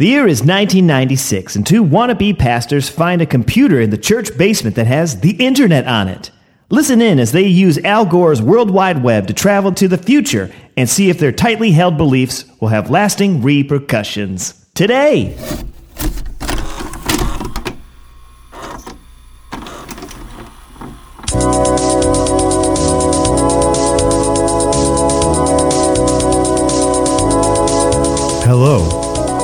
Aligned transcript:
The 0.00 0.06
year 0.06 0.26
is 0.26 0.40
1996, 0.40 1.56
and 1.56 1.66
two 1.66 1.84
wannabe 1.84 2.38
pastors 2.38 2.88
find 2.88 3.20
a 3.20 3.26
computer 3.26 3.82
in 3.82 3.90
the 3.90 3.98
church 3.98 4.34
basement 4.38 4.76
that 4.76 4.86
has 4.86 5.20
the 5.20 5.32
internet 5.32 5.86
on 5.86 6.08
it. 6.08 6.30
Listen 6.70 7.02
in 7.02 7.18
as 7.18 7.32
they 7.32 7.46
use 7.46 7.76
Al 7.84 8.06
Gore's 8.06 8.40
World 8.40 8.70
Wide 8.70 9.02
Web 9.02 9.26
to 9.26 9.34
travel 9.34 9.72
to 9.72 9.88
the 9.88 9.98
future 9.98 10.50
and 10.74 10.88
see 10.88 11.10
if 11.10 11.18
their 11.18 11.32
tightly 11.32 11.72
held 11.72 11.98
beliefs 11.98 12.46
will 12.62 12.68
have 12.68 12.88
lasting 12.88 13.42
repercussions. 13.42 14.64
Today! 14.72 15.36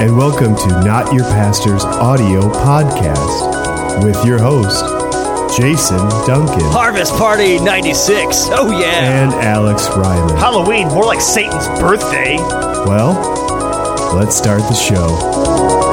And 0.07 0.17
welcome 0.17 0.55
to 0.55 0.69
Not 0.85 1.13
Your 1.13 1.25
Pastor's 1.25 1.85
audio 1.85 2.43
podcast 2.43 4.05
with 4.05 4.25
your 4.25 4.39
host, 4.39 4.85
Jason 5.59 5.99
Duncan 6.25 6.61
Harvest 6.67 7.13
Party 7.15 7.59
96. 7.59 8.51
Oh, 8.53 8.71
yeah. 8.71 9.25
and 9.25 9.35
Alex 9.35 9.89
Ryman. 9.89 10.37
Halloween, 10.37 10.87
more 10.89 11.05
like 11.05 11.21
Satan's 11.21 11.67
birthday. 11.81 12.37
Well, 12.37 13.15
let's 14.15 14.37
start 14.37 14.61
the 14.61 14.75
show. 14.75 15.86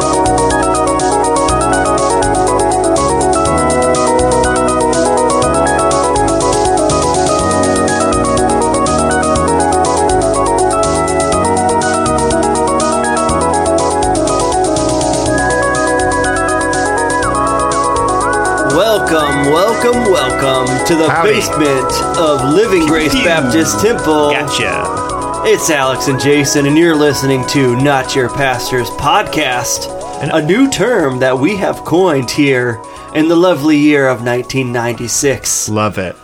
Welcome, 19.44 20.10
welcome, 20.10 20.12
welcome 20.12 20.88
to 20.88 20.96
the 20.96 21.10
Howdy. 21.10 21.32
basement 21.34 21.92
of 22.18 22.54
Living 22.54 22.86
Grace. 22.88 23.14
Baptist 23.14 23.82
Temple. 23.82 24.32
Gotcha. 24.32 25.44
It's 25.46 25.70
Alex 25.70 26.08
and 26.08 26.18
Jason, 26.20 26.66
and 26.66 26.78
you're 26.78 26.96
listening 26.96 27.46
to 27.48 27.76
Not 27.76 28.16
Your 28.16 28.30
Pastor's 28.30 28.90
Podcast, 28.92 29.90
a 30.34 30.42
new 30.42 30.70
term 30.72 31.20
that 31.20 31.38
we 31.38 31.58
have 31.58 31.78
coined 31.84 32.32
here 32.32 32.82
in 33.16 33.28
the 33.28 33.36
lovely 33.36 33.78
year 33.78 34.08
of 34.08 34.20
1996. 34.24 35.68
Love 35.70 35.98
it. 35.98 36.16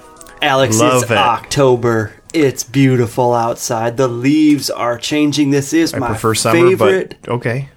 Alex, 0.42 0.80
Love 0.80 1.04
it's 1.04 1.12
it. 1.12 1.18
October. 1.18 2.14
It's 2.34 2.64
beautiful 2.64 3.34
outside. 3.34 3.98
The 3.98 4.08
leaves 4.08 4.70
are 4.70 4.98
changing. 4.98 5.52
This 5.52 5.74
is 5.74 5.94
I 5.94 6.00
my 6.00 6.08
prefer 6.08 6.34
summer, 6.36 6.70
favorite. 6.70 7.18
but 7.22 7.30
okay. 7.34 7.70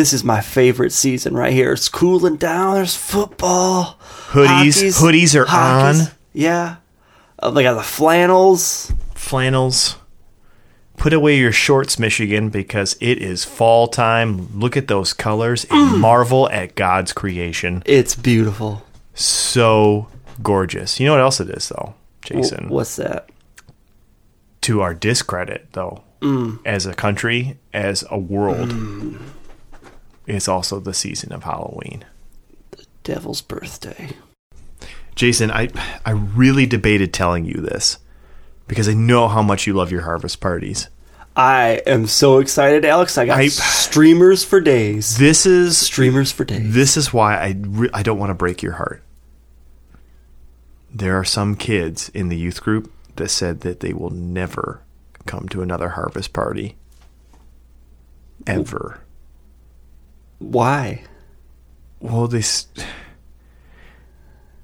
This 0.00 0.14
is 0.14 0.24
my 0.24 0.40
favorite 0.40 0.92
season 0.92 1.34
right 1.34 1.52
here. 1.52 1.72
It's 1.74 1.90
cooling 1.90 2.36
down. 2.36 2.76
There's 2.76 2.96
football. 2.96 3.98
Hoodies- 4.30 4.46
hockey's- 4.46 4.98
hoodies 4.98 5.34
are 5.34 5.44
hockey's- 5.44 6.06
on. 6.06 6.12
Yeah. 6.32 6.76
Uh, 7.38 7.50
they 7.50 7.62
got 7.62 7.74
the 7.74 7.82
flannels. 7.82 8.94
Flannels. 9.14 9.96
Put 10.96 11.12
away 11.12 11.36
your 11.36 11.52
shorts, 11.52 11.98
Michigan, 11.98 12.48
because 12.48 12.96
it 12.98 13.18
is 13.18 13.44
fall 13.44 13.88
time. 13.88 14.48
Look 14.58 14.74
at 14.74 14.88
those 14.88 15.12
colors 15.12 15.66
and 15.70 15.96
mm. 15.96 15.98
marvel 15.98 16.48
at 16.48 16.76
God's 16.76 17.12
creation. 17.12 17.82
It's 17.84 18.14
beautiful. 18.14 18.82
So 19.12 20.08
gorgeous. 20.42 20.98
You 20.98 21.08
know 21.08 21.12
what 21.12 21.20
else 21.20 21.40
it 21.40 21.50
is, 21.50 21.68
though, 21.68 21.92
W- 22.24 22.42
Jason? 22.42 22.70
What's 22.70 22.96
that? 22.96 23.28
to 24.62 24.80
our 24.80 24.94
discredit, 24.94 25.68
though, 25.72 26.04
mm. 26.22 26.58
as 26.64 26.86
a 26.86 26.94
country, 26.94 27.58
as 27.74 28.02
a 28.10 28.18
world, 28.18 28.70
mm. 28.70 29.18
It's 30.36 30.48
also 30.48 30.80
the 30.80 30.94
season 30.94 31.32
of 31.32 31.44
Halloween. 31.44 32.04
The 32.72 32.86
devil's 33.04 33.40
birthday. 33.42 34.10
Jason, 35.14 35.50
I 35.50 35.68
I 36.06 36.12
really 36.12 36.66
debated 36.66 37.12
telling 37.12 37.44
you 37.44 37.54
this 37.54 37.98
because 38.68 38.88
I 38.88 38.94
know 38.94 39.28
how 39.28 39.42
much 39.42 39.66
you 39.66 39.72
love 39.74 39.90
your 39.92 40.02
harvest 40.02 40.40
parties. 40.40 40.88
I 41.36 41.80
am 41.86 42.06
so 42.06 42.38
excited, 42.38 42.84
Alex. 42.84 43.16
I 43.16 43.26
got 43.26 43.38
I- 43.38 43.48
streamers 43.48 44.44
for 44.44 44.60
days. 44.60 45.16
This 45.18 45.46
is 45.46 45.78
Streamers 45.78 46.32
for 46.32 46.44
days. 46.44 46.74
this 46.74 46.96
is 46.96 47.12
why 47.12 47.36
I 47.36 47.54
re- 47.58 47.90
I 47.94 48.02
don't 48.02 48.18
want 48.18 48.30
to 48.30 48.34
break 48.34 48.62
your 48.62 48.72
heart. 48.74 49.02
There 50.92 51.16
are 51.18 51.24
some 51.24 51.54
kids 51.54 52.08
in 52.14 52.28
the 52.28 52.36
youth 52.36 52.60
group 52.62 52.92
that 53.16 53.28
said 53.28 53.60
that 53.60 53.80
they 53.80 53.92
will 53.92 54.10
never 54.10 54.82
come 55.26 55.48
to 55.50 55.62
another 55.62 55.90
harvest 55.90 56.32
party 56.32 56.76
ever. 58.46 59.00
Why? 60.40 61.04
well 62.00 62.26
they 62.26 62.42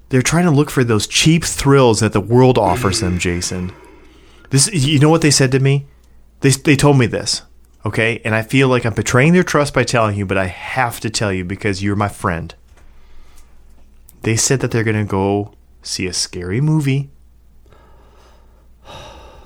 they're 0.09 0.21
trying 0.21 0.45
to 0.45 0.51
look 0.51 0.69
for 0.69 0.83
those 0.83 1.05
cheap 1.07 1.43
thrills 1.43 1.99
that 1.99 2.13
the 2.13 2.21
world 2.21 2.57
offers 2.57 2.99
them 2.99 3.19
jason. 3.19 3.71
This 4.49 4.71
you 4.73 4.99
know 4.99 5.09
what 5.09 5.21
they 5.21 5.31
said 5.31 5.51
to 5.51 5.59
me? 5.59 5.85
They, 6.41 6.49
they 6.49 6.75
told 6.75 6.97
me 6.97 7.05
this 7.05 7.43
okay? 7.85 8.21
And 8.25 8.35
i 8.35 8.41
feel 8.41 8.67
like 8.67 8.85
i'm 8.85 8.93
betraying 8.93 9.33
their 9.33 9.43
trust 9.43 9.73
by 9.73 9.83
telling 9.83 10.17
you 10.17 10.25
but 10.25 10.37
i 10.37 10.47
have 10.47 10.99
to 11.01 11.09
tell 11.09 11.31
you 11.31 11.45
because 11.45 11.83
you're 11.83 11.95
my 11.95 12.09
friend. 12.09 12.53
They 14.23 14.35
said 14.35 14.59
that 14.59 14.71
they're 14.71 14.83
going 14.83 14.97
to 14.97 15.09
go 15.09 15.53
see 15.81 16.07
a 16.07 16.13
scary 16.13 16.59
movie. 16.59 17.11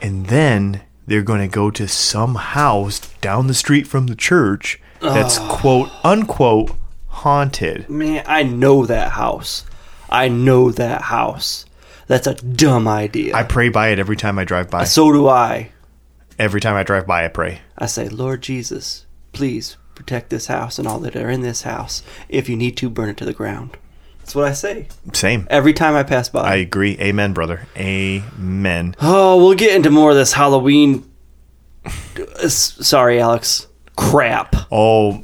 And 0.01 0.25
then 0.27 0.81
they're 1.07 1.21
going 1.21 1.41
to 1.41 1.47
go 1.53 1.71
to 1.71 1.87
some 1.87 2.35
house 2.35 2.99
down 3.21 3.47
the 3.47 3.53
street 3.53 3.87
from 3.87 4.07
the 4.07 4.15
church 4.15 4.79
that's 5.01 5.39
quote 5.39 5.89
unquote 6.03 6.75
haunted 7.07 7.89
Man, 7.89 8.23
I 8.27 8.43
know 8.43 8.85
that 8.85 9.11
house. 9.11 9.65
I 10.09 10.27
know 10.27 10.71
that 10.71 11.03
house. 11.03 11.65
That's 12.07 12.27
a 12.27 12.35
dumb 12.35 12.87
idea. 12.87 13.33
I 13.35 13.43
pray 13.43 13.69
by 13.69 13.89
it 13.89 13.99
every 13.99 14.17
time 14.17 14.37
I 14.37 14.43
drive 14.43 14.69
by. 14.69 14.83
so 14.83 15.11
do 15.11 15.27
I. 15.27 15.71
Every 16.37 16.59
time 16.59 16.75
I 16.75 16.83
drive 16.83 17.07
by, 17.07 17.23
I 17.23 17.29
pray. 17.29 17.61
I 17.77 17.85
say, 17.85 18.09
Lord 18.09 18.41
Jesus, 18.41 19.05
please 19.31 19.77
protect 19.95 20.29
this 20.29 20.47
house 20.47 20.79
and 20.79 20.87
all 20.87 20.99
that 20.99 21.15
are 21.15 21.29
in 21.29 21.41
this 21.41 21.61
house. 21.61 22.03
If 22.27 22.49
you 22.49 22.57
need 22.57 22.75
to, 22.77 22.89
burn 22.89 23.09
it 23.09 23.17
to 23.17 23.25
the 23.25 23.33
ground. 23.33 23.77
That's 24.21 24.35
what 24.35 24.45
I 24.45 24.53
say 24.53 24.87
Same. 25.13 25.45
every 25.49 25.73
time 25.73 25.93
I 25.95 26.03
pass 26.03 26.29
by. 26.29 26.41
I 26.49 26.55
agree. 26.55 26.97
Amen, 26.99 27.33
brother. 27.33 27.67
Amen. 27.75 28.95
oh, 29.01 29.37
we'll 29.37 29.55
get 29.55 29.75
into 29.75 29.89
more 29.89 30.11
of 30.11 30.15
this 30.15 30.31
Halloween. 30.33 31.03
Sorry, 32.47 33.19
Alex. 33.19 33.67
Crap. 33.97 34.55
Oh, 34.71 35.23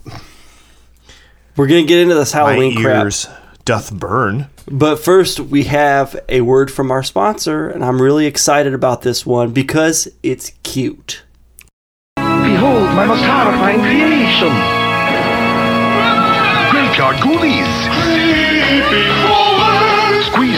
We're 1.56 1.68
gonna 1.68 1.84
get 1.86 2.00
into 2.00 2.16
this 2.16 2.34
my 2.34 2.40
Halloween 2.52 2.76
crap. 2.82 3.04
ears 3.06 3.28
doth 3.66 3.94
burn. 3.94 4.48
But 4.70 4.98
first, 5.00 5.40
we 5.40 5.64
have 5.66 6.20
a 6.28 6.42
word 6.42 6.70
from 6.72 6.92
our 6.92 7.04
sponsor, 7.04 7.70
and 7.70 7.86
I'm 7.86 8.02
really 8.02 8.26
excited 8.26 8.74
about 8.74 9.04
this 9.04 9.26
one 9.26 9.52
because 9.52 10.08
it's 10.24 10.52
cute. 10.64 11.24
Behold 12.18 12.84
my 12.96 13.06
most 13.06 13.22
horrifying 13.24 13.80
creation. 13.80 14.52
Graveyard 16.72 17.16
Ghoulies. 17.18 18.47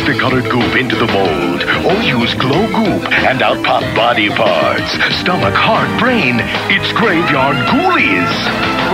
Squeeze 0.09 0.17
the 0.17 0.21
colored 0.21 0.49
goop 0.49 0.75
into 0.75 0.95
the 0.95 1.05
mold, 1.05 1.61
or 1.85 1.93
use 2.01 2.33
glow 2.33 2.65
goop 2.73 3.05
and 3.29 3.43
out 3.43 3.63
pop 3.63 3.83
body 3.95 4.29
parts, 4.29 4.97
stomach, 5.21 5.53
heart, 5.53 5.85
brain. 5.99 6.41
It's 6.65 6.91
Graveyard 6.93 7.57
Ghoulies. 7.69 8.33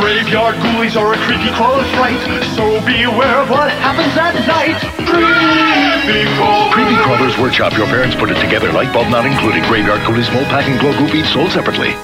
Graveyard 0.02 0.56
ghoulies 0.56 1.00
are 1.00 1.14
a 1.14 1.18
creepy 1.24 1.56
crawler 1.56 1.88
fright, 1.96 2.20
so 2.60 2.68
beware 2.84 3.40
of 3.40 3.50
what 3.50 3.72
happens 3.80 4.12
at 4.20 4.36
night. 4.44 4.76
Creepy 5.08 6.28
crawlers. 6.36 6.74
Creepy 6.74 6.96
Crawlers 7.04 7.38
Workshop. 7.38 7.78
Your 7.78 7.88
parents 7.88 8.16
put 8.16 8.30
it 8.30 8.42
together. 8.42 8.74
Light 8.74 8.92
bulb 8.92 9.08
not 9.08 9.26
included. 9.26 9.64
Graveyard 9.72 10.02
Ghoulies 10.02 10.32
mold 10.34 10.48
pack 10.48 10.68
and 10.68 10.78
glow 10.82 10.92
goop 10.98 11.16
each 11.16 11.32
sold 11.32 11.52
separately. 11.52 11.96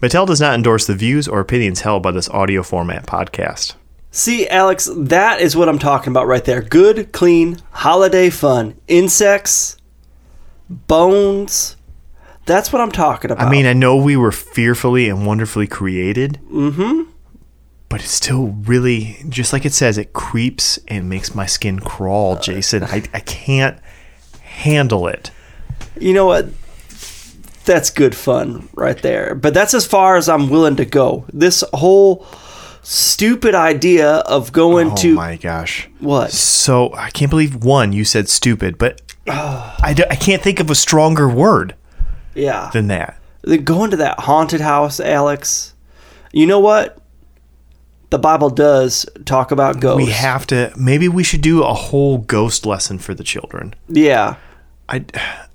Mattel 0.00 0.26
does 0.26 0.40
not 0.40 0.54
endorse 0.54 0.86
the 0.86 0.94
views 0.94 1.28
or 1.28 1.40
opinions 1.40 1.82
held 1.82 2.02
by 2.02 2.12
this 2.12 2.30
audio 2.30 2.62
format 2.62 3.04
podcast. 3.04 3.74
See, 4.18 4.48
Alex, 4.48 4.90
that 4.96 5.40
is 5.40 5.54
what 5.54 5.68
I'm 5.68 5.78
talking 5.78 6.10
about 6.10 6.26
right 6.26 6.44
there. 6.44 6.60
Good, 6.60 7.12
clean, 7.12 7.58
holiday 7.70 8.30
fun. 8.30 8.74
Insects, 8.88 9.76
bones. 10.68 11.76
That's 12.44 12.72
what 12.72 12.82
I'm 12.82 12.90
talking 12.90 13.30
about. 13.30 13.46
I 13.46 13.48
mean, 13.48 13.64
I 13.64 13.74
know 13.74 13.94
we 13.94 14.16
were 14.16 14.32
fearfully 14.32 15.08
and 15.08 15.24
wonderfully 15.24 15.68
created. 15.68 16.40
Mm-hmm. 16.50 17.12
But 17.88 18.00
it's 18.02 18.10
still 18.10 18.48
really, 18.48 19.18
just 19.28 19.52
like 19.52 19.64
it 19.64 19.72
says, 19.72 19.98
it 19.98 20.12
creeps 20.14 20.80
and 20.88 21.08
makes 21.08 21.36
my 21.36 21.46
skin 21.46 21.78
crawl, 21.78 22.40
Jason. 22.40 22.82
I, 22.82 23.04
I 23.14 23.20
can't 23.20 23.78
handle 24.42 25.06
it. 25.06 25.30
you 26.00 26.12
know 26.12 26.26
what? 26.26 26.48
That's 27.66 27.90
good 27.90 28.16
fun 28.16 28.68
right 28.74 29.00
there. 29.00 29.36
But 29.36 29.54
that's 29.54 29.74
as 29.74 29.86
far 29.86 30.16
as 30.16 30.28
I'm 30.28 30.50
willing 30.50 30.74
to 30.74 30.84
go. 30.84 31.24
This 31.32 31.62
whole 31.72 32.26
stupid 32.90 33.54
idea 33.54 34.08
of 34.18 34.50
going 34.52 34.92
Oh 34.92 34.96
to 34.96 35.14
my 35.14 35.36
gosh. 35.36 35.88
what? 36.00 36.32
So 36.32 36.92
I 36.94 37.10
can't 37.10 37.30
believe 37.30 37.62
one 37.64 37.92
you 37.92 38.04
said 38.04 38.28
stupid, 38.28 38.78
but 38.78 39.02
I, 39.28 39.92
d- 39.94 40.04
I 40.10 40.16
can't 40.16 40.42
think 40.42 40.58
of 40.58 40.70
a 40.70 40.74
stronger 40.74 41.28
word 41.28 41.74
Yeah. 42.34 42.70
than 42.72 42.86
that. 42.88 43.20
Then 43.42 43.64
going 43.64 43.90
to 43.90 43.96
that 43.98 44.20
haunted 44.20 44.60
house, 44.62 45.00
Alex. 45.00 45.74
You 46.32 46.46
know 46.46 46.60
what? 46.60 46.98
the 48.10 48.18
Bible 48.18 48.48
does 48.48 49.04
talk 49.26 49.50
about 49.50 49.80
ghosts. 49.80 50.06
We 50.06 50.10
have 50.12 50.46
to. 50.46 50.72
Maybe 50.78 51.08
we 51.10 51.22
should 51.22 51.42
do 51.42 51.62
a 51.62 51.74
whole 51.74 52.16
ghost 52.16 52.64
lesson 52.64 52.98
for 52.98 53.12
the 53.12 53.22
children. 53.22 53.74
yeah. 53.86 54.36
I. 54.88 55.04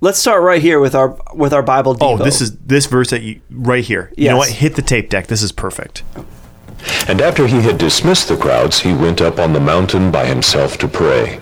Let's 0.01 0.19
start 0.19 0.43
right 0.43 0.61
here 0.61 0.79
with 0.79 0.93
our 0.93 1.17
with 1.33 1.51
our 1.51 1.63
Bible. 1.63 1.97
Oh, 1.99 2.15
this 2.17 2.41
is 2.41 2.55
this 2.59 2.85
verse 2.85 3.09
that 3.09 3.23
you 3.23 3.41
right 3.49 3.83
here. 3.83 4.13
You 4.15 4.29
know 4.29 4.37
what? 4.37 4.49
Hit 4.49 4.75
the 4.75 4.83
tape 4.83 5.09
deck. 5.09 5.25
This 5.25 5.41
is 5.41 5.51
perfect. 5.51 6.03
Oh. 6.15 6.23
And 7.07 7.21
after 7.21 7.47
he 7.47 7.61
had 7.61 7.77
dismissed 7.77 8.27
the 8.27 8.37
crowds, 8.37 8.79
he 8.79 8.93
went 8.93 9.21
up 9.21 9.39
on 9.39 9.53
the 9.53 9.59
mountain 9.59 10.11
by 10.11 10.25
himself 10.25 10.77
to 10.79 10.87
pray. 10.87 11.39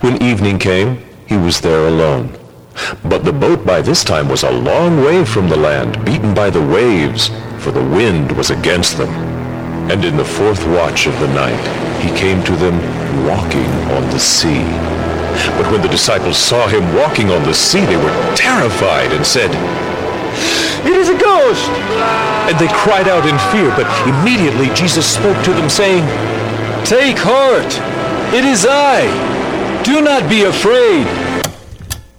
When 0.00 0.22
evening 0.22 0.58
came, 0.58 1.04
he 1.26 1.36
was 1.36 1.60
there 1.60 1.88
alone. 1.88 2.36
But 3.04 3.24
the 3.24 3.32
boat 3.32 3.64
by 3.64 3.82
this 3.82 4.04
time 4.04 4.28
was 4.28 4.42
a 4.42 4.50
long 4.50 5.04
way 5.04 5.24
from 5.24 5.48
the 5.48 5.56
land, 5.56 6.04
beaten 6.04 6.34
by 6.34 6.50
the 6.50 6.64
waves, 6.64 7.30
for 7.58 7.70
the 7.70 7.82
wind 7.82 8.32
was 8.32 8.50
against 8.50 8.98
them. 8.98 9.10
And 9.90 10.04
in 10.04 10.16
the 10.16 10.24
fourth 10.24 10.66
watch 10.66 11.06
of 11.06 11.18
the 11.20 11.28
night, 11.28 11.60
he 12.02 12.10
came 12.18 12.42
to 12.44 12.56
them 12.56 12.76
walking 13.26 13.70
on 13.96 14.02
the 14.10 14.18
sea. 14.18 14.64
But 15.56 15.70
when 15.70 15.82
the 15.82 15.88
disciples 15.88 16.36
saw 16.36 16.66
him 16.68 16.94
walking 16.94 17.30
on 17.30 17.42
the 17.42 17.54
sea, 17.54 17.84
they 17.84 17.96
were 17.96 18.34
terrified 18.36 19.12
and 19.12 19.26
said, 19.26 19.50
It 20.84 20.96
is 20.96 21.08
a 21.08 21.18
ghost! 21.18 21.68
And 22.48 22.58
they 22.58 22.68
cried 22.68 23.08
out 23.08 23.26
in 23.26 23.38
fear, 23.50 23.70
but 23.76 23.86
immediately 24.08 24.68
Jesus 24.74 25.06
spoke 25.06 25.42
to 25.44 25.52
them, 25.52 25.68
saying, 25.70 26.04
Take 26.84 27.16
heart! 27.18 27.64
It 28.34 28.44
is 28.44 28.66
I! 28.68 29.82
Do 29.82 30.00
not 30.00 30.28
be 30.28 30.44
afraid! 30.44 31.06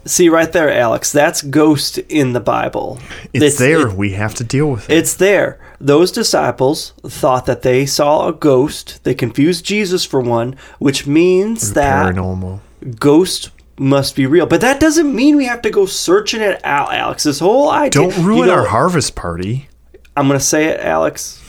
see 0.08 0.30
right 0.30 0.52
there, 0.52 0.72
Alex. 0.72 1.12
That's 1.12 1.42
ghost 1.42 1.98
in 1.98 2.34
the 2.34 2.40
Bible. 2.40 3.00
It's, 3.34 3.58
there. 3.58 3.88
it- 3.88 3.94
we 3.96 4.12
have 4.12 4.36
to 4.36 4.44
deal 4.44 4.70
with 4.72 4.90
it. 4.90 4.96
it's 4.98 5.16
there. 5.16 5.60
Those 5.82 6.12
disciples 6.12 6.94
thought 7.04 7.46
that 7.48 7.64
they 7.64 7.86
saw 7.86 8.28
a 8.28 8.34
ghost. 8.34 9.04
They 9.04 9.14
confused 9.16 9.66
Jesus 9.66 10.06
for 10.06 10.22
one, 10.22 10.56
which 10.80 11.06
means 11.08 11.74
that 11.74 12.14
Paranormal. 12.16 12.60
ghost 13.00 13.50
must 13.78 14.16
be 14.16 14.26
real. 14.26 14.46
But 14.46 14.62
that 14.62 14.80
doesn't 14.80 15.14
mean 15.14 15.36
we 15.36 15.46
have 15.46 15.62
to 15.64 15.70
go 15.70 15.86
searching 15.86 16.42
it 16.42 16.62
out, 16.64 16.94
Alex. 16.94 17.24
This 17.24 17.40
whole 17.40 17.70
idea. 17.70 18.02
Don't 18.04 18.18
You 18.18 18.24
ruin 18.24 18.48
know- 18.48 18.54
our 18.56 18.68
harvest 18.68 19.16
party, 19.16 19.68
I'm 20.16 20.28
going 20.28 20.40
to 20.40 20.46
say 20.46 20.66
it, 20.66 20.80
Alex. 20.80 21.42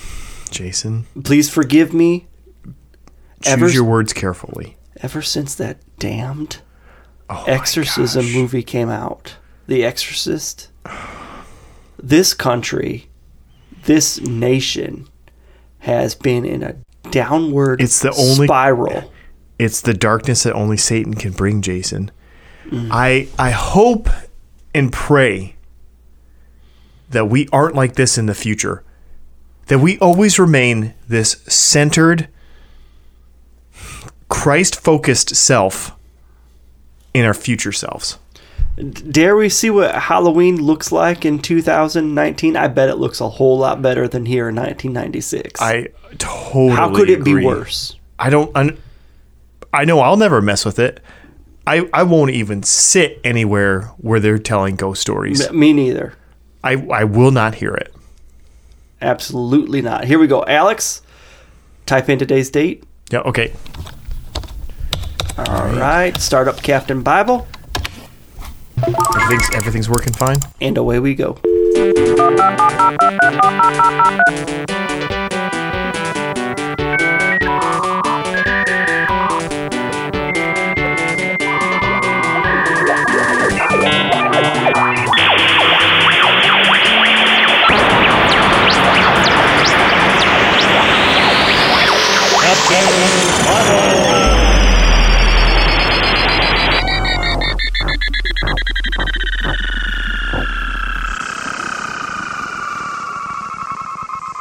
Jason. 0.51 1.07
Please 1.25 1.49
forgive 1.51 1.93
me. 1.93 2.27
Choose 3.43 3.53
Ever- 3.53 3.69
your 3.69 3.85
words 3.85 4.13
carefully. 4.13 4.77
Ever 5.03 5.21
since 5.23 5.55
that 5.57 5.79
damned 5.99 6.59
Oh 7.29 7.45
exorcism 7.47 8.33
movie 8.33 8.63
came 8.63 8.89
out, 8.89 9.35
The 9.67 9.85
Exorcist, 9.85 10.69
this 12.03 12.33
country, 12.35 13.09
this 13.85 14.21
nation 14.21 15.09
has 15.81 16.15
been 16.15 16.45
in 16.45 16.63
a 16.63 16.77
downward 17.11 17.81
It's 17.83 17.99
the 18.01 18.13
only- 18.13 18.47
spiral. 18.47 19.13
It's 19.59 19.81
the 19.81 19.95
darkness 19.95 20.43
that 20.43 20.53
only 20.53 20.77
Satan 20.77 21.15
can 21.15 21.33
bring, 21.33 21.63
Jason. 21.63 22.11
Mm. 22.69 22.89
I 22.91 23.29
I 23.39 23.51
hope 23.51 24.09
and 24.75 24.93
pray 24.93 25.57
that 27.11 27.27
we 27.27 27.49
aren't 27.53 27.75
like 27.75 27.95
this 27.95 28.19
in 28.19 28.27
the 28.27 28.35
future. 28.35 28.83
That 29.67 29.79
we 29.79 29.99
always 29.99 30.39
remain 30.39 30.95
this 31.09 31.43
centered, 31.49 32.29
Christ 34.29 34.79
focused 34.79 35.35
self 35.35 35.93
in 37.15 37.25
our 37.25 37.35
future 37.35 37.73
selves. 37.73 38.19
Dare 39.11 39.35
we 39.35 39.49
see 39.49 39.71
what 39.71 39.95
Halloween 39.95 40.61
looks 40.63 40.93
like 40.93 41.25
in 41.25 41.39
2019? 41.39 42.57
I 42.57 42.69
bet 42.69 42.91
it 42.91 42.97
looks 42.97 43.23
a 43.23 43.29
whole 43.29 43.59
lot 43.59 43.81
better 43.81 44.07
than 44.07 44.27
here 44.27 44.51
in 44.51 44.57
1996. 44.57 45.61
I 45.63 45.89
totally 46.19 46.77
How 46.77 46.95
could 46.95 47.09
it 47.09 47.25
be 47.25 47.43
worse? 47.43 47.97
I 48.19 48.29
don't. 48.29 48.55
un- 48.55 48.79
I 49.77 49.85
know 49.85 50.01
I'll 50.01 50.17
never 50.17 50.41
mess 50.41 50.65
with 50.65 50.79
it. 50.79 51.01
I, 51.67 51.89
I 51.93 52.03
won't 52.05 52.31
even 52.31 52.63
sit 52.63 53.21
anywhere 53.23 53.83
where 53.99 54.21
they're 54.21 54.39
telling 54.39 54.77
ghost 54.77 55.03
stories. 55.03 55.51
Me 55.53 55.73
neither. 55.75 56.15
I, 56.65 56.75
I 56.91 57.05
will 57.05 57.31
not 57.31 57.57
hear 57.57 57.75
it. 57.75 57.95
Absolutely 59.03 59.83
not. 59.83 60.05
Here 60.05 60.19
we 60.19 60.27
go. 60.29 60.45
Alex, 60.47 61.03
type 61.85 62.09
in 62.09 62.19
today's 62.19 62.51
date. 62.51 62.85
Yeah, 63.11 63.19
okay. 63.21 63.53
All 65.37 65.45
right. 65.75 66.17
Start 66.17 66.49
up 66.49 66.63
Captain 66.63 67.03
Bible, 67.03 67.47
Everything's 68.79 69.51
everything's 69.55 69.89
working 69.91 70.13
fine. 70.15 70.39
and 70.61 70.79
away 70.79 70.99
we 71.01 71.15
go. 71.15 71.39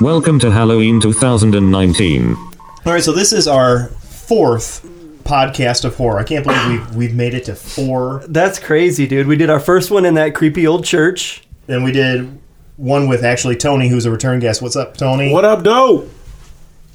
Welcome 0.01 0.39
to 0.39 0.50
Halloween 0.50 1.00
2019. 1.00 2.36
All 2.36 2.48
right, 2.86 3.04
so 3.04 3.12
this 3.12 3.31
is 3.31 3.48
our 3.48 3.89
fourth 3.89 4.83
podcast 5.24 5.86
of 5.86 5.95
horror. 5.95 6.18
I 6.18 6.24
can't 6.24 6.44
believe 6.44 6.68
we've, 6.68 6.95
we've 6.95 7.16
made 7.16 7.36
it 7.36 7.45
to 7.45 7.54
four. 7.54 8.24
That's 8.27 8.57
crazy, 8.57 9.06
dude. 9.06 9.27
We 9.27 9.36
did 9.36 9.51
our 9.51 9.60
first 9.60 9.92
one 9.92 10.04
in 10.04 10.16
that 10.16 10.33
creepy 10.33 10.66
old 10.66 10.83
church. 10.83 11.44
Then 11.68 11.83
we 11.83 11.92
did 11.92 12.39
one 12.77 13.07
with 13.07 13.24
actually 13.24 13.56
Tony, 13.56 13.88
who's 13.88 14.07
a 14.07 14.12
return 14.12 14.39
guest. 14.39 14.63
What's 14.63 14.75
up, 14.75 14.98
Tony? 14.98 15.31
What 15.31 15.45
up, 15.45 15.63
doe? 15.63 16.10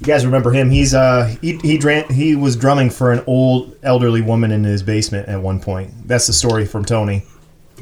You 0.01 0.07
guys 0.07 0.25
remember 0.25 0.51
him? 0.51 0.71
He's 0.71 0.95
uh 0.95 1.37
he 1.43 1.57
he 1.59 1.77
dran- 1.77 2.09
he 2.11 2.35
was 2.35 2.57
drumming 2.57 2.89
for 2.91 3.13
an 3.13 3.23
old 3.27 3.77
elderly 3.83 4.23
woman 4.23 4.51
in 4.51 4.65
his 4.65 4.83
basement 4.83 5.29
at 5.29 5.41
one 5.41 5.61
point. 5.61 5.93
That's 6.09 6.27
the 6.27 6.33
story 6.33 6.65
from 6.67 6.85
Tony. 6.87 7.25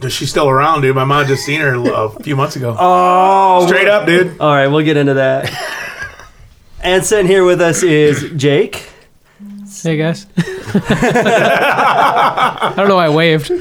Is 0.02 0.12
she 0.12 0.26
still 0.26 0.48
around, 0.48 0.82
dude? 0.82 0.94
My 0.96 1.04
mom 1.04 1.26
just 1.26 1.44
seen 1.44 1.60
her 1.60 1.74
a 1.74 2.10
few 2.22 2.36
months 2.36 2.56
ago. 2.56 2.76
Oh, 2.78 3.66
Straight 3.66 3.88
up, 3.88 4.06
dude. 4.06 4.38
All 4.40 4.52
right, 4.52 4.66
we'll 4.68 4.84
get 4.84 4.96
into 4.96 5.14
that. 5.14 5.50
and 6.82 7.04
sitting 7.04 7.26
here 7.26 7.44
with 7.44 7.60
us 7.60 7.82
is 7.82 8.30
Jake. 8.36 8.88
Hey 9.82 9.96
guys. 9.96 10.26
I 11.96 12.74
don't 12.76 12.88
know 12.88 12.96
why 12.96 13.06
I 13.06 13.08
waved. 13.10 13.50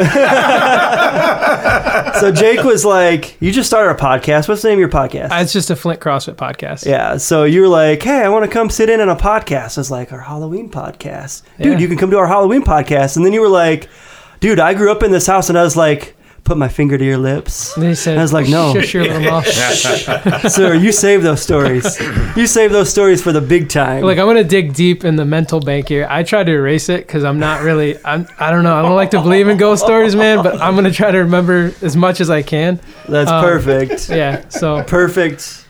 So 2.19 2.31
Jake 2.31 2.63
was 2.63 2.83
like, 2.83 3.39
"You 3.39 3.51
just 3.51 3.69
started 3.69 3.91
a 3.91 3.95
podcast. 3.95 4.47
What's 4.49 4.63
the 4.63 4.69
name 4.69 4.77
of 4.77 4.79
your 4.79 4.89
podcast?" 4.89 5.31
Uh, 5.31 5.35
It's 5.41 5.53
just 5.53 5.69
a 5.69 5.75
Flint 5.75 5.99
CrossFit 5.99 6.33
podcast. 6.35 6.85
yeah. 6.85 7.17
So 7.17 7.43
you 7.43 7.61
were 7.61 7.67
like, 7.67 8.01
"Hey, 8.01 8.23
I 8.23 8.29
want 8.29 8.43
to 8.43 8.49
come 8.51 8.71
sit 8.71 8.89
in 8.89 8.99
on 9.01 9.09
a 9.09 9.15
podcast." 9.15 9.77
I 9.77 9.81
was 9.81 9.91
like, 9.91 10.11
"Our 10.11 10.21
Halloween 10.21 10.67
podcast, 10.71 11.43
dude. 11.59 11.73
Yeah. 11.73 11.77
You 11.77 11.87
can 11.87 11.95
come 11.97 12.09
to 12.11 12.17
our 12.17 12.25
Halloween 12.27 12.63
podcast." 12.63 13.17
And 13.17 13.25
then 13.25 13.33
you 13.33 13.41
were 13.41 13.49
like, 13.49 13.87
"Dude, 14.39 14.59
I 14.59 14.73
grew 14.73 14.91
up 14.91 15.03
in 15.03 15.11
this 15.11 15.27
house," 15.27 15.49
and 15.49 15.57
I 15.59 15.63
was 15.63 15.77
like. 15.77 16.15
Put 16.47 16.57
my 16.57 16.69
finger 16.69 16.97
to 16.97 17.03
your 17.03 17.17
lips. 17.17 17.75
And 17.75 17.83
they 17.83 17.93
said, 17.93 18.17
I 18.17 18.21
was 18.21 18.31
like, 18.31 18.47
no. 18.47 18.73
Shush 18.73 18.93
your 18.93 19.03
little 19.03 19.19
mouth. 19.19 19.45
Sir, 20.49 20.75
you 20.75 20.93
save 20.93 21.21
those 21.21 21.41
stories. 21.41 21.99
You 22.37 22.47
save 22.47 22.71
those 22.71 22.89
stories 22.89 23.21
for 23.21 23.33
the 23.33 23.41
big 23.41 23.67
time. 23.67 24.01
like, 24.01 24.17
I'm 24.17 24.27
going 24.27 24.37
to 24.37 24.45
dig 24.45 24.73
deep 24.73 25.03
in 25.03 25.17
the 25.17 25.25
mental 25.25 25.59
bank 25.59 25.89
here. 25.89 26.07
I 26.09 26.23
tried 26.23 26.45
to 26.45 26.53
erase 26.53 26.87
it 26.87 27.05
because 27.05 27.25
I'm 27.25 27.37
not 27.37 27.63
really, 27.63 27.97
I'm, 28.05 28.29
I 28.39 28.49
don't 28.51 28.63
know. 28.63 28.77
I 28.77 28.81
don't 28.81 28.95
like 28.95 29.11
to 29.11 29.21
believe 29.21 29.49
in 29.49 29.57
ghost 29.57 29.83
stories, 29.83 30.15
man, 30.15 30.41
but 30.41 30.61
I'm 30.61 30.75
going 30.75 30.85
to 30.85 30.93
try 30.93 31.11
to 31.11 31.17
remember 31.17 31.73
as 31.81 31.97
much 31.97 32.21
as 32.21 32.29
I 32.29 32.43
can. 32.43 32.79
That's 33.09 33.29
um, 33.29 33.43
perfect. 33.43 34.07
Yeah. 34.07 34.47
So, 34.47 34.83
Perfect. 34.83 35.66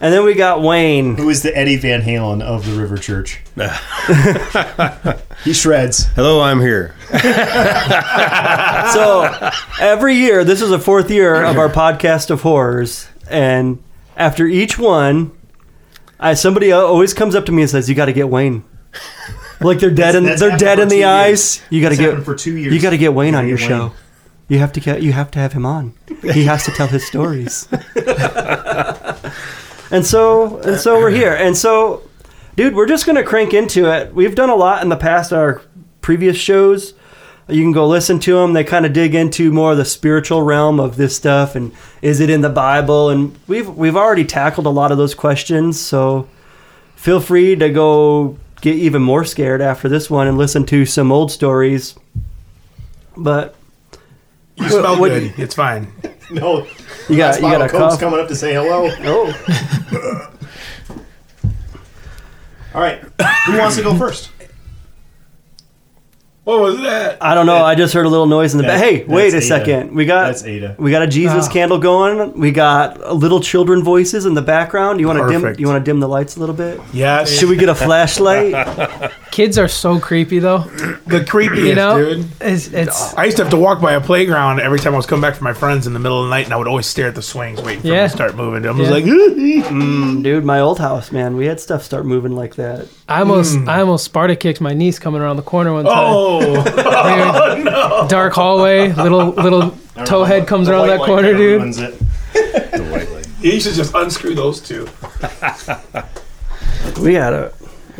And 0.00 0.14
then 0.14 0.24
we 0.24 0.34
got 0.34 0.62
Wayne. 0.62 1.16
Who 1.16 1.28
is 1.28 1.42
the 1.42 1.56
Eddie 1.56 1.76
Van 1.76 2.02
Halen 2.02 2.40
of 2.40 2.64
the 2.64 2.80
River 2.80 2.98
Church? 2.98 3.40
he 5.44 5.52
shreds. 5.52 6.06
Hello, 6.14 6.40
I'm 6.40 6.60
here. 6.60 6.94
So 8.92 9.50
every 9.80 10.14
year, 10.14 10.44
this 10.44 10.62
is 10.62 10.70
the 10.70 10.78
fourth 10.78 11.10
year 11.10 11.42
of 11.42 11.58
our 11.58 11.68
podcast 11.68 12.30
of 12.30 12.42
horrors, 12.42 13.08
and 13.28 13.82
after 14.16 14.46
each 14.46 14.78
one, 14.78 15.32
I 16.20 16.34
somebody 16.34 16.70
always 16.70 17.12
comes 17.12 17.34
up 17.34 17.44
to 17.46 17.52
me 17.52 17.62
and 17.62 17.70
says, 17.70 17.88
"You 17.88 17.96
got 17.96 18.06
to 18.06 18.12
get 18.12 18.28
Wayne." 18.28 18.62
Like 19.60 19.80
they're 19.80 19.90
dead 19.90 20.14
in 20.14 20.24
That's 20.24 20.40
they're 20.40 20.56
dead 20.56 20.78
in 20.78 20.88
the 20.88 21.00
two 21.00 21.06
eyes. 21.06 21.60
You 21.70 21.82
got 21.82 21.88
to 21.88 21.96
get 21.96 22.22
for 22.22 22.36
two 22.36 22.56
years. 22.56 22.72
You 22.72 22.80
got 22.80 22.90
to 22.90 22.98
get 22.98 23.14
Wayne 23.14 23.34
on 23.34 23.48
your 23.48 23.58
get 23.58 23.68
show. 23.68 23.92
You 24.48 24.58
have 24.60 24.72
to 24.74 24.80
get 24.80 25.02
you 25.02 25.12
have 25.12 25.30
to 25.32 25.38
have 25.40 25.52
him 25.52 25.66
on. 25.66 25.94
He 26.22 26.44
has 26.44 26.64
to 26.66 26.70
tell 26.70 26.86
his 26.86 27.06
stories. 27.06 27.68
and 29.90 30.04
so 30.04 30.58
and 30.58 30.78
so 30.78 30.98
we're 30.98 31.10
here. 31.10 31.34
And 31.34 31.56
so, 31.56 32.02
dude, 32.56 32.74
we're 32.74 32.86
just 32.86 33.06
gonna 33.06 33.22
crank 33.22 33.54
into 33.54 33.86
it. 33.92 34.14
We've 34.14 34.34
done 34.34 34.50
a 34.50 34.56
lot 34.56 34.82
in 34.82 34.88
the 34.88 34.96
past. 34.96 35.32
Our 35.32 35.62
previous 36.00 36.36
shows. 36.36 36.94
You 37.50 37.62
can 37.62 37.72
go 37.72 37.86
listen 37.86 38.18
to 38.20 38.34
them. 38.34 38.52
They 38.52 38.62
kind 38.62 38.84
of 38.84 38.92
dig 38.92 39.14
into 39.14 39.50
more 39.50 39.72
of 39.72 39.78
the 39.78 39.84
spiritual 39.86 40.42
realm 40.42 40.78
of 40.78 40.96
this 40.96 41.16
stuff, 41.16 41.54
and 41.54 41.72
is 42.02 42.20
it 42.20 42.28
in 42.28 42.42
the 42.42 42.50
Bible? 42.50 43.08
And 43.08 43.38
we've 43.46 43.68
we've 43.68 43.96
already 43.96 44.24
tackled 44.24 44.66
a 44.66 44.70
lot 44.70 44.92
of 44.92 44.98
those 44.98 45.14
questions. 45.14 45.80
So, 45.80 46.28
feel 46.94 47.20
free 47.20 47.56
to 47.56 47.70
go 47.70 48.36
get 48.60 48.76
even 48.76 49.02
more 49.02 49.24
scared 49.24 49.62
after 49.62 49.88
this 49.88 50.10
one 50.10 50.26
and 50.26 50.36
listen 50.36 50.66
to 50.66 50.84
some 50.84 51.10
old 51.10 51.32
stories. 51.32 51.94
But 53.16 53.54
You 54.60 54.68
smell 54.68 54.98
what- 55.00 55.08
good. 55.10 55.32
It's 55.38 55.54
fine. 55.54 55.92
No, 56.30 56.66
you 57.08 57.16
got 57.16 57.36
you 57.36 57.40
got 57.40 57.62
a 57.62 57.68
cough. 57.70 57.98
coming 57.98 58.20
up 58.20 58.28
to 58.28 58.36
say 58.36 58.52
hello. 58.52 58.90
Oh, 59.00 60.28
All 62.74 62.82
right, 62.82 63.00
who 63.46 63.58
wants 63.58 63.76
to 63.76 63.82
go 63.82 63.96
first? 63.96 64.30
What 66.44 66.60
was 66.60 66.78
that? 66.80 67.16
I 67.22 67.34
don't 67.34 67.46
know. 67.46 67.56
I 67.64 67.74
just 67.74 67.94
heard 67.94 68.04
a 68.04 68.08
little 68.10 68.26
noise 68.26 68.52
in 68.52 68.58
the 68.58 68.64
back. 68.64 68.78
Hey, 68.82 69.04
wait 69.04 69.28
a 69.28 69.32
that's 69.32 69.46
Ada. 69.50 69.64
second. 69.64 69.94
We 69.94 70.04
got 70.06 70.26
That's 70.26 70.44
Ada. 70.44 70.76
we 70.78 70.90
got 70.90 71.02
a 71.02 71.06
Jesus 71.06 71.46
Oh. 71.48 71.52
candle 71.52 71.78
going. 71.78 72.38
We 72.38 72.50
got 72.52 73.14
little 73.16 73.40
children 73.40 73.82
voices 73.82 74.26
in 74.26 74.34
the 74.34 74.42
background. 74.42 75.00
You 75.00 75.06
want 75.06 75.18
to 75.18 75.28
dim? 75.28 75.58
You 75.58 75.66
want 75.66 75.82
to 75.82 75.90
dim 75.90 76.00
the 76.00 76.08
lights 76.08 76.36
a 76.36 76.40
little 76.40 76.54
bit? 76.54 76.78
Yes. 76.92 77.38
Should 77.38 77.48
we 77.48 77.56
get 77.56 77.70
a 77.70 77.74
flashlight? 77.74 78.52
Kids 79.38 79.56
are 79.56 79.68
so 79.68 80.00
creepy 80.00 80.40
though. 80.40 80.62
the 81.06 81.20
creepiest, 81.20 81.64
You 81.68 81.74
know, 81.76 81.96
dude. 81.96 82.26
it's 82.40 82.66
it's 82.72 83.14
I 83.14 83.26
used 83.26 83.36
to 83.36 83.44
have 83.44 83.50
to 83.52 83.56
walk 83.56 83.80
by 83.80 83.92
a 83.92 84.00
playground 84.00 84.58
every 84.58 84.80
time 84.80 84.94
I 84.94 84.96
was 84.96 85.06
coming 85.06 85.22
back 85.22 85.36
from 85.36 85.44
my 85.44 85.52
friends 85.52 85.86
in 85.86 85.92
the 85.92 86.00
middle 86.00 86.20
of 86.20 86.26
the 86.28 86.30
night, 86.30 86.46
and 86.46 86.52
I 86.52 86.56
would 86.56 86.66
always 86.66 86.86
stare 86.88 87.06
at 87.06 87.14
the 87.14 87.22
swings, 87.22 87.62
waiting 87.62 87.82
for 87.82 87.86
Yeah. 87.86 88.00
them 88.00 88.08
to 88.10 88.16
start 88.16 88.34
moving. 88.34 88.66
I 88.66 88.72
was 88.72 88.88
Yeah. 88.88 88.94
like, 88.94 89.04
Mm, 89.68 90.24
dude, 90.24 90.44
my 90.44 90.58
old 90.58 90.80
house, 90.80 91.12
man. 91.12 91.36
We 91.36 91.46
had 91.46 91.60
stuff 91.60 91.84
start 91.84 92.04
moving 92.04 92.34
like 92.34 92.56
that. 92.56 92.88
I 93.08 93.20
almost 93.20 93.56
I 93.68 93.78
almost 93.78 94.04
Sparta 94.06 94.34
kicked 94.34 94.60
my 94.60 94.74
niece 94.74 94.98
coming 94.98 95.20
around 95.20 95.36
the 95.36 95.42
corner 95.42 95.72
one 95.72 95.84
time. 95.84 95.94
oh, 95.96 96.38
Weird. 98.02 98.08
Dark 98.08 98.32
hallway, 98.32 98.92
little 98.92 99.28
little 99.34 99.72
toe 100.04 100.24
head 100.24 100.48
comes 100.48 100.68
around 100.68 100.88
that 100.88 100.98
corner, 100.98 101.32
dude. 101.32 101.76
you 103.40 103.60
should 103.60 103.74
just 103.74 103.94
unscrew 103.94 104.34
those 104.34 104.60
two. 104.60 104.88
We 107.00 107.12
gotta, 107.12 107.52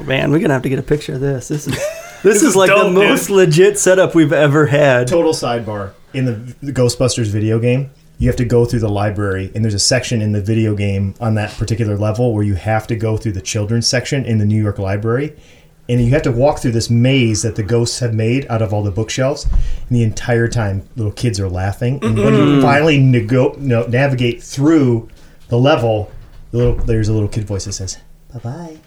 man. 0.04 0.30
We're 0.30 0.38
gonna 0.40 0.54
have 0.54 0.62
to 0.62 0.68
get 0.68 0.78
a 0.78 0.82
picture 0.82 1.14
of 1.14 1.20
this. 1.20 1.48
This 1.48 1.66
is 1.66 1.74
this, 2.22 2.36
is, 2.36 2.42
is 2.42 2.56
like 2.56 2.70
the 2.70 2.90
most 2.90 3.28
dude. 3.28 3.36
legit 3.36 3.78
setup 3.78 4.14
we've 4.14 4.32
ever 4.32 4.66
had. 4.66 5.06
Total 5.08 5.32
sidebar. 5.32 5.92
In 6.14 6.24
the, 6.24 6.32
the 6.62 6.72
Ghostbusters 6.72 7.26
video 7.26 7.58
game, 7.58 7.90
you 8.18 8.28
have 8.28 8.36
to 8.36 8.44
go 8.44 8.64
through 8.64 8.80
the 8.80 8.88
library, 8.88 9.52
and 9.54 9.62
there's 9.64 9.74
a 9.74 9.78
section 9.78 10.22
in 10.22 10.32
the 10.32 10.40
video 10.40 10.74
game 10.74 11.14
on 11.20 11.34
that 11.34 11.50
particular 11.58 11.96
level 11.96 12.32
where 12.34 12.42
you 12.44 12.54
have 12.54 12.86
to 12.88 12.96
go 12.96 13.16
through 13.16 13.32
the 13.32 13.40
children's 13.42 13.86
section 13.86 14.24
in 14.24 14.38
the 14.38 14.46
New 14.46 14.60
York 14.60 14.78
Library. 14.78 15.36
And 15.90 16.00
you 16.02 16.10
have 16.10 16.22
to 16.22 16.32
walk 16.32 16.58
through 16.58 16.72
this 16.72 16.90
maze 16.90 17.42
that 17.42 17.56
the 17.56 17.62
ghosts 17.62 17.98
have 18.00 18.12
made 18.12 18.46
out 18.50 18.60
of 18.60 18.74
all 18.74 18.82
the 18.82 18.90
bookshelves. 18.90 19.44
And 19.44 19.88
the 19.88 20.02
entire 20.02 20.46
time, 20.46 20.86
little 20.96 21.12
kids 21.12 21.40
are 21.40 21.48
laughing. 21.48 21.98
And 22.04 22.18
when 22.18 22.34
you 22.34 22.60
finally 22.60 22.98
nego- 22.98 23.54
no, 23.58 23.86
navigate 23.86 24.42
through 24.42 25.08
the 25.48 25.58
level, 25.58 26.10
the 26.50 26.58
little, 26.58 26.74
there's 26.74 27.08
a 27.08 27.14
little 27.14 27.28
kid 27.28 27.44
voice 27.46 27.64
that 27.64 27.72
says, 27.72 27.98
Bye 28.34 28.38
bye. 28.40 28.78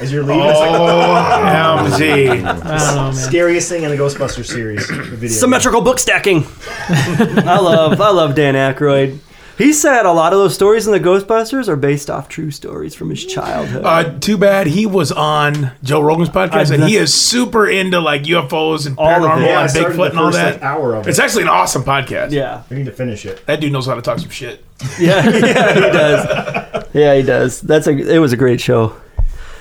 As 0.00 0.12
you're 0.12 0.22
leaving, 0.22 0.42
it's 0.44 0.58
like, 0.60 0.70
Oh, 0.72 1.88
MG. 1.90 2.30
I 2.30 2.36
don't 2.42 2.64
know, 2.64 3.02
man. 3.04 3.14
scariest 3.14 3.68
thing 3.68 3.82
in 3.84 3.90
the 3.90 3.96
Ghostbusters 3.96 4.46
series. 4.46 4.86
the 4.88 4.94
video 4.94 5.18
game. 5.20 5.28
Symmetrical 5.30 5.80
book 5.80 5.98
stacking. 5.98 6.44
I 6.88 7.58
love 7.60 8.00
I 8.00 8.10
love 8.10 8.34
Dan 8.34 8.54
Aykroyd. 8.54 9.18
He 9.58 9.72
said 9.72 10.04
a 10.04 10.12
lot 10.12 10.34
of 10.34 10.38
those 10.38 10.54
stories 10.54 10.86
in 10.86 10.92
the 10.92 11.00
Ghostbusters 11.00 11.66
are 11.66 11.76
based 11.76 12.10
off 12.10 12.28
true 12.28 12.50
stories 12.50 12.94
from 12.94 13.08
his 13.08 13.24
childhood. 13.24 13.86
Uh, 13.86 14.18
too 14.18 14.36
bad 14.36 14.66
he 14.66 14.84
was 14.84 15.10
on 15.12 15.72
Joe 15.82 16.02
Rogan's 16.02 16.28
podcast, 16.28 16.70
I- 16.70 16.74
and 16.74 16.84
he 16.84 16.96
is 16.96 17.14
super 17.14 17.66
into 17.66 17.98
like 17.98 18.24
UFOs 18.24 18.86
and 18.86 18.98
All 18.98 19.08
of 19.08 19.22
it. 19.22 19.24
paranormal 19.26 19.46
Yeah, 19.46 19.58
I 19.58 19.62
and 19.62 19.70
started 19.70 19.94
Bigfoot 19.94 19.96
the 19.96 20.10
and 20.10 20.18
all 20.18 20.26
first, 20.26 20.36
that. 20.36 20.52
like, 20.56 20.62
hour 20.62 20.94
of 20.94 21.06
it. 21.06 21.10
It's 21.10 21.18
actually 21.18 21.44
an 21.44 21.48
awesome 21.48 21.84
podcast. 21.84 22.32
yeah, 22.32 22.64
I 22.70 22.74
need 22.74 22.84
to 22.84 22.92
finish 22.92 23.24
it. 23.24 23.46
that 23.46 23.60
dude 23.62 23.72
knows 23.72 23.86
how 23.86 23.94
to 23.94 24.02
talk 24.02 24.18
some 24.18 24.28
shit. 24.28 24.62
yeah, 25.00 25.24
yeah, 25.30 25.72
he 25.74 25.80
does. 25.80 26.86
Yeah, 26.92 27.14
he 27.14 27.22
does. 27.22 27.62
That's 27.62 27.86
a. 27.86 27.92
It 27.96 28.18
was 28.18 28.34
a 28.34 28.36
great 28.36 28.60
show. 28.60 28.94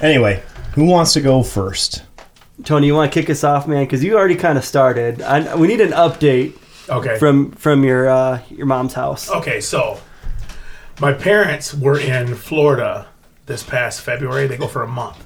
Anyway, 0.05 0.43
who 0.75 0.85
wants 0.85 1.13
to 1.13 1.19
go 1.21 1.41
first? 1.41 2.03
Tony, 2.63 2.85
you 2.85 2.93
want 2.93 3.11
to 3.11 3.19
kick 3.19 3.27
us 3.27 3.43
off, 3.43 3.67
man? 3.67 3.85
Because 3.85 4.03
you 4.03 4.15
already 4.15 4.35
kind 4.35 4.55
of 4.55 4.63
started. 4.63 5.19
I, 5.19 5.55
we 5.55 5.67
need 5.67 5.81
an 5.81 5.93
update 5.93 6.53
Okay. 6.87 7.17
from 7.17 7.49
from 7.53 7.83
your 7.83 8.07
uh, 8.07 8.39
your 8.51 8.67
mom's 8.67 8.93
house. 8.93 9.31
Okay, 9.31 9.59
so 9.59 9.99
my 11.01 11.11
parents 11.11 11.73
were 11.73 11.99
in 11.99 12.35
Florida 12.35 13.07
this 13.47 13.63
past 13.63 14.01
February. 14.01 14.45
They 14.45 14.57
go 14.57 14.67
for 14.67 14.83
a 14.83 14.87
month. 14.87 15.25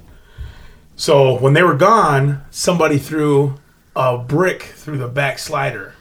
So 0.95 1.37
when 1.37 1.51
they 1.53 1.63
were 1.63 1.75
gone, 1.75 2.43
somebody 2.49 2.97
threw 2.99 3.55
a 3.97 4.17
brick 4.17 4.63
through 4.63 4.99
the 4.99 5.09
back 5.09 5.39
slider, 5.39 5.93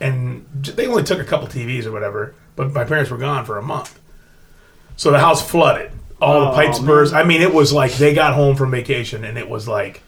and 0.00 0.46
they 0.52 0.86
only 0.86 1.02
took 1.02 1.18
a 1.18 1.24
couple 1.24 1.48
TVs 1.48 1.86
or 1.86 1.92
whatever. 1.92 2.34
But 2.56 2.74
my 2.74 2.84
parents 2.84 3.10
were 3.10 3.16
gone 3.16 3.46
for 3.46 3.56
a 3.56 3.62
month, 3.62 3.98
so 4.96 5.10
the 5.10 5.18
house 5.20 5.40
flooded. 5.48 5.92
All 6.22 6.40
the 6.46 6.50
pipes 6.52 6.78
burst. 6.78 7.12
I 7.14 7.24
mean, 7.24 7.42
it 7.42 7.52
was 7.52 7.72
like 7.72 7.92
they 7.94 8.14
got 8.14 8.34
home 8.34 8.56
from 8.56 8.70
vacation, 8.70 9.24
and 9.24 9.36
it 9.36 9.48
was 9.48 9.66
like 9.68 10.02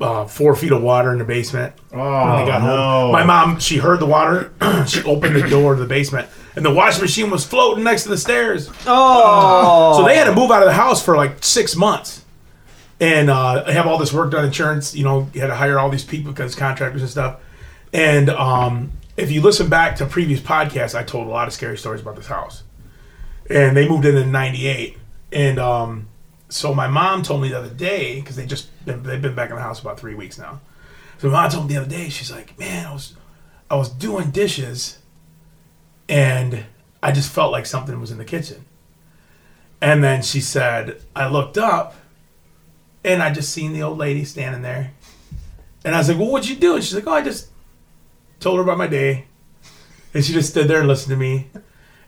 uh, 0.00 0.24
four 0.26 0.54
feet 0.56 0.72
of 0.72 0.82
water 0.82 1.12
in 1.12 1.18
the 1.18 1.24
basement 1.24 1.74
when 1.90 2.00
they 2.00 2.50
got 2.50 2.60
home. 2.60 3.12
My 3.12 3.24
mom, 3.24 3.58
she 3.60 3.78
heard 3.78 4.00
the 4.00 4.06
water. 4.06 4.52
she 4.86 5.02
opened 5.04 5.36
the 5.36 5.48
door 5.48 5.74
to 5.74 5.80
the 5.80 5.86
basement, 5.86 6.28
and 6.56 6.64
the 6.64 6.72
washing 6.72 7.02
machine 7.02 7.30
was 7.30 7.44
floating 7.44 7.84
next 7.84 8.02
to 8.04 8.08
the 8.08 8.18
stairs. 8.18 8.68
Oh, 8.86 9.94
So 9.98 10.04
they 10.04 10.16
had 10.16 10.24
to 10.24 10.34
move 10.34 10.50
out 10.50 10.62
of 10.62 10.68
the 10.68 10.74
house 10.74 11.02
for 11.02 11.16
like 11.16 11.42
six 11.44 11.76
months, 11.76 12.24
and 13.00 13.30
uh, 13.30 13.64
have 13.66 13.86
all 13.86 13.98
this 13.98 14.12
work 14.12 14.32
done. 14.32 14.44
Insurance, 14.44 14.94
you 14.94 15.04
know, 15.04 15.28
you 15.32 15.40
had 15.40 15.46
to 15.48 15.54
hire 15.54 15.78
all 15.78 15.90
these 15.90 16.04
people 16.04 16.32
because 16.32 16.54
contractors 16.54 17.02
and 17.02 17.10
stuff. 17.10 17.40
And 17.92 18.28
um, 18.30 18.90
if 19.16 19.30
you 19.30 19.40
listen 19.40 19.68
back 19.68 19.94
to 19.96 20.06
previous 20.06 20.40
podcasts, 20.40 20.96
I 20.96 21.04
told 21.04 21.28
a 21.28 21.30
lot 21.30 21.46
of 21.46 21.54
scary 21.54 21.78
stories 21.78 22.00
about 22.00 22.16
this 22.16 22.26
house. 22.26 22.64
And 23.48 23.76
they 23.76 23.88
moved 23.88 24.04
in 24.06 24.16
in 24.16 24.32
'98, 24.32 24.96
and 25.34 25.58
um, 25.58 26.08
so 26.48 26.72
my 26.72 26.86
mom 26.86 27.24
told 27.24 27.42
me 27.42 27.48
the 27.48 27.58
other 27.58 27.68
day 27.68 28.20
because 28.20 28.36
they 28.36 28.46
just 28.46 28.68
been, 28.86 29.02
they've 29.02 29.20
been 29.20 29.34
back 29.34 29.50
in 29.50 29.56
the 29.56 29.62
house 29.62 29.80
about 29.80 29.98
three 29.98 30.14
weeks 30.14 30.38
now. 30.38 30.60
So 31.18 31.28
my 31.28 31.42
mom 31.42 31.50
told 31.50 31.66
me 31.66 31.74
the 31.74 31.80
other 31.80 31.90
day, 31.90 32.08
she's 32.08 32.30
like, 32.30 32.56
"Man, 32.58 32.86
I 32.86 32.92
was 32.92 33.16
I 33.68 33.74
was 33.74 33.88
doing 33.88 34.30
dishes, 34.30 34.98
and 36.08 36.64
I 37.02 37.10
just 37.10 37.32
felt 37.32 37.50
like 37.50 37.66
something 37.66 37.98
was 38.00 38.12
in 38.12 38.18
the 38.18 38.24
kitchen." 38.24 38.64
And 39.80 40.02
then 40.02 40.22
she 40.22 40.40
said, 40.40 41.02
I 41.14 41.28
looked 41.28 41.58
up, 41.58 41.94
and 43.04 43.22
I 43.22 43.32
just 43.32 43.52
seen 43.52 43.72
the 43.72 43.82
old 43.82 43.98
lady 43.98 44.24
standing 44.24 44.62
there, 44.62 44.92
and 45.84 45.94
I 45.94 45.98
was 45.98 46.08
like, 46.08 46.18
"Well, 46.18 46.30
what'd 46.30 46.48
you 46.48 46.56
do?" 46.56 46.76
And 46.76 46.84
she's 46.84 46.94
like, 46.94 47.06
"Oh, 47.08 47.12
I 47.12 47.22
just 47.22 47.50
told 48.38 48.58
her 48.58 48.62
about 48.62 48.78
my 48.78 48.86
day," 48.86 49.26
and 50.14 50.24
she 50.24 50.32
just 50.32 50.50
stood 50.50 50.68
there 50.68 50.78
and 50.78 50.88
listened 50.88 51.10
to 51.10 51.16
me, 51.16 51.50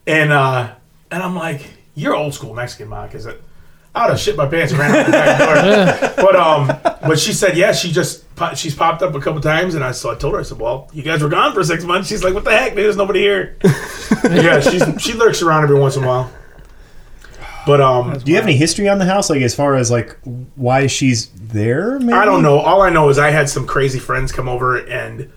and 0.07 0.33
uh, 0.33 0.73
and 1.11 1.23
I'm 1.23 1.35
like, 1.35 1.67
"You're 1.97 2.15
old 2.15 2.33
school 2.35 2.55
Mexican, 2.55 2.87
ma," 2.89 3.07
because 3.07 3.27
I 3.27 3.33
would 4.03 4.11
have 4.11 4.21
shit 4.21 4.37
my 4.37 4.47
pants 4.47 4.73
and 4.73 4.79
ran 4.79 4.95
out 4.95 5.07
the 5.07 5.13
back 5.13 5.39
door. 5.39 6.13
But 6.27 6.37
um, 6.37 6.67
but 7.09 7.19
she 7.19 7.33
said, 7.33 7.57
yeah, 7.57 7.73
she 7.73 7.91
just 7.91 8.35
po- 8.37 8.55
she's 8.55 8.75
popped 8.75 9.03
up 9.03 9.15
a 9.15 9.21
couple 9.21 9.41
times, 9.41 9.75
and 9.75 9.83
I 9.83 9.93
so 9.93 10.11
I 10.11 10.15
told 10.15 10.35
her, 10.35 10.41
I 10.41 10.43
said, 10.43 10.59
well, 10.59 10.89
you 10.93 11.03
guys 11.03 11.23
were 11.23 11.29
gone 11.29 11.53
for 11.55 11.65
six 11.65 11.83
months. 11.85 12.09
She's 12.09 12.23
like, 12.23 12.35
what 12.35 12.45
the 12.45 12.51
heck? 12.51 12.75
dude? 12.75 12.85
There's 12.85 12.97
nobody 12.97 13.21
here. 13.21 13.57
yeah, 14.25 14.61
she's 14.61 14.83
she 15.03 15.15
lurks 15.15 15.41
around 15.43 15.65
every 15.65 15.79
once 15.81 15.97
in 15.97 16.05
a 16.05 16.07
while. 16.07 16.31
But 17.67 17.81
um, 17.81 18.17
Do 18.19 18.31
you 18.31 18.37
have 18.37 18.45
any 18.45 18.57
history 18.57 18.89
on 18.89 18.99
the 18.99 19.05
house, 19.05 19.29
like 19.29 19.43
as 19.43 19.55
far 19.55 19.75
as 19.75 19.91
like 19.91 20.17
why 20.55 20.87
she's 20.87 21.29
there? 21.31 21.99
Maybe? 21.99 22.13
I 22.13 22.25
don't 22.25 22.43
know. 22.43 22.59
All 22.59 22.81
I 22.83 22.91
know 22.91 23.09
is 23.09 23.19
I 23.19 23.31
had 23.31 23.49
some 23.49 23.67
crazy 23.67 23.99
friends 23.99 24.31
come 24.31 24.49
over, 24.49 24.77
and 24.77 25.33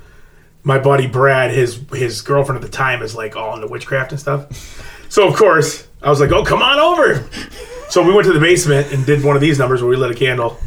my 0.64 0.78
buddy 0.78 1.08
Brad, 1.08 1.52
his 1.52 1.80
his 1.94 2.22
girlfriend 2.22 2.64
at 2.64 2.70
the 2.70 2.76
time, 2.76 3.02
is 3.02 3.16
like 3.16 3.36
all 3.36 3.56
into 3.56 3.68
witchcraft 3.68 4.12
and 4.12 4.20
stuff. 4.20 5.08
So 5.10 5.28
of 5.28 5.36
course, 5.36 5.88
I 6.02 6.10
was 6.10 6.20
like, 6.20 6.32
"Oh, 6.32 6.44
come 6.44 6.62
on 6.62 6.80
over." 6.80 7.28
So 7.90 8.04
we 8.04 8.14
went 8.14 8.28
to 8.28 8.34
the 8.34 8.40
basement 8.40 8.94
and 8.94 9.06
did 9.06 9.24
one 9.24 9.36
of 9.36 9.42
these 9.42 9.58
numbers 9.58 9.82
where 9.82 9.90
we 9.90 9.96
lit 9.96 10.12
a 10.12 10.16
candle, 10.16 10.58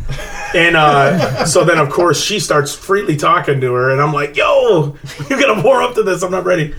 and 0.55 0.77
uh, 0.77 1.45
so 1.47 1.65
then 1.65 1.79
of 1.79 1.89
course 1.91 2.23
she 2.23 2.41
starts 2.41 2.75
freely 2.75 3.17
talking 3.17 3.61
to 3.61 3.73
her, 3.75 3.91
and 3.93 4.01
I'm 4.01 4.13
like, 4.13 4.37
"Yo, 4.37 4.97
you're 5.31 5.41
gonna 5.41 5.63
warm 5.63 5.85
up 5.85 5.95
to 5.95 6.03
this? 6.03 6.23
I'm 6.23 6.31
not 6.33 6.45
ready." 6.45 6.75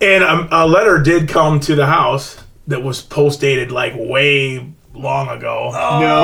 And 0.00 0.22
um, 0.24 0.48
a 0.50 0.66
letter 0.66 0.98
did 1.00 1.28
come 1.28 1.58
to 1.60 1.74
the 1.74 1.86
house 1.86 2.36
that 2.66 2.82
was 2.82 3.00
post 3.00 3.40
dated 3.40 3.70
like 3.70 3.94
way 3.96 4.72
long 4.92 5.28
ago 5.28 5.70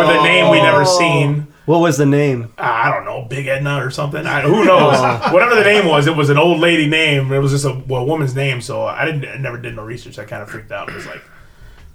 with 0.01 0.11
a 0.17 0.23
name 0.25 0.51
we 0.51 0.61
never 0.61 0.85
seen. 0.85 1.47
what 1.67 1.79
was 1.79 1.97
the 1.97 2.05
name? 2.07 2.53
I 2.59 2.91
don't 2.91 3.05
know, 3.05 3.23
Big 3.23 3.47
Edna 3.47 3.83
or 3.83 3.91
something. 3.91 4.27
I, 4.27 4.41
who 4.43 4.65
knows? 4.65 4.99
Whatever 5.33 5.55
the 5.55 5.63
name 5.63 5.87
was, 5.87 6.07
it 6.07 6.17
was 6.17 6.31
an 6.31 6.37
old 6.39 6.59
lady 6.61 6.87
name. 6.89 7.33
It 7.33 7.39
was 7.39 7.53
just 7.53 7.65
a, 7.65 7.81
well, 7.87 8.05
woman's 8.05 8.35
name. 8.35 8.61
So 8.61 8.85
I 8.85 9.05
didn't, 9.05 9.25
I 9.27 9.37
never 9.37 9.57
did 9.57 9.77
no 9.77 9.85
research. 9.85 10.19
I 10.19 10.25
kind 10.25 10.43
of 10.43 10.51
freaked 10.51 10.73
out. 10.73 10.89
It 10.89 10.95
was 10.97 11.07
like, 11.07 11.23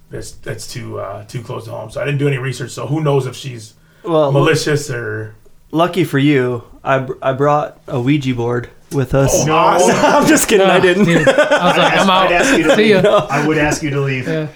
that's 0.10 0.32
that's 0.32 0.72
too 0.72 1.00
uh, 1.00 1.24
too 1.26 1.42
close 1.42 1.66
to 1.66 1.72
home. 1.72 1.90
So 1.92 2.02
I 2.02 2.06
didn't 2.06 2.20
do 2.20 2.28
any 2.28 2.38
research. 2.38 2.72
So 2.72 2.88
who 2.88 3.02
knows 3.02 3.26
if 3.26 3.36
she's 3.36 3.74
Well, 4.04 4.32
malicious 4.32 4.90
or 4.90 5.36
lucky 5.72 6.04
for 6.04 6.18
you, 6.20 6.64
I, 6.84 7.00
br- 7.00 7.14
I 7.22 7.34
brought 7.34 7.80
a 7.88 8.00
Ouija 8.00 8.34
board 8.36 8.70
with 8.94 9.14
us. 9.14 9.46
Oh, 9.48 9.52
awesome. 9.52 9.96
I'm 9.98 10.28
just 10.28 10.48
kidding. 10.48 10.68
I 10.68 10.80
didn't. 10.80 11.06
Dude, 11.06 11.28
I 11.28 11.68
was 11.68 11.78
like, 11.78 11.94
I'm 11.94 12.10
I'd 12.10 12.26
out. 12.28 12.32
ask 12.32 12.58
you 12.58 12.64
to 12.64 12.70
See 12.76 12.94
leave. 12.96 13.04
ya. 13.04 13.28
I 13.30 13.46
would 13.48 13.58
ask 13.58 13.84
you 13.84 13.90
to 13.92 14.02
leave. 14.02 14.28
Yeah. 14.28 14.48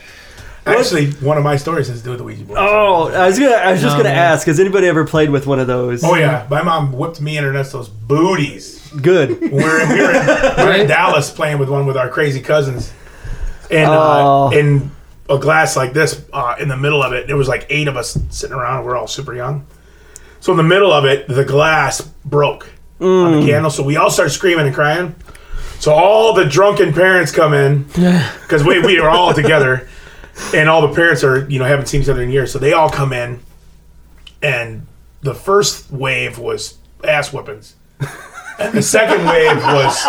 Actually, 0.63 1.09
one 1.13 1.39
of 1.39 1.43
my 1.43 1.55
stories 1.57 1.87
has 1.87 1.97
to 1.97 2.03
do 2.03 2.09
with 2.11 2.19
the 2.19 2.23
Ouija 2.23 2.43
board. 2.45 2.59
Oh, 2.61 3.07
I 3.11 3.25
was 3.25 3.39
gonna. 3.39 3.55
I 3.55 3.71
was 3.71 3.81
just 3.81 3.95
Oh, 3.95 3.97
gonna 3.97 4.09
man. 4.09 4.17
ask. 4.33 4.45
Has 4.45 4.59
anybody 4.59 4.85
ever 4.87 5.05
played 5.07 5.31
with 5.31 5.47
one 5.47 5.59
of 5.59 5.65
those? 5.65 6.03
Oh 6.03 6.13
yeah, 6.15 6.45
my 6.51 6.61
mom 6.61 6.93
whipped 6.93 7.19
me 7.19 7.35
and 7.37 7.47
Ernesto's 7.47 7.89
booties. 7.89 8.79
Good. 9.01 9.41
We 9.41 9.49
were 9.49 9.81
in, 9.81 9.89
we 9.89 9.95
were 10.01 10.11
in, 10.11 10.25
we 10.27 10.33
were 10.33 10.71
in 10.73 10.79
Right? 10.81 10.87
Dallas 10.87 11.31
playing 11.31 11.57
with 11.57 11.67
one 11.69 11.87
with 11.87 11.97
our 11.97 12.09
crazy 12.09 12.41
cousins, 12.41 12.93
and 13.71 13.89
Oh. 13.89 14.49
uh, 14.53 14.57
and 14.57 14.91
a 15.31 15.39
glass 15.39 15.75
like 15.75 15.93
this 15.93 16.23
uh, 16.33 16.55
in 16.59 16.67
the 16.67 16.77
middle 16.77 17.01
of 17.01 17.13
it. 17.13 17.27
There 17.27 17.37
was 17.37 17.47
like 17.47 17.65
eight 17.69 17.87
of 17.87 17.97
us 17.97 18.17
sitting 18.29 18.55
around. 18.55 18.85
We're 18.85 18.95
all 18.97 19.07
super 19.07 19.33
young. 19.33 19.65
So 20.39 20.51
in 20.51 20.57
the 20.57 20.63
middle 20.63 20.91
of 20.91 21.05
it, 21.05 21.27
the 21.27 21.45
glass 21.45 22.01
broke 22.25 22.69
on 22.99 23.39
the 23.39 23.47
candle. 23.47 23.71
So 23.71 23.83
we 23.83 23.97
all 23.97 24.09
start 24.11 24.31
screaming 24.31 24.65
and 24.67 24.75
crying. 24.75 25.15
So 25.79 25.91
all 25.93 26.33
the 26.33 26.45
drunken 26.45 26.93
parents 26.93 27.31
come 27.31 27.53
in 27.53 27.83
because 27.83 28.63
we, 28.63 28.79
we 28.81 28.99
were 29.01 29.09
all 29.09 29.33
together, 29.41 29.87
and 30.53 30.69
all 30.69 30.87
the 30.87 30.93
parents 30.93 31.23
are 31.23 31.49
you 31.49 31.57
know 31.57 31.65
haven't 31.65 31.87
seen 31.87 32.01
each 32.01 32.09
other 32.09 32.21
in 32.21 32.29
years. 32.29 32.51
So 32.51 32.59
they 32.59 32.73
all 32.73 32.89
come 32.89 33.13
in, 33.13 33.39
and 34.43 34.85
the 35.21 35.33
first 35.33 35.91
wave 35.91 36.37
was 36.37 36.77
ass 37.03 37.29
whippings. 37.29 37.73
And 38.61 38.73
the 38.73 38.81
second 38.81 39.25
wave 39.25 39.57
was 39.57 40.05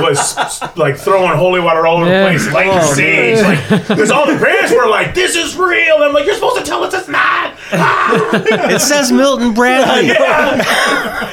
was 0.00 0.36
like 0.76 0.96
throwing 0.96 1.36
holy 1.36 1.60
water 1.60 1.86
all 1.86 1.98
over 1.98 2.06
Yeah. 2.10 2.24
the 2.24 2.28
place, 2.30 2.52
lighting 2.52 2.72
Oh, 2.74 2.92
sage, 2.94 3.42
like 3.42 3.88
because 3.88 4.10
all 4.10 4.26
the 4.26 4.36
parents 4.44 4.72
were 4.72 4.86
like, 4.88 5.14
"This 5.14 5.34
is 5.36 5.56
real." 5.56 5.96
And 5.96 6.04
I'm 6.04 6.12
like, 6.12 6.24
"You're 6.26 6.34
supposed 6.34 6.58
to 6.58 6.64
tell 6.64 6.82
us 6.84 6.94
it's 6.94 7.08
not." 7.08 7.54
It 8.70 8.80
says 8.80 9.10
Milton 9.12 9.52
Bradley. 9.54 10.10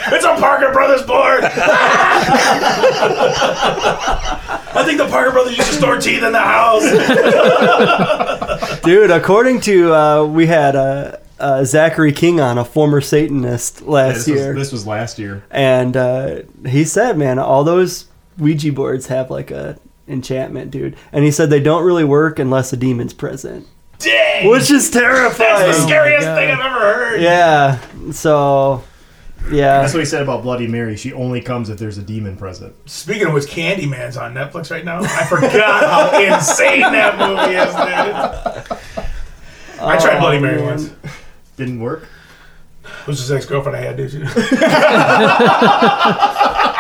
It's 0.08 0.24
a 0.24 0.36
Parker 0.36 0.72
Brothers 0.72 1.02
board. 1.02 1.44
I 4.78 4.84
think 4.86 4.98
the 5.00 5.08
Parker 5.08 5.32
Brothers 5.32 5.58
used 5.58 5.70
to 5.72 5.76
store 5.78 5.98
teeth 5.98 6.22
in 6.24 6.32
the 6.32 6.40
house. 6.40 6.84
Dude, 8.82 9.10
according 9.12 9.62
to 9.62 9.94
uh, 9.94 10.26
we 10.26 10.46
had 10.48 10.76
uh, 10.76 11.18
uh, 11.39 11.63
Zachary 11.63 12.12
King 12.12 12.39
on, 12.39 12.58
a 12.58 12.65
former 12.65 13.01
Satanist 13.01 13.82
last 13.82 14.25
this, 14.25 14.27
was, 14.27 14.39
year, 14.39 14.54
this 14.54 14.72
was 14.72 14.88
last 14.88 15.20
year. 15.20 15.44
and 15.51 15.98
uh, 15.98 16.42
he 16.65 16.86
said, 16.86 17.18
"Man, 17.18 17.39
all 17.39 17.63
those 17.63 18.06
Ouija 18.38 18.72
boards 18.72 19.08
have 19.08 19.30
like 19.30 19.51
a 19.51 19.77
enchantment, 20.08 20.72
dude." 20.72 20.96
And 21.12 21.24
he 21.25 21.32
said 21.32 21.50
they 21.50 21.60
don't 21.60 21.84
really 21.84 22.06
work 22.06 22.39
unless 22.39 22.72
a 22.74 22.77
demon's 22.77 23.13
present, 23.13 23.68
Dang, 24.00 24.50
which 24.50 24.72
is 24.72 24.89
terrifying. 24.89 25.60
that's 25.60 25.77
the 25.77 25.84
scariest 25.84 26.25
God. 26.25 26.36
thing 26.38 26.51
I've 26.51 26.60
ever 26.65 26.80
heard. 26.80 27.22
Yeah. 27.22 27.80
So, 28.12 28.84
yeah. 29.51 29.82
That's 29.82 29.94
what 29.94 30.00
he 30.00 30.06
said 30.06 30.22
about 30.22 30.44
Bloody 30.44 30.68
Mary. 30.68 30.96
She 30.96 31.12
only 31.13 31.42
comes 31.42 31.70
if 31.70 31.77
there's 31.80 31.98
a 31.98 32.04
demon 32.04 32.38
present. 32.38 32.74
Speaking 32.89 33.27
of 33.27 33.34
which, 33.34 33.46
Candyman's 33.46 34.15
on 34.18 34.34
Netflix 34.34 34.72
right 34.72 34.86
now. 34.86 35.00
I 35.01 35.25
forgot 35.25 36.12
how 36.12 36.20
insane 36.36 36.82
that 36.82 37.18
movie 37.18 37.56
is, 37.56 37.74
dude. 37.75 38.15
I 39.82 39.98
tried 40.00 40.20
Bloody 40.20 40.39
Mary 40.39 40.58
man. 40.58 40.65
once. 40.65 40.92
Didn't 41.58 41.80
work. 41.80 42.08
It 42.84 43.08
was 43.08 43.20
his 43.20 43.32
ex 43.32 43.46
girlfriend 43.46 43.78
I 43.78 43.82
had, 43.82 43.98
dude. 43.98 44.14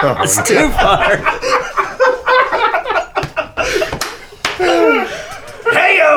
It's 0.07 0.35
too 0.47 0.69
far. 0.69 1.17
Hey 5.71 5.97
yo! 5.97 6.05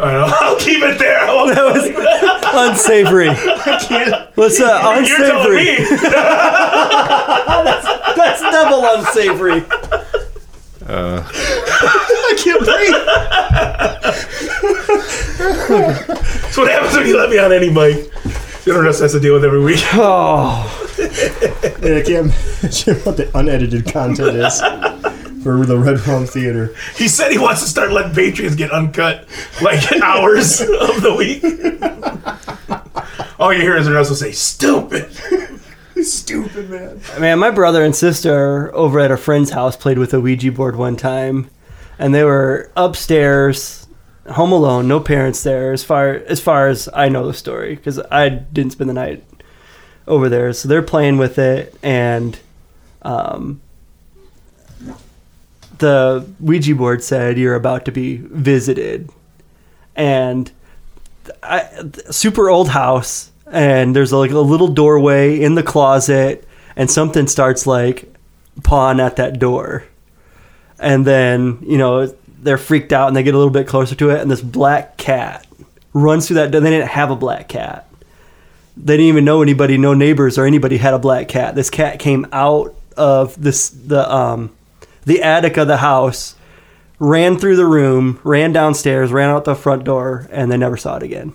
I 0.00 0.12
know. 0.12 0.26
I'll 0.40 0.56
keep 0.58 0.80
it 0.82 0.96
there. 0.98 1.20
I 1.20 1.34
won't 1.34 1.54
That 1.54 1.74
was 1.74 1.84
unsavory. 2.80 3.28
Let's 4.36 4.60
uh, 4.60 5.02
You're 5.06 5.18
telling 5.18 5.48
unsavory. 5.48 5.64
me. 5.64 5.76
That's 8.16 8.40
double 8.40 8.84
unsavory. 8.94 9.60
I 12.28 12.34
can't 12.36 12.60
breathe. 12.60 12.92
That's 15.68 16.56
what 16.56 16.70
happens 16.70 16.96
when 16.96 17.06
you 17.06 17.16
let 17.16 17.30
me 17.30 17.38
on 17.38 17.52
any 17.52 17.70
mic. 17.70 18.12
The 18.64 18.78
rest 18.82 19.00
has 19.00 19.12
to 19.12 19.20
deal 19.20 19.32
with 19.34 19.44
every 19.44 19.62
week. 19.62 19.80
Oh, 19.94 20.66
I 20.98 22.02
can't 22.04 22.32
imagine 22.32 22.96
what 22.98 23.16
the 23.16 23.30
unedited 23.34 23.90
content 23.90 24.36
is 24.36 24.60
for 25.42 25.64
the 25.64 25.78
Red 25.78 26.06
Rum 26.06 26.26
Theater. 26.26 26.74
He 26.96 27.08
said 27.08 27.32
he 27.32 27.38
wants 27.38 27.62
to 27.62 27.68
start 27.68 27.92
letting 27.92 28.14
Patriots 28.14 28.54
get 28.56 28.70
uncut 28.70 29.26
like 29.62 29.90
hours 30.02 30.60
of 30.60 31.00
the 31.00 31.14
week. 31.16 31.42
All 33.38 33.52
you 33.54 33.60
hear 33.62 33.76
is 33.76 33.88
Ernesto 33.88 34.14
say, 34.14 34.32
stupid. 34.32 35.10
Stupid 36.02 36.68
man. 36.68 37.00
man, 37.18 37.38
my 37.38 37.50
brother 37.50 37.82
and 37.82 37.94
sister 37.94 38.74
over 38.74 39.00
at 39.00 39.10
a 39.10 39.16
friend's 39.16 39.50
house 39.50 39.76
played 39.76 39.98
with 39.98 40.12
a 40.12 40.20
Ouija 40.20 40.52
board 40.52 40.76
one 40.76 40.96
time, 40.96 41.50
and 41.98 42.14
they 42.14 42.24
were 42.24 42.70
upstairs, 42.76 43.86
home 44.30 44.52
alone, 44.52 44.88
no 44.88 45.00
parents 45.00 45.42
there. 45.42 45.72
As 45.72 45.82
far 45.82 46.10
as 46.10 46.40
far 46.40 46.68
as 46.68 46.88
I 46.94 47.08
know 47.08 47.26
the 47.26 47.34
story, 47.34 47.74
because 47.74 47.98
I 48.10 48.28
didn't 48.28 48.72
spend 48.72 48.90
the 48.90 48.94
night 48.94 49.24
over 50.06 50.28
there. 50.28 50.52
So 50.52 50.68
they're 50.68 50.82
playing 50.82 51.18
with 51.18 51.38
it, 51.38 51.74
and 51.82 52.38
um, 53.02 53.60
the 55.78 56.26
Ouija 56.40 56.74
board 56.74 57.02
said 57.02 57.38
you're 57.38 57.54
about 57.54 57.84
to 57.84 57.92
be 57.92 58.16
visited, 58.16 59.10
and 59.96 60.50
I, 61.42 61.68
super 62.10 62.48
old 62.48 62.70
house, 62.70 63.30
and 63.50 63.94
there's 63.94 64.12
like 64.12 64.30
a 64.30 64.38
little 64.38 64.68
doorway 64.68 65.40
in 65.40 65.54
the 65.54 65.62
closet, 65.62 66.46
and 66.76 66.90
something 66.90 67.26
starts 67.26 67.66
like 67.66 68.12
pawing 68.62 69.00
at 69.00 69.16
that 69.16 69.38
door, 69.38 69.84
and 70.78 71.06
then 71.06 71.58
you 71.62 71.78
know 71.78 72.06
they're 72.40 72.58
freaked 72.58 72.92
out 72.92 73.08
and 73.08 73.16
they 73.16 73.22
get 73.22 73.34
a 73.34 73.36
little 73.36 73.52
bit 73.52 73.66
closer 73.66 73.94
to 73.96 74.10
it, 74.10 74.20
and 74.20 74.30
this 74.30 74.40
black 74.40 74.96
cat 74.96 75.46
runs 75.92 76.26
through 76.26 76.36
that 76.36 76.50
door. 76.50 76.60
They 76.60 76.70
didn't 76.70 76.88
have 76.88 77.10
a 77.10 77.16
black 77.16 77.48
cat. 77.48 77.86
They 78.76 78.96
didn't 78.96 79.08
even 79.08 79.24
know 79.24 79.42
anybody, 79.42 79.76
no 79.76 79.92
neighbors 79.94 80.38
or 80.38 80.46
anybody 80.46 80.76
had 80.76 80.94
a 80.94 80.98
black 80.98 81.28
cat. 81.28 81.54
This 81.54 81.68
cat 81.70 81.98
came 81.98 82.26
out 82.32 82.74
of 82.96 83.40
this 83.40 83.68
the 83.70 84.12
um 84.12 84.54
the 85.04 85.22
attic 85.22 85.56
of 85.56 85.66
the 85.66 85.78
house, 85.78 86.36
ran 86.98 87.38
through 87.38 87.56
the 87.56 87.66
room, 87.66 88.20
ran 88.22 88.52
downstairs, 88.52 89.10
ran 89.10 89.30
out 89.30 89.44
the 89.44 89.54
front 89.54 89.84
door, 89.84 90.28
and 90.30 90.52
they 90.52 90.56
never 90.56 90.76
saw 90.76 90.96
it 90.96 91.02
again. 91.02 91.32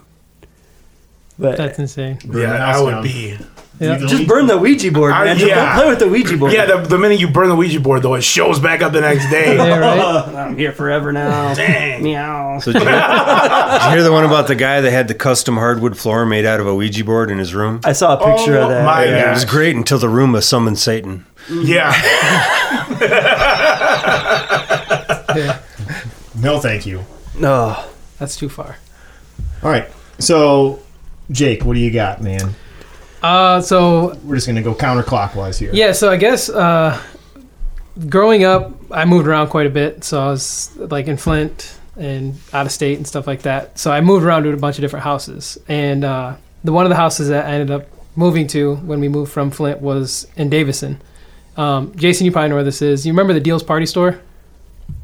But 1.40 1.58
That's 1.58 1.80
insane. 1.80 2.20
Yeah, 2.32 2.54
I 2.54 2.80
would 2.82 3.04
be. 3.04 3.38
Yeah. 3.84 3.98
just 4.08 4.28
burn 4.28 4.48
the 4.48 4.58
Ouija 4.58 4.92
board, 4.92 5.12
I- 5.14 5.26
man. 5.26 5.38
Just 5.38 5.48
yeah. 5.50 5.66
don't 5.66 5.76
play 5.76 5.90
with 5.90 6.00
the 6.00 6.08
Ouija 6.10 6.38
board. 6.38 6.52
Yeah, 6.54 6.66
the, 6.66 6.78
the 6.78 6.98
minute 6.98 7.20
you 7.20 7.28
burn 7.28 7.50
the 7.50 7.56
Ouija 7.56 7.80
board, 7.80 8.02
though, 8.04 8.14
it 8.16 8.22
shows 8.24 8.60
back 8.60 8.82
up 8.82 8.94
the 8.94 9.02
next 9.02 9.30
day. 9.30 9.56
Yeah, 9.64 9.78
right? 9.78 10.36
I'm 10.36 10.58
here 10.58 10.72
forever 10.72 11.12
now. 11.12 11.54
Dang. 11.54 12.04
Meow. 12.04 12.60
So 12.60 12.72
did 12.72 12.82
you, 12.82 12.88
did 12.90 13.84
you 13.84 13.90
hear 13.92 14.04
the 14.04 14.12
one 14.12 14.26
about 14.26 14.48
the 14.48 14.56
guy 14.56 14.82
that 14.82 14.92
had 14.92 15.08
the 15.08 15.14
custom 15.16 15.56
hardwood 15.58 15.98
floor 15.98 16.26
made 16.26 16.46
out 16.46 16.60
of 16.60 16.68
a 16.68 16.74
Ouija 16.76 17.04
board 17.04 17.30
in 17.32 17.38
his 17.40 17.54
room? 17.54 17.80
I 17.84 17.94
saw 17.94 18.14
a 18.16 18.18
picture 18.36 18.58
Oh, 18.58 18.64
of 18.64 18.70
that. 18.70 18.86
my 18.86 19.04
It 19.06 19.30
was 19.32 19.44
gosh. 19.46 19.52
great 19.52 19.76
until 19.76 19.98
the 20.00 20.08
Roomba 20.08 20.42
summoned 20.44 20.80
Satan. 20.80 21.26
Yeah. 21.50 21.92
No, 26.36 26.60
thank 26.60 26.86
you. 26.86 27.04
Oh, 27.42 27.90
That's 28.20 28.36
too 28.36 28.50
far. 28.50 28.78
All 29.62 29.70
right. 29.70 29.90
So, 30.20 30.82
Jake, 31.32 31.64
what 31.64 31.74
do 31.74 31.80
you 31.80 31.92
got, 31.92 32.22
man? 32.22 32.54
Uh, 33.24 33.62
so 33.62 34.18
We're 34.24 34.36
just 34.36 34.48
gonna 34.48 34.62
go 34.62 34.76
counterclockwise 34.76 35.58
here. 35.58 35.72
yeah, 35.74 35.94
so 35.94 36.12
I 36.12 36.18
guess 36.18 36.50
uh, 36.50 37.02
growing 38.10 38.44
up, 38.44 38.74
I 38.92 39.06
moved 39.06 39.28
around 39.28 39.48
quite 39.48 39.66
a 39.66 39.70
bit. 39.70 40.04
So 40.04 40.22
I 40.22 40.28
was 40.28 40.76
like 40.78 41.08
in 41.08 41.18
Flint 41.18 41.80
and 41.98 42.36
out 42.52 42.66
of 42.66 42.72
state 42.72 42.98
and 42.98 43.08
stuff 43.08 43.26
like 43.28 43.44
that. 43.44 43.80
So 43.80 43.92
I 43.92 44.02
moved 44.02 44.26
around 44.26 44.44
to 44.44 44.50
a 44.52 44.58
bunch 44.58 44.78
of 44.78 44.82
different 44.82 45.04
houses, 45.06 45.58
and 45.68 46.04
uh, 46.04 46.36
the 46.64 46.72
one 46.74 46.86
of 46.86 46.90
the 46.90 46.96
houses 46.96 47.30
that 47.30 47.46
I 47.46 47.52
ended 47.54 47.72
up 47.72 47.88
moving 48.16 48.46
to 48.48 48.76
when 48.78 49.00
we 49.00 49.08
moved 49.08 49.32
from 49.32 49.52
Flint 49.52 49.80
was 49.82 50.28
in 50.36 50.50
Davison. 50.50 51.02
Um, 51.56 51.96
Jason, 51.96 52.26
you 52.26 52.32
probably 52.32 52.50
know 52.50 52.56
where 52.56 52.64
this 52.64 52.82
is. 52.82 53.06
You 53.06 53.14
remember 53.14 53.34
the 53.34 53.40
Deals 53.40 53.64
Party 53.64 53.86
Store? 53.86 54.20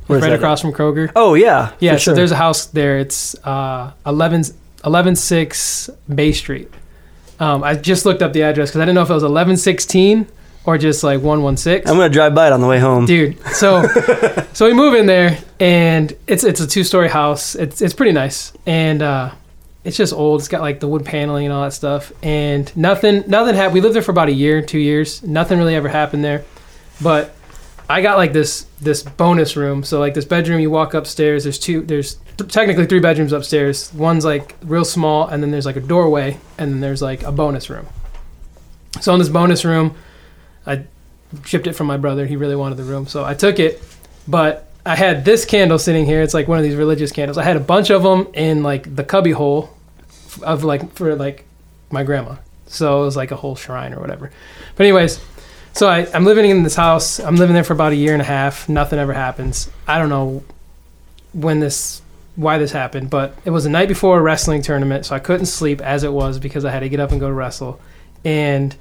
Where's 0.08 0.24
right 0.24 0.30
that 0.30 0.36
across 0.38 0.62
from 0.62 0.74
Kroger. 0.74 1.12
oh 1.16 1.36
yeah. 1.36 1.74
Yeah, 1.80 1.94
for 1.94 2.00
so 2.00 2.04
sure. 2.06 2.14
there's 2.16 2.32
a 2.32 2.36
house 2.36 2.66
there. 2.66 2.98
It's 2.98 3.36
uh, 3.46 3.92
11, 4.08 4.42
116 4.82 5.96
Bay 6.14 6.32
Street. 6.32 6.72
Um, 7.40 7.64
I 7.64 7.76
just 7.76 8.06
looked 8.06 8.22
up 8.22 8.34
the 8.34 8.44
address 8.44 8.70
because 8.70 8.82
I 8.82 8.86
didn't 8.86 8.96
know 8.96 9.02
if 9.02 9.10
it 9.10 9.14
was 9.14 9.24
1116 9.24 10.28
or 10.66 10.78
just 10.78 11.04
like 11.04 11.22
116. 11.22 11.90
I'm 11.90 11.98
gonna 11.98 12.10
drive 12.10 12.36
by 12.36 12.48
it 12.48 12.54
on 12.54 12.62
the 12.62 12.68
way 12.68 12.80
home. 12.80 13.06
Dude, 13.06 13.40
so 13.48 13.88
so 14.54 14.66
we 14.66 14.74
move 14.74 14.94
in 14.94 15.06
there 15.06 15.38
and 15.60 16.16
it's 16.28 16.44
it's 16.44 16.60
a 16.60 16.68
two 16.68 16.84
story 16.84 17.10
house. 17.10 17.56
It's 17.56 17.82
it's 17.82 17.94
pretty 17.94 18.12
nice 18.12 18.52
and 18.66 19.02
uh, 19.02 19.32
it's 19.84 19.98
just 19.98 20.14
old. 20.14 20.42
It's 20.42 20.50
got 20.50 20.62
like 20.62 20.80
the 20.80 20.88
wood 20.88 21.06
paneling 21.06 21.46
and 21.46 21.54
all 21.54 21.64
that 21.64 21.74
stuff. 21.74 22.12
And 22.22 22.76
nothing 22.76 23.24
nothing 23.28 23.56
happened. 23.56 23.76
We 23.76 23.82
lived 23.82 23.96
there 23.96 24.02
for 24.02 24.12
about 24.12 24.28
a 24.28 24.34
year, 24.34 24.62
two 24.62 24.80
years. 24.80 25.24
Nothing 25.24 25.58
really 25.58 25.76
ever 25.76 25.88
happened 25.88 26.24
there. 26.24 26.44
But 27.02 27.34
I 27.90 28.02
got 28.02 28.18
like 28.18 28.34
this 28.34 28.68
this 28.80 29.02
bonus 29.02 29.56
room. 29.56 29.84
So 29.84 30.00
like 30.00 30.14
this 30.14 30.26
bedroom, 30.26 30.60
you 30.60 30.70
walk 30.70 30.94
upstairs. 30.94 31.44
There's 31.44 31.58
two. 31.58 31.82
There's 31.82 32.16
th- 32.38 32.52
technically 32.52 32.86
three 32.86 33.00
bedrooms 33.00 33.34
upstairs. 33.34 33.92
One's 33.94 34.24
like 34.24 34.56
real 34.62 34.86
small, 34.86 35.28
and 35.28 35.42
then 35.42 35.50
there's 35.50 35.66
like 35.66 35.76
a 35.76 35.82
doorway, 35.82 36.38
and 36.60 36.72
then 36.72 36.82
there's 36.82 37.02
like 37.02 37.24
a 37.24 37.32
bonus 37.32 37.70
room. 37.70 37.88
So 39.02 39.12
in 39.14 39.20
this 39.20 39.30
bonus 39.30 39.66
room, 39.66 39.96
I 40.68 40.84
shipped 41.46 41.66
it 41.66 41.74
from 41.74 41.88
my 41.88 41.98
brother. 41.98 42.28
He 42.28 42.36
really 42.36 42.56
wanted 42.56 42.76
the 42.76 42.84
room, 42.84 43.08
so 43.08 43.26
I 43.26 43.34
took 43.34 43.60
it. 43.60 43.82
But 44.28 44.72
I 44.86 44.96
had 44.96 45.26
this 45.26 45.44
candle 45.44 45.80
sitting 45.80 46.06
here. 46.06 46.22
It's 46.22 46.36
like 46.36 46.48
one 46.48 46.60
of 46.60 46.64
these 46.64 46.76
religious 46.76 47.12
candles. 47.12 47.40
I 47.40 47.44
had 47.44 47.58
a 47.58 47.62
bunch 47.62 47.90
of 47.90 48.04
them 48.04 48.28
in 48.36 48.62
like 48.62 48.96
the 48.96 49.04
cubby 49.04 49.32
hole 49.32 49.76
of 50.44 50.64
like 50.64 50.94
for 50.94 51.16
like 51.16 51.46
my 51.92 52.04
grandma. 52.04 52.36
So 52.68 53.02
it 53.02 53.06
was 53.06 53.18
like 53.18 53.32
a 53.32 53.36
whole 53.36 53.56
shrine 53.56 53.94
or 53.94 54.00
whatever. 54.00 54.32
But 54.76 54.86
anyways, 54.86 55.20
So 55.80 55.88
I, 55.88 56.06
I'm 56.14 56.26
living 56.26 56.50
in 56.52 56.64
this 56.64 56.76
house. 56.76 57.22
I'm 57.22 57.38
living 57.38 57.54
there 57.54 57.64
for 57.64 57.72
about 57.72 57.94
a 57.94 57.96
year 57.96 58.12
and 58.12 58.22
a 58.22 58.26
half. 58.26 58.68
Nothing 58.68 59.00
ever 59.00 59.14
happens. 59.14 59.70
I 59.88 59.98
don't 59.98 60.10
know 60.10 60.44
when 61.32 61.62
this, 61.62 62.02
why 62.36 62.58
this 62.58 62.74
happened, 62.74 63.10
but 63.10 63.34
it 63.46 63.52
was 63.52 63.64
the 63.64 63.70
night 63.70 63.88
before 63.88 64.20
a 64.20 64.22
wrestling 64.22 64.62
tournament, 64.62 65.06
so 65.06 65.16
I 65.16 65.20
couldn't 65.20 65.46
sleep 65.46 65.80
as 65.80 66.04
it 66.04 66.12
was 66.12 66.38
because 66.38 66.66
I 66.66 66.72
had 66.72 66.82
to 66.82 66.90
get 66.90 67.00
up 67.00 67.12
and 67.12 67.20
go 67.22 67.30
to 67.30 67.34
wrestle. 67.34 67.80
And 68.26 68.76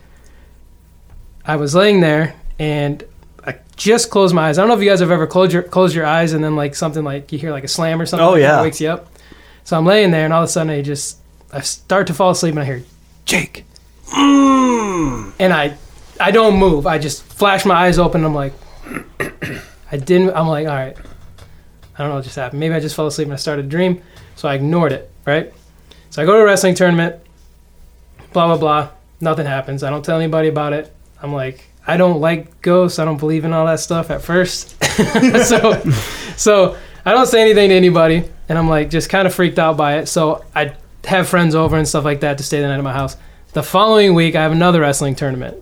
I 1.45 1.55
was 1.55 1.73
laying 1.73 2.01
there, 2.01 2.35
and 2.59 3.05
I 3.47 3.59
just 3.77 4.11
closed 4.11 4.35
my 4.35 4.49
eyes. 4.49 4.59
I 4.59 4.63
don't 4.63 4.69
know 4.69 4.75
if 4.75 4.83
you 4.83 4.91
guys 4.91 4.99
have 4.99 5.13
ever 5.13 5.29
closed 5.29 5.53
your 5.53 5.63
closed 5.63 5.95
your 5.95 6.05
eyes 6.05 6.33
and 6.33 6.43
then 6.43 6.57
like 6.57 6.75
something 6.75 7.05
like 7.05 7.31
you 7.31 7.39
hear 7.39 7.53
like 7.53 7.63
a 7.63 7.69
slam 7.69 8.01
or 8.01 8.07
something. 8.07 8.27
Oh, 8.27 8.35
yeah. 8.35 8.61
wakes 8.61 8.81
you 8.81 8.89
up. 8.89 9.07
So 9.63 9.79
I'm 9.79 9.87
laying 9.87 10.11
there, 10.11 10.25
and 10.25 10.35
all 10.35 10.43
of 10.43 10.49
a 10.49 10.51
sudden 10.51 10.73
I 10.73 10.83
just 10.83 11.19
I 11.53 11.61
start 11.61 12.09
to 12.09 12.13
fall 12.15 12.31
asleep, 12.31 12.55
and 12.55 12.61
I 12.61 12.65
hear 12.65 12.83
Jake, 13.25 13.65
mm. 14.09 15.33
and 15.39 15.53
I 15.53 15.79
I 16.21 16.31
don't 16.31 16.59
move. 16.59 16.87
I 16.87 16.99
just 16.99 17.23
flash 17.23 17.65
my 17.65 17.75
eyes 17.75 17.99
open. 17.99 18.25
I'm 18.25 18.35
like, 18.35 18.53
I 19.93 19.97
didn't. 19.97 20.31
I'm 20.31 20.49
like, 20.49 20.67
all 20.67 20.75
right. 20.75 20.97
I 21.95 22.03
don't 22.03 22.11
know 22.11 22.17
what 22.17 22.25
just 22.25 22.37
happened. 22.37 22.61
Maybe 22.61 22.75
I 22.75 22.81
just 22.81 22.95
fell 22.95 23.07
asleep 23.07 23.27
and 23.27 23.33
I 23.33 23.37
started 23.37 23.63
to 23.63 23.69
dream. 23.69 24.03
So 24.37 24.49
I 24.49 24.55
ignored 24.55 24.93
it. 24.93 25.11
Right. 25.27 25.53
So 26.11 26.23
I 26.23 26.27
go 26.27 26.35
to 26.35 26.41
a 26.41 26.45
wrestling 26.45 26.75
tournament. 26.75 27.17
Blah 28.33 28.47
blah 28.47 28.59
blah. 28.59 28.91
Nothing 29.21 29.47
happens. 29.47 29.83
I 29.83 29.91
don't 29.91 30.05
tell 30.05 30.19
anybody 30.19 30.49
about 30.49 30.73
it. 30.73 30.95
I'm 31.21 31.33
like, 31.33 31.69
I 31.87 31.97
don't 31.97 32.21
like 32.21 32.61
ghosts. 32.61 32.99
I 32.99 33.05
don't 33.05 33.17
believe 33.17 33.45
in 33.45 33.53
all 33.53 33.67
that 33.67 33.81
stuff 33.81 34.11
at 34.11 34.23
first. 34.23 34.83
so, 35.45 35.81
so 36.37 36.77
I 37.05 37.13
don't 37.13 37.27
say 37.27 37.41
anything 37.41 37.71
to 37.71 37.75
anybody, 37.75 38.31
and 38.49 38.59
I'm 38.59 38.69
like 38.69 38.91
just 38.91 39.11
kind 39.11 39.27
of 39.27 39.35
freaked 39.35 39.59
out 39.59 39.77
by 39.77 39.99
it. 39.99 40.07
So 40.07 40.45
I 40.55 40.75
have 41.05 41.29
friends 41.29 41.55
over 41.55 41.77
and 41.77 41.89
stuff 41.89 42.05
like 42.05 42.21
that 42.21 42.39
to 42.39 42.45
stay 42.45 42.61
the 42.61 42.69
night 42.69 42.79
at 42.79 42.85
my 42.85 42.93
house. 42.93 43.17
The 43.55 43.63
following 43.63 44.15
week, 44.15 44.37
I 44.37 44.43
have 44.43 44.53
another 44.53 44.83
wrestling 44.83 45.17
tournament. 45.17 45.57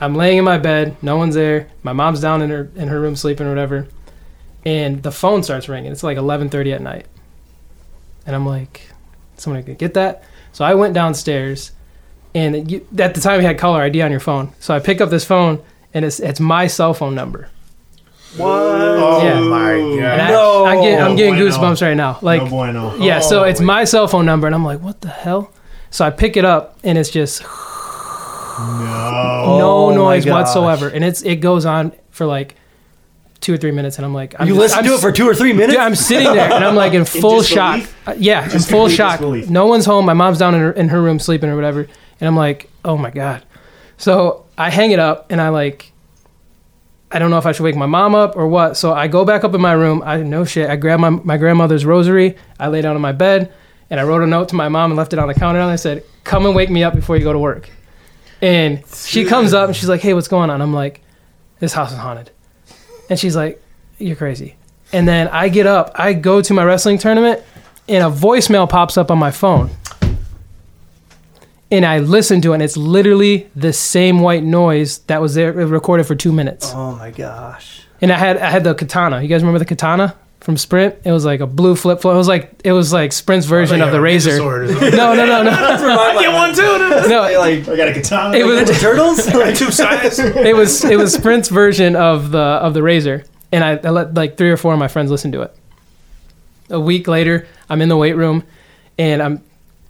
I'm 0.00 0.14
laying 0.14 0.38
in 0.38 0.44
my 0.44 0.58
bed, 0.58 0.96
no 1.02 1.16
one's 1.16 1.34
there. 1.34 1.68
My 1.82 1.92
mom's 1.92 2.20
down 2.20 2.40
in 2.42 2.50
her 2.50 2.70
in 2.74 2.88
her 2.88 3.00
room 3.00 3.16
sleeping 3.16 3.46
or 3.46 3.50
whatever, 3.50 3.86
and 4.64 5.02
the 5.02 5.12
phone 5.12 5.42
starts 5.42 5.68
ringing. 5.68 5.92
It's 5.92 6.02
like 6.02 6.16
11:30 6.16 6.72
at 6.74 6.80
night, 6.80 7.06
and 8.26 8.34
I'm 8.34 8.46
like, 8.46 8.82
"Somebody 9.36 9.64
could 9.64 9.78
get 9.78 9.94
that." 9.94 10.22
So 10.52 10.64
I 10.64 10.74
went 10.74 10.94
downstairs, 10.94 11.72
and 12.34 12.70
you, 12.70 12.86
at 12.98 13.14
the 13.14 13.20
time 13.20 13.40
you 13.40 13.46
had 13.46 13.58
caller 13.58 13.82
ID 13.82 14.00
on 14.02 14.10
your 14.10 14.20
phone. 14.20 14.52
So 14.58 14.74
I 14.74 14.78
pick 14.78 15.00
up 15.00 15.10
this 15.10 15.24
phone, 15.24 15.60
and 15.92 16.04
it's 16.04 16.18
it's 16.18 16.40
my 16.40 16.66
cell 16.66 16.94
phone 16.94 17.14
number. 17.14 17.48
What? 18.36 18.48
Oh 18.48 19.22
Yeah. 19.24 19.40
my 19.40 19.72
And 19.72 20.00
god! 20.00 20.20
I, 20.20 20.30
No. 20.30 20.64
I 20.64 20.74
get, 20.82 21.02
I'm 21.02 21.16
getting 21.16 21.34
No 21.34 21.40
bueno. 21.40 21.56
goosebumps 21.74 21.82
right 21.82 21.96
now. 21.96 22.18
Like, 22.22 22.42
no 22.44 22.48
bueno. 22.48 22.94
yeah. 22.98 23.18
So 23.20 23.40
Oh, 23.40 23.44
it's 23.44 23.60
my 23.60 23.84
cell 23.84 24.06
phone 24.08 24.24
number, 24.24 24.46
and 24.46 24.54
I'm 24.54 24.64
like, 24.64 24.80
"What 24.80 25.00
the 25.02 25.08
hell?" 25.08 25.50
So 25.90 26.04
I 26.06 26.10
pick 26.10 26.36
it 26.36 26.44
up, 26.44 26.78
and 26.84 26.96
it's 26.96 27.10
just 27.10 27.42
No. 28.60 29.58
no 29.58 29.70
Oh 29.86 29.94
noise 29.94 30.24
gosh. 30.24 30.32
whatsoever, 30.32 30.88
and 30.88 31.04
it's 31.04 31.22
it 31.22 31.36
goes 31.36 31.64
on 31.66 31.92
for 32.10 32.26
like 32.26 32.56
two 33.40 33.54
or 33.54 33.56
three 33.56 33.70
minutes, 33.70 33.96
and 33.96 34.04
I'm 34.04 34.12
like, 34.14 34.34
I'm 34.38 34.46
You 34.46 34.54
just- 34.54 34.60
listen 34.60 34.78
I'm 34.80 34.84
to 34.84 34.94
it 34.94 35.00
for 35.00 35.12
two 35.12 35.26
or 35.28 35.34
three 35.34 35.52
minutes? 35.52 35.74
Yeah, 35.78 35.84
I'm 35.84 35.94
sitting 35.94 36.32
there, 36.32 36.52
and 36.52 36.64
I'm 36.64 36.74
like 36.76 36.92
in 36.92 37.04
full 37.22 37.42
shock. 37.42 37.82
Uh, 38.06 38.14
yeah, 38.18 38.44
in 38.52 38.60
full 38.60 38.88
shock. 38.88 39.12
disbelief. 39.18 39.48
No 39.50 39.66
one's 39.66 39.86
home. 39.86 40.04
My 40.04 40.12
mom's 40.14 40.38
down 40.38 40.54
in 40.54 40.60
her 40.60 40.72
in 40.72 40.88
her 40.90 41.00
room 41.00 41.18
sleeping 41.18 41.48
or 41.48 41.56
whatever, 41.56 41.80
and 42.20 42.28
I'm 42.28 42.36
like, 42.36 42.68
oh 42.84 42.96
my 42.96 43.10
god. 43.10 43.42
So 43.96 44.44
I 44.58 44.70
hang 44.70 44.90
it 44.92 44.98
up, 44.98 45.26
and 45.30 45.40
I 45.40 45.48
like. 45.50 45.92
I 47.12 47.18
don't 47.18 47.30
know 47.32 47.38
if 47.38 47.46
I 47.46 47.50
should 47.50 47.64
wake 47.64 47.74
my 47.74 47.86
mom 47.86 48.14
up 48.14 48.36
or 48.36 48.46
what. 48.46 48.76
So 48.76 48.92
I 48.92 49.08
go 49.08 49.24
back 49.24 49.42
up 49.42 49.52
in 49.52 49.60
my 49.60 49.72
room. 49.72 50.00
I 50.06 50.18
no 50.18 50.44
shit. 50.44 50.70
I 50.70 50.76
grab 50.76 51.00
my 51.00 51.10
my 51.10 51.36
grandmother's 51.38 51.84
rosary. 51.84 52.36
I 52.60 52.68
lay 52.68 52.82
down 52.82 52.94
on 52.94 53.02
my 53.02 53.10
bed, 53.10 53.52
and 53.90 53.98
I 53.98 54.04
wrote 54.04 54.22
a 54.22 54.28
note 54.28 54.48
to 54.50 54.54
my 54.54 54.68
mom 54.68 54.92
and 54.92 54.96
left 54.96 55.12
it 55.12 55.18
on 55.18 55.26
the 55.26 55.34
counter. 55.34 55.58
And 55.60 55.68
I 55.70 55.74
said, 55.76 56.04
"Come 56.22 56.46
and 56.46 56.54
wake 56.54 56.70
me 56.70 56.84
up 56.84 56.94
before 56.94 57.16
you 57.16 57.24
go 57.24 57.32
to 57.32 57.38
work." 57.38 57.68
And 58.42 58.82
she 58.94 59.24
comes 59.24 59.52
up 59.52 59.68
and 59.68 59.76
she's 59.76 59.88
like, 59.88 60.00
"Hey, 60.00 60.14
what's 60.14 60.28
going 60.28 60.50
on?" 60.50 60.62
I'm 60.62 60.72
like, 60.72 61.02
"This 61.58 61.72
house 61.72 61.92
is 61.92 61.98
haunted." 61.98 62.30
And 63.08 63.18
she's 63.18 63.36
like, 63.36 63.62
"You're 63.98 64.16
crazy." 64.16 64.56
And 64.92 65.06
then 65.06 65.28
I 65.28 65.48
get 65.48 65.66
up, 65.66 65.92
I 65.94 66.14
go 66.14 66.40
to 66.40 66.54
my 66.54 66.64
wrestling 66.64 66.98
tournament, 66.98 67.42
and 67.88 68.02
a 68.02 68.10
voicemail 68.10 68.68
pops 68.68 68.96
up 68.96 69.10
on 69.10 69.18
my 69.18 69.30
phone. 69.30 69.70
And 71.70 71.86
I 71.86 72.00
listen 72.00 72.40
to 72.40 72.50
it, 72.50 72.54
and 72.54 72.62
it's 72.62 72.76
literally 72.76 73.48
the 73.54 73.72
same 73.72 74.20
white 74.20 74.42
noise 74.42 74.98
that 75.06 75.20
was 75.20 75.34
there 75.34 75.52
recorded 75.52 76.04
for 76.06 76.16
two 76.16 76.32
minutes. 76.32 76.72
Oh 76.74 76.96
my 76.96 77.10
gosh. 77.10 77.82
And 78.00 78.10
I 78.10 78.16
had 78.16 78.38
I 78.38 78.50
had 78.50 78.64
the 78.64 78.74
katana. 78.74 79.22
You 79.22 79.28
guys 79.28 79.42
remember 79.42 79.58
the 79.58 79.64
katana 79.66 80.16
from 80.40 80.56
Sprint? 80.56 80.96
It 81.04 81.12
was 81.12 81.24
like 81.24 81.40
a 81.40 81.46
blue 81.46 81.76
flip 81.76 82.00
flop. 82.00 82.14
It 82.14 82.18
was 82.18 82.28
like 82.28 82.60
it 82.64 82.72
was 82.72 82.92
like 82.92 83.12
Sprint's 83.12 83.46
version 83.46 83.80
of 83.82 83.92
the 83.92 83.98
Razr. 83.98 84.38
No, 84.96 85.14
no, 85.14 85.26
no, 85.26 85.42
no. 85.42 85.50
I 85.52 86.16
get 86.20 86.32
one 86.32 86.54
too. 86.54 86.62
no, 87.08 87.22
Like 87.38 87.68
I 87.68 87.76
got 87.76 87.88
a 87.88 87.94
katana. 87.94 88.36
it 88.36 88.44
was 88.44 88.60
Ninja 88.60 88.80
Turtles? 88.80 89.26
Like, 89.34 89.54
Two 89.56 89.70
sides. 89.70 90.18
it 90.18 90.56
was 90.56 90.84
it 90.84 90.96
was 90.98 91.12
Sprint's 91.14 91.48
version 91.48 91.94
of 91.96 92.30
the 92.30 92.38
of 92.38 92.74
the 92.74 92.80
Razr, 92.80 93.26
and 93.52 93.62
I, 93.64 93.72
I 93.76 93.90
let 93.90 94.14
like 94.14 94.36
three 94.36 94.50
or 94.50 94.56
four 94.56 94.72
of 94.72 94.78
my 94.78 94.88
friends 94.88 95.10
listen 95.10 95.32
to 95.32 95.42
it. 95.42 95.54
A 96.70 96.80
week 96.80 97.08
later, 97.08 97.46
I'm 97.68 97.82
in 97.82 97.88
the 97.88 97.96
weight 97.96 98.16
room, 98.16 98.44
and 98.98 99.22
I'm 99.22 99.42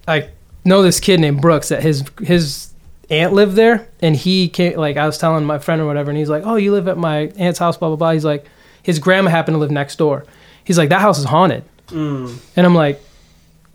I 0.09 0.29
know 0.65 0.83
this 0.83 0.99
kid 1.01 1.21
named 1.21 1.41
Brooks 1.41 1.69
that 1.69 1.83
his 1.83 2.05
his 2.23 2.73
aunt 3.11 3.33
lived 3.33 3.55
there, 3.55 3.89
and 4.01 4.17
he 4.17 4.49
came 4.49 4.77
like 4.79 4.97
I 4.97 5.07
was 5.07 5.19
telling 5.19 5.45
my 5.45 5.59
friend 5.59 5.81
or 5.81 5.87
whatever, 5.87 6.11
and 6.11 6.19
he's 6.19 6.31
like, 6.31 6.43
"Oh, 6.47 6.57
you 6.57 6.73
live 6.73 6.89
at 6.89 6.97
my 6.99 7.31
aunt's 7.37 7.59
house, 7.59 7.77
blah 7.77 7.89
blah 7.89 7.97
blah." 7.97 8.11
He's 8.13 8.25
like, 8.25 8.47
his 8.83 8.99
grandma 8.99 9.31
happened 9.31 9.55
to 9.55 9.59
live 9.59 9.71
next 9.71 9.97
door. 9.97 10.25
He's 10.65 10.79
like, 10.79 10.89
that 10.91 11.01
house 11.01 11.19
is 11.19 11.25
haunted, 11.25 11.65
mm. 11.89 12.37
and 12.57 12.67
I'm 12.67 12.75
like, 12.75 13.01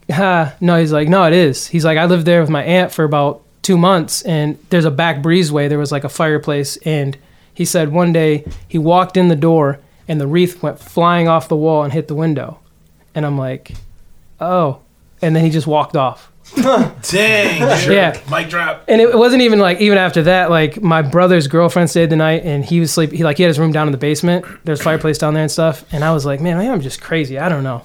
ha, 0.09 0.55
no. 0.61 0.79
He's 0.79 0.91
like, 0.91 1.09
no, 1.09 1.25
it 1.25 1.33
is. 1.33 1.67
He's 1.67 1.83
like, 1.85 1.97
I 1.97 2.05
lived 2.05 2.25
there 2.25 2.41
with 2.41 2.49
my 2.49 2.63
aunt 2.63 2.91
for 2.91 3.03
about 3.03 3.41
two 3.61 3.77
months, 3.77 4.21
and 4.21 4.57
there's 4.69 4.85
a 4.85 4.91
back 4.91 5.17
breezeway. 5.17 5.67
There 5.67 5.79
was 5.79 5.91
like 5.91 6.03
a 6.03 6.09
fireplace, 6.09 6.77
and 6.77 7.17
he 7.53 7.65
said 7.65 7.91
one 7.91 8.13
day 8.13 8.45
he 8.67 8.77
walked 8.77 9.17
in 9.17 9.27
the 9.27 9.35
door, 9.35 9.79
and 10.07 10.21
the 10.21 10.27
wreath 10.27 10.61
went 10.61 10.79
flying 10.79 11.27
off 11.27 11.49
the 11.49 11.55
wall 11.55 11.83
and 11.83 11.91
hit 11.91 12.07
the 12.07 12.15
window, 12.15 12.59
and 13.13 13.25
I'm 13.25 13.37
like, 13.37 13.73
oh, 14.39 14.79
and 15.21 15.35
then 15.35 15.43
he 15.43 15.49
just 15.49 15.67
walked 15.67 15.95
off. 15.95 16.31
Dang. 16.55 17.61
Yeah. 17.91 18.19
Mic 18.29 18.49
drop. 18.49 18.85
And 18.87 19.01
it 19.01 19.17
wasn't 19.17 19.41
even 19.41 19.59
like 19.59 19.81
even 19.81 19.97
after 19.97 20.23
that. 20.23 20.49
Like 20.49 20.81
my 20.81 21.01
brother's 21.01 21.47
girlfriend 21.47 21.89
stayed 21.89 22.09
the 22.09 22.15
night, 22.15 22.43
and 22.43 22.63
he 22.63 22.79
was 22.79 22.91
sleep. 22.91 23.11
He 23.11 23.23
like 23.23 23.37
he 23.37 23.43
had 23.43 23.49
his 23.49 23.59
room 23.59 23.71
down 23.71 23.87
in 23.87 23.91
the 23.91 23.97
basement. 23.97 24.45
There's 24.63 24.81
fireplace 24.81 25.17
down 25.17 25.33
there 25.33 25.43
and 25.43 25.51
stuff. 25.51 25.85
And 25.91 26.03
I 26.03 26.11
was 26.13 26.25
like, 26.25 26.41
man, 26.41 26.57
maybe 26.57 26.69
I'm 26.69 26.81
just 26.81 27.01
crazy. 27.01 27.39
I 27.39 27.49
don't 27.49 27.63
know. 27.63 27.83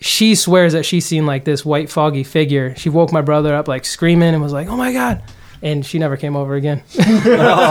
She 0.00 0.34
swears 0.34 0.72
that 0.72 0.84
she 0.84 1.00
seen 1.00 1.26
like 1.26 1.44
this 1.44 1.64
white 1.64 1.88
foggy 1.88 2.24
figure. 2.24 2.74
She 2.76 2.88
woke 2.88 3.12
my 3.12 3.22
brother 3.22 3.54
up 3.54 3.68
like 3.68 3.84
screaming 3.84 4.34
and 4.34 4.42
was 4.42 4.52
like, 4.52 4.68
oh 4.68 4.76
my 4.76 4.92
god. 4.92 5.22
And 5.62 5.86
she 5.86 5.98
never 6.00 6.16
came 6.16 6.34
over 6.36 6.54
again. 6.56 6.82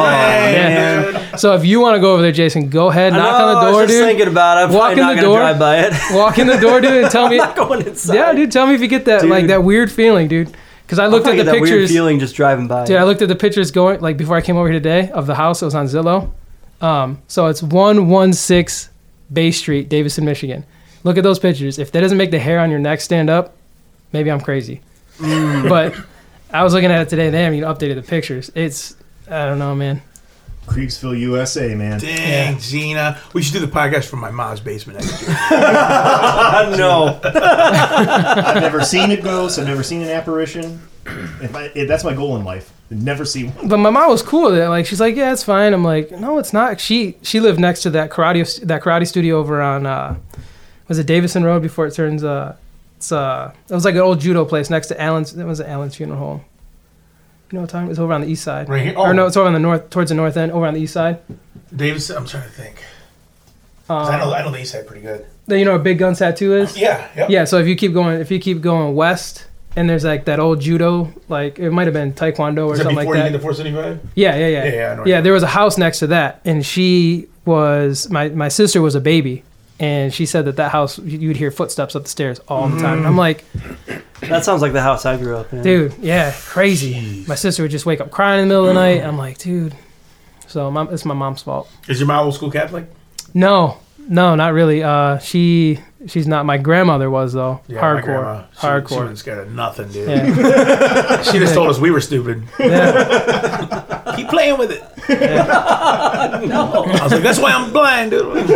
Yeah. 0.02 1.36
So 1.36 1.56
if 1.56 1.66
you 1.66 1.80
want 1.80 1.96
to 1.96 2.00
go 2.02 2.14
over 2.14 2.22
there, 2.22 2.32
Jason, 2.32 2.70
go 2.70 2.90
ahead, 2.90 3.14
I 3.14 3.18
knock 3.18 3.40
know, 3.40 3.46
on 3.48 3.56
the 3.56 3.72
door, 3.72 3.80
I 3.80 3.84
was 3.84 3.92
dude. 3.92 4.06
thinking 4.06 4.28
about 4.28 4.58
it. 4.58 4.62
I'm 4.70 4.74
Walk 4.74 4.98
in 4.98 5.08
the 5.16 5.22
door. 5.22 5.40
drive 5.40 5.60
by 5.60 5.80
it. 5.80 5.94
Walk 6.12 6.38
in 6.40 6.48
the 6.48 6.58
door, 6.58 6.82
dude, 6.82 7.04
and 7.04 7.12
tell 7.12 7.30
me. 7.30 7.38
not 7.38 7.56
going 7.56 7.86
inside. 7.86 8.16
Yeah, 8.16 8.34
dude, 8.34 8.52
tell 8.52 8.68
me 8.68 8.76
if 8.76 8.82
you 8.82 8.88
get 8.88 9.06
that 9.06 9.26
like 9.28 9.48
that 9.48 9.64
weird 9.64 9.92
feeling, 9.92 10.28
dude. 10.28 10.56
Because 10.86 11.00
I 11.00 11.08
looked 11.08 11.28
I 11.28 11.38
at 11.38 11.46
the 11.46 11.52
pictures. 11.54 11.90
feeling 11.90 12.20
just 12.20 12.36
driving 12.36 12.68
by. 12.68 12.86
Dude, 12.86 12.98
I 12.98 13.04
looked 13.04 13.22
at 13.22 13.30
the 13.30 13.36
pictures 13.36 13.72
going 13.72 14.02
like 14.02 14.18
before 14.18 14.36
I 14.36 14.42
came 14.42 14.58
over 14.58 14.68
here 14.70 14.80
today 14.80 15.10
of 15.12 15.26
the 15.28 15.36
house. 15.36 15.62
It 15.62 15.66
was 15.66 15.76
on 15.76 15.86
Zillow. 15.86 16.32
Um, 16.82 17.22
so 17.28 17.48
it's 17.48 17.64
one 17.64 18.10
one 18.10 18.34
six 18.34 18.90
Bay 19.32 19.52
Street, 19.52 19.88
Davison, 19.88 20.26
Michigan. 20.26 20.66
Look 21.04 21.18
at 21.18 21.24
those 21.24 21.40
pictures. 21.40 21.80
If 21.80 21.92
that 21.94 22.02
doesn't 22.02 22.18
make 22.18 22.32
the 22.32 22.40
hair 22.40 22.60
on 22.60 22.70
your 22.70 22.80
neck 22.80 23.00
stand 23.02 23.30
up, 23.30 23.56
maybe 24.12 24.30
I'm 24.32 24.42
crazy. 24.42 24.82
Mm. 25.18 25.70
but 25.70 25.96
I 26.54 26.64
was 26.64 26.74
looking 26.74 26.92
at 26.92 27.02
it 27.02 27.10
today. 27.10 27.30
They 27.30 27.44
haven't 27.44 27.58
even 27.58 27.70
updated 27.70 27.96
the 27.96 28.04
pictures. 28.04 28.52
It's 28.56 28.96
I 29.30 29.46
don't 29.46 29.60
know, 29.60 29.76
man. 29.76 30.02
Creeksville, 30.66 31.20
USA, 31.20 31.74
man. 31.76 32.00
Dang, 32.00 32.60
Gina. 32.60 33.20
We 33.34 33.42
should 33.42 33.54
do 33.54 33.60
the 33.60 33.72
podcast 33.72 34.06
from 34.06 34.20
my 34.20 34.32
mom's 34.32 34.60
basement 34.60 35.00
next 35.00 35.22
year. 35.22 35.32
no. 36.78 37.20
I've 37.24 38.62
never 38.62 38.82
seen 38.84 39.12
a 39.12 39.20
ghost. 39.20 39.60
I've 39.60 39.68
never 39.68 39.84
seen 39.84 40.02
an 40.02 40.10
apparition. 40.10 40.82
If 41.42 41.56
I, 41.56 41.72
if 41.74 41.88
that's 41.88 42.04
my 42.04 42.14
goal 42.14 42.36
in 42.38 42.44
life. 42.46 42.72
Never 42.90 43.26
see 43.26 43.46
one. 43.46 43.70
But 43.70 43.78
my 43.78 43.90
mom 43.90 44.10
was 44.10 44.22
cool 44.22 44.52
with 44.52 44.60
it. 44.60 44.68
Like 44.68 44.86
she's 44.86 45.00
like, 45.00 45.16
yeah, 45.16 45.32
it's 45.32 45.44
fine. 45.44 45.74
I'm 45.74 45.84
like, 45.84 46.12
no, 46.12 46.38
it's 46.38 46.52
not. 46.52 46.80
She 46.80 47.18
she 47.22 47.40
lived 47.40 47.60
next 47.60 47.84
to 47.84 47.90
that 47.92 48.12
karate 48.12 48.62
that 48.62 48.82
karate 48.84 49.08
studio 49.08 49.38
over 49.40 49.62
on 49.62 49.86
uh, 49.86 50.18
was 50.90 51.00
it 51.00 51.08
Davison 51.08 51.44
Road 51.44 51.62
before 51.62 51.88
it 51.88 51.94
turns 51.94 52.22
uh, 52.24 52.56
it's 53.02 53.12
uh, 53.12 53.52
it 53.68 53.74
was 53.74 53.84
like 53.84 53.96
an 53.96 54.02
old 54.02 54.20
judo 54.22 54.46
place 54.46 54.70
next 54.70 54.88
to 54.88 55.02
Allen's. 55.02 55.34
That 55.34 55.48
was 55.48 55.60
Allen's 55.60 55.96
funeral 55.96 56.20
home. 56.20 56.42
You 57.52 57.58
know 57.58 57.62
what 57.62 57.70
time? 57.72 57.90
It's 57.90 57.98
over 58.00 58.14
on 58.14 58.22
the 58.22 58.28
east 58.28 58.44
side. 58.44 58.70
Right 58.70 58.84
here? 58.84 58.94
Or 58.98 59.08
Oh. 59.10 59.12
no, 59.12 59.26
it's 59.26 59.36
over 59.36 59.48
on 59.48 59.54
the 59.54 59.60
north, 59.60 59.90
towards 59.90 60.10
the 60.10 60.16
north 60.16 60.38
end, 60.38 60.52
over 60.52 60.68
on 60.68 60.76
the 60.76 60.80
east 60.82 60.94
side. 60.94 61.18
Davis, 61.76 62.10
I'm 62.12 62.26
trying 62.28 62.44
to 62.44 62.50
think. 62.50 62.76
'Cause 63.88 64.08
Um, 64.08 64.16
I 64.16 64.18
know 64.20 64.34
I 64.34 64.44
know 64.44 64.52
the 64.52 64.62
east 64.62 64.72
side 64.74 64.86
pretty 64.88 65.02
good. 65.02 65.26
then 65.48 65.58
you 65.60 65.66
know 65.66 65.72
where 65.72 65.80
Big 65.80 65.98
Gun 65.98 66.14
Tattoo 66.16 66.56
is? 66.56 66.78
Yeah, 66.78 67.08
yep. 67.16 67.30
Yeah. 67.32 67.44
So 67.46 67.58
if 67.58 67.68
you 67.68 67.76
keep 67.76 67.94
going, 67.94 68.22
if 68.22 68.30
you 68.32 68.40
keep 68.40 68.62
going 68.62 68.94
west, 68.96 69.46
and 69.76 69.90
there's 69.90 70.04
like 70.06 70.26
that 70.26 70.40
old 70.40 70.62
judo, 70.62 71.12
like 71.28 71.58
it 71.60 71.72
might 71.72 71.88
have 71.88 71.94
been 71.96 72.14
Taekwondo 72.14 72.68
or 72.68 72.74
Is 72.74 72.80
that 72.80 72.84
something 72.86 72.98
before 73.00 73.16
like 73.16 73.18
you 73.18 73.24
that. 73.24 73.32
get 73.32 73.38
to 73.38 73.40
475? 73.40 74.00
Yeah, 74.16 74.36
yeah, 74.36 74.48
yeah. 74.48 74.64
Yeah, 74.66 74.74
yeah, 74.74 74.92
I 74.92 74.96
know 74.96 75.06
yeah, 75.08 75.18
you- 75.18 75.24
there 75.24 75.34
was 75.34 75.44
a 75.44 75.48
house 75.48 75.78
next 75.78 76.00
to 76.00 76.08
that, 76.08 76.40
and 76.46 76.64
she 76.66 77.28
was 77.46 78.10
my 78.12 78.30
my 78.30 78.48
sister 78.50 78.82
was 78.82 78.94
a 78.96 79.02
baby, 79.02 79.44
and 79.82 80.13
she 80.13 80.26
said 80.26 80.46
that 80.46 80.56
that 80.58 80.72
house 80.72 80.98
you- 81.00 81.17
you'd 81.20 81.38
hear 81.38 81.52
footsteps 81.52 81.96
up 81.96 82.04
the 82.04 82.10
stairs 82.10 82.39
all 82.48 82.70
the 82.70 82.80
time. 82.80 83.00
And 83.00 83.08
I'm 83.08 83.17
like, 83.17 83.44
That 84.22 84.46
sounds 84.46 84.62
like 84.62 84.72
the 84.74 84.82
house 84.82 85.06
I 85.06 85.17
grew 85.17 85.36
up 85.36 85.52
in. 85.52 85.63
dude, 85.63 85.94
yeah, 86.00 86.32
crazy. 86.46 87.26
My 87.28 87.36
sister 87.36 87.63
would 87.63 87.72
just 87.72 87.86
wake 87.86 88.00
up 88.00 88.12
crying 88.12 88.44
in 88.44 88.48
the 88.48 88.54
middle 88.54 88.70
of 88.70 88.76
the 88.76 88.80
night. 88.80 89.04
I'm 89.04 89.17
like, 89.17 89.38
dude, 89.39 89.74
So 90.48 90.70
mom, 90.72 90.89
it's 90.94 91.04
my 91.06 91.13
mom's 91.15 91.41
fault. 91.41 91.67
Is 91.88 92.00
your 92.00 92.08
mom 92.08 92.26
old 92.26 92.36
school 92.36 92.52
Catholic? 92.52 92.86
No, 93.34 93.78
no, 94.08 94.36
not 94.36 94.54
really. 94.54 94.84
Uh, 94.84 95.17
she 95.20 95.80
she's 96.08 96.28
not. 96.28 96.46
My 96.46 96.58
grandmother 96.58 97.10
was 97.10 97.34
though. 97.34 97.62
Yeah, 97.68 97.82
my 97.82 98.02
Hardcore, 98.02 98.04
grandma, 98.04 98.42
she- 98.54 98.60
She 98.62 98.68
hardcore. 98.68 99.10
was 99.10 99.20
scared 99.20 99.40
of 99.48 99.52
nothing, 99.54 99.90
dude. 99.90 100.08
Yeah. 100.10 101.22
she 101.24 101.40
just 101.40 101.54
told 101.54 101.70
us 101.70 101.80
we 101.80 101.92
were 101.92 102.02
stupid. 102.02 102.44
Yeah. 102.60 104.14
Keep 104.16 104.30
playing 104.30 104.58
with 104.58 104.72
it. 104.72 104.82
no. 106.48 106.84
I 106.86 107.04
was 107.04 107.12
like, 107.14 107.24
that's 107.24 107.40
why 107.40 107.52
I'm 107.54 107.72
blind, 107.72 108.12
dude. 108.12 108.48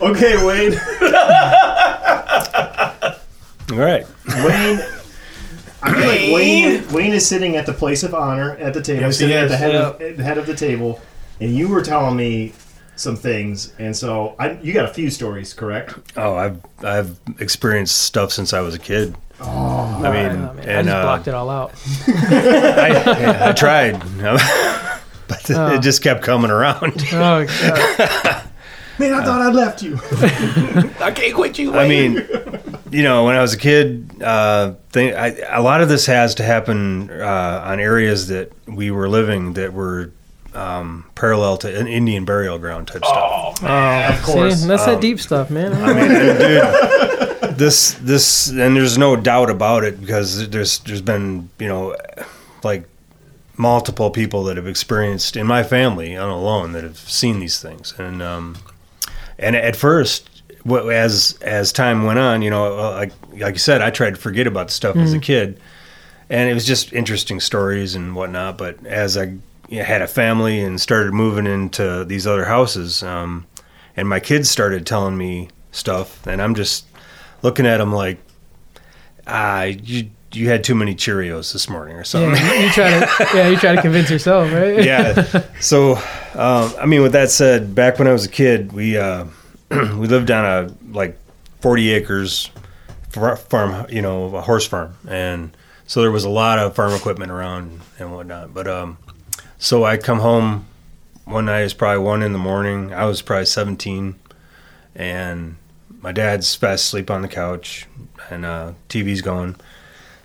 Okay, 0.00 0.44
Wayne. 0.44 0.72
All 3.70 3.78
right. 3.78 4.06
Wayne. 4.44 4.80
I 5.82 5.94
feel 5.94 6.06
like 6.08 6.20
Wayne, 6.34 6.88
Wayne 6.92 7.12
is 7.12 7.26
sitting 7.26 7.56
at 7.56 7.66
the 7.66 7.72
place 7.72 8.02
of 8.02 8.14
honor 8.14 8.56
at 8.56 8.74
the 8.74 8.82
table, 8.82 9.02
Yes, 9.02 9.18
he 9.18 9.24
sitting 9.26 9.36
at 9.36 9.44
is. 9.44 9.50
the 9.50 9.56
head, 9.56 9.74
of, 9.74 10.00
at 10.00 10.16
the 10.16 10.22
head 10.22 10.38
of 10.38 10.46
the 10.46 10.54
table, 10.54 11.00
and 11.40 11.54
you 11.56 11.68
were 11.68 11.82
telling 11.82 12.16
me 12.16 12.52
some 12.96 13.16
things, 13.16 13.72
and 13.78 13.96
so 13.96 14.34
I, 14.38 14.52
you 14.62 14.74
got 14.74 14.84
a 14.84 14.92
few 14.92 15.08
stories, 15.10 15.54
correct? 15.54 15.94
Oh, 16.18 16.34
I've 16.36 16.60
I've 16.84 17.18
experienced 17.38 18.02
stuff 18.02 18.30
since 18.30 18.52
I 18.52 18.60
was 18.60 18.74
a 18.74 18.78
kid. 18.78 19.16
Oh, 19.40 19.46
I 20.04 20.10
mean, 20.12 20.42
Oh, 20.42 20.52
man, 20.52 20.68
I 20.68 20.72
and 20.72 20.86
just 20.86 20.96
uh, 20.96 21.02
blocked 21.02 21.28
it 21.28 21.34
all 21.34 21.48
out. 21.48 21.72
I, 22.08 22.88
yeah, 23.18 23.48
I 23.48 23.52
tried, 23.52 23.98
but 25.28 25.50
Oh. 25.50 25.74
it 25.74 25.80
just 25.80 26.02
kept 26.02 26.22
coming 26.22 26.50
around. 26.50 27.02
Oh, 27.14 27.46
God. 27.46 28.46
Man, 28.98 29.14
I 29.14 29.24
thought 29.24 29.40
I'd 29.40 29.54
left 29.54 29.82
you. 29.82 29.98
I 31.00 31.10
can't 31.10 31.34
quit 31.34 31.58
you. 31.58 31.74
I 31.74 31.88
mean, 31.88 32.16
you 32.90 33.02
know, 33.02 33.24
when 33.24 33.36
I 33.36 33.40
was 33.42 33.54
a 33.54 33.58
kid, 33.58 34.22
uh, 34.22 34.74
thing, 34.90 35.14
I, 35.14 35.36
a 35.56 35.62
lot 35.62 35.80
of 35.80 35.88
this 35.88 36.06
has 36.06 36.34
to 36.36 36.42
happen 36.42 37.10
uh, 37.10 37.62
on 37.66 37.80
areas 37.80 38.28
that 38.28 38.52
we 38.66 38.90
were 38.90 39.08
living 39.08 39.54
that 39.54 39.72
were 39.72 40.12
um, 40.54 41.06
parallel 41.14 41.56
to 41.58 41.78
an 41.78 41.86
Indian 41.86 42.24
burial 42.24 42.58
ground 42.58 42.88
type 42.88 43.04
stuff. 43.04 43.58
Oh, 43.60 43.62
man. 43.62 44.12
of 44.12 44.22
course. 44.22 44.60
See, 44.62 44.66
that's 44.68 44.82
Um, 44.86 44.94
that 44.94 45.00
deep 45.00 45.20
stuff, 45.20 45.50
man. 45.50 45.72
I 45.72 45.92
mean, 45.94 46.08
dude, 47.40 47.56
this 47.58 47.92
this 48.00 48.48
and 48.48 48.76
there's 48.76 48.96
no 48.98 49.16
doubt 49.16 49.50
about 49.50 49.84
it 49.84 50.00
because 50.00 50.48
there's 50.48 50.78
there's 50.80 51.02
been 51.02 51.50
you 51.58 51.68
know 51.68 51.96
like 52.64 52.88
multiple 53.56 54.10
people 54.10 54.44
that 54.44 54.56
have 54.56 54.66
experienced 54.66 55.36
in 55.36 55.46
my 55.46 55.62
family 55.62 56.16
on 56.16 56.30
alone 56.30 56.72
that 56.72 56.82
have 56.82 56.96
seen 56.98 57.40
these 57.40 57.60
things 57.60 57.92
and 57.98 58.22
um 58.22 58.56
and 59.38 59.54
at 59.54 59.76
first 59.76 60.28
wh- 60.28 60.29
as 60.68 61.38
as 61.42 61.72
time 61.72 62.04
went 62.04 62.18
on 62.18 62.42
you 62.42 62.50
know 62.50 62.78
uh, 62.78 62.90
like 62.92 63.12
like 63.38 63.54
you 63.54 63.58
said 63.58 63.80
I 63.82 63.90
tried 63.90 64.14
to 64.14 64.20
forget 64.20 64.46
about 64.46 64.68
the 64.68 64.72
stuff 64.74 64.96
as 64.96 65.12
a 65.14 65.18
Mhm. 65.18 65.22
kid 65.22 65.60
and 66.28 66.48
it 66.50 66.54
was 66.54 66.66
just 66.66 66.92
interesting 66.92 67.40
stories 67.40 67.94
and 67.94 68.14
whatnot 68.14 68.58
but 68.58 68.84
as 68.86 69.16
I 69.16 69.34
had 69.72 70.02
a 70.02 70.06
family 70.08 70.60
and 70.60 70.80
started 70.80 71.12
moving 71.14 71.46
into 71.46 72.04
these 72.04 72.26
other 72.26 72.44
houses 72.46 73.02
um 73.02 73.46
and 73.96 74.08
my 74.08 74.20
kids 74.20 74.50
started 74.50 74.84
telling 74.86 75.16
me 75.16 75.48
stuff 75.72 76.26
and 76.26 76.42
i'm 76.42 76.54
just 76.56 76.84
looking 77.42 77.64
at 77.66 77.76
them 77.78 77.92
like 77.92 78.18
ah 79.26 79.62
you 79.62 80.10
you 80.32 80.48
had 80.48 80.62
too 80.64 80.74
many 80.74 80.94
cheerios 80.94 81.52
this 81.52 81.68
morning 81.68 81.96
or 81.96 82.04
something 82.04 82.34
Yeah, 82.34 82.54
you, 82.54 82.64
you 82.66 82.70
try 82.70 82.90
to 82.90 83.26
yeah, 83.36 83.48
you 83.48 83.56
try 83.56 83.74
to 83.74 83.82
convince 83.82 84.10
yourself, 84.10 84.52
right? 84.52 84.84
yeah 84.84 85.42
so 85.60 85.94
um, 86.34 86.72
i 86.80 86.86
mean 86.86 87.02
with 87.02 87.12
that 87.12 87.30
said 87.30 87.74
back 87.74 87.98
when 87.98 88.08
i 88.08 88.12
was 88.12 88.24
a 88.24 88.28
kid 88.28 88.72
we 88.72 88.96
uh, 88.96 89.24
we 89.96 90.08
lived 90.08 90.30
on 90.32 90.44
a 90.44 90.74
like 90.92 91.16
40 91.60 91.92
acres 91.92 92.50
far- 93.10 93.36
farm 93.36 93.86
you 93.88 94.02
know 94.02 94.34
a 94.34 94.40
horse 94.40 94.66
farm. 94.66 94.96
And 95.08 95.56
so 95.86 96.00
there 96.00 96.10
was 96.10 96.24
a 96.24 96.28
lot 96.30 96.58
of 96.58 96.74
farm 96.74 96.92
equipment 96.92 97.30
around 97.30 97.80
and 97.98 98.12
whatnot. 98.12 98.52
But 98.52 98.66
um 98.66 98.98
so 99.58 99.84
i 99.84 99.96
come 99.96 100.20
home 100.20 100.66
one 101.24 101.44
night 101.44 101.60
it's 101.60 101.74
probably 101.74 102.02
one 102.02 102.22
in 102.22 102.32
the 102.32 102.38
morning. 102.38 102.92
I 102.92 103.04
was 103.04 103.22
probably 103.22 103.46
17 103.46 104.16
and 104.96 105.56
my 106.00 106.10
dad's 106.12 106.54
fast 106.54 106.86
asleep 106.86 107.10
on 107.10 107.22
the 107.22 107.28
couch 107.28 107.86
and 108.28 108.44
uh, 108.44 108.72
tv's 108.88 109.22
going. 109.22 109.54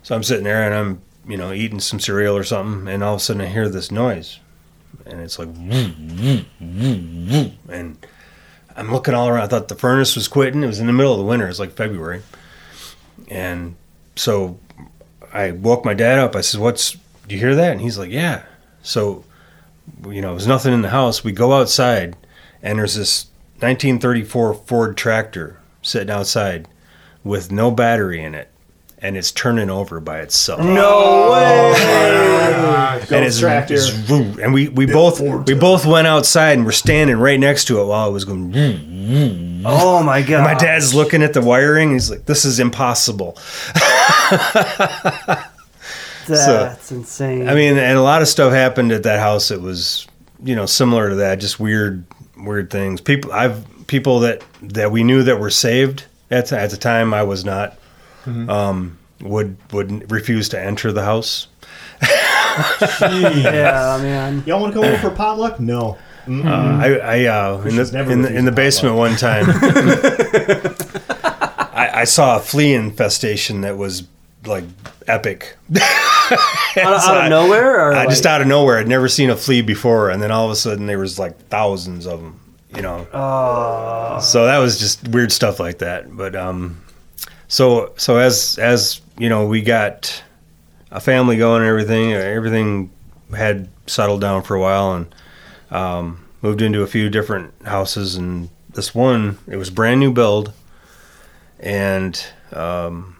So 0.02 0.16
i'm 0.16 0.24
sitting 0.24 0.44
there 0.44 0.64
and 0.64 0.74
i'm 0.74 1.02
you 1.28 1.36
know 1.36 1.52
eating 1.52 1.78
some 1.78 2.00
cereal 2.00 2.36
or 2.36 2.42
something. 2.44 2.92
And 2.92 3.04
all 3.04 3.14
of 3.14 3.20
a 3.20 3.22
sudden 3.22 3.42
i 3.42 3.46
hear 3.46 3.68
this 3.68 3.92
noise. 3.92 4.40
And 5.04 5.20
it's 5.20 5.38
like 5.38 5.50
and 7.68 8.06
i'm 8.76 8.92
looking 8.92 9.14
all 9.14 9.28
around. 9.28 9.42
I 9.42 9.46
thought 9.46 9.68
the 9.68 9.74
furnace 9.74 10.14
was 10.14 10.28
quitting. 10.28 10.62
It 10.62 10.66
was 10.66 10.80
in 10.80 10.86
the 10.86 10.92
middle 10.92 11.12
of 11.12 11.18
the 11.18 11.24
winter. 11.24 11.48
It's 11.48 11.58
like 11.58 11.72
february. 11.72 12.22
And 13.28 13.76
so 14.16 14.58
i 15.32 15.50
woke 15.50 15.84
my 15.84 15.94
dad 15.94 16.18
up. 16.18 16.36
I 16.36 16.40
said 16.40 16.60
what's 16.60 16.96
do 17.26 17.34
you 17.34 17.40
hear 17.40 17.54
that? 17.54 17.72
And 17.72 17.80
he's 17.80 17.98
like 17.98 18.10
yeah. 18.10 18.44
So 18.82 19.24
you 20.08 20.20
know 20.20 20.32
there's 20.32 20.46
nothing 20.46 20.72
in 20.72 20.82
the 20.82 20.90
house. 20.90 21.24
We 21.24 21.32
go 21.32 21.52
outside 21.52 22.16
and 22.62 22.78
there's 22.78 22.94
this 22.94 23.26
1934 23.60 24.54
ford 24.54 24.96
tractor 24.96 25.58
sitting 25.82 26.10
outside 26.10 26.68
with 27.24 27.50
no 27.50 27.70
battery 27.70 28.22
in 28.22 28.34
it 28.34 28.50
and 28.98 29.16
it's 29.16 29.30
turning 29.32 29.68
over 29.70 30.00
by 30.00 30.20
itself 30.20 30.60
No 30.60 30.72
oh 31.28 31.32
way. 31.32 33.00
and 33.10 33.24
it's, 33.24 33.40
tractor. 33.40 33.74
it's 33.74 33.88
vroom. 33.90 34.38
and 34.42 34.52
we, 34.54 34.68
we 34.68 34.86
both 34.86 35.20
we 35.20 35.54
both 35.54 35.84
went 35.86 36.06
outside 36.06 36.52
and 36.56 36.64
we're 36.64 36.72
standing 36.72 37.16
right 37.16 37.38
next 37.38 37.66
to 37.66 37.80
it 37.80 37.84
while 37.86 38.08
it 38.08 38.12
was 38.12 38.24
going 38.24 38.52
vroom. 38.52 39.62
Oh 39.66 40.02
my 40.02 40.22
god. 40.22 40.36
And 40.36 40.44
my 40.44 40.54
dad's 40.54 40.94
looking 40.94 41.22
at 41.22 41.32
the 41.32 41.42
wiring 41.42 41.92
he's 41.92 42.10
like 42.10 42.26
this 42.26 42.44
is 42.44 42.58
impossible 42.60 43.38
That's 46.26 46.90
insane. 46.90 47.48
I 47.48 47.54
mean, 47.54 47.76
and 47.76 47.96
a 47.96 48.02
lot 48.02 48.22
of 48.22 48.28
stuff 48.28 48.52
happened 48.52 48.92
at 48.92 49.04
that 49.04 49.20
house. 49.20 49.50
It 49.50 49.60
was, 49.60 50.06
you 50.42 50.56
know, 50.56 50.66
similar 50.66 51.10
to 51.10 51.14
that, 51.16 51.36
just 51.36 51.60
weird, 51.60 52.04
weird 52.36 52.70
things. 52.70 53.00
People, 53.00 53.32
I've 53.32 53.64
people 53.86 54.20
that 54.20 54.42
that 54.62 54.90
we 54.90 55.04
knew 55.04 55.22
that 55.22 55.38
were 55.38 55.50
saved 55.50 56.04
at 56.30 56.52
at 56.52 56.70
the 56.70 56.76
time. 56.76 57.14
I 57.14 57.22
was 57.22 57.44
not. 57.44 57.78
Mhm. 58.26 58.48
Um, 58.50 58.98
would 59.22 59.56
would 59.72 60.10
refuse 60.12 60.48
to 60.50 60.60
enter 60.60 60.92
the 60.92 61.04
house. 61.04 61.46
yeah, 63.00 63.98
man. 64.02 64.42
Y'all 64.46 64.60
want 64.60 64.74
to 64.74 64.80
go 64.80 64.86
over 64.86 64.98
for 64.98 65.10
potluck? 65.10 65.58
No. 65.60 65.96
Mm-mm. 66.26 66.44
Uh, 66.44 67.00
I, 67.04 67.22
I 67.22 67.24
uh, 67.26 67.60
in 67.62 67.76
the 67.76 67.90
never 67.92 68.10
in 68.12 68.22
the, 68.22 68.28
in 68.28 68.44
the 68.44 68.50
potluck. 68.50 68.56
basement 68.56 68.96
one 68.96 69.16
time, 69.16 69.44
I, 71.72 71.90
I 72.00 72.04
saw 72.04 72.36
a 72.36 72.40
flea 72.40 72.74
infestation 72.74 73.60
that 73.62 73.76
was 73.76 74.04
like 74.44 74.64
epic. 75.06 75.56
Out, 76.28 76.92
of- 76.92 77.00
out 77.04 77.24
of 77.24 77.30
nowhere, 77.30 77.76
or 77.88 77.92
I 77.92 77.98
like, 78.00 78.08
just 78.08 78.26
out 78.26 78.40
of 78.40 78.48
nowhere. 78.48 78.78
I'd 78.78 78.88
never 78.88 79.06
seen 79.08 79.30
a 79.30 79.36
flea 79.36 79.62
before, 79.62 80.10
and 80.10 80.20
then 80.20 80.32
all 80.32 80.44
of 80.44 80.50
a 80.50 80.56
sudden 80.56 80.86
there 80.86 80.98
was 80.98 81.18
like 81.20 81.38
thousands 81.48 82.04
of 82.06 82.20
them. 82.20 82.40
You 82.74 82.82
know, 82.82 83.06
Oh. 83.14 84.18
so 84.20 84.44
that 84.46 84.58
was 84.58 84.78
just 84.80 85.06
weird 85.08 85.30
stuff 85.30 85.60
like 85.60 85.78
that. 85.78 86.14
But 86.16 86.34
um, 86.34 86.82
so 87.48 87.92
so 87.96 88.16
as 88.18 88.58
as 88.58 89.00
you 89.18 89.28
know, 89.28 89.46
we 89.46 89.62
got 89.62 90.22
a 90.90 91.00
family 91.00 91.36
going 91.36 91.62
and 91.62 91.68
everything. 91.68 92.12
Everything 92.12 92.90
had 93.34 93.68
settled 93.86 94.20
down 94.20 94.42
for 94.42 94.54
a 94.54 94.60
while, 94.60 94.94
and 94.94 95.14
um, 95.70 96.24
moved 96.42 96.62
into 96.62 96.82
a 96.82 96.86
few 96.86 97.08
different 97.08 97.52
houses. 97.64 98.16
And 98.16 98.48
this 98.74 98.94
one, 98.94 99.38
it 99.48 99.56
was 99.56 99.70
brand 99.70 100.00
new 100.00 100.12
build, 100.12 100.52
and 101.58 102.24
um, 102.52 103.16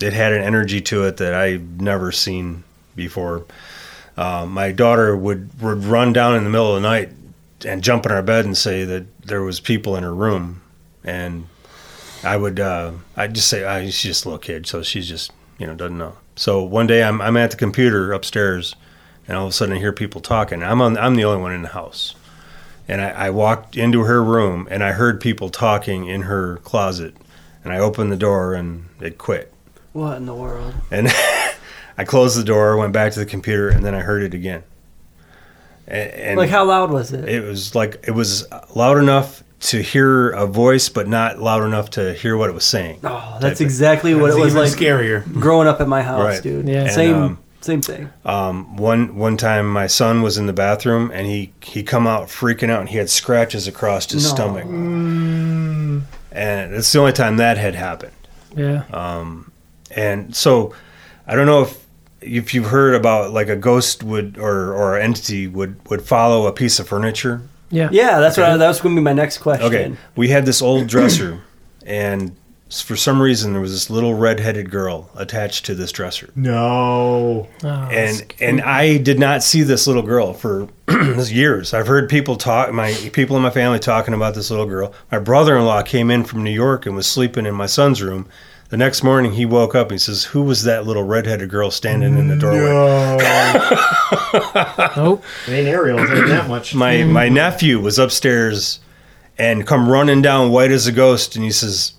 it 0.00 0.12
had 0.12 0.32
an 0.32 0.42
energy 0.42 0.80
to 0.82 1.04
it 1.04 1.18
that 1.18 1.34
I've 1.34 1.80
never 1.80 2.12
seen 2.12 2.64
before. 2.96 3.44
Uh, 4.16 4.46
my 4.46 4.70
daughter 4.70 5.16
would, 5.16 5.60
would 5.60 5.84
run 5.84 6.12
down 6.12 6.36
in 6.36 6.44
the 6.44 6.50
middle 6.50 6.76
of 6.76 6.80
the 6.82 6.88
night 6.88 7.10
and 7.66 7.82
jump 7.82 8.06
in 8.06 8.12
our 8.12 8.22
bed 8.22 8.44
and 8.44 8.56
say 8.56 8.84
that 8.84 9.26
there 9.26 9.42
was 9.42 9.58
people 9.58 9.96
in 9.96 10.04
her 10.04 10.14
room, 10.14 10.62
and 11.02 11.48
I 12.24 12.36
would 12.36 12.60
uh, 12.60 12.92
I'd 13.16 13.34
just 13.34 13.48
say 13.48 13.64
oh, 13.64 13.84
she's 13.84 14.02
just 14.02 14.24
a 14.24 14.28
little 14.28 14.38
kid, 14.38 14.66
so 14.66 14.82
she's 14.82 15.08
just 15.08 15.32
you 15.58 15.66
know 15.66 15.74
doesn't 15.74 15.98
know. 15.98 16.16
So 16.36 16.62
one 16.62 16.86
day 16.86 17.02
I'm 17.02 17.20
I'm 17.20 17.36
at 17.36 17.50
the 17.50 17.56
computer 17.56 18.12
upstairs, 18.12 18.74
and 19.28 19.36
all 19.36 19.44
of 19.44 19.50
a 19.50 19.52
sudden 19.52 19.76
I 19.76 19.78
hear 19.78 19.92
people 19.92 20.20
talking. 20.20 20.62
I'm 20.62 20.80
on 20.80 20.96
I'm 20.96 21.14
the 21.16 21.24
only 21.24 21.40
one 21.40 21.52
in 21.52 21.62
the 21.62 21.68
house, 21.68 22.14
and 22.88 23.00
I, 23.00 23.10
I 23.10 23.30
walked 23.30 23.76
into 23.76 24.02
her 24.02 24.22
room 24.22 24.66
and 24.70 24.82
I 24.82 24.92
heard 24.92 25.20
people 25.20 25.48
talking 25.50 26.06
in 26.06 26.22
her 26.22 26.56
closet, 26.58 27.14
and 27.62 27.72
I 27.72 27.78
opened 27.78 28.10
the 28.10 28.16
door 28.16 28.54
and 28.54 28.86
it 29.00 29.18
quit. 29.18 29.52
What 29.92 30.16
in 30.16 30.26
the 30.26 30.34
world? 30.34 30.74
And 30.90 31.08
I 31.98 32.04
closed 32.04 32.36
the 32.36 32.44
door, 32.44 32.76
went 32.76 32.92
back 32.92 33.12
to 33.12 33.20
the 33.20 33.26
computer, 33.26 33.68
and 33.68 33.84
then 33.84 33.94
I 33.94 34.00
heard 34.00 34.24
it 34.24 34.34
again. 34.34 34.64
And, 35.86 36.10
and 36.10 36.38
like, 36.38 36.50
how 36.50 36.64
loud 36.64 36.90
was 36.90 37.12
it? 37.12 37.28
it 37.28 37.44
was 37.44 37.74
like 37.74 38.04
it 38.08 38.10
was 38.10 38.50
loud 38.74 38.98
enough 38.98 39.43
to 39.64 39.82
hear 39.82 40.30
a 40.30 40.46
voice, 40.46 40.88
but 40.88 41.08
not 41.08 41.40
loud 41.40 41.62
enough 41.62 41.90
to 41.90 42.12
hear 42.12 42.36
what 42.36 42.50
it 42.50 42.52
was 42.52 42.64
saying. 42.64 43.00
Oh, 43.04 43.38
that's 43.40 43.60
exactly 43.60 44.14
what 44.14 44.30
it 44.30 44.38
was 44.38 44.54
like. 44.54 44.70
Scarier 44.70 45.24
Growing 45.40 45.66
up 45.68 45.80
at 45.80 45.88
my 45.88 46.02
house, 46.02 46.22
Right. 46.22 46.42
dude. 46.42 46.68
And, 46.68 46.90
Same, 46.90 47.14
um, 47.14 47.38
same 47.62 47.80
thing. 47.80 48.10
Um, 48.26 48.76
one 48.76 49.16
one 49.16 49.38
time, 49.38 49.70
my 49.72 49.86
son 49.86 50.20
was 50.20 50.36
in 50.36 50.44
the 50.46 50.52
bathroom, 50.52 51.10
and 51.14 51.26
he 51.26 51.52
he 51.62 51.82
come 51.82 52.06
out 52.06 52.28
freaking 52.28 52.68
out, 52.70 52.80
and 52.80 52.90
he 52.90 52.98
had 52.98 53.08
scratches 53.08 53.66
across 53.66 54.10
his 54.12 54.24
No. 54.24 54.30
stomach, 54.34 54.64
and 54.66 56.04
it's 56.74 56.92
the 56.92 56.98
only 56.98 57.12
time 57.12 57.36
that 57.38 57.56
had 57.58 57.74
happened. 57.74 58.12
Yeah. 58.56 58.82
Um, 58.92 59.50
and 59.90 60.34
so 60.36 60.74
I 61.26 61.34
don't 61.34 61.46
know 61.46 61.62
if 61.62 61.78
if 62.20 62.54
you've 62.54 62.66
heard 62.66 62.94
about 62.94 63.32
like 63.32 63.48
a 63.48 63.56
ghost 63.56 64.02
would 64.02 64.36
or 64.38 64.72
or 64.74 64.98
entity 64.98 65.46
would 65.46 65.76
would 65.88 66.02
follow 66.02 66.46
a 66.46 66.52
piece 66.52 66.78
of 66.78 66.86
furniture. 66.88 67.40
Yeah. 67.74 67.88
Yeah, 67.90 68.20
that's 68.20 68.36
what 68.36 68.46
I, 68.46 68.56
that 68.56 68.68
was 68.68 68.80
going 68.80 68.94
to 68.94 69.00
be 69.00 69.04
my 69.04 69.12
next 69.12 69.38
question. 69.38 69.66
Okay, 69.66 69.96
we 70.16 70.28
had 70.28 70.46
this 70.46 70.62
old 70.62 70.86
dresser, 70.86 71.40
and 71.84 72.36
for 72.70 72.96
some 72.96 73.20
reason 73.20 73.52
there 73.52 73.60
was 73.60 73.72
this 73.72 73.90
little 73.90 74.14
red-headed 74.14 74.70
girl 74.70 75.10
attached 75.16 75.64
to 75.66 75.74
this 75.74 75.92
dresser. 75.92 76.30
No. 76.34 77.48
Oh, 77.62 77.68
and 77.68 78.32
and 78.40 78.60
I 78.62 78.98
did 78.98 79.18
not 79.18 79.42
see 79.42 79.62
this 79.62 79.86
little 79.86 80.02
girl 80.02 80.32
for 80.32 80.68
years. 81.28 81.74
I've 81.74 81.86
heard 81.86 82.08
people 82.08 82.36
talk, 82.36 82.72
my 82.72 82.92
people 83.12 83.36
in 83.36 83.42
my 83.42 83.50
family 83.50 83.80
talking 83.80 84.14
about 84.14 84.34
this 84.34 84.50
little 84.50 84.66
girl. 84.66 84.92
My 85.10 85.18
brother-in-law 85.18 85.82
came 85.82 86.10
in 86.10 86.24
from 86.24 86.44
New 86.44 86.52
York 86.52 86.86
and 86.86 86.94
was 86.94 87.06
sleeping 87.06 87.44
in 87.44 87.54
my 87.54 87.66
son's 87.66 88.02
room. 88.02 88.28
The 88.70 88.76
next 88.78 89.02
morning, 89.02 89.32
he 89.32 89.44
woke 89.44 89.74
up 89.74 89.88
and 89.88 89.92
he 89.92 89.98
says, 89.98 90.24
"Who 90.24 90.42
was 90.42 90.64
that 90.64 90.86
little 90.86 91.04
redheaded 91.04 91.50
girl 91.50 91.70
standing 91.70 92.16
in 92.18 92.28
the 92.28 92.36
doorway?" 92.36 93.20
Nope. 94.96 95.24
It 95.46 95.52
ain't 95.52 95.68
Ariel. 95.68 96.00
I'll 96.00 96.06
that 96.28 96.48
much. 96.48 96.74
My 96.74 97.04
my 97.04 97.28
nephew 97.28 97.78
was 97.80 97.98
upstairs 97.98 98.80
and 99.38 99.66
come 99.66 99.88
running 99.88 100.22
down 100.22 100.50
white 100.50 100.70
as 100.70 100.86
a 100.86 100.92
ghost, 100.92 101.36
and 101.36 101.44
he 101.44 101.50
says, 101.50 101.92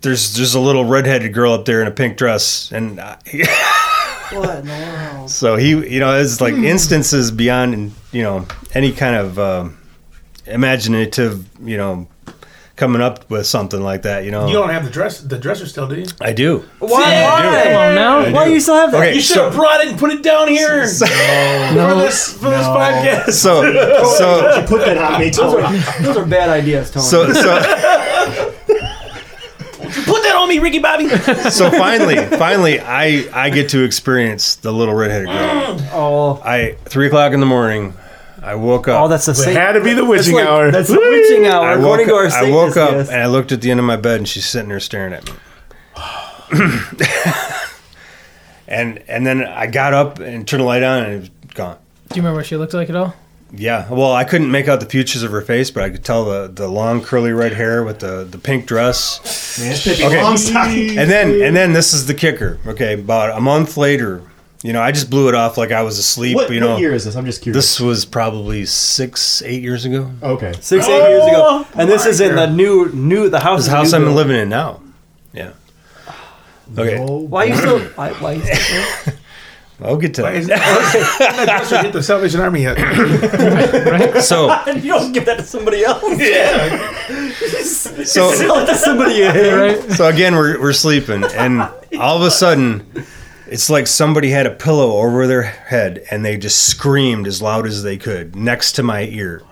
"There's 0.00 0.34
there's 0.34 0.54
a 0.54 0.60
little 0.60 0.84
redheaded 0.84 1.32
girl 1.34 1.52
up 1.52 1.64
there 1.64 1.80
in 1.80 1.86
a 1.86 1.92
pink 1.92 2.16
dress," 2.16 2.72
and 2.72 2.98
I, 3.00 3.18
What 4.32 4.60
in 4.60 4.66
the 4.66 4.72
world? 5.14 5.30
So 5.30 5.56
he, 5.56 5.70
you 5.70 6.00
know, 6.00 6.18
it's 6.18 6.40
like 6.40 6.54
instances 6.54 7.30
beyond, 7.30 7.92
you 8.10 8.22
know, 8.22 8.46
any 8.72 8.90
kind 8.92 9.16
of 9.16 9.38
um 9.38 9.78
imaginative, 10.46 11.46
you 11.66 11.76
know, 11.76 12.08
coming 12.76 13.00
up 13.00 13.30
with 13.30 13.46
something 13.46 13.80
like 13.80 14.02
that. 14.02 14.24
You 14.24 14.30
know, 14.32 14.46
You 14.48 14.54
don't 14.54 14.70
have 14.70 14.84
the 14.84 14.90
dress, 14.90 15.20
the 15.20 15.38
dresser 15.38 15.66
still, 15.66 15.86
do 15.86 15.94
you? 15.96 16.06
I 16.20 16.32
do. 16.32 16.64
Why? 16.80 16.88
I 17.02 17.42
do. 17.42 17.48
Why? 17.48 17.62
Come 17.64 17.76
on 17.76 17.94
now. 17.94 18.18
I 18.18 18.32
Why 18.32 18.44
do. 18.46 18.52
you 18.52 18.60
still 18.60 18.74
have 18.74 18.90
that? 18.92 18.98
Okay, 19.00 19.14
You 19.14 19.20
should 19.20 19.36
so- 19.36 19.44
have 19.44 19.54
brought 19.54 19.80
it 19.82 19.88
and 19.88 19.98
put 19.98 20.10
it 20.10 20.22
down 20.22 20.48
here 20.48 20.80
for 20.88 21.06
this 22.00 22.32
for 22.34 22.50
this 22.50 22.66
podcast. 22.66 23.30
So, 23.32 23.62
so, 24.18 24.60
You 24.60 24.66
put 24.66 24.84
that 24.86 24.98
on 24.98 25.20
me, 25.20 25.30
Those 25.30 25.54
are, 25.54 26.02
those 26.02 26.16
are 26.16 26.26
bad 26.26 26.48
ideas, 26.50 26.90
Tony. 26.90 27.04
so, 27.06 27.32
so, 27.32 28.50
Put 30.06 30.22
that 30.24 30.34
on 30.36 30.48
me, 30.48 30.58
Ricky 30.58 30.80
Bobby. 30.80 31.08
so 31.08 31.70
finally, 31.70 32.16
finally, 32.36 32.80
I 32.80 33.28
I 33.32 33.50
get 33.50 33.68
to 33.70 33.84
experience 33.84 34.56
the 34.56 34.72
little 34.72 34.94
redheaded 34.94 35.28
girl. 35.28 35.78
Mm. 35.78 35.88
oh, 35.92 36.42
I 36.44 36.76
three 36.86 37.06
o'clock 37.06 37.32
in 37.32 37.40
the 37.40 37.46
morning. 37.46 37.94
I 38.44 38.54
woke 38.56 38.88
up. 38.88 39.00
oh, 39.02 39.08
that's 39.08 39.26
the 39.26 39.32
It 39.32 39.36
same. 39.36 39.56
had 39.56 39.72
to 39.72 39.82
be 39.82 39.94
the 39.94 40.04
witching 40.04 40.34
like- 40.34 40.46
hour. 40.46 40.70
That's 40.70 40.88
the 40.88 40.98
witching 40.98 41.46
hour. 41.46 41.66
I 41.66 41.76
woke, 41.76 41.84
according 41.84 42.06
to 42.08 42.14
our 42.14 42.26
up, 42.26 42.32
I 42.34 42.50
woke 42.50 42.76
up 42.76 42.90
guest. 42.90 43.10
and 43.10 43.22
I 43.22 43.26
looked 43.26 43.52
at 43.52 43.60
the 43.62 43.70
end 43.70 43.80
of 43.80 43.86
my 43.86 43.96
bed 43.96 44.18
and 44.18 44.28
she's 44.28 44.44
sitting 44.46 44.68
there 44.68 44.80
staring 44.80 45.12
at 45.14 45.24
me. 45.26 45.32
and 48.68 49.02
and 49.08 49.26
then 49.26 49.42
I 49.44 49.66
got 49.66 49.94
up 49.94 50.18
and 50.18 50.46
turned 50.46 50.60
the 50.62 50.64
light 50.66 50.82
on 50.82 51.04
and 51.04 51.12
it 51.14 51.20
was 51.20 51.30
gone. 51.54 51.78
Do 52.10 52.16
you 52.16 52.22
remember 52.22 52.38
what 52.38 52.46
she 52.46 52.56
looked 52.56 52.74
like 52.74 52.88
at 52.90 52.96
all? 52.96 53.14
Yeah, 53.56 53.88
well, 53.88 54.12
I 54.12 54.24
couldn't 54.24 54.50
make 54.50 54.66
out 54.66 54.80
the 54.80 54.86
features 54.86 55.22
of 55.22 55.30
her 55.30 55.40
face, 55.40 55.70
but 55.70 55.84
I 55.84 55.90
could 55.90 56.04
tell 56.04 56.24
the, 56.24 56.48
the 56.52 56.66
long 56.66 57.02
curly 57.02 57.30
red 57.30 57.52
hair 57.52 57.84
with 57.84 58.00
the, 58.00 58.24
the 58.28 58.36
pink 58.38 58.66
dress. 58.66 59.58
Man, 59.60 59.70
it's 59.70 59.84
Pippi 59.84 60.02
Okay. 60.04 60.16
Longstocking. 60.16 60.96
And 60.98 61.08
then 61.10 61.40
and 61.40 61.54
then 61.54 61.72
this 61.72 61.94
is 61.94 62.06
the 62.06 62.14
kicker. 62.14 62.58
Okay, 62.66 62.94
about 62.94 63.36
a 63.36 63.40
month 63.40 63.76
later, 63.76 64.22
you 64.64 64.72
know, 64.72 64.80
I 64.80 64.92
just 64.92 65.10
blew 65.10 65.28
it 65.28 65.34
off 65.34 65.58
like 65.58 65.72
I 65.72 65.82
was 65.82 65.98
asleep. 65.98 66.36
What, 66.36 66.50
you 66.50 66.58
know, 66.58 66.70
what 66.70 66.80
year 66.80 66.94
is 66.94 67.04
this? 67.04 67.16
I'm 67.16 67.26
just 67.26 67.42
curious. 67.42 67.62
this 67.62 67.80
was 67.80 68.06
probably 68.06 68.64
six, 68.64 69.42
eight 69.42 69.62
years 69.62 69.84
ago. 69.84 70.10
okay. 70.22 70.54
Six, 70.58 70.88
eight 70.88 71.08
years 71.10 71.26
ago, 71.26 71.42
oh 71.44 71.68
and 71.76 71.86
this 71.90 72.06
is 72.06 72.22
in 72.22 72.34
the 72.34 72.46
new, 72.46 72.88
new 72.88 73.28
the 73.28 73.40
house. 73.40 73.58
This 73.58 73.66
is 73.66 73.72
house 73.72 73.92
new 73.92 73.98
I'm 73.98 74.04
build. 74.04 74.16
living 74.16 74.36
in 74.36 74.48
now. 74.48 74.80
Yeah. 75.34 75.52
Okay, 76.78 76.96
No. 76.96 77.18
Why 77.18 77.44
you 77.44 77.56
still? 77.56 77.78
Why, 77.80 78.12
why 78.14 78.32
you 78.32 78.42
still? 78.42 79.14
I'll 79.82 79.98
get 79.98 80.14
to 80.14 80.22
Why 80.22 80.32
that. 80.32 80.38
is 80.38 80.46
that 80.46 81.44
dresser 81.46 81.82
hit 81.82 81.92
the 81.92 82.02
Salvation 82.02 82.40
Army 82.40 82.62
yet? 82.62 82.78
So, 84.24 84.48
you 84.76 84.92
don't 84.92 85.12
give 85.12 85.26
that 85.26 85.38
to 85.38 85.42
somebody 85.44 85.84
else. 85.84 86.02
Yeah. 86.18 87.32
so, 87.34 88.32
Sell 88.32 88.60
it 88.60 88.66
to 88.66 88.74
somebody. 88.76 89.20
Right? 89.22 89.92
so 89.92 90.06
again, 90.06 90.34
we're, 90.36 90.58
we're 90.58 90.72
sleeping, 90.72 91.22
and 91.36 91.60
all 91.98 92.16
of 92.16 92.22
a 92.22 92.30
sudden, 92.30 92.86
it's 93.46 93.68
like 93.68 93.86
somebody 93.86 94.30
had 94.30 94.46
a 94.46 94.50
pillow 94.50 94.98
over 94.98 95.26
their 95.26 95.42
head, 95.42 96.04
and 96.10 96.24
they 96.24 96.36
just 96.36 96.66
screamed 96.66 97.26
as 97.26 97.42
loud 97.42 97.66
as 97.66 97.82
they 97.82 97.96
could 97.96 98.34
next 98.36 98.72
to 98.72 98.82
my 98.82 99.02
ear, 99.04 99.42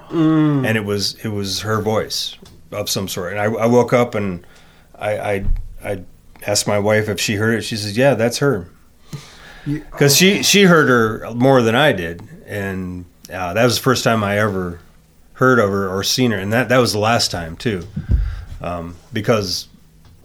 and 0.65 0.77
it 0.77 0.85
was 0.85 1.15
it 1.25 1.29
was 1.29 1.61
her 1.61 1.81
voice 1.81 2.37
of 2.71 2.89
some 2.89 3.09
sort. 3.09 3.33
And 3.33 3.41
I, 3.41 3.45
I 3.45 3.67
woke 3.67 3.93
up 3.93 4.15
and 4.15 4.47
I, 4.99 5.19
I 5.19 5.45
I 5.85 6.03
asked 6.47 6.67
my 6.67 6.79
wife 6.79 7.09
if 7.09 7.21
she 7.21 7.35
heard 7.37 7.59
it. 7.59 7.63
She 7.63 7.77
says, 7.77 7.97
"Yeah, 7.97 8.15
that's 8.15 8.39
her," 8.39 8.69
because 9.67 10.17
she 10.17 10.43
she 10.43 10.65
heard 10.65 10.89
her 10.89 11.35
more 11.35 11.63
than 11.63 11.75
I 11.75 11.93
did, 11.93 12.23
and 12.47 13.05
uh, 13.33 13.53
that 13.55 13.65
was 13.65 13.77
the 13.77 13.83
first 13.83 14.05
time 14.05 14.25
I 14.25 14.39
ever 14.39 14.81
heard 15.35 15.59
of 15.59 15.71
her 15.71 15.89
or 15.89 16.03
seen 16.03 16.31
her, 16.31 16.39
and 16.39 16.53
that 16.53 16.69
that 16.69 16.79
was 16.79 16.93
the 16.93 16.99
last 16.99 17.31
time 17.31 17.57
too, 17.57 17.87
um, 18.61 18.97
because 19.13 19.69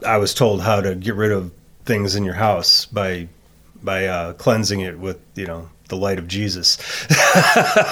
I 0.05 0.17
was 0.17 0.33
told 0.33 0.61
how 0.61 0.81
to 0.81 0.95
get 0.95 1.15
rid 1.15 1.31
of 1.31 1.51
things 1.85 2.15
in 2.15 2.23
your 2.23 2.35
house 2.35 2.85
by 2.85 3.27
by 3.83 4.05
uh, 4.07 4.33
cleansing 4.33 4.81
it 4.81 4.97
with 4.99 5.19
you 5.35 5.45
know 5.47 5.69
the 5.89 5.95
light 5.97 6.19
of 6.19 6.27
Jesus. 6.27 6.77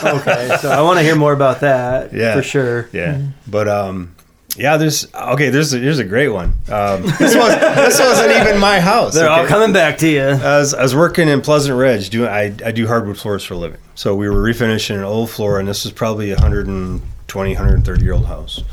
Okay, 0.04 0.56
so 0.62 0.70
I 0.72 0.82
want 0.82 0.98
to 1.00 1.04
hear 1.04 1.16
more 1.16 1.34
about 1.34 1.62
that. 1.62 2.14
Yeah. 2.14 2.36
for 2.36 2.44
sure. 2.44 2.90
Yeah, 2.92 3.22
but 3.48 3.68
um, 3.68 4.16
yeah, 4.58 4.78
there's 4.78 5.14
okay. 5.14 5.50
There's 5.50 5.74
a, 5.74 5.80
here's 5.80 6.00
a 6.00 6.04
great 6.04 6.30
one. 6.30 6.54
Um, 6.70 7.02
this 7.20 7.36
was 7.36 7.56
this 7.60 8.00
wasn't 8.00 8.32
even 8.32 8.60
my 8.60 8.80
house. 8.80 9.14
They're 9.14 9.30
all 9.30 9.46
coming 9.46 9.74
back 9.74 9.98
to 10.00 10.08
you. 10.08 10.22
I 10.22 10.60
was, 10.60 10.74
I 10.74 10.82
was 10.84 10.96
working 10.96 11.28
in 11.28 11.42
Pleasant 11.42 11.78
Ridge. 11.78 12.10
Doing 12.10 12.30
I, 12.30 12.56
I 12.66 12.72
do 12.72 12.88
hardwood 12.88 13.18
floors 13.18 13.44
for 13.44 13.54
a 13.56 13.58
living. 13.58 13.80
So 13.96 14.16
we 14.16 14.30
were 14.30 14.42
refinishing 14.42 14.96
an 14.98 15.04
old 15.04 15.30
floor, 15.30 15.60
and 15.60 15.68
this 15.68 15.84
was 15.84 15.94
probably 15.94 16.32
a 16.32 16.36
120, 16.36 17.50
130 17.54 18.04
year 18.04 18.14
old 18.14 18.26
house. 18.26 18.64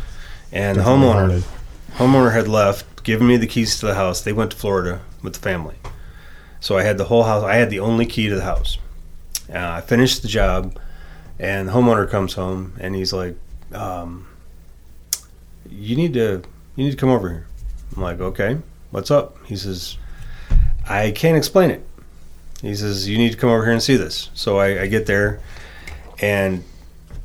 And 0.53 0.79
the 0.79 0.83
homeowner 0.83 1.13
Hearted. 1.13 1.45
homeowner 1.95 2.33
had 2.33 2.49
left, 2.49 3.05
given 3.05 3.27
me 3.27 3.37
the 3.37 3.47
keys 3.47 3.79
to 3.81 3.87
the 3.87 3.95
house. 3.95 4.21
They 4.21 4.33
went 4.33 4.51
to 4.53 4.57
Florida 4.57 5.01
with 5.23 5.35
the 5.35 5.41
family. 5.41 5.75
So 6.63 6.79
I 6.79 6.85
had 6.85 6.97
the 6.97 7.05
whole 7.05 7.25
house. 7.25 7.43
I 7.43 7.57
had 7.57 7.71
the 7.71 7.81
only 7.81 8.07
key 8.07 8.29
to 8.29 8.37
the 8.37 8.45
house. 8.45 8.79
Uh, 9.53 9.59
I 9.59 9.81
finished 9.81 10.23
the 10.23 10.29
job, 10.29 10.79
and 11.41 11.69
the 11.69 11.73
homeowner 11.73 12.09
comes 12.09 12.35
home, 12.35 12.75
and 12.79 12.95
he's 12.95 13.13
like, 13.13 13.35
um, 13.73 14.29
"You 15.69 15.97
need 15.97 16.15
to 16.15 16.43
you 16.77 16.85
need 16.85 16.93
to 16.93 16.97
come 16.97 17.09
over 17.09 17.29
here." 17.29 17.47
I'm 17.97 18.03
like, 18.03 18.21
"Okay, 18.21 18.59
what's 18.93 19.11
up?" 19.11 19.45
He 19.45 19.57
says, 19.57 19.99
"I 20.89 21.11
can't 21.11 21.37
explain 21.37 21.71
it." 21.71 21.85
He 22.61 22.77
says, 22.77 23.09
"You 23.09 23.19
need 23.19 23.33
to 23.33 23.37
come 23.37 23.51
over 23.51 23.65
here 23.65 23.73
and 23.73 23.83
see 23.83 23.97
this." 23.97 24.31
So 24.35 24.59
I, 24.59 24.83
I 24.83 24.87
get 24.87 25.07
there, 25.07 25.41
and 26.21 26.63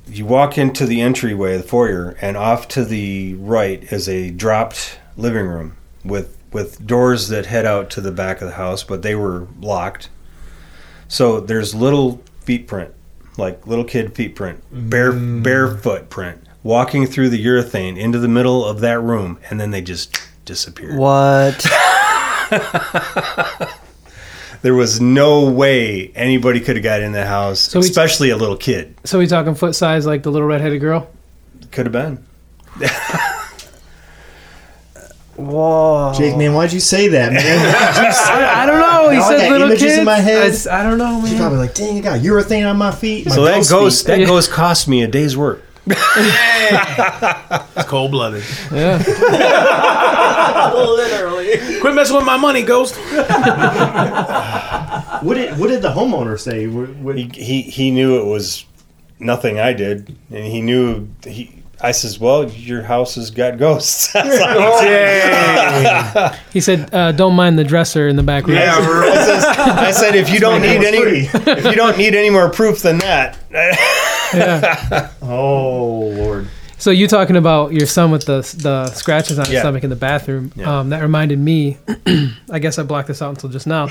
you 0.07 0.25
walk 0.25 0.57
into 0.57 0.87
the 0.87 0.99
entryway, 0.99 1.57
the 1.57 1.63
foyer, 1.63 2.17
and 2.21 2.37
off 2.37 2.67
to 2.69 2.83
the 2.83 3.35
right 3.35 3.83
is 3.93 4.09
a 4.09 4.31
dropped 4.31 4.97
living 5.15 5.45
room 5.45 5.77
with 6.03 6.36
with 6.57 6.87
doors 6.87 7.27
that 7.27 7.45
head 7.45 7.67
out 7.67 7.91
to 7.91 8.01
the 8.01 8.11
back 8.11 8.41
of 8.41 8.47
the 8.47 8.55
house, 8.55 8.83
but 8.83 9.03
they 9.03 9.13
were 9.13 9.47
locked. 9.61 10.09
So 11.07 11.39
there's 11.39 11.75
little 11.75 12.23
feet 12.41 12.65
print, 12.65 12.95
like 13.37 13.67
little 13.67 13.85
kid 13.85 14.15
feet 14.15 14.35
print, 14.35 14.63
bare 14.71 15.13
mm. 15.13 15.43
barefoot 15.43 16.09
print, 16.09 16.41
walking 16.63 17.05
through 17.05 17.29
the 17.29 17.45
urethane 17.45 17.95
into 17.95 18.17
the 18.17 18.27
middle 18.27 18.65
of 18.65 18.79
that 18.79 18.99
room, 18.99 19.37
and 19.51 19.61
then 19.61 19.69
they 19.69 19.81
just 19.81 20.19
disappeared. 20.45 20.97
What? 20.97 21.63
There 24.63 24.73
was 24.73 24.99
no 24.99 25.47
way 25.47 26.11
anybody 26.15 26.59
could 26.59 26.77
have 26.77 26.83
got 26.83 27.01
in 27.01 27.11
the 27.11 27.27
house, 27.27 27.59
So 27.59 27.77
especially 27.79 28.31
a 28.31 28.37
little 28.37 28.57
kid. 28.57 28.95
So 29.03 29.19
we 29.19 29.27
talking 29.27 29.53
foot 29.53 29.75
size 29.75 30.07
like 30.07 30.23
the 30.23 30.31
little 30.31 30.47
redheaded 30.47 30.81
girl? 30.81 31.11
Could 31.71 31.85
have 31.85 31.93
been. 31.93 32.25
Whoa. 35.37 36.13
Jake, 36.17 36.35
man, 36.35 36.53
why'd 36.53 36.73
you 36.73 36.79
say 36.79 37.07
that, 37.09 37.31
man? 37.31 37.43
I, 37.75 38.63
I 38.63 38.65
don't 38.65 38.79
know. 38.79 39.09
He 39.11 39.17
Now 39.17 39.23
I 39.23 39.29
said 39.29 39.37
got 39.37 39.51
little 39.51 39.67
images 39.67 39.83
kids. 39.87 39.97
in 39.99 40.05
my 40.05 40.15
head. 40.17 40.43
I, 40.43 40.47
s- 40.47 40.65
I 40.67 40.81
don't 40.83 40.97
know, 40.97 41.21
She's 41.21 41.31
man. 41.33 41.39
probably 41.41 41.59
like, 41.59 41.73
dang, 41.75 41.97
I 41.97 42.01
got 42.01 42.19
urethane 42.21 42.67
on 42.69 42.77
my 42.77 42.91
feet. 42.91 43.27
My 43.27 43.35
so 43.35 43.43
that 43.45 43.55
ghost 43.57 43.69
ghost, 43.69 44.05
feet." 44.07 44.17
that 44.17 44.25
ghost 44.27 44.49
cost 44.51 44.87
me 44.87 45.03
a 45.03 45.07
day's 45.07 45.37
work. 45.37 45.63
It's 46.69 47.85
cold 47.87 48.11
blooded. 48.11 48.43
Yeah. 48.73 48.97
Literally. 50.75 51.79
Quit 51.79 51.93
messing 51.95 52.15
with 52.17 52.25
my 52.25 52.35
money, 52.35 52.61
Ghost. 52.63 52.95
What 55.21 55.35
did 55.35 55.57
what 55.57 55.67
did 55.69 55.81
the 55.81 55.89
homeowner 55.93 56.37
say? 56.39 56.67
What, 56.67 56.89
what, 56.97 57.17
He, 57.17 57.29
he 57.33 57.61
he 57.61 57.91
knew 57.91 58.19
it 58.19 58.25
was 58.25 58.65
nothing 59.19 59.59
I 59.59 59.73
did, 59.73 60.15
and 60.29 60.45
he 60.45 60.61
knew 60.61 61.07
he. 61.23 61.63
I 61.79 61.91
says, 61.91 62.19
"Well, 62.19 62.49
your 62.49 62.81
house 62.83 63.15
has 63.15 63.29
got 63.29 63.57
ghosts." 63.57 64.15
I 64.15 64.23
was 64.25 66.23
like, 66.23 66.39
He 66.51 66.59
said, 66.59 66.93
uh, 66.93 67.11
"Don't 67.11 67.35
mind 67.35 67.59
the 67.59 67.63
dresser 67.63 68.07
in 68.07 68.15
the 68.15 68.23
back 68.23 68.47
room." 68.47 68.57
I, 68.57 68.65
says, 69.25 69.45
I 69.45 69.91
said, 69.91 70.15
"If 70.15 70.29
you 70.31 70.39
don't 70.39 70.61
need 70.61 70.83
any, 70.83 70.97
if 71.31 71.65
you 71.65 71.75
don't 71.75 71.97
need 71.97 72.15
any 72.15 72.29
more 72.31 72.49
proof 72.49 72.81
than 72.81 72.97
that, 72.99 73.37
Yeah. 73.51 75.11
oh 75.21 76.11
Lord! 76.15 76.47
So 76.79 76.89
you 76.91 77.07
talking 77.07 77.35
about 77.35 77.73
your 77.73 77.85
son 77.87 78.09
with 78.11 78.25
the 78.25 78.41
the 78.61 78.87
scratches 78.91 79.37
on 79.39 79.45
his 79.45 79.53
Yeah. 79.55 79.59
stomach 79.61 79.83
in 79.83 79.89
the 79.91 79.95
bathroom? 79.95 80.51
Yeah. 80.55 80.79
Um, 80.79 80.89
that 80.89 81.01
reminded 81.01 81.37
me. 81.39 81.77
I 82.51 82.59
guess 82.59 82.79
I 82.79 82.83
blocked 82.83 83.07
this 83.09 83.21
out 83.21 83.29
until 83.29 83.49
just 83.49 83.67
now. 83.67 83.87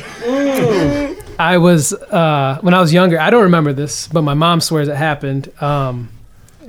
I 1.38 1.58
was 1.58 1.92
uh, 1.92 2.58
when 2.62 2.74
I 2.74 2.80
was 2.80 2.92
younger. 2.92 3.20
I 3.20 3.30
don't 3.30 3.44
remember 3.44 3.72
this, 3.72 4.08
but 4.08 4.22
my 4.22 4.34
mom 4.34 4.60
swears 4.60 4.88
it 4.88 4.96
happened. 4.96 5.50
Um, 5.62 6.08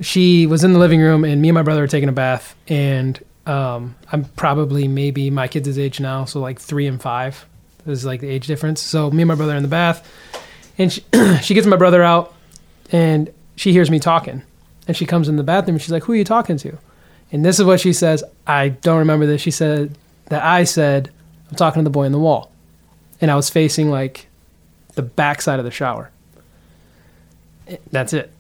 she 0.02 0.46
was 0.46 0.64
in 0.64 0.74
the 0.74 0.80
living 0.80 1.02
room, 1.02 1.24
and 1.24 1.42
me 1.42 1.50
and 1.50 1.56
my 1.56 1.62
brother 1.62 1.82
were 1.82 1.88
taking 1.88 2.10
a 2.10 2.14
bath, 2.14 2.56
and 2.68 3.20
um, 3.46 3.96
I'm 4.12 4.26
probably 4.26 4.88
maybe 4.88 5.30
my 5.30 5.48
kids' 5.48 5.78
age 5.78 6.00
now, 6.00 6.26
so 6.26 6.40
like 6.40 6.60
three 6.60 6.88
and 6.88 7.02
five 7.02 7.46
is 7.86 8.06
like 8.06 8.22
the 8.22 8.28
age 8.28 8.48
difference. 8.48 8.82
So 8.82 9.10
me 9.10 9.24
and 9.24 9.28
my 9.28 9.36
brother 9.36 9.56
in 9.56 9.64
the 9.64 9.70
bath, 9.70 10.08
and 10.78 10.92
she 10.92 11.04
she 11.42 11.54
gets 11.54 11.68
my 11.68 11.78
brother 11.78 12.04
out, 12.04 12.34
and 12.92 13.32
she 13.56 13.72
hears 13.72 13.90
me 13.90 14.00
talking, 14.00 14.44
and 14.88 14.96
she 14.96 15.06
comes 15.06 15.30
in 15.30 15.38
the 15.38 15.44
bathroom, 15.44 15.76
and 15.76 15.82
she's 15.82 15.92
like, 15.92 16.04
"Who 16.04 16.14
are 16.14 16.18
you 16.18 16.26
talking 16.26 16.58
to?" 16.58 16.78
And 17.32 17.44
this 17.44 17.60
is 17.60 17.66
what 17.66 17.80
she 17.80 17.94
says. 17.94 18.24
I 18.46 18.70
don't 18.70 19.00
remember 19.00 19.26
this. 19.26 19.42
She 19.42 19.52
said 19.52 19.98
that 20.26 20.44
I 20.44 20.64
said, 20.64 21.12
"I'm 21.50 21.56
talking 21.56 21.80
to 21.82 21.84
the 21.84 21.90
boy 21.90 22.04
in 22.04 22.12
the 22.12 22.20
wall," 22.20 22.52
and 23.22 23.32
I 23.32 23.36
was 23.36 23.50
facing 23.50 23.90
like 23.90 24.28
the 24.96 25.02
back 25.02 25.42
side 25.42 25.60
of 25.60 25.66
the 25.66 25.72
shower. 25.72 26.12
That's 27.92 28.14
it. 28.14 28.32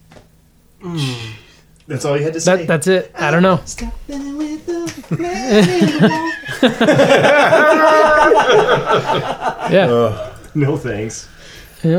That's 1.88 2.04
all 2.04 2.18
you 2.18 2.24
had 2.24 2.34
to 2.34 2.42
say. 2.42 2.58
That, 2.58 2.68
that's 2.68 2.88
it. 2.88 3.12
I 3.16 3.32
don't 3.32 3.44
know. 3.44 3.62
yeah. 9.72 10.34
no 10.56 10.78
thanks. 10.78 11.28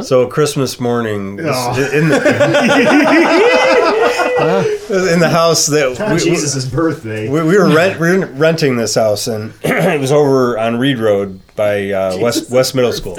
So 0.03 0.27
Christmas 0.27 0.81
morning, 0.81 1.39
Oh. 1.43 1.91
in, 1.93 2.09
the, 2.09 2.17
in 5.15 5.21
the 5.21 5.29
house 5.31 5.67
that 5.67 6.01
On 6.01 6.19
Jesus' 6.19 6.67
birthday. 6.67 7.29
we, 7.29 7.43
we 7.43 7.57
were 7.57 7.73
rent, 7.75 7.99
we 7.99 8.19
were 8.19 8.27
renting 8.27 8.77
this 8.77 8.97
house, 8.97 9.27
and 9.29 9.55
it 9.63 9.99
was 10.01 10.13
over 10.13 10.59
on 10.59 10.79
Reed 10.79 10.99
Road 10.99 11.41
by 11.57 11.91
uh, 11.91 12.19
West 12.19 12.51
West 12.51 12.75
Middle 12.75 12.93
School. 12.93 13.17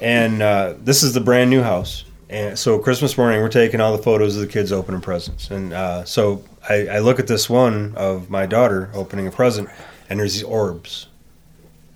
And 0.00 0.42
uh, 0.42 0.74
this 0.78 1.02
is 1.02 1.12
the 1.14 1.20
brand 1.20 1.50
new 1.50 1.62
house. 1.62 2.04
And 2.30 2.58
so 2.58 2.78
Christmas 2.78 3.16
morning, 3.16 3.40
we're 3.40 3.48
taking 3.48 3.80
all 3.80 3.96
the 3.96 4.02
photos 4.02 4.36
of 4.36 4.42
the 4.42 4.48
kids 4.48 4.70
opening 4.70 5.00
presents. 5.00 5.50
And 5.50 5.72
uh, 5.72 6.04
so 6.04 6.44
I, 6.68 6.86
I 6.86 6.98
look 6.98 7.18
at 7.18 7.26
this 7.26 7.48
one 7.48 7.94
of 7.96 8.28
my 8.28 8.44
daughter 8.44 8.90
opening 8.92 9.26
a 9.26 9.30
present, 9.30 9.68
and 10.10 10.20
there's 10.20 10.34
these 10.34 10.42
orbs 10.42 11.08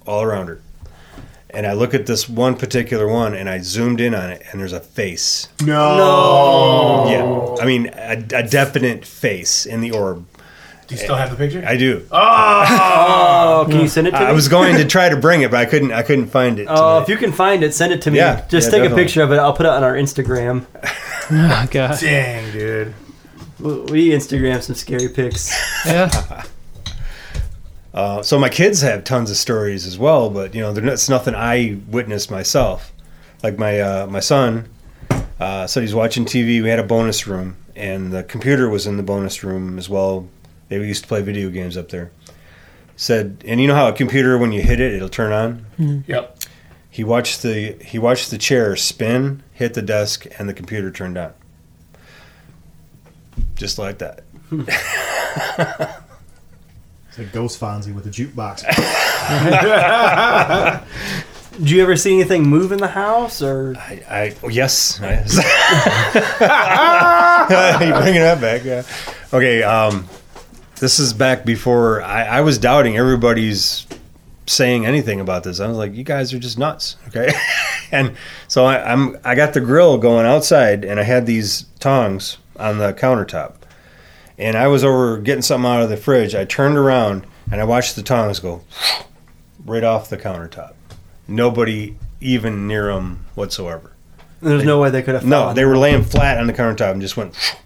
all 0.06 0.22
around 0.22 0.46
her. 0.46 0.60
And 1.50 1.66
I 1.66 1.74
look 1.74 1.92
at 1.92 2.06
this 2.06 2.30
one 2.30 2.56
particular 2.56 3.06
one, 3.06 3.34
and 3.34 3.46
I 3.46 3.58
zoomed 3.58 4.00
in 4.00 4.14
on 4.14 4.30
it, 4.30 4.42
and 4.50 4.60
there's 4.60 4.72
a 4.72 4.80
face. 4.80 5.48
No. 5.60 5.96
no. 5.98 7.10
Yeah, 7.10 7.62
I 7.62 7.66
mean 7.66 7.90
a, 7.92 8.24
a 8.34 8.42
definite 8.42 9.04
face 9.04 9.66
in 9.66 9.82
the 9.82 9.90
orb. 9.90 10.26
Do 10.93 10.99
you 10.99 11.05
still 11.05 11.16
have 11.16 11.30
the 11.30 11.36
picture? 11.36 11.64
I 11.66 11.76
do. 11.78 12.07
Oh, 12.12 13.66
can 13.68 13.80
you 13.80 13.88
send 13.88 14.09
it 14.09 14.11
to 14.11 14.20
me? 14.20 14.26
I 14.26 14.32
was 14.32 14.49
going 14.49 14.76
to 14.76 14.84
try 14.84 15.09
to 15.09 15.16
bring 15.16 15.40
it, 15.43 15.51
but 15.51 15.59
I 15.61 15.64
couldn't. 15.64 15.90
I 15.93 16.03
couldn't 16.03 16.26
find 16.26 16.59
it. 16.59 16.66
Oh, 16.68 17.01
if 17.01 17.09
you 17.09 17.16
can 17.16 17.32
find 17.32 17.62
it, 17.64 17.72
send 17.74 17.93
it 17.95 18.03
to 18.03 18.11
me. 18.11 18.18
Yeah, 18.18 18.45
Just 18.49 18.66
yeah, 18.66 18.70
take 18.72 18.82
definitely. 18.82 19.03
a 19.03 19.05
picture 19.07 19.22
of 19.22 19.32
it. 19.32 19.36
I'll 19.38 19.55
put 19.55 19.64
it 19.66 19.70
on 19.72 19.82
our 19.84 19.95
Instagram. 19.95 20.66
Oh 21.34 21.66
god. 21.70 21.99
Dang, 22.01 22.53
dude. 22.53 22.95
We 23.61 23.74
we 23.84 24.09
Instagram 24.11 24.61
some 24.61 24.74
scary 24.74 25.09
pics. 25.09 25.55
Yeah. 25.86 26.45
Uh, 27.95 28.22
so 28.22 28.38
my 28.38 28.49
kids 28.49 28.80
have 28.80 29.05
tons 29.05 29.30
of 29.30 29.36
stories 29.36 29.86
as 29.86 29.99
well, 29.99 30.30
but 30.30 30.55
you 30.55 30.62
know, 30.62 30.72
they're 30.72 30.82
not- 30.82 30.95
it's 30.95 31.11
nothing 31.11 31.34
I 31.34 31.78
witnessed 31.88 32.30
myself. 32.30 32.90
Like 33.43 33.59
my 33.59 33.80
uh, 33.80 34.07
my 34.07 34.20
son 34.20 34.68
uh, 35.38 35.66
said 35.66 35.82
he's 35.82 35.95
watching 35.95 36.24
TV. 36.24 36.62
We 36.62 36.70
had 36.70 36.78
a 36.78 36.84
bonus 36.84 37.26
room, 37.26 37.57
and 37.76 38.11
the 38.11 38.22
computer 38.22 38.70
was 38.70 38.86
in 38.86 38.97
the 38.97 39.03
bonus 39.03 39.45
room 39.45 39.78
as 39.78 39.90
well. 39.90 40.26
They 40.78 40.86
used 40.86 41.02
to 41.02 41.08
play 41.08 41.22
video 41.22 41.50
games 41.50 41.76
up 41.76 41.90
there. 41.90 42.10
Said, 42.96 43.42
and 43.46 43.60
you 43.60 43.66
know 43.66 43.74
how 43.74 43.88
a 43.88 43.92
computer 43.92 44.38
when 44.38 44.52
you 44.52 44.62
hit 44.62 44.80
it, 44.80 44.94
it'll 44.94 45.08
turn 45.08 45.32
on. 45.32 45.66
Yep. 46.06 46.38
He 46.88 47.04
watched 47.04 47.42
the 47.42 47.72
he 47.82 47.98
watched 47.98 48.30
the 48.30 48.38
chair 48.38 48.76
spin, 48.76 49.42
hit 49.52 49.74
the 49.74 49.82
desk, 49.82 50.26
and 50.38 50.48
the 50.48 50.54
computer 50.54 50.90
turned 50.90 51.18
on. 51.18 51.32
Just 53.54 53.78
like 53.78 53.98
that. 53.98 54.24
It's 57.12 57.18
like 57.18 57.32
Ghost 57.32 57.60
Fonzie 57.60 57.94
with 57.94 58.06
a 58.06 58.08
jukebox. 58.08 58.62
Do 61.62 61.76
you 61.76 61.82
ever 61.82 61.94
see 61.94 62.14
anything 62.14 62.48
move 62.48 62.72
in 62.72 62.78
the 62.78 62.88
house, 62.88 63.42
or 63.42 63.74
I, 63.76 64.02
I 64.08 64.34
oh, 64.42 64.48
yes, 64.48 64.98
yes. 65.02 65.36
you 67.82 67.92
bringing 68.00 68.22
that 68.22 68.40
back? 68.40 68.64
Yeah. 68.64 68.82
Okay. 69.30 69.62
Um, 69.62 70.08
this 70.82 70.98
is 70.98 71.12
back 71.12 71.44
before 71.44 72.02
I, 72.02 72.24
I 72.24 72.40
was 72.40 72.58
doubting 72.58 72.96
everybody's 72.96 73.86
saying 74.46 74.84
anything 74.84 75.20
about 75.20 75.44
this. 75.44 75.60
I 75.60 75.68
was 75.68 75.76
like, 75.76 75.94
you 75.94 76.02
guys 76.02 76.34
are 76.34 76.40
just 76.40 76.58
nuts. 76.58 76.96
Okay. 77.06 77.32
and 77.92 78.16
so 78.48 78.64
I, 78.64 78.92
I'm 78.92 79.16
I 79.22 79.36
got 79.36 79.54
the 79.54 79.60
grill 79.60 79.96
going 79.96 80.26
outside, 80.26 80.84
and 80.84 80.98
I 80.98 81.04
had 81.04 81.24
these 81.24 81.66
tongs 81.78 82.38
on 82.56 82.78
the 82.78 82.92
countertop, 82.94 83.54
and 84.36 84.56
I 84.56 84.66
was 84.66 84.82
over 84.82 85.18
getting 85.18 85.42
something 85.42 85.70
out 85.70 85.82
of 85.82 85.88
the 85.88 85.96
fridge. 85.96 86.34
I 86.34 86.44
turned 86.44 86.76
around 86.76 87.26
and 87.52 87.60
I 87.60 87.64
watched 87.64 87.94
the 87.94 88.02
tongs 88.02 88.40
go 88.40 88.64
right 89.64 89.84
off 89.84 90.10
the 90.10 90.18
countertop. 90.18 90.74
Nobody 91.28 91.96
even 92.20 92.66
near 92.66 92.92
them 92.92 93.26
whatsoever. 93.36 93.92
there's 94.40 94.64
no 94.64 94.80
way 94.80 94.90
they 94.90 95.02
could 95.02 95.14
have? 95.14 95.24
No, 95.24 95.54
they 95.54 95.64
were 95.64 95.78
laying 95.78 96.02
flat 96.02 96.38
on 96.38 96.48
the 96.48 96.52
countertop 96.52 96.90
and 96.90 97.00
just 97.00 97.16
went 97.16 97.36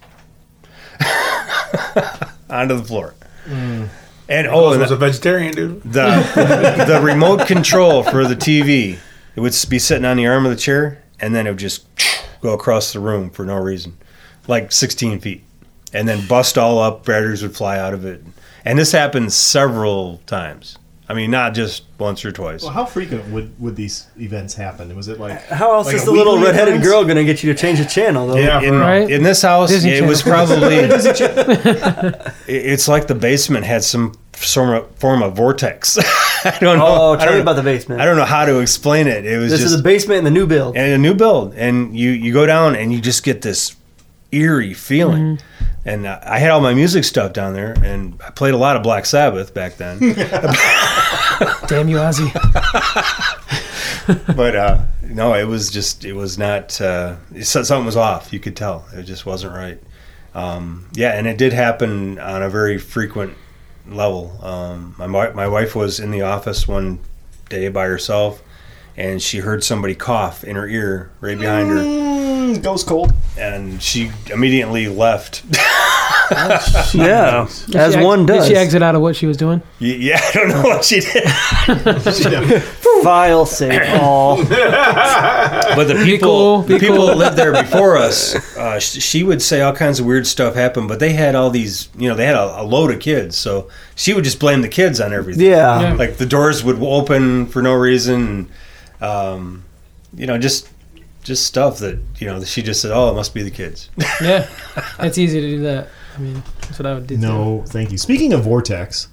onto 2.49 2.75
the 2.75 2.83
floor. 2.83 3.13
Mm. 3.45 3.89
And 4.29 4.47
oh, 4.47 4.71
and 4.71 4.81
was 4.81 4.89
the, 4.89 4.95
a 4.95 4.97
vegetarian, 4.97 5.53
dude. 5.53 5.81
the 5.83 6.85
the 6.87 6.99
remote 7.01 7.47
control 7.47 8.03
for 8.03 8.27
the 8.27 8.35
TV, 8.35 8.97
it 9.35 9.39
would 9.39 9.55
be 9.69 9.79
sitting 9.79 10.03
on 10.05 10.17
the 10.17 10.27
arm 10.27 10.45
of 10.45 10.51
the 10.51 10.57
chair, 10.57 11.01
and 11.19 11.33
then 11.33 11.47
it 11.47 11.51
would 11.51 11.59
just 11.59 11.85
go 12.41 12.53
across 12.53 12.91
the 12.91 12.99
room 12.99 13.29
for 13.29 13.45
no 13.45 13.55
reason, 13.55 13.97
like 14.47 14.71
16 14.71 15.19
feet, 15.21 15.43
and 15.93 16.09
then 16.09 16.27
bust 16.27 16.57
all 16.57 16.79
up. 16.79 17.05
Batteries 17.05 17.41
would 17.41 17.55
fly 17.55 17.79
out 17.79 17.93
of 17.93 18.03
it, 18.03 18.21
and 18.65 18.77
this 18.77 18.91
happened 18.91 19.31
several 19.31 20.17
times. 20.25 20.77
I 21.09 21.13
mean, 21.13 21.31
not 21.31 21.53
just 21.53 21.83
once 21.97 22.25
or 22.25 22.33
twice. 22.33 22.63
well, 22.63 22.71
how 22.71 22.83
frequent 22.85 23.31
would, 23.31 23.57
would 23.61 23.77
these 23.77 24.07
events 24.19 24.55
happen? 24.55 24.93
Was 24.93 25.07
it 25.07 25.21
like 25.21 25.41
How 25.45 25.73
else 25.73 25.87
like 25.87 25.95
is 25.95 26.03
a 26.03 26.07
the 26.07 26.11
little 26.11 26.33
weekly 26.33 26.47
redheaded 26.47 26.73
occurrence? 26.75 26.87
girl 26.87 27.05
gonna 27.05 27.23
get 27.23 27.43
you 27.43 27.53
to 27.53 27.57
change 27.57 27.79
the 27.79 27.85
channel? 27.85 28.27
Though? 28.27 28.35
Yeah, 28.35 28.61
in. 28.61 28.77
Right? 28.77 29.09
in 29.09 29.23
this 29.23 29.41
house, 29.41 29.69
Disney 29.69 29.91
it 29.91 30.05
was 30.05 30.21
probably. 30.21 30.75
it's 32.47 32.89
like 32.89 33.07
the 33.07 33.15
basement 33.15 33.63
had 33.63 33.85
some 33.85 34.15
form 34.33 34.71
of, 34.71 34.95
form 34.97 35.23
of 35.23 35.33
vortex. 35.33 35.97
I 36.43 36.57
don't 36.59 36.77
oh, 36.77 36.85
know. 36.85 37.13
Oh, 37.13 37.15
tell 37.15 37.33
me 37.33 37.39
about 37.39 37.55
the 37.55 37.63
basement. 37.63 38.01
I 38.01 38.05
don't 38.05 38.17
know 38.17 38.25
how 38.25 38.45
to 38.45 38.59
explain 38.59 39.07
it. 39.07 39.25
It 39.25 39.37
was 39.37 39.51
This 39.51 39.61
just 39.61 39.71
is 39.71 39.77
the 39.77 39.83
basement 39.83 40.19
in 40.19 40.23
the 40.25 40.31
new 40.31 40.45
build. 40.45 40.75
and 40.75 40.93
a 40.93 40.97
new 40.97 41.13
build, 41.13 41.53
and 41.55 41.97
you 41.97 42.09
you 42.09 42.33
go 42.33 42.45
down 42.45 42.75
and 42.75 42.91
you 42.91 42.99
just 42.99 43.23
get 43.23 43.41
this 43.41 43.77
eerie 44.33 44.73
feeling. 44.73 45.37
Mm-hmm. 45.37 45.56
And 45.87 46.05
uh, 46.05 46.19
I 46.21 46.37
had 46.39 46.51
all 46.51 46.59
my 46.59 46.73
music 46.73 47.05
stuff 47.05 47.31
down 47.31 47.53
there, 47.53 47.73
and 47.81 48.21
I 48.21 48.29
played 48.29 48.53
a 48.53 48.57
lot 48.57 48.75
of 48.75 48.83
Black 48.83 49.05
Sabbath 49.05 49.53
back 49.53 49.77
then. 49.77 49.99
Damn 51.67 51.87
you, 51.87 51.95
Ozzy. 51.95 52.29
but 54.35 54.55
uh, 54.55 54.81
no, 55.01 55.33
it 55.33 55.45
was 55.45 55.69
just 55.71 56.03
it 56.03 56.11
was 56.11 56.37
not. 56.37 56.79
Uh, 56.81 57.15
something 57.41 57.85
was 57.85 57.95
off. 57.95 58.33
You 58.33 58.39
could 58.41 58.57
tell 58.57 58.85
it 58.93 59.03
just 59.03 59.25
wasn't 59.25 59.53
right. 59.53 59.79
Um, 60.35 60.89
yeah, 60.93 61.17
and 61.17 61.25
it 61.25 61.37
did 61.37 61.53
happen 61.53 62.19
on 62.19 62.43
a 62.43 62.49
very 62.49 62.77
frequent 62.77 63.35
level. 63.87 64.37
Um, 64.43 64.93
my 64.97 65.07
my 65.07 65.47
wife 65.47 65.73
was 65.73 66.01
in 66.01 66.11
the 66.11 66.21
office 66.23 66.67
one 66.67 66.99
day 67.47 67.69
by 67.69 67.85
herself, 67.85 68.43
and 68.97 69.21
she 69.21 69.39
heard 69.39 69.63
somebody 69.63 69.95
cough 69.95 70.43
in 70.43 70.57
her 70.57 70.67
ear 70.67 71.11
right 71.21 71.39
behind 71.39 71.69
her, 71.69 71.77
Mm, 72.55 72.63
ghost 72.63 72.87
cold? 72.87 73.13
and 73.37 73.81
she 73.81 74.11
immediately 74.31 74.87
left. 74.87 75.43
yeah, 76.93 77.47
Did 77.67 77.75
as 77.75 77.93
she 77.93 77.97
ex- 77.99 78.05
one 78.05 78.25
does. 78.25 78.47
Did 78.47 78.51
she 78.53 78.55
exit 78.57 78.81
out 78.81 78.95
of 78.95 79.01
what 79.01 79.15
she 79.15 79.25
was 79.27 79.37
doing? 79.37 79.61
Y- 79.79 79.87
yeah, 79.99 80.19
I 80.29 80.31
don't 80.33 80.49
know 80.49 80.61
what 80.63 80.83
she 80.83 80.99
did, 81.01 81.23
File 83.03 83.45
save 83.45 84.01
all. 84.01 84.37
but 84.37 85.83
the 85.85 86.01
people 86.03 86.27
cool, 86.27 86.61
the 86.63 86.73
be 86.75 86.79
people 86.79 86.97
cool. 86.97 87.05
that 87.07 87.15
lived 87.17 87.37
there 87.37 87.51
before 87.51 87.97
us, 87.97 88.35
uh, 88.57 88.79
sh- 88.79 89.01
she 89.01 89.23
would 89.23 89.41
say 89.41 89.61
all 89.61 89.73
kinds 89.73 89.99
of 89.99 90.05
weird 90.05 90.25
stuff 90.27 90.55
happened, 90.55 90.87
but 90.87 90.99
they 90.99 91.13
had 91.13 91.35
all 91.35 91.49
these, 91.49 91.89
you 91.97 92.09
know, 92.09 92.15
they 92.15 92.25
had 92.25 92.35
a, 92.35 92.61
a 92.61 92.63
load 92.63 92.91
of 92.91 92.99
kids, 92.99 93.37
so 93.37 93.69
she 93.95 94.13
would 94.13 94.23
just 94.23 94.39
blame 94.39 94.61
the 94.61 94.67
kids 94.69 94.99
on 94.99 95.13
everything. 95.13 95.45
Yeah. 95.45 95.81
Yeah. 95.81 95.93
like 95.93 96.17
the 96.17 96.25
doors 96.25 96.63
would 96.63 96.81
open 96.81 97.45
for 97.47 97.61
no 97.61 97.73
reason, 97.73 98.49
and, 98.99 99.03
um, 99.09 99.63
you 100.15 100.25
know, 100.25 100.37
just 100.37 100.67
just 101.27 101.45
stuff 101.45 101.79
that 101.79 101.99
you 102.19 102.27
know 102.27 102.43
she 102.43 102.63
just 102.63 102.81
said, 102.81 102.91
"Oh, 102.91 103.11
it 103.11 103.13
must 103.13 103.33
be 103.33 103.43
the 103.43 103.51
kids." 103.51 103.89
Yeah. 104.21 104.49
It's 104.99 105.17
easy 105.17 105.39
to 105.41 105.47
do 105.47 105.59
that. 105.63 105.89
I 106.15 106.19
mean, 106.19 106.41
that's 106.61 106.79
what 106.79 106.85
I 106.87 106.93
would 106.95 107.05
do. 107.05 107.15
too. 107.15 107.21
No, 107.21 107.63
thank 107.67 107.91
you. 107.91 107.97
Speaking 107.99 108.33
of 108.33 108.43
vortex, 108.43 109.07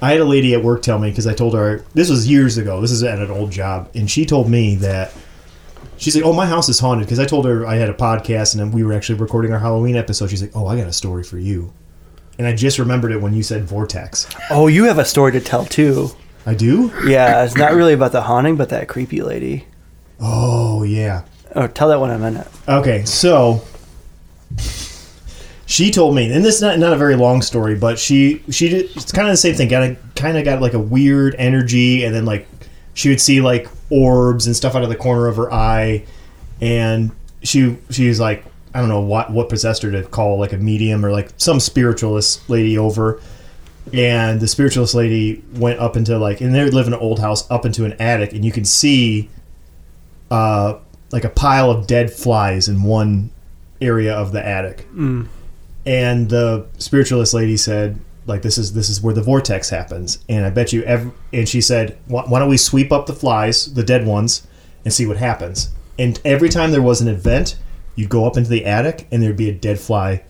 I 0.00 0.12
had 0.12 0.20
a 0.20 0.24
lady 0.24 0.54
at 0.54 0.62
work 0.64 0.80
tell 0.82 0.98
me 0.98 1.10
because 1.10 1.26
I 1.26 1.34
told 1.34 1.52
her 1.54 1.84
this 1.92 2.08
was 2.08 2.26
years 2.28 2.56
ago. 2.56 2.80
This 2.80 2.90
is 2.92 3.02
at 3.02 3.18
an 3.18 3.30
old 3.30 3.50
job, 3.50 3.90
and 3.94 4.10
she 4.10 4.24
told 4.24 4.48
me 4.48 4.76
that 4.76 5.12
she's 5.98 6.16
like, 6.16 6.24
"Oh, 6.24 6.32
my 6.32 6.46
house 6.46 6.68
is 6.70 6.78
haunted." 6.78 7.06
Because 7.06 7.18
I 7.18 7.26
told 7.26 7.44
her 7.44 7.66
I 7.66 7.76
had 7.76 7.90
a 7.90 7.94
podcast 7.94 8.58
and 8.58 8.72
we 8.72 8.82
were 8.84 8.94
actually 8.94 9.18
recording 9.18 9.52
our 9.52 9.58
Halloween 9.58 9.96
episode. 9.96 10.30
She's 10.30 10.40
like, 10.40 10.52
"Oh, 10.56 10.66
I 10.66 10.76
got 10.78 10.86
a 10.86 10.92
story 10.92 11.22
for 11.24 11.38
you." 11.38 11.72
and 12.38 12.46
I 12.48 12.54
just 12.54 12.78
remembered 12.78 13.12
it 13.12 13.20
when 13.20 13.34
you 13.34 13.42
said 13.42 13.64
vortex. 13.64 14.26
Oh, 14.48 14.66
you 14.66 14.84
have 14.84 14.98
a 14.98 15.04
story 15.04 15.32
to 15.32 15.40
tell 15.40 15.66
too. 15.66 16.08
I 16.46 16.54
do. 16.54 16.90
Yeah, 17.06 17.44
it's 17.44 17.54
not 17.54 17.74
really 17.74 17.92
about 17.92 18.12
the 18.12 18.22
haunting, 18.22 18.56
but 18.56 18.70
that 18.70 18.88
creepy 18.88 19.20
lady. 19.20 19.66
Oh 20.18 20.82
yeah. 20.82 21.24
Oh, 21.54 21.66
tell 21.66 21.88
that 21.88 22.00
one 22.00 22.10
in 22.10 22.16
a 22.16 22.18
minute. 22.18 22.46
Okay, 22.68 23.04
so 23.04 23.62
she 25.66 25.90
told 25.90 26.14
me, 26.14 26.32
and 26.32 26.44
this 26.44 26.56
is 26.56 26.62
not 26.62 26.78
not 26.78 26.92
a 26.92 26.96
very 26.96 27.16
long 27.16 27.42
story, 27.42 27.74
but 27.74 27.98
she 27.98 28.42
she 28.50 28.68
did, 28.68 28.96
it's 28.96 29.12
kind 29.12 29.28
of 29.28 29.32
the 29.32 29.36
same 29.36 29.54
thing. 29.54 29.68
Got 29.68 29.96
kind 30.16 30.36
of 30.36 30.44
got 30.44 30.60
like 30.60 30.74
a 30.74 30.78
weird 30.78 31.34
energy, 31.38 32.04
and 32.04 32.14
then 32.14 32.24
like 32.24 32.46
she 32.94 33.08
would 33.08 33.20
see 33.20 33.40
like 33.40 33.68
orbs 33.88 34.46
and 34.46 34.54
stuff 34.54 34.74
out 34.74 34.82
of 34.82 34.88
the 34.88 34.96
corner 34.96 35.26
of 35.26 35.36
her 35.36 35.52
eye, 35.52 36.04
and 36.60 37.10
she 37.42 37.76
she 37.90 38.08
was 38.08 38.20
like 38.20 38.44
I 38.74 38.80
don't 38.80 38.88
know 38.88 39.00
what 39.00 39.32
what 39.32 39.48
possessed 39.48 39.82
her 39.82 39.90
to 39.90 40.02
call 40.04 40.38
like 40.38 40.52
a 40.52 40.58
medium 40.58 41.04
or 41.04 41.10
like 41.10 41.30
some 41.36 41.60
spiritualist 41.60 42.48
lady 42.48 42.78
over. 42.78 43.20
And 43.92 44.40
the 44.40 44.46
spiritualist 44.46 44.94
lady 44.94 45.42
went 45.54 45.80
up 45.80 45.96
into 45.96 46.16
like, 46.18 46.40
and 46.40 46.54
they 46.54 46.70
live 46.70 46.86
in 46.86 46.92
an 46.92 47.00
old 47.00 47.18
house 47.18 47.50
up 47.50 47.64
into 47.64 47.84
an 47.84 47.94
attic, 47.94 48.32
and 48.32 48.44
you 48.44 48.52
can 48.52 48.64
see 48.64 49.28
uh, 50.30 50.78
like 51.12 51.24
a 51.24 51.30
pile 51.30 51.70
of 51.70 51.86
dead 51.86 52.12
flies 52.12 52.68
in 52.68 52.82
one 52.82 53.30
area 53.80 54.14
of 54.14 54.32
the 54.32 54.44
attic. 54.44 54.86
Mm. 54.92 55.28
And 55.86 56.28
the 56.28 56.66
spiritualist 56.78 57.34
lady 57.34 57.56
said, 57.56 57.98
like 58.26 58.42
this 58.42 58.58
is 58.58 58.74
this 58.74 58.88
is 58.88 59.02
where 59.02 59.14
the 59.14 59.22
vortex 59.22 59.70
happens. 59.70 60.18
And 60.28 60.44
I 60.44 60.50
bet 60.50 60.72
you, 60.72 60.82
ev 60.84 61.10
and 61.32 61.48
she 61.48 61.60
said, 61.60 61.98
why, 62.06 62.22
why 62.22 62.38
don't 62.38 62.48
we 62.48 62.56
sweep 62.56 62.92
up 62.92 63.06
the 63.06 63.14
flies, 63.14 63.72
the 63.74 63.82
dead 63.82 64.06
ones, 64.06 64.46
and 64.84 64.92
see 64.92 65.06
what 65.06 65.16
happens? 65.16 65.70
And 65.98 66.20
every 66.24 66.48
time 66.48 66.70
there 66.70 66.82
was 66.82 67.00
an 67.00 67.08
event, 67.08 67.58
you'd 67.96 68.08
go 68.08 68.26
up 68.26 68.36
into 68.36 68.48
the 68.48 68.64
attic, 68.64 69.06
and 69.10 69.22
there'd 69.22 69.36
be 69.36 69.50
a 69.50 69.54
dead 69.54 69.80
fly 69.80 70.22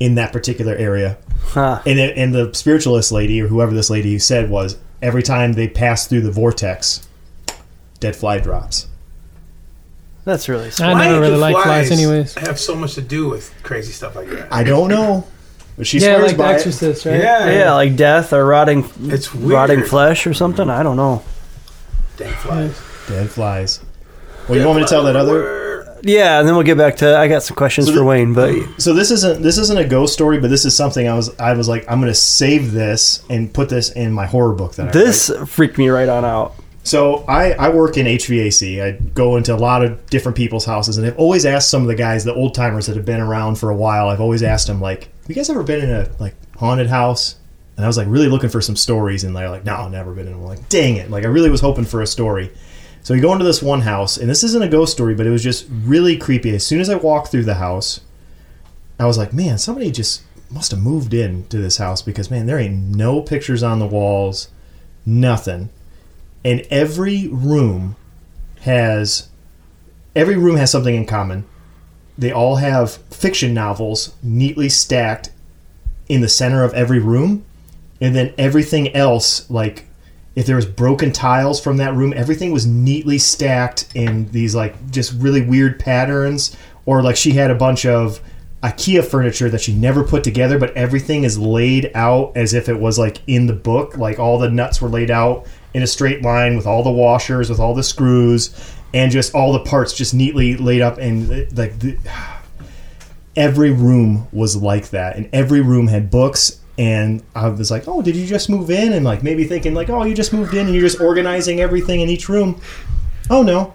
in 0.00 0.16
that 0.16 0.32
particular 0.32 0.74
area. 0.74 1.16
Huh. 1.40 1.80
And 1.86 1.98
it, 1.98 2.18
and 2.18 2.34
the 2.34 2.52
spiritualist 2.52 3.12
lady 3.12 3.40
or 3.40 3.48
whoever 3.48 3.72
this 3.72 3.88
lady 3.88 4.18
said 4.18 4.50
was 4.50 4.76
every 5.00 5.22
time 5.22 5.52
they 5.52 5.68
pass 5.68 6.06
through 6.06 6.22
the 6.22 6.30
vortex, 6.30 7.06
dead 8.00 8.16
fly 8.16 8.38
drops. 8.38 8.88
That's 10.26 10.48
really 10.50 10.66
I 10.66 10.70
sweet. 10.70 10.86
never 10.88 11.14
do 11.14 11.20
really 11.20 11.36
liked 11.38 11.60
flies, 11.62 11.90
anyways. 11.90 12.34
Have 12.34 12.58
so 12.60 12.74
much 12.74 12.94
to 12.96 13.00
do 13.00 13.28
with 13.30 13.54
crazy 13.62 13.92
stuff 13.92 14.14
like 14.16 14.28
that. 14.28 14.52
I 14.52 14.64
don't 14.64 14.90
know, 14.90 15.24
but 15.78 15.86
she 15.86 15.98
yeah, 15.98 16.16
swears 16.16 16.22
like 16.36 16.36
The 16.36 16.42
by 16.42 16.88
it. 16.90 17.06
Right? 17.06 17.20
Yeah, 17.22 17.50
Yeah, 17.50 17.72
like 17.74 17.96
death 17.96 18.32
or 18.34 18.44
rotting, 18.44 18.84
It's 19.04 19.32
weird. 19.32 19.52
rotting 19.52 19.82
flesh 19.84 20.26
or 20.26 20.34
something. 20.34 20.68
I 20.68 20.82
don't 20.82 20.96
know. 20.96 21.22
Dead 22.16 22.34
flies. 22.34 22.78
Dead 23.08 23.30
flies. 23.30 23.80
Well, 24.48 24.58
you 24.58 24.66
want 24.66 24.78
me 24.80 24.84
to 24.84 24.88
tell 24.90 25.04
that 25.04 25.16
other? 25.16 25.64
Yeah, 26.02 26.38
and 26.40 26.46
then 26.48 26.54
we'll 26.54 26.64
get 26.64 26.76
back 26.76 26.96
to. 26.96 27.16
I 27.16 27.26
got 27.28 27.42
some 27.42 27.56
questions 27.56 27.86
So 27.86 27.92
for 27.94 27.98
the- 28.00 28.04
Wayne, 28.04 28.34
but 28.34 28.52
So 28.78 28.92
this 28.94 29.10
isn't 29.10 29.42
this 29.42 29.58
isn't 29.58 29.78
a 29.78 29.84
ghost 29.86 30.12
story, 30.12 30.38
but 30.38 30.50
this 30.50 30.64
is 30.64 30.74
something 30.74 31.08
I 31.08 31.14
was 31.14 31.36
I 31.38 31.52
was 31.54 31.68
like 31.68 31.84
I'm 31.90 32.00
going 32.00 32.10
to 32.12 32.14
save 32.18 32.72
this 32.72 33.22
and 33.30 33.52
put 33.52 33.68
this 33.68 33.90
in 33.90 34.12
my 34.12 34.26
horror 34.26 34.54
book 34.54 34.74
that 34.74 34.92
this 34.92 35.30
write. 35.30 35.48
freaked 35.48 35.78
me 35.78 35.88
right 35.88 36.08
on 36.08 36.24
out. 36.24 36.54
So 36.86 37.24
I 37.26 37.50
I 37.54 37.68
work 37.70 37.96
in 37.96 38.06
HVAC. 38.06 38.80
I 38.80 38.92
go 38.92 39.36
into 39.36 39.52
a 39.52 39.56
lot 39.56 39.84
of 39.84 40.06
different 40.06 40.36
people's 40.36 40.64
houses, 40.64 40.96
and 40.96 41.04
I've 41.04 41.18
always 41.18 41.44
asked 41.44 41.68
some 41.68 41.82
of 41.82 41.88
the 41.88 41.96
guys, 41.96 42.22
the 42.22 42.32
old 42.32 42.54
timers 42.54 42.86
that 42.86 42.94
have 42.94 43.04
been 43.04 43.20
around 43.20 43.56
for 43.56 43.70
a 43.70 43.74
while. 43.74 44.08
I've 44.08 44.20
always 44.20 44.44
asked 44.44 44.68
them 44.68 44.80
like, 44.80 45.08
"Have 45.22 45.28
you 45.28 45.34
guys 45.34 45.50
ever 45.50 45.64
been 45.64 45.82
in 45.82 45.90
a 45.90 46.08
like 46.20 46.36
haunted 46.58 46.86
house?" 46.86 47.34
And 47.76 47.84
I 47.84 47.88
was 47.88 47.96
like 47.96 48.06
really 48.08 48.28
looking 48.28 48.50
for 48.50 48.60
some 48.60 48.76
stories, 48.76 49.24
and 49.24 49.34
they're 49.34 49.50
like, 49.50 49.64
"No, 49.64 49.74
I've 49.74 49.90
never 49.90 50.12
been 50.12 50.28
in." 50.28 50.38
one." 50.40 50.46
like, 50.46 50.68
dang 50.68 50.94
it! 50.94 51.10
Like 51.10 51.24
I 51.24 51.26
really 51.26 51.50
was 51.50 51.60
hoping 51.60 51.84
for 51.84 52.02
a 52.02 52.06
story. 52.06 52.52
So 53.02 53.14
we 53.14 53.20
go 53.20 53.32
into 53.32 53.44
this 53.44 53.60
one 53.60 53.80
house, 53.80 54.16
and 54.16 54.30
this 54.30 54.44
isn't 54.44 54.62
a 54.62 54.68
ghost 54.68 54.92
story, 54.92 55.16
but 55.16 55.26
it 55.26 55.30
was 55.30 55.42
just 55.42 55.66
really 55.68 56.16
creepy. 56.16 56.54
As 56.54 56.64
soon 56.64 56.80
as 56.80 56.88
I 56.88 56.94
walked 56.94 57.32
through 57.32 57.46
the 57.46 57.54
house, 57.54 58.00
I 59.00 59.06
was 59.06 59.18
like, 59.18 59.32
man, 59.32 59.58
somebody 59.58 59.90
just 59.90 60.22
must 60.52 60.70
have 60.70 60.80
moved 60.80 61.12
in 61.12 61.48
to 61.48 61.58
this 61.58 61.78
house 61.78 62.00
because 62.00 62.30
man, 62.30 62.46
there 62.46 62.60
ain't 62.60 62.94
no 62.94 63.22
pictures 63.22 63.64
on 63.64 63.80
the 63.80 63.88
walls, 63.88 64.50
nothing. 65.04 65.70
And 66.46 66.64
every 66.70 67.26
room 67.26 67.96
has 68.60 69.30
every 70.14 70.36
room 70.36 70.54
has 70.54 70.70
something 70.70 70.94
in 70.94 71.04
common. 71.04 71.44
They 72.16 72.30
all 72.30 72.56
have 72.56 72.98
fiction 73.10 73.52
novels 73.52 74.14
neatly 74.22 74.68
stacked 74.68 75.30
in 76.08 76.20
the 76.20 76.28
center 76.28 76.62
of 76.62 76.72
every 76.72 77.00
room, 77.00 77.44
and 78.00 78.14
then 78.14 78.32
everything 78.38 78.94
else 78.94 79.50
like 79.50 79.86
if 80.36 80.46
there 80.46 80.54
was 80.54 80.66
broken 80.66 81.10
tiles 81.10 81.60
from 81.60 81.78
that 81.78 81.96
room, 81.96 82.12
everything 82.14 82.52
was 82.52 82.64
neatly 82.64 83.18
stacked 83.18 83.88
in 83.96 84.30
these 84.30 84.54
like 84.54 84.92
just 84.92 85.14
really 85.14 85.42
weird 85.42 85.80
patterns. 85.80 86.56
Or 86.84 87.02
like 87.02 87.16
she 87.16 87.32
had 87.32 87.50
a 87.50 87.56
bunch 87.56 87.84
of 87.84 88.20
IKEA 88.62 89.04
furniture 89.04 89.50
that 89.50 89.62
she 89.62 89.74
never 89.74 90.04
put 90.04 90.22
together, 90.22 90.60
but 90.60 90.76
everything 90.76 91.24
is 91.24 91.40
laid 91.40 91.90
out 91.96 92.36
as 92.36 92.54
if 92.54 92.68
it 92.68 92.78
was 92.78 93.00
like 93.00 93.18
in 93.26 93.48
the 93.48 93.52
book. 93.52 93.96
Like 93.96 94.20
all 94.20 94.38
the 94.38 94.48
nuts 94.48 94.80
were 94.80 94.88
laid 94.88 95.10
out 95.10 95.48
in 95.76 95.82
a 95.82 95.86
straight 95.86 96.22
line 96.22 96.56
with 96.56 96.66
all 96.66 96.82
the 96.82 96.90
washers, 96.90 97.50
with 97.50 97.60
all 97.60 97.74
the 97.74 97.82
screws, 97.82 98.48
and 98.94 99.12
just 99.12 99.34
all 99.34 99.52
the 99.52 99.60
parts 99.60 99.92
just 99.92 100.14
neatly 100.14 100.56
laid 100.56 100.80
up. 100.80 100.96
And 100.96 101.28
like 101.54 101.78
the, 101.78 101.98
every 103.36 103.70
room 103.70 104.26
was 104.32 104.56
like 104.56 104.88
that, 104.88 105.16
and 105.16 105.28
every 105.34 105.60
room 105.60 105.86
had 105.86 106.10
books. 106.10 106.60
And 106.78 107.22
I 107.34 107.48
was 107.48 107.70
like, 107.70 107.86
"Oh, 107.86 108.00
did 108.00 108.16
you 108.16 108.26
just 108.26 108.48
move 108.48 108.70
in?" 108.70 108.94
And 108.94 109.04
like 109.04 109.22
maybe 109.22 109.44
thinking 109.44 109.74
like, 109.74 109.90
"Oh, 109.90 110.02
you 110.04 110.14
just 110.14 110.32
moved 110.32 110.54
in 110.54 110.64
and 110.64 110.74
you're 110.74 110.82
just 110.82 111.00
organizing 111.00 111.60
everything 111.60 112.00
in 112.00 112.08
each 112.08 112.30
room." 112.30 112.58
Oh 113.28 113.42
no, 113.42 113.74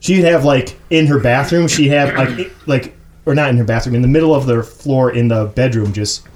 she'd 0.00 0.24
have 0.24 0.44
like 0.44 0.76
in 0.90 1.06
her 1.06 1.20
bathroom, 1.20 1.68
she'd 1.68 1.88
have 1.88 2.16
like 2.16 2.50
like 2.66 2.96
or 3.24 3.36
not 3.36 3.50
in 3.50 3.56
her 3.56 3.64
bathroom, 3.64 3.94
in 3.94 4.02
the 4.02 4.08
middle 4.08 4.34
of 4.34 4.46
the 4.46 4.64
floor 4.64 5.12
in 5.12 5.28
the 5.28 5.44
bedroom, 5.44 5.92
just 5.92 6.26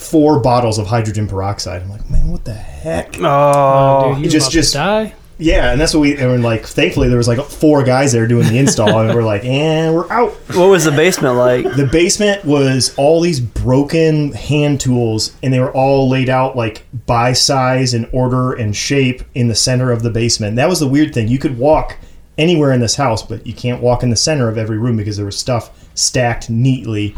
four 0.00 0.40
bottles 0.40 0.78
of 0.78 0.86
hydrogen 0.86 1.28
peroxide. 1.28 1.82
I'm 1.82 1.90
like, 1.90 2.08
man, 2.10 2.28
what 2.28 2.44
the 2.44 2.54
heck? 2.54 3.16
Oh, 3.20 4.14
dude, 4.14 4.24
you 4.24 4.30
just 4.30 4.46
about 4.46 4.50
to 4.50 4.56
just 4.58 4.74
die. 4.74 5.14
yeah, 5.38 5.72
and 5.72 5.80
that's 5.80 5.94
what 5.94 6.00
we 6.00 6.16
and 6.16 6.30
we're 6.30 6.38
like. 6.38 6.64
Thankfully, 6.64 7.08
there 7.08 7.18
was 7.18 7.28
like 7.28 7.40
four 7.40 7.82
guys 7.84 8.12
there 8.12 8.26
doing 8.26 8.46
the 8.46 8.58
install, 8.58 9.00
and 9.00 9.14
we're 9.14 9.22
like, 9.22 9.44
and 9.44 9.94
we're 9.94 10.10
out. 10.10 10.32
what 10.54 10.68
was 10.68 10.84
the 10.84 10.90
basement 10.92 11.36
like? 11.36 11.64
The 11.76 11.86
basement 11.86 12.44
was 12.44 12.94
all 12.96 13.20
these 13.20 13.40
broken 13.40 14.32
hand 14.32 14.80
tools, 14.80 15.36
and 15.42 15.52
they 15.52 15.60
were 15.60 15.72
all 15.72 16.08
laid 16.08 16.28
out 16.28 16.56
like 16.56 16.84
by 17.06 17.32
size 17.32 17.94
and 17.94 18.08
order 18.12 18.52
and 18.54 18.74
shape 18.74 19.22
in 19.34 19.48
the 19.48 19.54
center 19.54 19.92
of 19.92 20.02
the 20.02 20.10
basement. 20.10 20.56
That 20.56 20.68
was 20.68 20.80
the 20.80 20.88
weird 20.88 21.14
thing. 21.14 21.28
You 21.28 21.38
could 21.38 21.58
walk 21.58 21.96
anywhere 22.38 22.72
in 22.72 22.80
this 22.80 22.94
house, 22.96 23.22
but 23.22 23.46
you 23.46 23.52
can't 23.52 23.82
walk 23.82 24.02
in 24.02 24.10
the 24.10 24.16
center 24.16 24.48
of 24.48 24.56
every 24.56 24.78
room 24.78 24.96
because 24.96 25.16
there 25.16 25.26
was 25.26 25.38
stuff 25.38 25.88
stacked 25.94 26.48
neatly. 26.48 27.14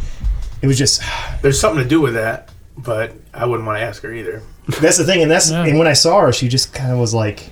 It 0.63 0.67
was 0.67 0.79
just 0.79 1.03
There's 1.43 1.59
something 1.61 1.83
to 1.83 1.89
do 1.89 2.01
with 2.01 2.15
that, 2.15 2.51
but 2.79 3.13
I 3.35 3.47
wouldn't 3.47 3.67
want 3.67 3.79
to 3.79 3.85
ask 3.85 4.03
her 4.03 4.13
either. 4.13 4.43
that's 4.81 4.97
the 4.99 5.05
thing, 5.05 5.23
and 5.23 5.31
that's 5.31 5.51
Yeah. 5.51 5.65
and 5.65 5.79
when 5.79 5.89
I 5.89 5.93
saw 5.95 6.21
her, 6.21 6.33
she 6.33 6.49
just 6.49 6.73
kind 6.75 6.93
of 6.93 6.99
was 6.99 7.13
like. 7.15 7.51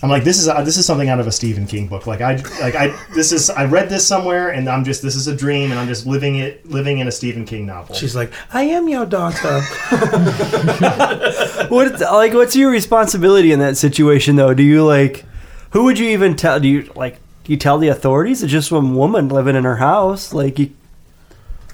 I'm 0.00 0.08
like 0.10 0.22
this 0.22 0.38
is 0.38 0.46
uh, 0.46 0.62
this 0.62 0.76
is 0.76 0.86
something 0.86 1.08
out 1.08 1.18
of 1.18 1.26
a 1.26 1.32
Stephen 1.32 1.66
King 1.66 1.88
book. 1.88 2.06
Like 2.06 2.20
I 2.20 2.36
like 2.60 2.76
I 2.76 2.96
this 3.16 3.32
is 3.32 3.50
I 3.50 3.64
read 3.64 3.88
this 3.88 4.06
somewhere 4.06 4.50
and 4.50 4.68
I'm 4.68 4.84
just 4.84 5.02
this 5.02 5.16
is 5.16 5.26
a 5.26 5.34
dream 5.34 5.72
and 5.72 5.80
I'm 5.80 5.88
just 5.88 6.06
living 6.06 6.36
it 6.36 6.64
living 6.70 6.98
in 7.00 7.08
a 7.08 7.10
Stephen 7.10 7.44
King 7.44 7.66
novel. 7.66 7.96
She's 7.96 8.14
like, 8.14 8.32
I 8.52 8.62
am 8.62 8.88
your 8.88 9.06
daughter. 9.06 9.60
What 11.68 12.00
like? 12.00 12.32
What's 12.32 12.54
your 12.54 12.70
responsibility 12.70 13.50
in 13.52 13.58
that 13.58 13.76
situation 13.76 14.36
though? 14.36 14.54
Do 14.54 14.62
you 14.62 14.84
like? 14.84 15.24
Who 15.70 15.82
would 15.84 15.98
you 15.98 16.08
even 16.10 16.36
tell? 16.36 16.60
Do 16.60 16.68
you 16.68 16.90
like? 16.94 17.18
You 17.46 17.56
tell 17.56 17.78
the 17.78 17.88
authorities? 17.88 18.42
It's 18.42 18.52
just 18.52 18.68
some 18.68 18.94
woman 18.94 19.28
living 19.28 19.56
in 19.56 19.64
her 19.64 19.76
house. 19.76 20.32
Like 20.32 20.58
you. 20.60 20.70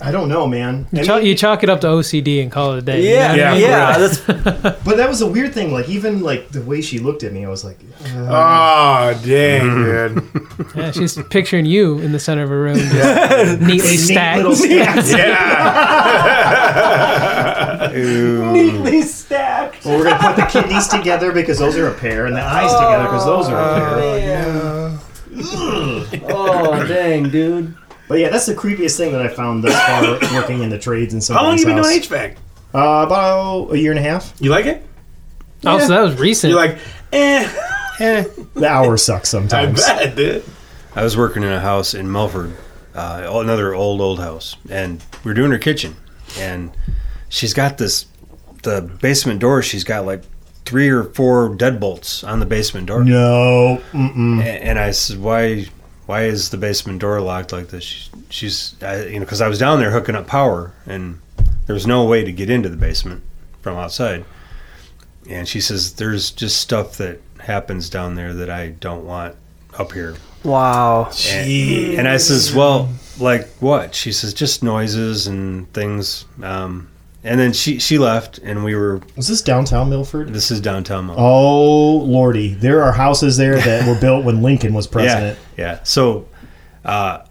I 0.04 0.10
don't 0.12 0.28
know, 0.28 0.46
man. 0.46 0.86
You, 0.92 0.98
And- 0.98 1.06
chalk, 1.06 1.22
you 1.24 1.34
chalk 1.34 1.62
it 1.62 1.70
up 1.70 1.80
to 1.80 1.86
OCD 1.86 2.42
and 2.42 2.52
call 2.52 2.74
it 2.74 2.78
a 2.78 2.82
day. 2.82 3.02
you 3.02 3.08
Yeah, 3.14 3.28
know? 3.34 3.54
yeah. 3.54 3.56
Yeah, 3.56 3.98
that's 3.98 4.20
But 4.84 4.96
that 4.98 5.08
was 5.08 5.22
a 5.22 5.26
weird 5.26 5.54
thing. 5.54 5.72
Like 5.72 5.88
even 5.88 6.20
like 6.22 6.50
the 6.50 6.60
way 6.62 6.82
she 6.82 6.98
looked 6.98 7.22
at 7.22 7.32
me, 7.32 7.44
I 7.44 7.48
was 7.48 7.64
like, 7.64 7.78
uh, 8.14 9.14
oh, 9.16 9.20
dang, 9.24 9.84
dude. 9.84 10.22
Yeah, 10.76 10.90
she's 10.92 11.18
picturing 11.30 11.66
you 11.66 11.98
in 11.98 12.12
the 12.12 12.18
center 12.20 12.42
of 12.44 12.50
a 12.50 12.56
room, 12.56 12.76
neatly 12.76 13.66
neat 13.66 13.80
stacked. 13.98 14.36
little 14.38 14.54
stacks. 14.66 15.12
Yeah. 15.12 16.74
neatly 18.52 19.02
stacked. 19.02 19.84
Well, 19.84 19.98
we're 19.98 20.04
gonna 20.04 20.34
put 20.34 20.36
the 20.36 20.46
kidneys 20.46 20.86
together 20.88 21.32
because 21.32 21.58
those 21.58 21.76
are 21.76 21.88
a 21.88 21.94
pair, 21.94 22.26
and 22.26 22.36
the 22.36 22.42
eyes 22.42 22.72
together 22.72 23.04
because 23.04 23.24
those 23.24 23.48
are 23.48 23.56
a 23.56 23.90
pair. 24.00 24.98
oh 26.32 26.84
dang, 26.86 27.28
dude. 27.30 27.74
But 28.14 28.20
yeah, 28.20 28.28
that's 28.28 28.46
the 28.46 28.54
creepiest 28.54 28.96
thing 28.96 29.10
that 29.10 29.20
I 29.22 29.26
found 29.26 29.64
thus 29.64 29.74
far 30.20 30.32
working 30.40 30.62
in 30.62 30.68
the 30.70 30.78
trades 30.78 31.14
and 31.14 31.20
so. 31.22 31.34
On. 31.34 31.40
How 31.40 31.46
long 31.46 31.58
somebody's 31.58 32.06
you 32.06 32.10
been 32.10 32.20
house. 32.22 32.32
doing 32.32 32.36
HVAC? 32.36 32.36
Uh, 33.02 33.06
about 33.06 33.72
a 33.72 33.76
year 33.78 33.90
and 33.90 33.98
a 33.98 34.02
half. 34.02 34.32
You 34.38 34.50
like 34.50 34.66
it? 34.66 34.86
Oh, 35.66 35.80
so 35.80 35.88
that 35.88 36.00
was 36.00 36.14
recent. 36.20 36.52
You're 36.52 36.60
like, 36.60 36.78
eh, 37.12 37.52
eh. 37.98 38.24
The 38.54 38.68
hours 38.68 39.02
suck 39.02 39.22
I 39.22 39.24
sometimes. 39.24 39.84
bet, 39.84 40.14
dude. 40.14 40.44
I 40.94 41.02
was 41.02 41.16
working 41.16 41.42
in 41.42 41.50
a 41.50 41.58
house 41.58 41.92
in 41.92 42.12
Milford, 42.12 42.54
uh, 42.94 43.24
another 43.28 43.74
old 43.74 44.00
old 44.00 44.20
house, 44.20 44.54
and 44.70 45.02
we 45.24 45.32
are 45.32 45.34
doing 45.34 45.50
her 45.50 45.58
kitchen, 45.58 45.96
and 46.38 46.70
she's 47.30 47.52
got 47.52 47.78
this 47.78 48.06
the 48.62 48.80
basement 49.02 49.40
door. 49.40 49.60
She's 49.60 49.82
got 49.82 50.06
like 50.06 50.22
three 50.64 50.88
or 50.88 51.02
four 51.02 51.50
deadbolts 51.56 52.26
on 52.26 52.38
the 52.38 52.46
basement 52.46 52.86
door, 52.86 53.02
No. 53.02 53.82
Mm-mm. 53.92 54.40
A- 54.40 54.44
and 54.64 54.78
I 54.78 54.92
said, 54.92 55.18
"Why, 55.20 55.66
why 56.06 56.24
is 56.24 56.50
the 56.50 56.56
basement 56.56 57.00
door 57.00 57.20
locked 57.20 57.52
like 57.52 57.68
this?" 57.68 57.84
She, 57.84 58.10
she's, 58.30 58.74
I, 58.82 59.04
you 59.06 59.14
know, 59.14 59.20
because 59.20 59.40
I 59.40 59.48
was 59.48 59.58
down 59.58 59.78
there 59.80 59.90
hooking 59.90 60.14
up 60.14 60.26
power, 60.26 60.72
and 60.86 61.20
There's 61.66 61.86
no 61.86 62.04
way 62.04 62.24
to 62.24 62.32
get 62.32 62.50
into 62.50 62.68
the 62.68 62.76
basement 62.76 63.22
from 63.62 63.76
outside. 63.76 64.24
And 65.28 65.48
she 65.48 65.60
says, 65.60 65.94
"There's 65.94 66.30
just 66.30 66.58
stuff 66.58 66.98
that 66.98 67.20
happens 67.40 67.88
down 67.88 68.14
there 68.16 68.34
that 68.34 68.50
I 68.50 68.68
don't 68.68 69.06
want 69.06 69.34
up 69.78 69.92
here." 69.92 70.16
Wow. 70.42 71.10
And, 71.26 71.98
and 72.00 72.08
I 72.08 72.18
says, 72.18 72.54
"Well, 72.54 72.90
like 73.18 73.48
what?" 73.60 73.94
She 73.94 74.12
says, 74.12 74.34
"Just 74.34 74.62
noises 74.62 75.26
and 75.26 75.72
things." 75.72 76.26
Um, 76.42 76.88
and 77.24 77.40
then 77.40 77.52
she 77.52 77.78
she 77.78 77.98
left, 77.98 78.38
and 78.38 78.62
we 78.64 78.74
were. 78.74 79.00
Was 79.16 79.26
this 79.28 79.42
downtown 79.42 79.90
Milford? 79.90 80.32
This 80.32 80.50
is 80.50 80.60
downtown. 80.60 81.06
Milford. 81.06 81.22
Oh 81.22 81.96
lordy, 81.96 82.54
there 82.54 82.82
are 82.82 82.92
houses 82.92 83.36
there 83.36 83.56
that 83.58 83.88
were 83.88 83.98
built 83.98 84.24
when 84.24 84.42
Lincoln 84.42 84.74
was 84.74 84.86
president. 84.96 85.38
Yeah, 85.56 85.64
yeah. 85.76 85.80
So 85.84 86.28
uh, 86.84 87.24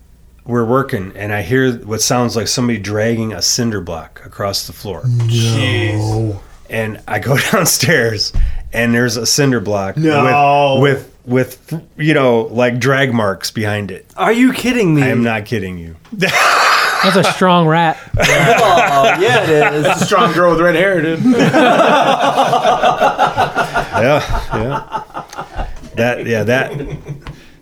we're 0.45 0.65
working, 0.65 1.13
and 1.15 1.31
I 1.31 1.41
hear 1.43 1.73
what 1.77 2.01
sounds 2.01 2.35
like 2.35 2.47
somebody 2.47 2.79
dragging 2.79 3.31
a 3.33 3.41
cinder 3.41 3.79
block 3.81 4.21
across 4.25 4.67
the 4.67 4.73
floor. 4.73 5.03
No. 5.07 6.41
And 6.69 6.99
I 7.07 7.19
go 7.19 7.37
downstairs, 7.51 8.33
and 8.73 8.93
there's 8.95 9.15
a 9.15 9.25
cinder 9.27 9.59
block 9.59 9.95
No. 9.95 10.79
with, 10.81 11.13
with 11.25 11.71
with 11.71 11.81
you 11.97 12.13
know 12.13 12.41
like 12.51 12.79
drag 12.79 13.13
marks 13.13 13.51
behind 13.51 13.91
it. 13.91 14.05
Are 14.17 14.33
you 14.33 14.51
kidding 14.53 14.93
me? 14.95 15.03
I 15.03 15.07
am 15.09 15.23
not 15.23 15.45
kidding 15.45 15.77
you. 15.77 15.95
That's 17.03 17.15
a 17.17 17.23
strong 17.33 17.67
rat. 17.67 17.97
oh, 18.17 19.17
yeah, 19.19 19.43
it 19.43 19.73
is. 19.75 19.83
That's 19.83 20.01
a 20.01 20.05
strong 20.05 20.31
girl 20.33 20.51
with 20.51 20.61
red 20.61 20.75
hair, 20.75 21.01
dude. 21.01 21.23
yeah, 23.53 24.19
yeah. 24.55 25.65
That 25.95 26.25
yeah 26.25 26.43
that. 26.43 26.71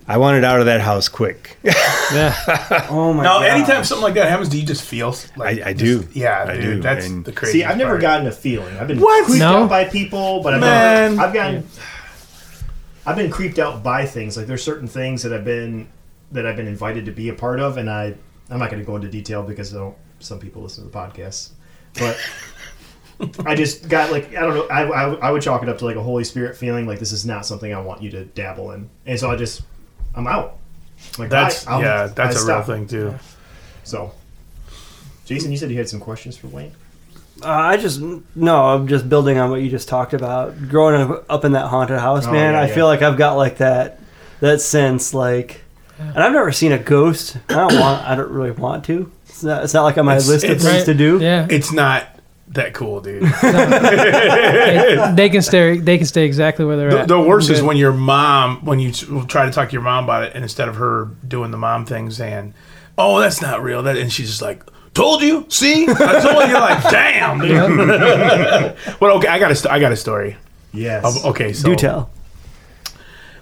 I 0.07 0.17
wanted 0.17 0.43
out 0.43 0.59
of 0.59 0.65
that 0.65 0.81
house 0.81 1.07
quick. 1.09 1.57
Yeah. 1.63 2.35
Oh 2.89 3.13
my 3.13 3.23
Now, 3.23 3.39
god. 3.39 3.45
anytime 3.47 3.83
something 3.85 4.03
like 4.03 4.15
that 4.15 4.27
happens, 4.29 4.49
do 4.49 4.59
you 4.59 4.65
just 4.65 4.81
feel 4.83 5.15
like 5.37 5.61
I, 5.61 5.69
I 5.69 5.73
do. 5.73 6.01
just- 6.03 6.15
yeah, 6.15 6.45
I 6.47 6.53
dude, 6.55 6.63
do. 6.63 6.81
that's 6.81 7.05
And- 7.05 7.23
the 7.23 7.31
crazy. 7.31 7.59
See, 7.59 7.63
I've 7.63 7.77
never 7.77 7.91
part. 7.91 8.01
gotten 8.01 8.27
a 8.27 8.31
feeling. 8.31 8.75
I've 8.77 8.87
been 8.87 8.99
What? 8.99 9.25
creeped 9.25 9.39
No? 9.39 9.63
out 9.63 9.69
by 9.69 9.85
people, 9.85 10.41
but 10.43 10.53
I've 10.55 10.59
Man. 10.61 11.11
never. 11.15 11.27
I've 11.27 11.33
gotten. 11.33 11.67
I've 13.05 13.15
been 13.15 13.31
creeped 13.31 13.59
out 13.59 13.81
by 13.83 14.05
things. 14.05 14.35
Like 14.37 14.47
there's 14.47 14.63
certain 14.63 14.87
things 14.87 15.23
that 15.23 15.31
I've 15.33 15.45
been 15.45 15.87
that 16.33 16.45
I've 16.45 16.55
been 16.57 16.67
invited 16.67 17.05
to 17.05 17.11
be 17.11 17.29
a 17.29 17.33
part 17.33 17.59
of, 17.61 17.77
and 17.77 17.89
I 17.89 18.15
I'm 18.51 18.59
not 18.59 18.69
going 18.69 18.81
to 18.81 18.85
go 18.85 18.95
into 18.97 19.07
detail 19.09 19.41
because 19.43 19.73
I 19.73 19.79
don't, 19.79 19.95
some 20.19 20.37
people 20.39 20.61
listen 20.61 20.83
to 20.83 20.89
the 20.89 20.95
podcast, 20.97 21.51
but. 21.97 22.17
I 23.45 23.53
just 23.53 23.87
got 23.87 24.11
like 24.11 24.29
I 24.35 24.39
don't 24.41 24.55
know 24.55 24.67
I, 24.67 24.81
I, 24.81 25.13
I 25.27 25.31
would 25.31 25.43
chalk 25.43 25.61
it 25.61 25.69
up 25.69 25.77
to 25.77 25.85
like 25.85 25.95
a 25.95 26.01
Holy 26.01 26.23
Spirit 26.23 26.57
feeling 26.57 26.87
like 26.87 26.97
this 26.97 27.11
is 27.11 27.23
not 27.23 27.45
something 27.45 27.71
I 27.71 27.79
want 27.79 28.01
you 28.01 28.09
to 28.11 28.25
dabble 28.25 28.71
in 28.71 28.89
and 29.05 29.19
so 29.19 29.29
I 29.29 29.35
just 29.35 29.61
I'm 30.15 30.25
out 30.25 30.57
like 31.19 31.29
That's 31.29 31.67
I, 31.67 31.81
yeah, 31.83 32.07
that's 32.07 32.35
I 32.37 32.41
a 32.41 32.55
real 32.55 32.63
thing 32.63 32.87
too. 32.87 33.13
so 33.83 34.11
Jason 35.25 35.51
you 35.51 35.57
said 35.59 35.69
you 35.69 35.77
had 35.77 35.87
some 35.87 35.99
questions 35.99 36.35
for 36.35 36.47
Wayne 36.47 36.71
Uh, 37.43 37.47
I 37.49 37.77
just 37.77 38.01
no. 38.35 38.55
I'm 38.65 38.87
just 38.87 39.07
building 39.07 39.37
on 39.37 39.51
what 39.51 39.61
you 39.61 39.69
just 39.69 39.87
talked 39.87 40.13
about. 40.15 40.57
Growing 40.67 40.99
up, 41.11 41.23
up 41.29 41.45
in 41.45 41.51
that 41.51 41.67
haunted 41.67 41.99
house, 41.99 42.25
Oh, 42.25 42.31
man. 42.31 42.53
yeah, 42.53 42.61
I 42.61 42.67
yeah. 42.69 42.73
feel 42.73 42.87
like 42.87 43.03
I've 43.03 43.19
got 43.19 43.35
like 43.35 43.57
that 43.57 43.99
that 44.39 44.61
sense, 44.61 45.13
like, 45.13 45.61
and 45.99 46.17
I've 46.17 46.33
never 46.33 46.51
seen 46.51 46.71
a 46.71 46.77
ghost. 46.79 47.37
I 47.49 47.53
don't 47.53 47.79
want. 47.79 48.07
I 48.07 48.15
don't 48.15 48.31
really 48.31 48.51
want 48.51 48.85
to. 48.85 49.11
It's 49.27 49.43
not. 49.43 49.63
It's 49.63 49.73
not 49.73 49.83
like 49.83 49.97
on 49.97 50.05
my 50.05 50.13
It's- 50.13 50.27
list 50.27 50.43
of 50.45 50.51
it's- 50.51 50.65
things 50.65 50.83
to 50.85 50.93
do. 50.93 51.19
Yeah. 51.19 51.47
It's 51.49 51.71
not 51.71 52.07
that 52.49 52.73
cool, 52.73 53.01
dude. 53.01 53.23
They, 53.41 55.11
they 55.15 55.29
can 55.29 55.41
stay. 55.41 55.77
They 55.77 55.97
can 55.97 56.05
stay 56.07 56.25
exactly 56.25 56.65
where 56.65 56.77
they're 56.77 56.91
the, 56.91 56.99
at. 57.01 57.07
the 57.07 57.19
worst 57.19 57.49
is 57.49 57.61
when 57.61 57.77
your 57.77 57.93
mom, 57.93 58.65
when 58.65 58.79
you 58.79 58.91
t- 58.91 59.05
try 59.27 59.45
to 59.45 59.51
talk 59.51 59.69
to 59.69 59.73
your 59.73 59.81
mom 59.81 60.03
about 60.03 60.23
it, 60.23 60.33
and 60.35 60.43
instead 60.43 60.67
of 60.67 60.75
her 60.75 61.09
doing 61.27 61.51
the 61.51 61.57
mom 61.57 61.85
thing, 61.85 62.09
saying, 62.11 62.53
"Oh, 62.97 63.19
that's 63.19 63.41
not 63.41 63.63
real," 63.63 63.83
that, 63.83 63.97
and 63.97 64.11
she's 64.11 64.29
just 64.29 64.41
like, 64.41 64.63
"Told 64.93 65.21
you, 65.21 65.45
see, 65.49 65.85
I 65.87 66.19
told 66.19 66.47
you." 66.49 66.53
Like, 66.55 66.83
"Damn, 66.91 67.39
dude." 67.39 68.75
well, 69.01 69.17
okay, 69.17 69.27
I 69.27 69.39
got 69.39 69.51
a, 69.51 69.55
st- 69.55 69.71
I 69.73 69.79
got 69.79 69.91
a 69.91 69.97
story. 69.97 70.35
yes 70.73 71.23
okay, 71.25 71.53
so 71.53 71.69
Do 71.69 71.75
tell. 71.75 72.09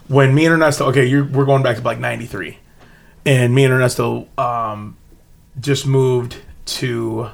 When 0.10 0.36
me 0.36 0.46
and 0.46 0.56
Ernesto, 0.56 0.88
okay, 0.88 1.06
you're, 1.06 1.24
we're 1.24 1.46
going 1.46 1.64
back 1.64 1.78
to 1.78 1.84
like 1.84 2.00
'93, 2.00 2.58
and 3.26 3.56
me 3.56 3.64
and 3.64 3.74
Ernesto 3.74 4.28
um, 4.38 4.98
just 5.60 5.88
moved 5.88 6.38
to. 6.66 7.30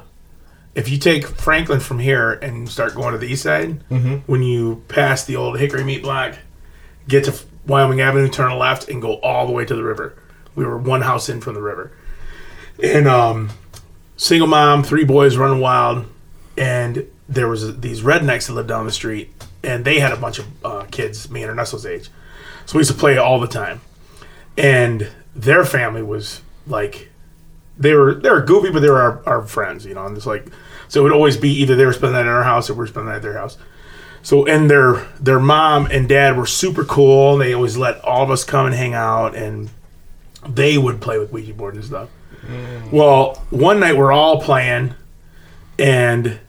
If 0.74 0.90
you 0.90 0.98
take 0.98 1.26
Franklin 1.26 1.80
from 1.80 1.98
here 1.98 2.32
and 2.32 2.68
start 2.68 2.94
going 2.94 3.12
to 3.12 3.18
the 3.18 3.26
east 3.26 3.42
side, 3.44 3.80
when 4.26 4.42
you 4.42 4.84
pass 4.88 5.24
the 5.24 5.34
old 5.34 5.58
Hickory 5.58 5.82
Meat 5.82 6.02
Block, 6.02 6.36
get 7.08 7.24
to 7.24 7.34
Wyoming 7.66 8.02
Avenue, 8.02 8.28
turn 8.28 8.56
left, 8.58 8.86
and 8.88 9.00
go 9.00 9.14
all 9.20 9.46
the 9.46 9.52
way 9.52 9.64
to 9.64 9.74
the 9.74 9.82
river. 9.82 10.14
We 10.54 10.66
were 10.66 10.76
one 10.76 11.00
house 11.00 11.30
in 11.30 11.40
from 11.40 11.54
the 11.54 11.62
river, 11.62 11.92
and 12.82 13.08
um, 13.08 13.50
single 14.18 14.48
mom, 14.48 14.82
three 14.82 15.04
boys 15.04 15.38
running 15.38 15.60
wild, 15.60 16.04
and 16.58 17.06
there 17.26 17.48
was 17.48 17.80
these 17.80 18.02
rednecks 18.02 18.46
that 18.46 18.52
lived 18.52 18.68
down 18.68 18.84
the 18.84 18.92
street, 18.92 19.32
and 19.62 19.82
they 19.84 19.98
had 19.98 20.12
a 20.12 20.16
bunch 20.16 20.38
of 20.38 20.46
uh, 20.64 20.84
kids, 20.90 21.30
me 21.30 21.42
and 21.42 21.50
Ernesto's 21.50 21.86
age. 21.86 22.10
So 22.66 22.76
we 22.76 22.80
used 22.80 22.90
to 22.90 22.96
play 22.96 23.16
all 23.16 23.40
the 23.40 23.46
time. 23.46 23.80
And 24.58 25.10
their 25.34 25.64
family 25.64 26.02
was 26.02 26.42
like 26.66 27.10
they 27.78 27.94
were 27.94 28.14
they 28.14 28.30
were 28.30 28.40
goofy, 28.40 28.70
but 28.70 28.80
they 28.80 28.90
were 28.90 29.00
our, 29.00 29.22
our 29.26 29.46
friends, 29.46 29.84
you 29.84 29.94
know, 29.94 30.06
and 30.06 30.16
it's 30.16 30.26
like 30.26 30.46
so 30.88 31.00
it 31.00 31.02
would 31.04 31.12
always 31.12 31.36
be 31.36 31.50
either 31.50 31.76
they 31.76 31.84
were 31.84 31.92
spending 31.92 32.14
the 32.14 32.22
night 32.24 32.28
at 32.28 32.34
our 32.34 32.44
house 32.44 32.70
or 32.70 32.74
we 32.74 32.84
are 32.84 32.86
spending 32.86 33.06
the 33.06 33.10
night 33.12 33.16
at 33.16 33.22
their 33.22 33.38
house. 33.38 33.58
So 34.22 34.46
and 34.46 34.70
their 34.70 35.06
their 35.20 35.38
mom 35.38 35.86
and 35.86 36.08
dad 36.08 36.36
were 36.36 36.46
super 36.46 36.84
cool 36.84 37.34
and 37.34 37.42
they 37.42 37.52
always 37.54 37.76
let 37.76 38.02
all 38.04 38.22
of 38.22 38.30
us 38.30 38.44
come 38.44 38.66
and 38.66 38.74
hang 38.74 38.94
out 38.94 39.34
and 39.34 39.70
they 40.48 40.78
would 40.78 41.00
play 41.00 41.18
with 41.18 41.32
Ouija 41.32 41.54
board 41.54 41.74
and 41.74 41.84
stuff. 41.84 42.08
Mm. 42.46 42.92
Well, 42.92 43.44
one 43.50 43.80
night 43.80 43.96
we're 43.96 44.12
all 44.12 44.40
playing 44.40 44.94
and 45.78 46.40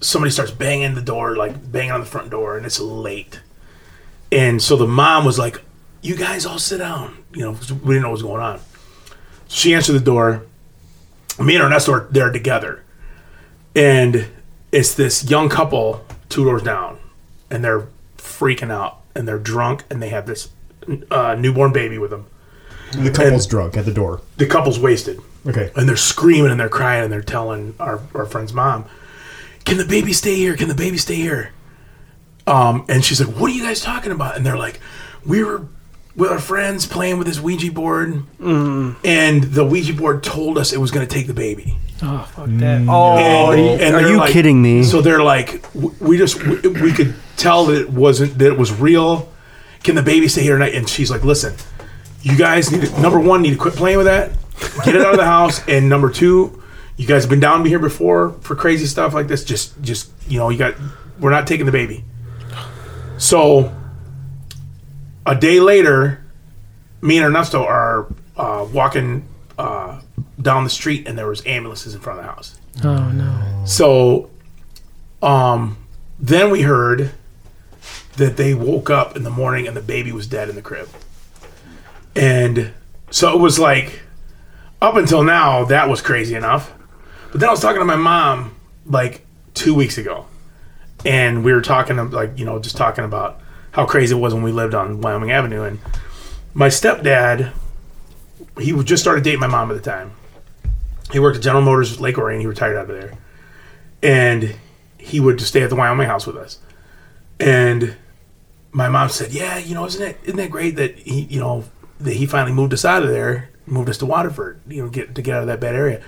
somebody 0.00 0.30
starts 0.30 0.50
banging 0.50 0.94
the 0.94 1.02
door, 1.02 1.36
like 1.36 1.70
banging 1.70 1.92
on 1.92 2.00
the 2.00 2.06
front 2.06 2.30
door, 2.30 2.56
and 2.56 2.66
it's 2.66 2.80
late. 2.80 3.40
And 4.30 4.60
so 4.62 4.76
the 4.76 4.86
mom 4.86 5.24
was 5.24 5.38
like, 5.38 5.62
"You 6.02 6.16
guys 6.16 6.44
all 6.44 6.58
sit 6.58 6.78
down," 6.78 7.16
you 7.32 7.42
know, 7.42 7.52
we 7.52 7.94
didn't 7.94 8.02
know 8.02 8.08
what 8.08 8.12
was 8.12 8.22
going 8.22 8.42
on. 8.42 8.60
She 9.48 9.74
answered 9.74 9.94
the 9.94 10.00
door. 10.00 10.42
Me 11.38 11.54
and 11.54 11.64
Ernesto 11.64 11.92
are 11.92 12.08
there 12.10 12.30
together, 12.30 12.82
and 13.74 14.26
it's 14.72 14.94
this 14.94 15.30
young 15.30 15.48
couple 15.48 16.04
two 16.28 16.44
doors 16.44 16.62
down, 16.62 16.98
and 17.50 17.64
they're 17.64 17.86
freaking 18.18 18.70
out, 18.72 19.00
and 19.14 19.26
they're 19.26 19.38
drunk, 19.38 19.84
and 19.88 20.02
they 20.02 20.08
have 20.08 20.26
this 20.26 20.48
uh, 21.10 21.34
newborn 21.38 21.72
baby 21.72 21.96
with 21.98 22.10
them. 22.10 22.26
the 22.92 23.10
couple's 23.10 23.46
drunk 23.46 23.76
at 23.76 23.84
the 23.84 23.92
door 23.92 24.22
The 24.38 24.46
couple's 24.46 24.78
wasted 24.78 25.20
okay 25.46 25.70
and 25.76 25.86
they're 25.86 25.96
screaming 25.96 26.50
and 26.50 26.58
they're 26.58 26.70
crying 26.70 27.04
and 27.04 27.12
they're 27.12 27.20
telling 27.22 27.74
our, 27.78 28.00
our 28.14 28.24
friend's 28.26 28.52
mom, 28.52 28.86
"Can 29.64 29.76
the 29.76 29.84
baby 29.84 30.12
stay 30.12 30.34
here? 30.36 30.56
Can 30.56 30.68
the 30.68 30.74
baby 30.74 30.96
stay 30.98 31.16
here?" 31.16 31.52
Um, 32.48 32.84
and 32.88 33.04
she's 33.04 33.20
like, 33.24 33.34
"What 33.36 33.50
are 33.50 33.54
you 33.54 33.62
guys 33.62 33.80
talking 33.80 34.12
about?" 34.12 34.36
And 34.36 34.44
they're 34.46 34.56
like, 34.58 34.80
"We 35.26 35.44
were 35.44 35.66
with 36.16 36.30
our 36.30 36.38
friends 36.38 36.86
playing 36.86 37.18
with 37.18 37.26
this 37.26 37.38
Ouija 37.40 37.70
board, 37.72 38.22
and 39.04 39.42
the 39.44 39.64
Ouija 39.64 39.92
board 39.94 40.22
told 40.22 40.58
us 40.58 40.72
it 40.72 40.78
was 40.80 40.90
going 40.90 41.06
to 41.06 41.12
take 41.14 41.26
the 41.26 41.34
baby." 41.34 41.76
Oh 42.02 42.28
fuck 42.32 42.46
that. 42.48 42.86
Oh, 42.88 43.50
And- 43.52 43.80
and 43.82 43.96
are 43.96 44.08
you 44.08 44.18
like- 44.18 44.32
kidding 44.32 44.62
me? 44.62 44.84
So 44.84 45.00
they're 45.00 45.22
like, 45.22 45.64
we 46.00 46.16
just 46.16 46.42
we, 46.44 46.56
we 46.68 46.92
could 46.92 47.14
tell 47.36 47.66
that 47.66 47.80
it 47.80 47.90
wasn't 47.90 48.38
that 48.38 48.46
it 48.52 48.58
was 48.58 48.72
real. 48.72 49.30
Can 49.82 49.94
the 49.96 50.02
baby 50.02 50.28
stay 50.28 50.42
here 50.42 50.54
tonight? 50.54 50.74
And 50.74 50.88
she's 50.88 51.10
like, 51.10 51.24
listen, 51.24 51.54
you 52.22 52.36
guys 52.36 52.70
need 52.72 52.82
to, 52.82 53.00
number 53.00 53.18
one 53.20 53.42
need 53.42 53.50
to 53.50 53.56
quit 53.56 53.74
playing 53.74 53.96
with 53.98 54.06
that, 54.06 54.32
get 54.84 54.94
it 54.96 55.02
out 55.02 55.12
of 55.12 55.18
the 55.18 55.24
house, 55.24 55.60
and 55.68 55.88
number 55.88 56.10
two, 56.10 56.62
you 56.96 57.06
guys 57.06 57.22
have 57.24 57.30
been 57.30 57.40
down 57.40 57.64
here 57.64 57.78
before 57.78 58.30
for 58.40 58.54
crazy 58.56 58.86
stuff 58.86 59.12
like 59.14 59.26
this. 59.28 59.44
Just 59.44 59.80
just 59.82 60.10
you 60.28 60.38
know, 60.38 60.50
you 60.50 60.58
got 60.58 60.74
we're 61.18 61.30
not 61.30 61.46
taking 61.48 61.66
the 61.66 61.72
baby. 61.72 62.04
So 63.18 63.74
a 65.26 65.34
day 65.34 65.60
later, 65.60 66.24
me 67.02 67.18
and 67.18 67.26
Ernesto 67.26 67.64
are 67.64 68.06
uh, 68.36 68.66
walking 68.72 69.28
uh, 69.58 70.00
down 70.40 70.64
the 70.64 70.70
street, 70.70 71.06
and 71.06 71.18
there 71.18 71.26
was 71.26 71.44
ambulances 71.46 71.94
in 71.94 72.00
front 72.00 72.20
of 72.20 72.24
the 72.24 72.30
house. 72.32 72.58
Oh 72.84 73.10
no. 73.10 73.64
So, 73.66 74.30
um, 75.22 75.76
then 76.18 76.50
we 76.50 76.62
heard 76.62 77.12
that 78.16 78.36
they 78.36 78.54
woke 78.54 78.90
up 78.90 79.16
in 79.16 79.22
the 79.22 79.30
morning 79.30 79.66
and 79.66 79.76
the 79.76 79.82
baby 79.82 80.12
was 80.12 80.26
dead 80.26 80.48
in 80.48 80.54
the 80.56 80.62
crib. 80.62 80.88
And 82.16 82.72
so 83.10 83.32
it 83.32 83.40
was 83.40 83.58
like, 83.58 84.00
up 84.82 84.96
until 84.96 85.22
now, 85.22 85.64
that 85.66 85.88
was 85.88 86.02
crazy 86.02 86.34
enough. 86.34 86.72
But 87.30 87.40
then 87.40 87.48
I 87.48 87.52
was 87.52 87.60
talking 87.60 87.80
to 87.80 87.84
my 87.84 87.96
mom 87.96 88.56
like 88.86 89.24
two 89.54 89.74
weeks 89.74 89.98
ago, 89.98 90.26
and 91.04 91.44
we 91.44 91.52
were 91.52 91.62
talking 91.62 91.98
um, 91.98 92.10
like 92.10 92.38
you 92.38 92.44
know 92.44 92.58
just 92.58 92.76
talking 92.76 93.04
about 93.04 93.40
how 93.72 93.86
crazy 93.86 94.14
it 94.14 94.18
was 94.18 94.34
when 94.34 94.42
we 94.42 94.52
lived 94.52 94.74
on 94.74 95.00
Wyoming 95.00 95.30
Avenue, 95.30 95.62
and 95.62 95.78
my 96.54 96.68
stepdad, 96.68 97.52
he 98.58 98.72
just 98.82 99.02
started 99.02 99.24
dating 99.24 99.40
my 99.40 99.46
mom 99.46 99.70
at 99.70 99.74
the 99.74 99.90
time. 99.90 100.12
He 101.12 101.18
worked 101.18 101.36
at 101.36 101.42
General 101.42 101.62
Motors 101.62 102.00
Lake 102.00 102.18
Orion. 102.18 102.40
He 102.40 102.46
retired 102.46 102.76
out 102.76 102.90
of 102.90 102.96
there 102.96 103.18
and 104.02 104.54
he 104.98 105.20
would 105.20 105.38
just 105.38 105.50
stay 105.50 105.62
at 105.62 105.70
the 105.70 105.76
Wyoming 105.76 106.06
house 106.06 106.26
with 106.26 106.36
us. 106.36 106.58
And 107.40 107.96
my 108.72 108.88
mom 108.88 109.08
said, 109.08 109.32
"Yeah, 109.32 109.58
you 109.58 109.74
know, 109.74 109.86
isn't 109.86 110.02
it 110.02 110.18
isn't 110.24 110.36
that 110.36 110.50
great 110.50 110.76
that 110.76 110.98
he, 110.98 111.22
you 111.22 111.40
know, 111.40 111.64
that 112.00 112.14
he 112.14 112.26
finally 112.26 112.54
moved 112.54 112.72
us 112.72 112.84
out 112.84 113.02
of 113.02 113.08
there, 113.08 113.50
moved 113.66 113.88
us 113.88 113.98
to 113.98 114.06
Waterford, 114.06 114.60
you 114.68 114.82
know, 114.82 114.88
get 114.88 115.14
to 115.14 115.22
get 115.22 115.36
out 115.36 115.42
of 115.42 115.46
that 115.48 115.60
bad 115.60 115.74
area." 115.74 116.00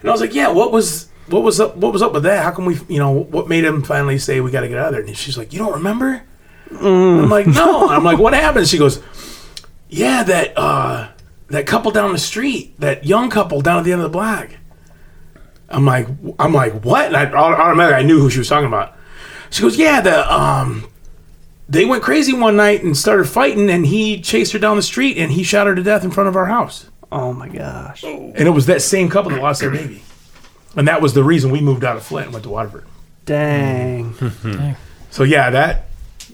And 0.00 0.08
I 0.08 0.12
was 0.12 0.20
like, 0.20 0.34
"Yeah, 0.34 0.48
what 0.48 0.72
was 0.72 1.08
what 1.30 1.42
was 1.42 1.60
up? 1.60 1.76
What 1.76 1.92
was 1.92 2.02
up 2.02 2.12
with 2.12 2.24
that? 2.24 2.42
How 2.42 2.50
come 2.50 2.64
we, 2.64 2.78
you 2.88 2.98
know, 2.98 3.10
what 3.10 3.48
made 3.48 3.64
him 3.64 3.82
finally 3.82 4.18
say 4.18 4.40
we 4.40 4.50
got 4.50 4.60
to 4.60 4.68
get 4.68 4.78
out 4.78 4.88
of 4.88 4.92
there? 4.92 5.02
And 5.02 5.16
she's 5.16 5.38
like, 5.38 5.52
you 5.52 5.58
don't 5.58 5.74
remember? 5.74 6.22
I'm 6.70 7.28
like, 7.28 7.46
no. 7.46 7.88
I'm 7.88 8.04
like, 8.04 8.18
what 8.18 8.32
happened? 8.32 8.68
She 8.68 8.78
goes, 8.78 9.02
yeah, 9.88 10.22
that 10.22 10.52
uh, 10.56 11.08
that 11.48 11.66
couple 11.66 11.90
down 11.90 12.12
the 12.12 12.18
street, 12.18 12.78
that 12.80 13.04
young 13.04 13.30
couple 13.30 13.60
down 13.60 13.78
at 13.78 13.84
the 13.84 13.92
end 13.92 14.00
of 14.00 14.10
the 14.10 14.12
block. 14.12 14.50
I'm 15.68 15.86
like, 15.86 16.08
I'm 16.38 16.52
like, 16.52 16.84
what? 16.84 17.06
And 17.06 17.16
I 17.16 17.26
automatically 17.32 17.94
I 17.94 18.02
knew 18.02 18.20
who 18.20 18.30
she 18.30 18.38
was 18.38 18.48
talking 18.48 18.66
about. 18.66 18.96
She 19.50 19.62
goes, 19.62 19.76
yeah, 19.76 20.00
the 20.00 20.32
um, 20.32 20.88
they 21.68 21.84
went 21.84 22.02
crazy 22.02 22.32
one 22.32 22.56
night 22.56 22.82
and 22.82 22.96
started 22.96 23.28
fighting, 23.28 23.70
and 23.70 23.86
he 23.86 24.20
chased 24.20 24.52
her 24.52 24.58
down 24.58 24.76
the 24.76 24.82
street 24.82 25.16
and 25.16 25.32
he 25.32 25.42
shot 25.42 25.66
her 25.66 25.74
to 25.74 25.82
death 25.82 26.04
in 26.04 26.10
front 26.10 26.28
of 26.28 26.36
our 26.36 26.46
house. 26.46 26.88
Oh 27.12 27.32
my 27.32 27.48
gosh. 27.48 28.04
And 28.04 28.36
it 28.36 28.50
was 28.50 28.66
that 28.66 28.82
same 28.82 29.08
couple 29.08 29.30
that 29.32 29.42
lost 29.42 29.60
their 29.60 29.70
baby. 29.70 30.02
And 30.76 30.86
that 30.88 31.02
was 31.02 31.14
the 31.14 31.24
reason 31.24 31.50
we 31.50 31.60
moved 31.60 31.84
out 31.84 31.96
of 31.96 32.02
Flint 32.02 32.26
and 32.26 32.32
went 32.34 32.44
to 32.44 32.50
Waterford. 32.50 32.84
Dang. 33.26 34.14
So 35.10 35.22
yeah, 35.24 35.50
that 35.50 35.86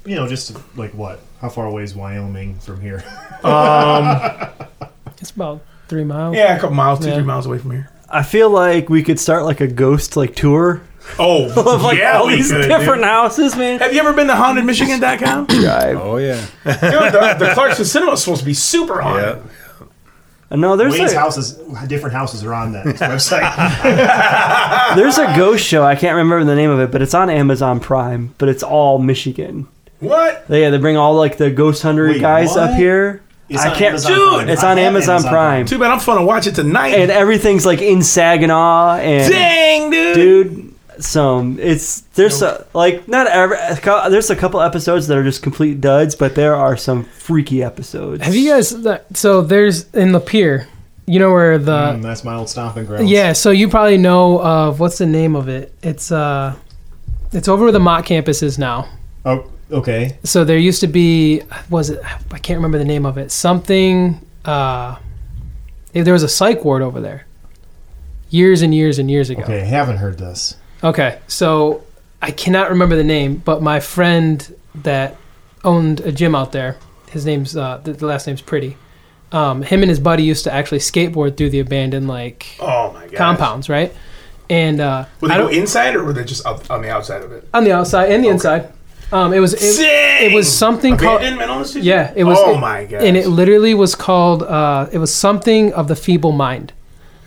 You 0.04 0.14
know, 0.16 0.26
just 0.28 0.56
like 0.76 0.92
what? 0.92 1.20
How 1.40 1.48
far 1.48 1.66
away 1.66 1.82
is 1.82 1.94
Wyoming 1.94 2.58
from 2.58 2.80
here? 2.80 3.02
um 3.44 4.50
It's 5.20 5.30
about 5.30 5.62
three 5.88 6.04
miles. 6.04 6.36
yeah, 6.36 6.56
a 6.56 6.60
couple 6.60 6.76
miles, 6.76 7.00
two, 7.00 7.08
Yeah. 7.08 7.14
three 7.14 7.24
miles 7.24 7.46
away 7.46 7.58
from 7.58 7.70
here. 7.72 7.90
I 8.08 8.22
feel 8.22 8.50
like 8.50 8.88
we 8.88 9.02
could 9.02 9.18
start 9.18 9.44
like 9.44 9.60
a 9.60 9.66
ghost 9.66 10.16
like 10.16 10.34
tour 10.36 10.82
Oh, 11.20 11.44
of 11.74 11.82
like 11.82 11.98
yeah, 11.98 12.18
all 12.18 12.26
we 12.26 12.36
these 12.36 12.50
could, 12.50 12.62
different 12.68 13.02
dude. 13.02 13.04
houses, 13.04 13.54
man. 13.56 13.78
Have 13.78 13.92
you 13.92 14.00
ever 14.00 14.12
been 14.12 14.26
to 14.26 14.32
hauntedmichigan.com? 14.34 15.46
Dude, 15.46 15.60
Drive. 15.62 15.96
Oh 16.00 16.16
yeah. 16.16 16.44
the, 16.64 17.36
the 17.38 17.46
Clarkston 17.54 17.84
Cinema 17.84 18.12
is 18.12 18.20
supposed 18.22 18.40
to 18.40 18.46
be 18.46 18.54
super 18.54 19.00
haunted. 19.00 19.42
No, 20.50 20.76
there's 20.76 20.92
Wayne's 20.96 21.12
a, 21.12 21.18
houses, 21.18 21.54
different 21.88 22.14
houses 22.14 22.44
are 22.44 22.54
on 22.54 22.72
that 22.72 22.86
website. 22.96 23.42
there's 24.96 25.18
a 25.18 25.26
ghost 25.36 25.64
show. 25.66 25.82
I 25.84 25.96
can't 25.96 26.14
remember 26.16 26.44
the 26.44 26.54
name 26.54 26.70
of 26.70 26.78
it, 26.80 26.90
but 26.92 27.02
it's 27.02 27.14
on 27.14 27.30
Amazon 27.30 27.80
Prime. 27.80 28.34
But 28.38 28.48
it's 28.48 28.62
all 28.62 28.98
Michigan. 28.98 29.66
What? 30.00 30.46
They, 30.46 30.62
yeah, 30.62 30.70
they 30.70 30.78
bring 30.78 30.96
all 30.96 31.14
like 31.14 31.36
the 31.38 31.50
ghost 31.50 31.82
hunter 31.82 32.06
Wait, 32.08 32.20
guys 32.20 32.50
what? 32.50 32.70
up 32.70 32.76
here. 32.76 33.22
It's 33.48 33.62
I 33.62 33.68
can't, 33.70 33.90
Amazon 33.90 34.12
dude. 34.12 34.28
Prime. 34.34 34.48
It's 34.48 34.62
I 34.62 34.70
on 34.72 34.76
have 34.78 34.86
Amazon, 34.86 35.14
Amazon 35.16 35.30
Prime, 35.32 35.66
Too 35.66 35.78
bad 35.78 35.90
I'm 35.92 36.00
fun 36.00 36.18
to 36.18 36.24
watch 36.24 36.46
it 36.48 36.54
tonight. 36.56 36.94
and 36.94 37.10
everything's 37.12 37.64
like 37.64 37.80
in 37.80 38.02
Saginaw 38.02 38.96
and 38.96 39.32
Dang, 39.32 39.90
dude. 39.90 40.14
dude. 40.16 40.65
Some 40.98 41.58
it's 41.60 42.00
there's 42.14 42.42
a, 42.42 42.66
like 42.74 43.06
not 43.08 43.26
every 43.26 43.56
there's 44.10 44.30
a 44.30 44.36
couple 44.36 44.60
episodes 44.60 45.06
that 45.08 45.16
are 45.18 45.24
just 45.24 45.42
complete 45.42 45.80
duds, 45.80 46.14
but 46.14 46.34
there 46.34 46.54
are 46.54 46.76
some 46.76 47.04
freaky 47.04 47.62
episodes. 47.62 48.22
Have 48.24 48.34
you 48.34 48.50
guys? 48.52 48.82
that- 48.82 49.16
So 49.16 49.42
there's 49.42 49.90
in 49.92 50.12
the 50.12 50.20
pier. 50.20 50.66
You 51.06 51.18
know 51.20 51.30
where 51.32 51.56
the 51.58 51.72
Mm, 51.94 52.02
that's 52.02 52.24
my 52.24 52.34
old 52.34 52.48
stomping 52.48 52.84
grounds. 52.86 53.08
yeah. 53.10 53.32
So 53.32 53.50
you 53.50 53.68
probably 53.68 53.96
know 53.98 54.40
of 54.42 54.80
what's 54.80 54.98
the 54.98 55.06
name 55.06 55.36
of 55.36 55.48
it? 55.48 55.72
It's 55.82 56.10
uh, 56.10 56.54
it's 57.32 57.46
over 57.48 57.64
where 57.64 57.72
the 57.72 57.78
Mott 57.78 58.04
campus 58.06 58.42
is 58.42 58.58
now. 58.58 58.88
Oh, 59.24 59.48
okay. 59.70 60.18
So 60.24 60.44
there 60.44 60.58
used 60.58 60.80
to 60.80 60.86
be 60.88 61.42
was 61.70 61.90
it? 61.90 62.00
I 62.32 62.38
can't 62.38 62.56
remember 62.58 62.78
the 62.78 62.84
name 62.84 63.06
of 63.06 63.18
it. 63.18 63.30
Something. 63.30 64.20
Uh, 64.44 64.96
there 65.92 66.12
was 66.12 66.22
a 66.24 66.28
psych 66.28 66.64
ward 66.64 66.82
over 66.82 67.00
there. 67.00 67.26
Years 68.30 68.62
and 68.62 68.74
years 68.74 68.98
and 68.98 69.08
years 69.10 69.30
ago. 69.30 69.42
Okay, 69.42 69.60
I 69.62 69.64
haven't 69.64 69.98
heard 69.98 70.18
this. 70.18 70.56
Okay, 70.84 71.18
so 71.26 71.84
I 72.22 72.30
cannot 72.30 72.70
remember 72.70 72.96
the 72.96 73.04
name, 73.04 73.36
but 73.44 73.62
my 73.62 73.80
friend 73.80 74.54
that 74.82 75.16
owned 75.64 76.00
a 76.00 76.12
gym 76.12 76.34
out 76.34 76.52
there, 76.52 76.76
his 77.10 77.24
name's 77.26 77.56
uh, 77.56 77.78
the, 77.82 77.92
the 77.92 78.06
last 78.06 78.26
name's 78.26 78.42
Pretty. 78.42 78.76
Um, 79.32 79.62
him 79.62 79.82
and 79.82 79.88
his 79.90 79.98
buddy 79.98 80.22
used 80.22 80.44
to 80.44 80.52
actually 80.52 80.78
skateboard 80.78 81.36
through 81.36 81.50
the 81.50 81.58
abandoned 81.60 82.06
like 82.08 82.46
Oh 82.60 82.92
my 82.92 83.06
god. 83.06 83.14
compounds, 83.16 83.68
right? 83.68 83.92
And 84.48 84.80
uh, 84.80 85.06
Would 85.20 85.30
they 85.32 85.36
go 85.36 85.48
inside 85.48 85.96
or 85.96 86.04
were 86.04 86.12
they 86.12 86.24
just 86.24 86.46
out, 86.46 86.70
on 86.70 86.80
the 86.82 86.90
outside 86.90 87.22
of 87.22 87.32
it? 87.32 87.48
on 87.52 87.64
the 87.64 87.72
outside 87.72 88.12
and 88.12 88.22
the 88.24 88.28
inside. 88.28 88.72
Um, 89.12 89.32
it 89.32 89.40
was 89.40 89.54
it, 89.54 89.80
it 90.30 90.34
was 90.34 90.50
something 90.56 90.96
called 90.96 91.20
Abandonment 91.22 91.74
yeah. 91.76 92.12
It 92.16 92.24
was 92.24 92.38
Oh 92.40 92.54
it- 92.54 92.58
my 92.60 92.84
god. 92.84 93.02
and 93.02 93.16
it 93.16 93.26
literally 93.28 93.74
was 93.74 93.94
called 93.96 94.42
uh, 94.44 94.88
it 94.92 94.98
was 94.98 95.12
something 95.14 95.72
of 95.74 95.88
the 95.88 95.96
feeble 95.96 96.32
mind 96.32 96.72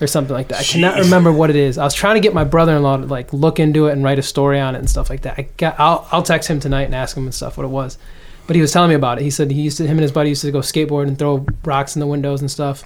or 0.00 0.06
something 0.06 0.34
like 0.34 0.48
that. 0.48 0.60
I 0.60 0.62
cannot 0.62 0.96
Jeez. 0.96 1.04
remember 1.04 1.32
what 1.32 1.50
it 1.50 1.56
is. 1.56 1.78
I 1.78 1.84
was 1.84 1.94
trying 1.94 2.14
to 2.14 2.20
get 2.20 2.32
my 2.32 2.44
brother-in-law 2.44 2.98
to 2.98 3.06
like 3.06 3.32
look 3.32 3.60
into 3.60 3.86
it 3.86 3.92
and 3.92 4.02
write 4.02 4.18
a 4.18 4.22
story 4.22 4.58
on 4.58 4.74
it 4.74 4.78
and 4.78 4.88
stuff 4.88 5.10
like 5.10 5.22
that. 5.22 5.38
I 5.38 5.48
got 5.56 5.78
I'll 5.78 6.06
I'll 6.10 6.22
text 6.22 6.48
him 6.48 6.60
tonight 6.60 6.84
and 6.84 6.94
ask 6.94 7.16
him 7.16 7.24
and 7.24 7.34
stuff 7.34 7.56
what 7.56 7.64
it 7.64 7.70
was. 7.70 7.98
But 8.46 8.56
he 8.56 8.62
was 8.62 8.72
telling 8.72 8.88
me 8.88 8.96
about 8.96 9.18
it. 9.18 9.22
He 9.22 9.30
said 9.30 9.50
he 9.50 9.60
used 9.60 9.76
to 9.76 9.84
him 9.84 9.92
and 9.92 10.00
his 10.00 10.12
buddy 10.12 10.30
used 10.30 10.42
to 10.42 10.50
go 10.50 10.60
skateboard 10.60 11.06
and 11.06 11.18
throw 11.18 11.46
rocks 11.64 11.94
in 11.94 12.00
the 12.00 12.06
windows 12.06 12.40
and 12.40 12.50
stuff. 12.50 12.84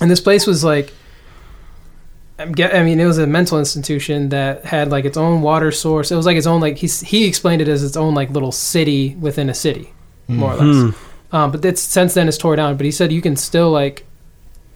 And 0.00 0.10
this 0.10 0.20
place 0.20 0.46
was 0.46 0.64
like 0.64 0.92
I'm 2.38 2.52
get, 2.52 2.74
I 2.74 2.84
mean, 2.84 3.00
it 3.00 3.06
was 3.06 3.18
a 3.18 3.26
mental 3.26 3.58
institution 3.58 4.28
that 4.28 4.64
had 4.64 4.90
like 4.90 5.04
its 5.04 5.16
own 5.16 5.42
water 5.42 5.72
source. 5.72 6.12
It 6.12 6.16
was 6.16 6.24
like 6.24 6.36
its 6.36 6.46
own 6.46 6.60
like 6.60 6.76
he 6.76 6.86
he 6.86 7.26
explained 7.26 7.62
it 7.62 7.68
as 7.68 7.82
its 7.82 7.96
own 7.96 8.14
like 8.14 8.30
little 8.30 8.52
city 8.52 9.16
within 9.16 9.50
a 9.50 9.54
city, 9.54 9.92
more 10.28 10.52
or 10.52 10.56
less. 10.56 10.94
Um, 11.32 11.50
but 11.50 11.64
it's 11.64 11.82
since 11.82 12.14
then 12.14 12.28
it's 12.28 12.38
tore 12.38 12.54
down. 12.56 12.76
But 12.76 12.86
he 12.86 12.92
said 12.92 13.12
you 13.12 13.20
can 13.20 13.34
still 13.34 13.70
like 13.70 14.06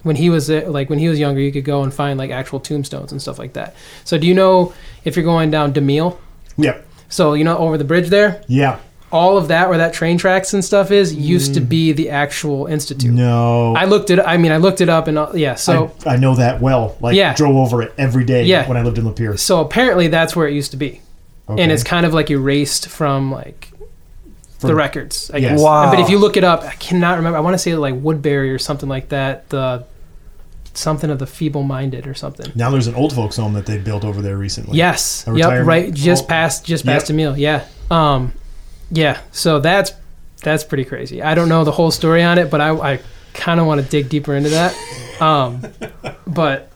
when 0.03 0.17
he 0.17 0.31
was 0.31 0.51
uh, 0.51 0.65
like 0.67 0.91
when 0.91 0.99
he 0.99 1.09
was 1.09 1.19
younger, 1.19 1.41
you 1.41 1.53
could 1.53 1.65
go 1.65 1.83
and 1.83 1.93
find 1.93 2.19
like 2.19 2.31
actual 2.31 2.61
tombstones 2.61 3.13
and 3.13 3.21
stuff 3.23 3.39
like 3.39 3.53
that. 3.55 3.75
So 4.05 4.19
do 4.19 4.27
you 4.27 4.35
know 4.35 4.73
if 5.05 5.17
you're 5.17 5.25
going 5.25 5.51
down 5.51 5.73
Demille? 5.73 6.19
Yeah. 6.57 6.79
So 7.09 7.35
you 7.35 7.45
know 7.45 7.57
over 7.59 7.77
the 7.79 7.85
bridge 7.85 8.09
there, 8.09 8.43
Yeah. 8.49 8.79
all 9.13 9.37
of 9.37 9.49
that 9.49 9.69
where 9.69 9.79
that 9.79 9.93
train 9.93 10.17
tracks 10.19 10.55
and 10.55 10.65
stuff 10.65 10.91
is 10.91 11.15
used 11.15 11.53
to 11.55 11.61
be 11.61 11.93
the 11.93 12.09
actual 12.11 12.67
institute. 12.67 13.13
No. 13.13 13.75
I 13.77 13.85
looked 13.85 14.11
it. 14.11 14.19
I 14.19 14.39
mean, 14.39 14.51
I 14.53 14.57
looked 14.57 14.81
it 14.81 14.89
up 14.89 15.07
and 15.09 15.19
uh, 15.19 15.31
yeah. 15.35 15.55
So 15.55 15.93
I, 16.07 16.15
I 16.15 16.17
know 16.17 16.35
that 16.37 16.61
well. 16.63 16.97
Like, 17.01 17.15
Yeah. 17.15 17.35
drove 17.35 17.55
over 17.57 17.83
it 17.83 17.93
every 17.99 18.25
day 18.25 18.45
Yeah. 18.45 18.67
when 18.69 18.77
I 18.79 18.83
lived 18.83 18.99
in 18.99 19.05
Lapeer. 19.05 19.39
so 19.39 19.61
apparently 19.61 20.09
that's 20.09 20.35
where 20.35 20.49
it 20.49 20.55
used 20.55 20.71
to 20.73 20.77
be. 20.77 21.01
Okay. 21.49 21.61
and 21.63 21.73
it's 21.73 21.83
kind 21.83 22.07
of 22.07 22.15
like 22.15 22.31
erased 22.31 22.89
from 22.89 23.31
like 23.33 23.69
the 24.61 24.75
records. 24.77 25.29
I 25.35 25.39
Yes. 25.39 25.51
guess. 25.53 25.61
Wow. 25.61 25.91
But 25.91 25.99
if 26.01 26.09
you 26.09 26.19
look 26.19 26.37
it 26.37 26.45
up, 26.45 26.63
I 26.63 26.73
cannot 26.77 27.17
remember. 27.19 27.37
I 27.37 27.41
want 27.41 27.55
to 27.55 27.59
say 27.59 27.75
like 27.75 27.95
Woodbury 27.97 28.51
or 28.53 28.59
something 28.59 28.89
like 28.89 29.09
that. 29.09 29.49
The 29.51 29.85
something 30.75 31.11
of 31.11 31.19
the 31.19 31.27
feeble-minded 31.27 32.07
or 32.07 32.15
something. 32.15 32.51
now 32.55 32.71
there's 32.71 32.87
an 32.87 32.95
old 32.95 33.13
folks 33.13 33.37
home 33.37 33.53
that 33.55 33.67
they 33.67 33.79
built 33.79 34.05
over 34.05 34.23
there 34.23 34.37
recently. 34.37 34.77
yes. 34.77 35.27
A 35.27 35.37
Yep. 35.37 35.67
Right. 35.67 35.93
Just 35.93 36.25
oh, 36.25 36.29
past. 36.29 36.65
Just 36.65 36.85
yep. 36.85 36.95
past 36.95 37.11
Emil. 37.11 37.37
Yeah. 37.37 37.67
Um. 37.91 38.33
Yeah. 38.91 39.21
So 39.33 39.61
that's 39.61 39.93
that's 40.43 40.65
pretty 40.65 40.85
crazy. 40.85 41.23
I 41.23 41.35
don't 41.35 41.49
know 41.49 41.65
the 41.65 41.73
whole 41.73 41.91
story 41.91 42.23
on 42.23 42.39
it, 42.39 42.51
but 42.51 42.61
I 42.61 42.95
I 42.95 43.01
kind 43.35 43.61
of 43.61 43.67
want 43.67 43.83
to 43.83 43.87
dig 43.87 44.09
deeper 44.09 44.35
into 44.35 44.51
that. 44.51 45.21
Um. 45.21 45.63
but 46.27 46.71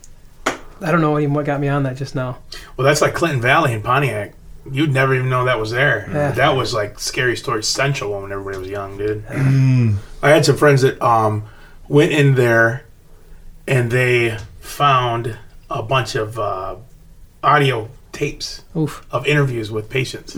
I 0.81 0.91
don't 0.91 1.01
know 1.01 1.17
even 1.19 1.33
what 1.33 1.45
got 1.45 1.59
me 1.59 1.67
on 1.67 1.83
that 1.83 1.97
just 1.97 2.15
now. 2.15 2.39
Well, 2.75 2.85
that's 2.85 3.01
like 3.01 3.13
Clinton 3.13 3.41
Valley 3.41 3.73
in 3.73 3.81
Pontiac. 3.81 4.33
You'd 4.69 4.91
never 4.91 5.15
even 5.15 5.29
know 5.29 5.45
that 5.45 5.59
was 5.59 5.71
there. 5.71 6.09
Yeah. 6.11 6.31
That 6.31 6.49
was 6.51 6.73
like 6.73 6.99
scary 6.99 7.37
story 7.37 7.63
central 7.63 8.21
when 8.21 8.31
everybody 8.31 8.57
was 8.57 8.69
young, 8.69 8.97
dude. 8.97 9.23
I 10.21 10.29
had 10.29 10.45
some 10.45 10.57
friends 10.57 10.81
that 10.81 11.01
um, 11.01 11.45
went 11.87 12.11
in 12.11 12.35
there 12.35 12.83
and 13.67 13.91
they 13.91 14.37
found 14.59 15.37
a 15.69 15.83
bunch 15.83 16.15
of 16.15 16.39
uh, 16.39 16.75
audio 17.43 17.89
tapes 18.11 18.63
Oof. 18.75 19.05
of 19.11 19.27
interviews 19.27 19.69
with 19.69 19.89
patients. 19.89 20.35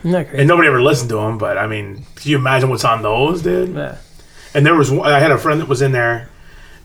Isn't 0.00 0.12
that 0.12 0.28
crazy? 0.28 0.40
And 0.40 0.48
nobody 0.48 0.68
ever 0.68 0.82
listened 0.82 1.08
to 1.10 1.16
them, 1.16 1.38
but 1.38 1.56
I 1.56 1.66
mean, 1.66 2.04
can 2.16 2.30
you 2.30 2.36
imagine 2.36 2.68
what's 2.68 2.84
on 2.84 3.02
those, 3.02 3.42
dude? 3.42 3.74
yeah. 3.74 3.98
And 4.54 4.64
there 4.64 4.74
was 4.74 4.90
one, 4.90 5.10
I 5.10 5.20
had 5.20 5.30
a 5.30 5.38
friend 5.38 5.60
that 5.60 5.68
was 5.68 5.82
in 5.82 5.92
there, 5.92 6.30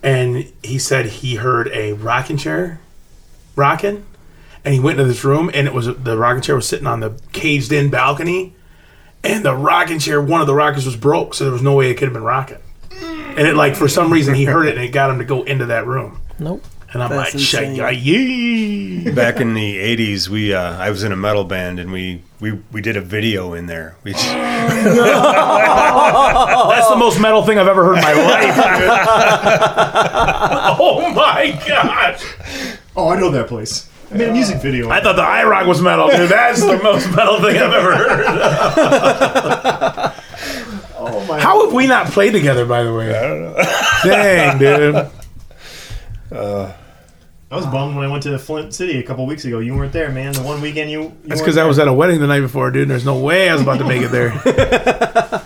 and 0.03 0.51
he 0.63 0.77
said 0.77 1.05
he 1.05 1.35
heard 1.35 1.69
a 1.69 1.93
rocking 1.93 2.37
chair 2.37 2.79
rocking, 3.55 4.05
and 4.65 4.73
he 4.73 4.79
went 4.79 4.99
into 4.99 5.07
this 5.07 5.23
room, 5.23 5.49
and 5.53 5.65
it 5.67 5.73
was 5.73 5.85
the 5.85 6.17
rocking 6.17 6.41
chair 6.41 6.55
was 6.55 6.67
sitting 6.67 6.87
on 6.87 6.99
the 6.99 7.19
caged 7.31 7.71
in 7.71 7.89
balcony, 7.89 8.53
and 9.23 9.45
the 9.45 9.55
rocking 9.55 9.99
chair, 9.99 10.21
one 10.21 10.41
of 10.41 10.47
the 10.47 10.53
rockers 10.53 10.85
was 10.85 10.97
broke, 10.97 11.33
so 11.33 11.45
there 11.45 11.53
was 11.53 11.61
no 11.61 11.75
way 11.75 11.89
it 11.89 11.95
could 11.95 12.05
have 12.05 12.13
been 12.13 12.23
rocking. 12.23 12.57
And 13.37 13.47
it 13.47 13.55
like 13.55 13.75
for 13.75 13.87
some 13.87 14.11
reason 14.11 14.33
he 14.35 14.45
heard 14.45 14.67
it, 14.67 14.75
and 14.75 14.83
it 14.83 14.89
got 14.89 15.09
him 15.09 15.19
to 15.19 15.25
go 15.25 15.43
into 15.43 15.65
that 15.67 15.87
room. 15.87 16.19
Nope. 16.39 16.63
And 16.93 17.01
I'm 17.01 17.09
That's 17.09 17.33
like, 17.33 17.41
shit, 17.43 17.63
insane. 17.63 17.97
yee. 18.03 19.09
Back 19.11 19.39
in 19.41 19.55
the 19.55 19.77
'80s, 19.97 20.29
we 20.29 20.53
uh, 20.53 20.77
I 20.77 20.91
was 20.91 21.03
in 21.03 21.11
a 21.11 21.15
metal 21.15 21.43
band 21.43 21.79
and 21.79 21.91
we 21.91 22.21
we, 22.39 22.51
we 22.71 22.81
did 22.81 22.95
a 22.97 23.01
video 23.01 23.53
in 23.53 23.65
there. 23.65 23.95
We 24.03 24.11
just, 24.11 24.25
That's 24.27 24.83
the 26.89 26.95
most 26.95 27.19
metal 27.19 27.41
thing 27.43 27.57
I've 27.57 27.67
ever 27.67 27.83
heard 27.83 27.97
in 27.97 28.03
my 28.03 28.13
life. 28.13 28.55
oh 30.79 31.11
my 31.15 31.59
god! 31.67 32.21
Oh, 32.95 33.09
I 33.09 33.19
know 33.19 33.31
that 33.31 33.47
place. 33.47 33.89
I 34.11 34.15
made 34.15 34.29
a 34.29 34.33
music 34.33 34.61
video. 34.61 34.89
I 34.89 35.01
thought 35.01 35.15
the 35.15 35.23
IROC 35.23 35.65
was 35.65 35.81
metal, 35.81 36.07
dude. 36.09 36.29
That's 36.29 36.61
the 36.61 36.77
most 36.83 37.09
metal 37.15 37.41
thing 37.41 37.57
I've 37.57 37.73
ever 37.73 37.95
heard. 37.95 38.25
oh 41.07 41.25
my. 41.25 41.39
How 41.39 41.63
have 41.65 41.73
we 41.73 41.87
not 41.87 42.07
played 42.07 42.31
together, 42.31 42.65
by 42.65 42.83
the 42.83 42.93
way? 42.93 43.15
I 43.15 43.21
don't 43.21 43.41
know. 43.41 43.55
Dang, 44.03 44.57
dude. 44.57 45.09
Uh, 46.31 46.73
I 47.51 47.55
was 47.55 47.67
bummed 47.67 47.95
when 47.95 48.03
I 48.03 48.07
went 48.11 48.23
to 48.23 48.39
Flint 48.39 48.73
City 48.73 48.97
a 48.97 49.03
couple 49.03 49.27
weeks 49.27 49.45
ago. 49.45 49.59
You 49.59 49.75
weren't 49.75 49.93
there, 49.93 50.11
man. 50.11 50.33
The 50.33 50.41
one 50.41 50.61
weekend 50.61 50.89
you. 50.89 51.01
you 51.01 51.15
That's 51.25 51.41
because 51.41 51.59
I 51.59 51.65
was 51.65 51.77
at 51.77 51.87
a 51.87 51.93
wedding 51.93 52.19
the 52.19 52.25
night 52.25 52.39
before, 52.39 52.71
dude. 52.71 52.83
And 52.83 52.89
There's 52.91 53.05
no 53.05 53.19
way 53.19 53.49
I 53.49 53.53
was 53.53 53.61
about 53.61 53.77
to 53.77 53.87
make 53.87 54.01
it 54.01 54.07
there. 54.07 54.31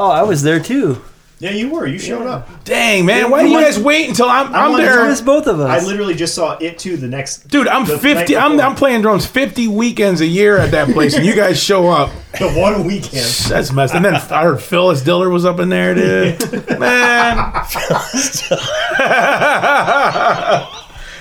Oh, 0.00 0.12
I 0.12 0.22
was 0.22 0.44
there 0.44 0.60
too. 0.60 1.02
Yeah, 1.40 1.50
you 1.50 1.70
were. 1.70 1.86
You 1.86 2.00
showed 2.00 2.26
up. 2.26 2.64
Dang, 2.64 3.06
man. 3.06 3.30
Why 3.30 3.42
do 3.42 3.48
you 3.48 3.60
guys 3.60 3.78
wait 3.78 4.08
until 4.08 4.28
I'm, 4.28 4.52
I'm 4.52 4.72
on 4.72 4.78
there? 4.78 5.14
the- 5.14 5.22
both 5.22 5.46
of 5.46 5.60
us. 5.60 5.82
I 5.82 5.86
literally 5.86 6.14
just 6.14 6.34
saw 6.34 6.58
it 6.58 6.78
too. 6.78 6.96
The 6.96 7.06
next 7.06 7.48
Dude, 7.48 7.68
I'm 7.68 7.86
the 7.86 7.96
50. 7.96 8.36
I'm, 8.36 8.52
before. 8.52 8.66
I'm 8.66 8.74
playing 8.74 9.02
drums 9.02 9.24
50 9.24 9.68
weekends 9.68 10.20
a 10.20 10.26
year 10.26 10.58
at 10.58 10.72
that 10.72 10.88
place, 10.88 11.14
and 11.14 11.24
you 11.24 11.36
guys 11.36 11.62
show 11.62 11.88
up. 11.88 12.10
the 12.38 12.50
one 12.50 12.84
weekend. 12.84 13.26
That's 13.48 13.72
messed. 13.72 13.94
And 13.94 14.04
then 14.04 14.14
I 14.16 14.42
heard 14.42 14.60
Phyllis 14.60 15.02
Diller 15.02 15.30
was 15.30 15.44
up 15.44 15.60
in 15.60 15.68
there, 15.68 15.94
dude. 15.94 16.78
Man. 16.78 17.38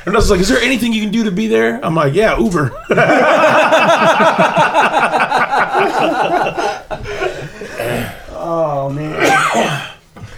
And 0.07 0.15
I 0.15 0.19
was 0.19 0.31
like, 0.31 0.39
"Is 0.39 0.47
there 0.47 0.61
anything 0.61 0.93
you 0.93 1.01
can 1.01 1.11
do 1.11 1.25
to 1.25 1.31
be 1.31 1.47
there?" 1.47 1.83
I'm 1.83 1.93
like, 1.93 2.13
"Yeah, 2.13 2.39
Uber." 2.39 2.71
Oh 8.39 8.89
man. 8.89 9.36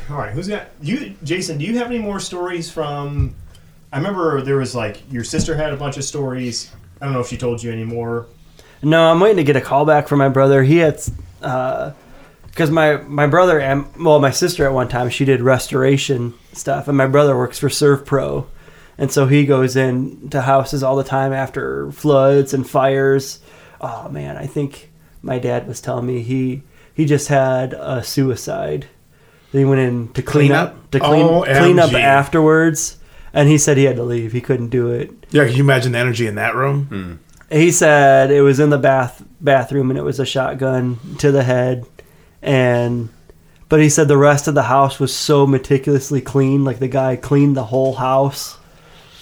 All 0.10 0.18
right, 0.18 0.32
who's 0.32 0.48
got 0.48 0.70
you, 0.82 1.16
Jason? 1.24 1.60
Do 1.60 1.66
you 1.66 1.78
have 1.78 1.88
any 1.88 2.00
more 2.00 2.20
stories 2.20 2.72
from? 2.72 3.36
I 3.94 3.98
remember 3.98 4.42
there 4.42 4.58
was 4.58 4.74
like 4.74 5.02
your 5.12 5.24
sister 5.24 5.56
had 5.56 5.72
a 5.72 5.78
bunch 5.78 5.98
of 5.98 6.04
stories. 6.04 6.72
I 7.00 7.06
don't 7.06 7.14
know 7.14 7.20
if 7.20 7.28
she 7.28 7.38
told 7.38 7.62
you 7.62 7.72
any 7.72 7.84
more. 7.84 8.26
No, 8.82 9.12
I'm 9.12 9.20
waiting 9.20 9.38
to 9.38 9.44
get 9.44 9.56
a 9.56 9.62
call 9.62 9.86
back 9.86 10.08
from 10.08 10.18
my 10.18 10.30
brother. 10.30 10.64
He 10.64 10.78
had, 10.78 11.00
uh, 11.44 11.92
because 12.48 12.72
my 12.72 12.98
my 12.98 13.28
brother 13.28 13.60
and 13.60 13.86
well, 14.04 14.20
my 14.20 14.32
sister 14.32 14.66
at 14.66 14.74
one 14.74 14.88
time 14.88 15.10
she 15.12 15.26
did 15.26 15.42
restoration 15.42 16.34
stuff, 16.54 16.88
and 16.88 16.98
my 16.98 17.08
brother 17.08 17.38
works 17.38 17.60
for 17.60 17.70
Servpro, 17.70 18.48
and 18.98 19.12
so 19.12 19.28
he 19.28 19.46
goes 19.46 19.76
in 19.76 20.30
to 20.32 20.42
houses 20.42 20.82
all 20.82 20.96
the 20.96 21.04
time 21.04 21.34
after 21.34 21.92
floods 21.92 22.52
and 22.52 22.68
fires. 22.68 23.42
Oh 23.80 24.10
man, 24.10 24.38
I 24.38 24.48
think 24.48 24.90
my 25.22 25.38
dad 25.38 25.68
was 25.68 25.82
telling 25.82 26.08
me 26.08 26.24
he 26.24 26.64
he 26.96 27.06
just 27.06 27.28
had 27.28 27.74
a 27.74 28.04
suicide. 28.04 28.88
He 29.52 29.66
went 29.66 29.80
in 29.82 30.10
to 30.14 30.22
clean, 30.22 30.48
Clean 30.50 30.52
up, 30.52 30.70
up? 30.70 30.92
to 30.92 31.00
clean 31.00 31.44
clean 31.44 31.80
up 31.80 31.94
afterwards, 31.94 32.98
and 33.34 33.50
he 33.50 33.58
said 33.58 33.78
he 33.78 33.86
had 33.86 33.96
to 33.96 34.04
leave. 34.04 34.32
He 34.32 34.42
couldn't 34.42 34.70
do 34.70 34.92
it. 34.92 35.12
yeah, 35.32 35.46
can 35.46 35.56
you 35.56 35.64
imagine 35.64 35.92
the 35.94 35.98
energy 36.00 36.28
in 36.28 36.36
that 36.36 36.56
room? 36.56 36.86
Hmm. 36.86 37.56
He 37.56 37.72
said 37.72 38.30
it 38.30 38.42
was 38.42 38.60
in 38.60 38.70
the 38.70 38.78
bath 38.78 39.24
bathroom 39.42 39.90
and 39.90 39.98
it 39.98 40.04
was 40.04 40.20
a 40.20 40.26
shotgun 40.26 41.00
to 41.18 41.32
the 41.32 41.42
head, 41.44 41.86
and 42.44 43.10
but 43.70 43.80
he 43.82 43.90
said 43.90 44.08
the 44.08 44.18
rest 44.18 44.48
of 44.48 44.54
the 44.56 44.64
house 44.64 45.00
was 45.00 45.16
so 45.16 45.48
meticulously 45.48 46.22
clean, 46.22 46.64
like 46.64 46.78
the 46.80 46.88
guy 46.88 47.16
cleaned 47.16 47.58
the 47.58 47.66
whole 47.66 47.96
house. 47.96 48.58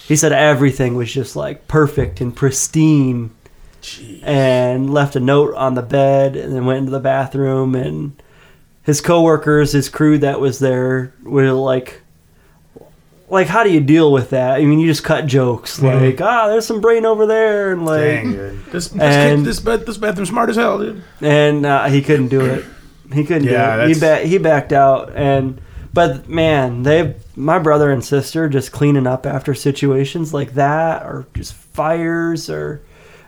He 0.07 0.15
said 0.17 0.31
everything 0.33 0.95
was 0.95 1.11
just 1.13 1.35
like 1.37 1.67
perfect 1.69 2.19
and 2.21 2.35
pristine, 2.35 3.31
and 4.23 4.93
left 4.93 5.15
a 5.15 5.19
note 5.21 5.53
on 5.55 5.75
the 5.75 5.81
bed 5.81 6.35
and 6.35 6.53
then 6.53 6.65
went 6.65 6.79
into 6.79 6.91
the 6.91 6.99
bathroom 6.99 7.75
and 7.75 8.21
his 8.87 9.01
coworkers, 9.01 9.73
his 9.73 9.87
crew 9.89 10.17
that 10.17 10.39
was 10.39 10.57
there 10.57 11.13
were 11.23 11.51
like 11.51 12.01
like 13.29 13.47
how 13.47 13.63
do 13.63 13.69
you 13.71 13.81
deal 13.81 14.11
with 14.13 14.29
that? 14.29 14.55
I 14.55 14.63
mean, 14.63 14.79
you 14.79 14.87
just 14.87 15.03
cut 15.03 15.27
jokes 15.27 15.81
like, 15.81 16.21
"Ah, 16.21 16.47
there's 16.47 16.65
some 16.65 16.79
brain 16.81 17.05
over 17.05 17.25
there," 17.25 17.73
and 17.73 17.85
like, 17.85 17.99
Dang. 18.23 18.31
This 18.71 18.87
this, 18.87 18.93
And- 19.01 19.39
kid, 19.41 19.45
this 19.45 19.59
bed 19.59 19.85
this 19.85 19.97
bathroom's 19.97 20.29
smart 20.29 20.49
as 20.49 20.55
hell, 20.55 20.79
dude. 20.79 21.03
and 21.21 21.65
uh, 21.65 21.85
he 21.85 22.01
couldn't 22.01 22.29
do 22.29 22.41
it. 22.45 22.63
He 23.13 23.23
couldn't 23.25 23.43
Yeah, 23.49 23.75
do 23.77 23.81
it. 23.83 23.87
He 23.93 23.99
ba- 23.99 24.19
he 24.25 24.37
backed 24.37 24.71
out, 24.73 25.11
and 25.13 25.59
but 25.93 26.29
man, 26.29 26.83
they 26.83 27.15
my 27.35 27.59
brother 27.59 27.91
and 27.91 28.03
sister 28.03 28.47
just 28.49 28.71
cleaning 28.71 29.05
up 29.07 29.25
after 29.25 29.53
situations 29.53 30.33
like 30.33 30.53
that, 30.53 31.03
or 31.03 31.25
just 31.33 31.53
fires, 31.53 32.49
or 32.49 32.81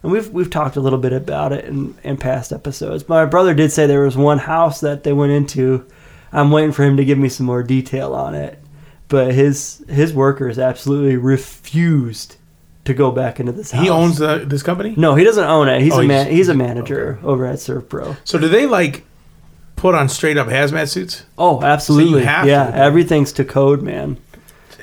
and 0.04 0.12
we've 0.12 0.30
we've 0.30 0.50
talked 0.50 0.76
a 0.76 0.82
little 0.82 1.00
bit 1.00 1.14
about 1.14 1.52
it 1.54 1.66
in 1.66 1.96
in 2.04 2.18
past 2.18 2.52
episodes. 2.52 3.08
My 3.10 3.26
brother 3.26 3.54
did 3.54 3.72
say 3.72 3.86
there 3.88 4.02
was 4.06 4.18
one 4.18 4.38
house 4.40 4.80
that 4.82 5.04
they 5.04 5.14
went 5.14 5.32
into. 5.32 5.86
I'm 6.32 6.52
waiting 6.52 6.72
for 6.72 6.84
him 6.84 6.98
to 6.98 7.06
give 7.06 7.18
me 7.18 7.30
some 7.30 7.46
more 7.46 7.64
detail 7.64 8.14
on 8.14 8.36
it, 8.36 8.60
but 9.08 9.34
his 9.34 9.84
his 9.90 10.14
workers 10.14 10.60
absolutely 10.60 11.16
refused 11.18 12.36
to 12.86 12.94
go 12.94 13.12
back 13.12 13.40
into 13.40 13.52
this 13.52 13.72
house. 13.72 13.84
He 13.84 13.90
owns 13.90 14.18
the, 14.18 14.44
this 14.48 14.64
company. 14.64 14.94
No, 14.98 15.14
he 15.16 15.24
doesn't 15.24 15.44
own 15.44 15.68
it. 15.68 15.82
He's 15.82 15.94
Oh, 15.94 16.00
a 16.02 16.06
man. 16.06 16.26
he's- 16.28 16.38
He's 16.38 16.50
a 16.50 16.54
manager 16.56 17.20
over 17.24 17.46
at 17.46 17.56
Servpro. 17.58 18.18
So 18.24 18.40
do 18.40 18.48
they 18.48 18.66
like 18.66 19.04
put 19.76 19.96
on 19.96 20.10
straight 20.10 20.38
up 20.38 20.48
hazmat 20.48 20.90
suits? 20.90 21.24
Oh, 21.38 21.62
absolutely. 21.62 22.24
have 22.24 22.48
yeah, 22.48 22.72
to. 22.72 22.76
everything's 22.78 23.32
to 23.34 23.46
code, 23.46 23.82
man. 23.82 24.18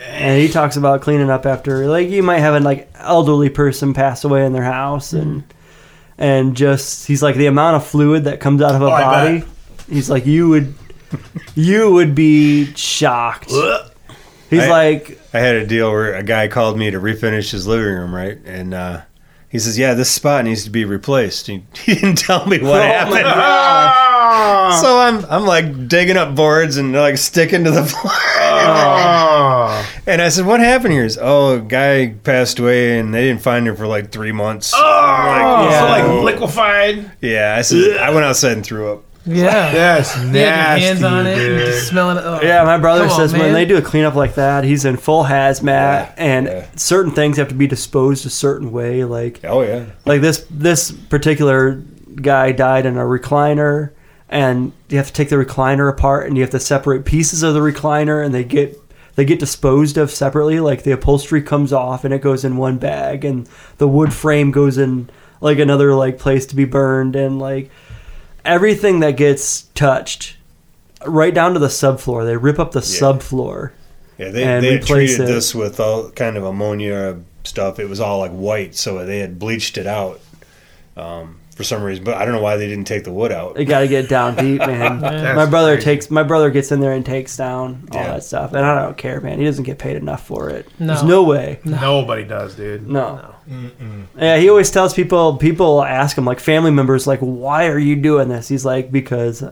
And 0.07 0.41
he 0.41 0.49
talks 0.49 0.77
about 0.77 1.03
cleaning 1.03 1.31
up 1.31 1.45
after, 1.47 1.87
like, 1.89 2.09
you 2.09 2.23
might 2.23 2.39
have 2.39 2.55
an 2.55 2.63
like 2.63 2.89
elderly 2.95 3.51
person 3.51 3.93
pass 3.93 4.25
away 4.25 4.47
in 4.47 4.53
their 4.53 4.63
house, 4.65 5.13
and 5.13 5.43
and 6.19 6.57
just 6.57 7.07
he's 7.07 7.23
like 7.23 7.37
the 7.37 7.47
amount 7.47 7.77
of 7.77 7.87
fluid 7.87 8.25
that 8.25 8.41
comes 8.41 8.63
out 8.63 8.75
of 8.75 8.83
a 8.83 8.87
Oh, 8.87 8.91
I 8.91 9.03
body. 9.03 9.45
He's 9.91 10.09
like 10.09 10.25
you 10.27 10.49
would, 10.49 10.75
you 11.55 11.93
would 11.93 12.15
be 12.15 12.73
shocked. 12.75 13.51
He's 14.49 14.63
I- 14.63 14.69
like, 14.71 15.21
I 15.35 15.41
had 15.41 15.57
a 15.57 15.67
deal 15.67 15.91
where 15.91 16.15
a 16.15 16.23
guy 16.23 16.49
called 16.49 16.79
me 16.79 16.91
to 16.91 16.99
refinish 17.01 17.51
his 17.51 17.67
living 17.67 17.87
room, 17.87 18.15
right? 18.15 18.39
And 18.47 18.73
uh, 18.75 19.03
he 19.57 19.61
says, 19.61 19.79
"Yeah, 19.79 19.95
this 19.95 20.11
spot 20.11 20.45
needs 20.45 20.65
to 20.65 20.71
be 20.71 20.85
replaced." 20.85 21.47
He, 21.47 21.65
he 21.75 21.95
didn't 21.95 22.19
tell 22.19 22.47
me 22.47 22.59
what 22.59 22.81
Oh, 22.81 22.85
happened. 22.85 24.03
So 24.81 24.99
I'm 24.99 25.25
I'm 25.27 25.47
like 25.47 25.89
digging 25.89 26.17
up 26.17 26.35
boards 26.35 26.77
and 26.77 26.93
they're 26.93 27.01
like 27.01 27.17
sticking 27.17 27.63
to 27.65 27.71
the 27.71 27.85
floor. 27.93 28.13
Oh. 28.13 29.99
And 30.07 30.21
I 30.21 30.29
said, 30.29 30.45
"What 30.47 30.61
happened 30.61 30.93
here?" 30.93 31.05
Is 31.05 31.19
oh, 31.21 31.57
a 31.57 31.61
guy 31.61 32.09
passed 32.25 32.59
away 32.59 32.99
and 32.99 33.15
they 33.15 33.23
didn't 33.29 33.43
find 33.43 33.67
him 33.69 33.77
for 33.77 33.87
like 33.87 34.11
three 34.11 34.33
months. 34.33 34.73
Oh, 34.77 35.69
Yeah. 35.71 35.79
so 35.81 35.87
like 35.87 36.25
liquefied. 36.35 37.11
Yeah, 37.21 37.55
I 37.57 37.63
said 37.63 37.97
I 37.99 38.11
went 38.11 38.25
outside 38.27 38.53
and 38.53 38.65
threw 38.67 38.93
up. 38.93 39.05
Yeah. 39.27 39.73
That's 39.73 40.17
nasty. 40.17 40.39
your 40.39 40.49
hands 40.49 41.03
on 41.03 41.27
it, 41.27 41.39
and 41.39 41.59
just 41.59 41.89
smelling 41.89 42.19
it. 42.19 42.25
Oh. 42.25 42.41
Yeah, 42.43 42.63
my 42.65 42.79
brother 42.79 43.03
Come 43.03 43.13
on, 43.13 43.17
says 43.17 43.33
when 43.33 43.53
they 43.53 43.65
do 43.65 43.77
a 43.77 43.83
cleanup 43.83 44.15
like 44.15 44.37
that, 44.37 44.65
he's 44.65 44.85
in 44.85 44.97
full 44.97 45.25
hazmat, 45.25 46.15
and 46.17 46.47
yeah. 46.47 46.67
certain 46.77 47.13
things 47.13 47.37
have 47.37 47.49
to 47.49 47.55
be 47.55 47.67
disposed 47.67 48.25
a 48.25 48.31
certain 48.31 48.71
way. 48.71 49.05
Like, 49.05 49.41
Oh 49.45 49.63
yeah, 49.63 49.87
like 50.05 50.21
this 50.21 50.47
this 50.49 50.91
particular 50.91 51.83
guy 52.15 52.53
died 52.53 52.87
in 52.87 52.97
a 52.97 53.03
recliner, 53.03 53.93
and 54.29 54.73
you 54.89 54.97
have 54.97 55.09
to 55.09 55.13
take 55.13 55.29
the 55.29 55.37
recliner 55.37 55.91
apart, 55.91 56.27
and 56.27 56.37
you 56.37 56.43
have 56.43 56.51
to 56.51 56.61
separate 56.61 57.05
pieces 57.05 57.43
of 57.43 57.55
the 57.55 57.61
recliner, 57.61 58.25
and 58.25 58.33
they 58.33 58.45
get 58.45 58.79
they 59.17 59.25
get 59.25 59.41
disposed 59.41 59.97
of 59.97 60.11
separately. 60.11 60.61
Like 60.61 60.85
the 60.85 60.93
upholstery 60.93 61.43
comes 61.43 61.73
off, 61.73 62.05
and 62.05 62.15
it 62.15 62.21
goes 62.21 62.45
in 62.45 62.57
one 62.57 62.79
bag, 62.79 63.25
and 63.25 63.49
the 63.79 63.89
wood 63.89 64.13
frame 64.13 64.53
goes 64.53 64.79
in 64.79 65.11
like 65.41 65.59
another 65.59 65.95
like 65.95 66.19
place 66.19 66.47
to 66.47 66.57
be 66.57 66.65
burned, 66.65 67.17
and 67.17 67.39
like 67.39 67.71
everything 68.47 69.01
that 69.01 69.13
gets 69.13 69.63
touched 69.75 70.37
right 71.07 71.35
down 71.35 71.53
to 71.55 71.59
the 71.59 71.67
subfloor. 71.69 72.25
They 72.25 72.37
rip 72.37 72.59
up 72.59 72.73
the 72.73 72.81
subfloor. 72.81 73.73
yeah. 74.19 74.31
They 74.31 74.45
And 74.45 74.65
they 74.65 74.73
had 74.75 74.83
replace 74.85 75.17
treated 75.17 75.31
it. 75.31 75.35
this 75.35 75.55
with 75.55 75.79
all 75.81 76.11
kind 76.11 76.37
of 76.37 76.45
ammonia 76.45 77.19
stuff. 77.45 77.79
It 77.79 77.89
was 77.89 78.01
all 78.01 78.19
like 78.19 78.33
white, 78.33 78.75
so 78.75 79.05
they 79.05 79.19
had 79.21 79.39
bleached 79.39 79.77
it 79.79 79.87
out 79.87 80.21
um, 80.97 81.39
for 81.57 81.65
some 81.65 81.83
reason. 81.83 82.05
But 82.05 82.15
I 82.15 82.25
don't 82.25 82.33
know 82.35 82.41
why 82.41 82.57
they 82.57 82.69
didn't 82.69 82.85
take 82.87 83.03
the 83.03 83.11
wood 83.13 83.33
out. 83.33 83.57
They 83.57 83.65
got 83.65 83.81
to 83.81 83.89
get 83.89 84.09
down 84.09 84.37
deep, 84.37 84.61
man. 84.67 85.01
my 85.01 85.47
brother 85.47 85.77
takes 85.81 86.11
my 86.11 86.23
brother 86.23 86.51
gets 86.51 86.71
in 86.71 86.79
there 86.79 86.93
and 86.93 87.05
takes 87.05 87.37
down 87.37 87.89
all 87.91 87.99
Yeah. 88.01 88.13
that 88.13 88.23
stuff, 88.25 88.53
and 88.53 88.65
I 88.65 88.83
don't 88.85 88.97
care, 88.97 89.21
man. 89.21 89.39
He 89.41 89.45
doesn't 89.45 89.65
get 89.65 89.79
paid 89.79 89.97
enough 89.97 90.25
for 90.25 90.49
it. 90.51 90.69
No. 90.79 90.87
There's 90.87 91.03
no 91.03 91.25
way. 91.25 91.59
Nobody 91.65 92.23
does, 92.25 92.55
dude. 92.55 92.87
No. 92.89 93.35
Yeah, 94.19 94.37
he 94.39 94.49
always 94.49 94.71
tells 94.71 94.95
people. 94.95 95.37
People 95.39 95.83
ask 95.83 96.17
him, 96.17 96.25
like 96.25 96.41
family 96.41 96.71
members, 96.71 97.07
like, 97.07 97.21
"Why 97.21 97.67
are 97.69 97.79
you 97.79 97.97
doing 97.97 98.29
this?" 98.29 98.49
He's 98.49 98.65
like, 98.65 98.91
"Because 98.93 99.43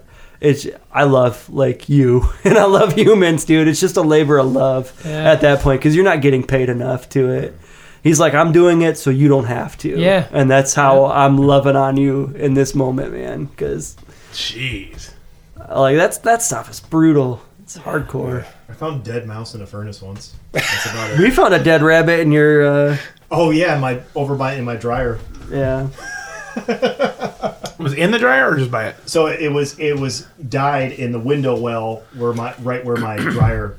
it's 0.40 0.66
I 0.92 1.05
love 1.05 1.48
like 1.48 1.88
you, 1.88 2.28
and 2.44 2.59
I 2.59 2.64
love 2.64 2.94
humans, 2.94 3.44
dude. 3.44 3.68
It's 3.68 3.80
just 3.80 3.96
a 3.96 4.02
labor 4.02 4.38
of 4.38 4.52
love 4.52 4.92
Yeah. 5.05 5.30
at 5.32 5.40
that 5.42 5.61
point 5.61 5.80
because 5.80 5.94
you're 5.94 6.05
not 6.05 6.20
getting 6.22 6.42
paid 6.44 6.68
enough 6.68 7.09
to 7.11 7.30
it." 7.30 7.57
He's 8.05 8.20
like, 8.20 8.34
"I'm 8.34 8.52
doing 8.52 8.82
it 8.82 8.96
so 8.98 9.11
you 9.11 9.26
don't 9.28 9.46
have 9.46 9.76
to." 9.78 9.88
Yeah. 9.98 10.28
and 10.30 10.48
that's 10.48 10.74
how 10.74 11.07
I'm 11.07 11.36
loving 11.38 11.74
on 11.74 11.96
you 11.96 12.26
in 12.36 12.55
this 12.55 12.74
moment, 12.76 13.12
man. 13.12 13.46
Because 13.46 13.96
Jeez. 14.32 15.11
like 15.68 15.96
that's 15.96 16.18
that 16.18 16.42
stuff 16.42 16.70
is 16.70 16.78
brutal. 16.78 17.42
It's 17.64 17.78
hardcore. 17.78 18.44
I 18.68 18.74
found 18.74 19.02
dead 19.05 19.26
mouse 19.26 19.55
in 19.55 19.62
a 19.62 19.66
furnace 19.66 20.00
once. 20.02 20.34
That's 20.52 20.84
about 20.86 21.11
it. 21.14 21.18
We 21.18 21.30
found 21.30 21.55
a 21.55 21.64
dead 21.64 21.82
rabbit 21.82 22.20
in 22.20 22.30
your 22.30 22.66
uh, 22.66 22.96
Oh 23.30 23.50
yeah, 23.50 23.78
my 23.78 24.02
over 24.14 24.36
by 24.36 24.55
in 24.55 24.64
my 24.64 24.76
dryer. 24.76 25.18
yeah. 25.50 25.88
Was 27.78 27.92
in 27.94 28.11
the 28.12 28.18
dryer 28.18 28.50
or 28.52 28.57
just 28.57 28.70
by 28.70 28.86
it? 28.86 28.96
So 29.07 29.26
it 29.26 29.48
was 29.50 29.76
it 29.80 29.98
was 29.98 30.26
died 30.48 30.92
in 30.92 31.11
the 31.11 31.18
window 31.18 31.59
well 31.59 32.05
where 32.16 32.32
my 32.32 32.55
right 32.61 32.84
where 32.84 32.96
my 32.96 33.16
dryer 33.16 33.76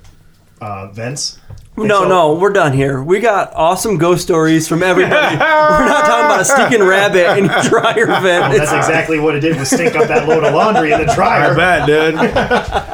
uh, 0.61 0.88
vents. 0.88 1.39
And 1.78 1.88
No, 1.89 2.03
so- 2.03 2.07
no, 2.07 2.34
we're 2.36 2.53
done 2.53 2.71
here. 2.71 3.03
We 3.03 3.19
got 3.19 3.51
awesome 3.53 3.97
ghost 3.97 4.23
stories 4.23 4.65
from 4.67 4.82
everybody. 4.82 5.36
we're 5.36 5.86
not 5.86 6.05
talking 6.05 6.26
about 6.26 6.39
a 6.39 6.45
stinking 6.45 6.84
rabbit 6.84 7.38
in 7.38 7.45
your 7.45 7.61
dryer 7.63 8.05
vent. 8.05 8.55
That's 8.57 8.71
exactly 8.71 9.19
what 9.19 9.36
it 9.36 9.41
did 9.41 9.57
was 9.57 9.69
stink 9.69 9.93
up 9.95 10.07
that 10.07 10.26
load 10.28 10.45
of 10.45 10.53
laundry 10.53 10.93
in 10.93 11.01
the 11.05 11.11
I 11.11 11.15
dryer. 11.15 11.55
bet, 11.55 11.86
dude. 11.88 12.15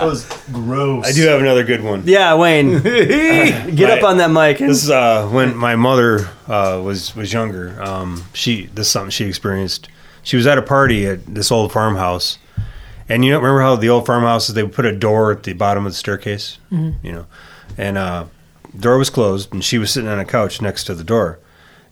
That 0.02 0.08
was 0.08 0.26
gross. 0.52 1.06
I 1.08 1.12
do 1.12 1.22
have 1.28 1.42
another 1.42 1.64
good 1.64 1.84
one. 1.84 2.02
yeah, 2.08 2.34
Wayne, 2.36 2.82
get 2.82 4.00
up 4.00 4.04
on 4.04 4.18
that 4.18 4.32
mic. 4.32 4.60
And, 4.62 4.70
This 4.72 4.84
is 4.84 4.90
uh, 4.90 5.28
when 5.30 5.56
my 5.56 5.76
mother 5.76 6.28
uh, 6.48 6.82
was 6.84 7.16
was 7.16 7.32
younger. 7.32 7.80
Um, 7.82 8.24
she 8.34 8.66
this 8.74 8.88
is 8.88 8.92
something 8.92 9.12
she 9.12 9.26
experienced. 9.26 9.90
She 10.24 10.38
was 10.38 10.48
at 10.48 10.58
a 10.58 10.62
party 10.64 11.06
at 11.06 11.24
this 11.28 11.52
old 11.52 11.72
farmhouse, 11.72 12.40
And 13.10 13.24
you 13.24 13.30
know, 13.32 13.38
remember 13.38 13.62
how 13.62 13.76
the 13.76 13.90
old 13.90 14.08
farmhouses 14.08 14.56
they 14.56 14.64
would 14.64 14.74
put 14.74 14.86
a 14.86 14.92
door 14.92 15.32
at 15.32 15.44
the 15.44 15.54
bottom 15.54 15.86
of 15.86 15.92
the 15.92 15.98
staircase, 15.98 16.58
Mhm. 16.72 16.96
you 17.04 17.12
know, 17.12 17.26
and 17.78 17.98
uh, 18.00 18.26
door 18.78 18.98
was 18.98 19.10
closed, 19.10 19.54
and 19.54 19.64
she 19.64 19.78
was 19.78 19.92
sitting 19.92 20.10
on 20.10 20.20
a 20.20 20.26
couch 20.26 20.62
next 20.62 20.86
to 20.86 20.96
the 20.96 21.04
door, 21.04 21.40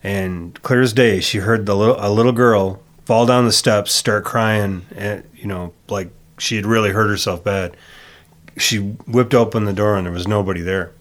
and 0.03 0.61
clear 0.61 0.81
as 0.81 0.93
day, 0.93 1.19
she 1.19 1.39
heard 1.39 1.65
the 1.65 1.75
little 1.75 1.97
a 1.99 2.11
little 2.11 2.31
girl 2.31 2.81
fall 3.05 3.25
down 3.25 3.45
the 3.45 3.51
steps, 3.51 3.91
start 3.91 4.23
crying, 4.23 4.85
and 4.95 5.23
you 5.35 5.47
know, 5.47 5.73
like 5.89 6.11
she 6.37 6.55
had 6.55 6.65
really 6.65 6.91
hurt 6.91 7.09
herself 7.09 7.43
bad. 7.43 7.75
She 8.57 8.77
whipped 8.77 9.33
open 9.33 9.65
the 9.65 9.73
door, 9.73 9.97
and 9.97 10.05
there 10.05 10.13
was 10.13 10.27
nobody 10.27 10.61
there. 10.61 10.91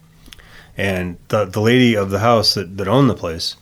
And 0.77 1.19
the 1.29 1.45
the 1.45 1.61
lady 1.61 1.97
of 1.97 2.11
the 2.11 2.21
house 2.21 2.55
that, 2.55 2.77
that 2.77 2.89
owned 2.89 3.11
the 3.11 3.15
place 3.15 3.57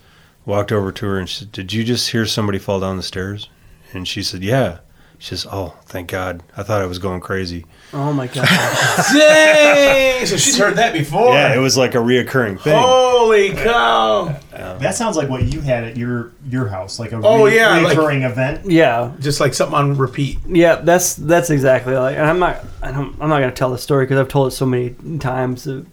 walked 0.44 0.70
over 0.70 0.92
to 0.92 1.06
her 1.06 1.18
and 1.18 1.28
she 1.28 1.40
said, 1.40 1.52
"Did 1.52 1.72
you 1.72 1.84
just 1.84 2.10
hear 2.10 2.24
somebody 2.26 2.58
fall 2.58 2.80
down 2.80 2.96
the 2.96 3.02
stairs?" 3.02 3.48
And 3.92 4.06
she 4.06 4.22
said, 4.22 4.42
"Yeah." 4.42 4.78
She 5.18 5.30
says, 5.30 5.46
"Oh, 5.50 5.74
thank 5.86 6.10
God! 6.10 6.42
I 6.56 6.62
thought 6.62 6.82
I 6.82 6.86
was 6.86 6.98
going 6.98 7.20
crazy." 7.20 7.64
Oh 7.92 8.12
my 8.12 8.26
god. 8.26 8.46
Dang! 9.12 10.26
So 10.26 10.36
she's 10.36 10.58
heard 10.58 10.76
that 10.76 10.92
before. 10.92 11.32
Yeah, 11.32 11.54
it 11.54 11.58
was 11.58 11.76
like 11.76 11.94
a 11.94 11.98
reoccurring 11.98 12.60
thing. 12.60 12.76
Holy 12.78 13.52
cow! 13.52 14.38
That 14.52 14.94
sounds 14.94 15.16
like 15.16 15.28
what 15.28 15.44
you 15.44 15.60
had 15.60 15.84
at 15.84 15.96
your 15.96 16.32
your 16.48 16.68
house, 16.68 16.98
like 16.98 17.12
a 17.12 17.20
Oh, 17.22 17.44
re- 17.46 17.56
yeah, 17.56 17.78
like- 17.78 17.96
recurring 17.96 18.22
event. 18.22 18.70
Yeah, 18.70 19.12
just 19.20 19.40
like 19.40 19.54
something 19.54 19.76
on 19.76 19.96
repeat. 19.96 20.38
Yeah, 20.46 20.76
that's 20.76 21.14
that's 21.14 21.50
exactly 21.50 21.94
like. 21.94 22.16
And 22.16 22.26
I'm 22.26 22.38
not. 22.38 22.62
I 22.82 22.92
don't, 22.92 23.16
I'm 23.20 23.28
not 23.28 23.38
going 23.38 23.50
to 23.50 23.56
tell 23.56 23.70
the 23.70 23.78
story 23.78 24.04
because 24.04 24.18
I've 24.18 24.28
told 24.28 24.48
it 24.48 24.56
so 24.56 24.66
many 24.66 24.90
times 25.18 25.66
of 25.66 25.86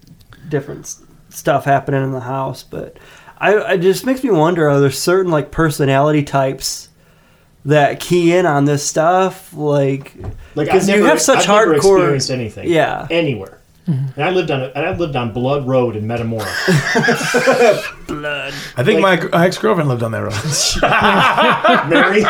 different 0.48 0.80
s- 0.80 1.02
stuff 1.30 1.64
happening 1.64 2.02
in 2.04 2.12
the 2.12 2.20
house. 2.20 2.62
But 2.62 2.98
I, 3.38 3.74
it 3.74 3.78
just 3.78 4.04
makes 4.04 4.22
me 4.22 4.30
wonder: 4.30 4.68
are 4.68 4.80
there 4.80 4.90
certain 4.90 5.32
like 5.32 5.50
personality 5.50 6.22
types 6.22 6.90
that 7.66 8.00
key 8.00 8.34
in 8.36 8.46
on 8.46 8.64
this 8.64 8.86
stuff? 8.86 9.52
Like, 9.54 10.14
Like 10.54 10.66
because 10.68 10.88
I've 10.88 10.96
you 10.96 11.04
have 11.04 11.20
such 11.20 11.48
I've 11.48 11.68
never 11.68 11.74
hardcore. 11.74 11.76
experienced 11.98 12.30
anything. 12.30 12.68
Yeah. 12.68 13.06
anywhere. 13.10 13.58
And 13.86 14.14
I 14.18 14.30
lived 14.30 14.50
on 14.50 14.62
a, 14.62 14.66
and 14.74 14.86
I 14.86 14.96
lived 14.96 15.14
on 15.14 15.32
Blood 15.34 15.66
Road 15.68 15.94
in 15.94 16.06
Metamora. 16.06 16.46
Blood. 18.06 18.54
I 18.78 18.82
think 18.82 19.00
my 19.02 19.16
my 19.30 19.44
ex 19.46 19.58
girlfriend 19.58 19.90
lived 19.90 20.02
on 20.02 20.10
that 20.12 20.22
road. 20.22 21.90
Mary. 21.90 22.24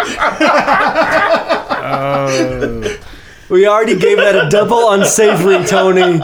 We 3.50 3.66
already 3.68 3.94
gave 3.96 4.16
that 4.16 4.46
a 4.46 4.48
double 4.48 4.90
unsavory, 4.92 5.64
Tony. 5.66 6.18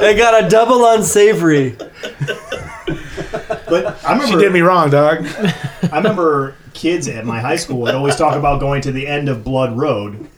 They 0.00 0.14
got 0.16 0.44
a 0.44 0.48
double 0.48 0.84
unsavory. 0.90 1.76
But 3.68 4.04
I 4.04 4.12
remember 4.12 4.26
She 4.26 4.36
did 4.36 4.52
me 4.52 4.60
wrong, 4.60 4.90
dog. 4.90 5.24
I 5.24 5.96
remember 5.96 6.56
kids 6.82 7.06
at 7.06 7.24
my 7.24 7.38
high 7.40 7.54
school 7.54 7.78
would 7.82 7.94
always 7.94 8.16
talk 8.16 8.34
about 8.34 8.58
going 8.58 8.82
to 8.82 8.90
the 8.90 9.06
end 9.06 9.28
of 9.28 9.44
Blood 9.44 9.76
Road. 9.76 10.28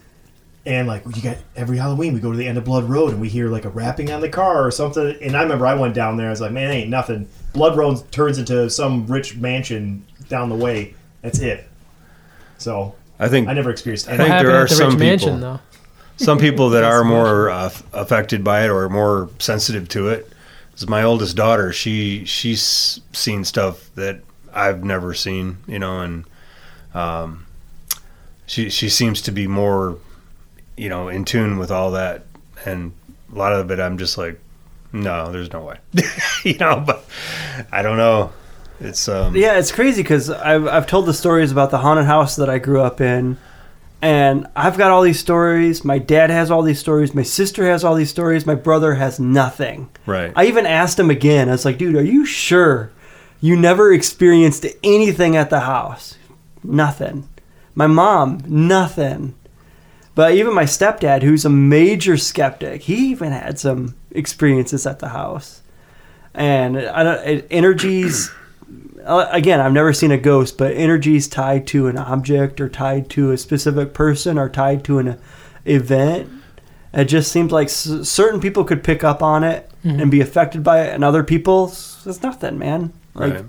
And 0.67 0.87
like 0.87 1.03
you 1.17 1.23
got 1.23 1.39
every 1.57 1.79
Halloween, 1.79 2.13
we 2.13 2.21
go 2.21 2.33
to 2.33 2.37
the 2.37 2.47
end 2.47 2.59
of 2.59 2.65
Blood 2.65 2.85
Road 2.85 3.13
and 3.13 3.21
we 3.21 3.31
hear 3.31 3.49
like 3.49 3.65
a 3.65 3.71
rapping 3.71 4.13
on 4.13 4.21
the 4.21 4.29
car 4.29 4.67
or 4.67 4.71
something. 4.71 5.17
And 5.23 5.35
I 5.37 5.43
remember 5.43 5.67
I 5.67 5.75
went 5.75 5.95
down 5.95 6.19
there. 6.19 6.27
I 6.27 6.31
was 6.31 6.43
like, 6.43 6.53
man, 6.53 6.71
ain't 6.71 6.91
nothing. 6.91 7.29
Blood 7.55 7.77
Road 7.79 8.11
turns 8.13 8.37
into 8.39 8.69
some 8.69 9.07
rich 9.07 9.37
mansion 9.37 10.05
down 10.29 10.51
the 10.51 10.55
way. 10.55 10.95
That's 11.23 11.39
it. 11.39 11.67
So 12.59 12.95
I 13.19 13.29
think 13.29 13.49
I 13.49 13.55
never 13.55 13.71
experienced. 13.71 14.09
I 14.09 14.17
think 14.19 14.29
there 14.29 14.55
are 14.55 14.67
the 14.69 14.75
some 14.75 14.91
Rich 14.91 14.93
people, 14.93 15.07
Mansion, 15.07 15.41
though? 15.41 15.61
some 16.17 16.39
people 16.39 16.69
that 16.71 16.85
are 16.93 17.05
more 17.05 17.49
uh, 17.49 17.71
affected 17.95 18.45
by 18.45 18.65
it 18.65 18.69
or 18.69 18.89
more 18.91 19.31
sensitive 19.39 19.89
to 19.91 20.09
it. 20.09 20.31
'Cause 20.73 20.89
my 20.89 21.05
oldest 21.05 21.37
daughter, 21.37 21.73
she 21.73 22.25
she's 22.27 23.01
seen 23.13 23.45
stuff 23.45 23.89
that 23.95 24.21
I've 24.53 24.83
never 24.85 25.15
seen, 25.15 25.59
you 25.69 25.79
know, 25.79 26.01
and 26.01 26.25
um, 26.95 27.47
she 28.47 28.71
she 28.71 28.89
seems 28.89 29.23
to 29.23 29.33
be 29.33 29.47
more, 29.47 29.99
you 30.77 30.89
know, 30.89 31.09
in 31.09 31.25
tune 31.25 31.59
with 31.59 31.71
all 31.71 31.93
that, 31.93 32.25
and 32.65 32.93
a 33.33 33.39
lot 33.39 33.53
of 33.53 33.71
it, 33.71 33.81
I'm 33.81 33.99
just 33.99 34.17
like, 34.17 34.39
no, 34.93 35.33
there's 35.33 35.53
no 35.53 35.63
way, 35.63 35.79
you 36.45 36.57
know, 36.59 36.83
but 36.87 37.05
I 37.73 37.83
don't 37.83 37.97
know. 37.97 38.33
It's 38.81 39.09
um, 39.09 39.37
Yeah, 39.37 39.59
it's 39.59 39.73
crazy 39.73 40.03
because 40.03 40.31
I've, 40.31 40.67
I've 40.67 40.87
told 40.87 41.07
the 41.07 41.15
stories 41.15 41.53
about 41.53 41.71
the 41.71 41.79
haunted 41.79 42.07
house 42.07 42.37
that 42.37 42.51
I 42.51 42.59
grew 42.59 42.81
up 42.81 43.01
in. 43.01 43.39
And 44.03 44.49
I've 44.55 44.77
got 44.77 44.91
all 44.91 45.01
these 45.01 45.19
stories. 45.19 45.83
My 45.83 45.99
dad 45.99 46.29
has 46.29 46.51
all 46.51 46.61
these 46.61 46.79
stories. 46.79 47.15
My 47.15 47.23
sister 47.23 47.65
has 47.65 47.85
all 47.85 47.95
these 47.95 48.11
stories. 48.11 48.45
My 48.45 48.55
brother 48.55 48.95
has 48.95 49.19
nothing. 49.19 49.89
right. 50.05 50.31
I 50.37 50.45
even 50.45 50.67
asked 50.67 50.99
him 50.99 51.09
again. 51.09 51.49
I 51.49 51.53
was 51.53 51.65
like, 51.65 51.79
dude, 51.79 51.97
are 51.97 52.05
you 52.05 52.27
sure 52.27 52.91
you 53.41 53.57
never 53.57 53.93
experienced 53.95 54.67
anything 54.83 55.37
at 55.37 55.49
the 55.49 55.61
house? 55.61 56.19
Nothing. 56.65 57.29
My 57.75 57.87
mom, 57.87 58.43
nothing. 58.47 59.35
But 60.15 60.35
even 60.35 60.55
my 60.55 60.65
stepdad, 60.65 61.23
who's 61.23 61.45
a 61.45 61.51
major 61.51 62.17
skeptic, 62.17 62.83
he 62.83 63.11
even 63.11 63.33
had 63.33 63.59
some 63.59 63.95
experiences 64.13 64.87
at 64.87 65.01
the 65.01 65.09
house. 65.09 65.61
And 66.33 66.79
I 66.79 67.03
don't, 67.03 67.27
it, 67.27 67.47
energies, 67.51 68.31
uh, 69.05 69.27
again, 69.31 69.61
I've 69.61 69.73
never 69.73 69.93
seen 69.93 70.13
a 70.13 70.17
ghost, 70.19 70.57
but 70.57 70.73
energies 70.73 71.27
tied 71.29 71.67
to 71.69 71.89
an 71.89 71.99
object 71.99 72.61
or 72.61 72.69
tied 72.69 73.11
to 73.11 73.33
a 73.33 73.37
specific 73.37 73.93
person 73.93 74.39
or 74.39 74.49
tied 74.49 74.85
to 74.85 74.99
an 74.99 75.19
event. 75.65 76.31
It 76.93 77.07
just 77.07 77.33
seems 77.33 77.51
like 77.51 77.67
s- 77.69 77.89
certain 78.09 78.41
people 78.41 78.63
could 78.65 78.85
pick 78.85 79.03
up 79.03 79.21
on 79.21 79.43
it 79.43 79.69
Mhm. 79.85 80.03
and 80.03 80.11
be 80.13 80.21
affected 80.21 80.63
by 80.63 80.83
it, 80.83 80.95
and 80.95 81.03
other 81.05 81.25
people, 81.25 81.67
it's 82.07 82.23
nothing, 82.23 82.57
man. 82.59 82.93
Like, 83.15 83.35
Right. 83.35 83.45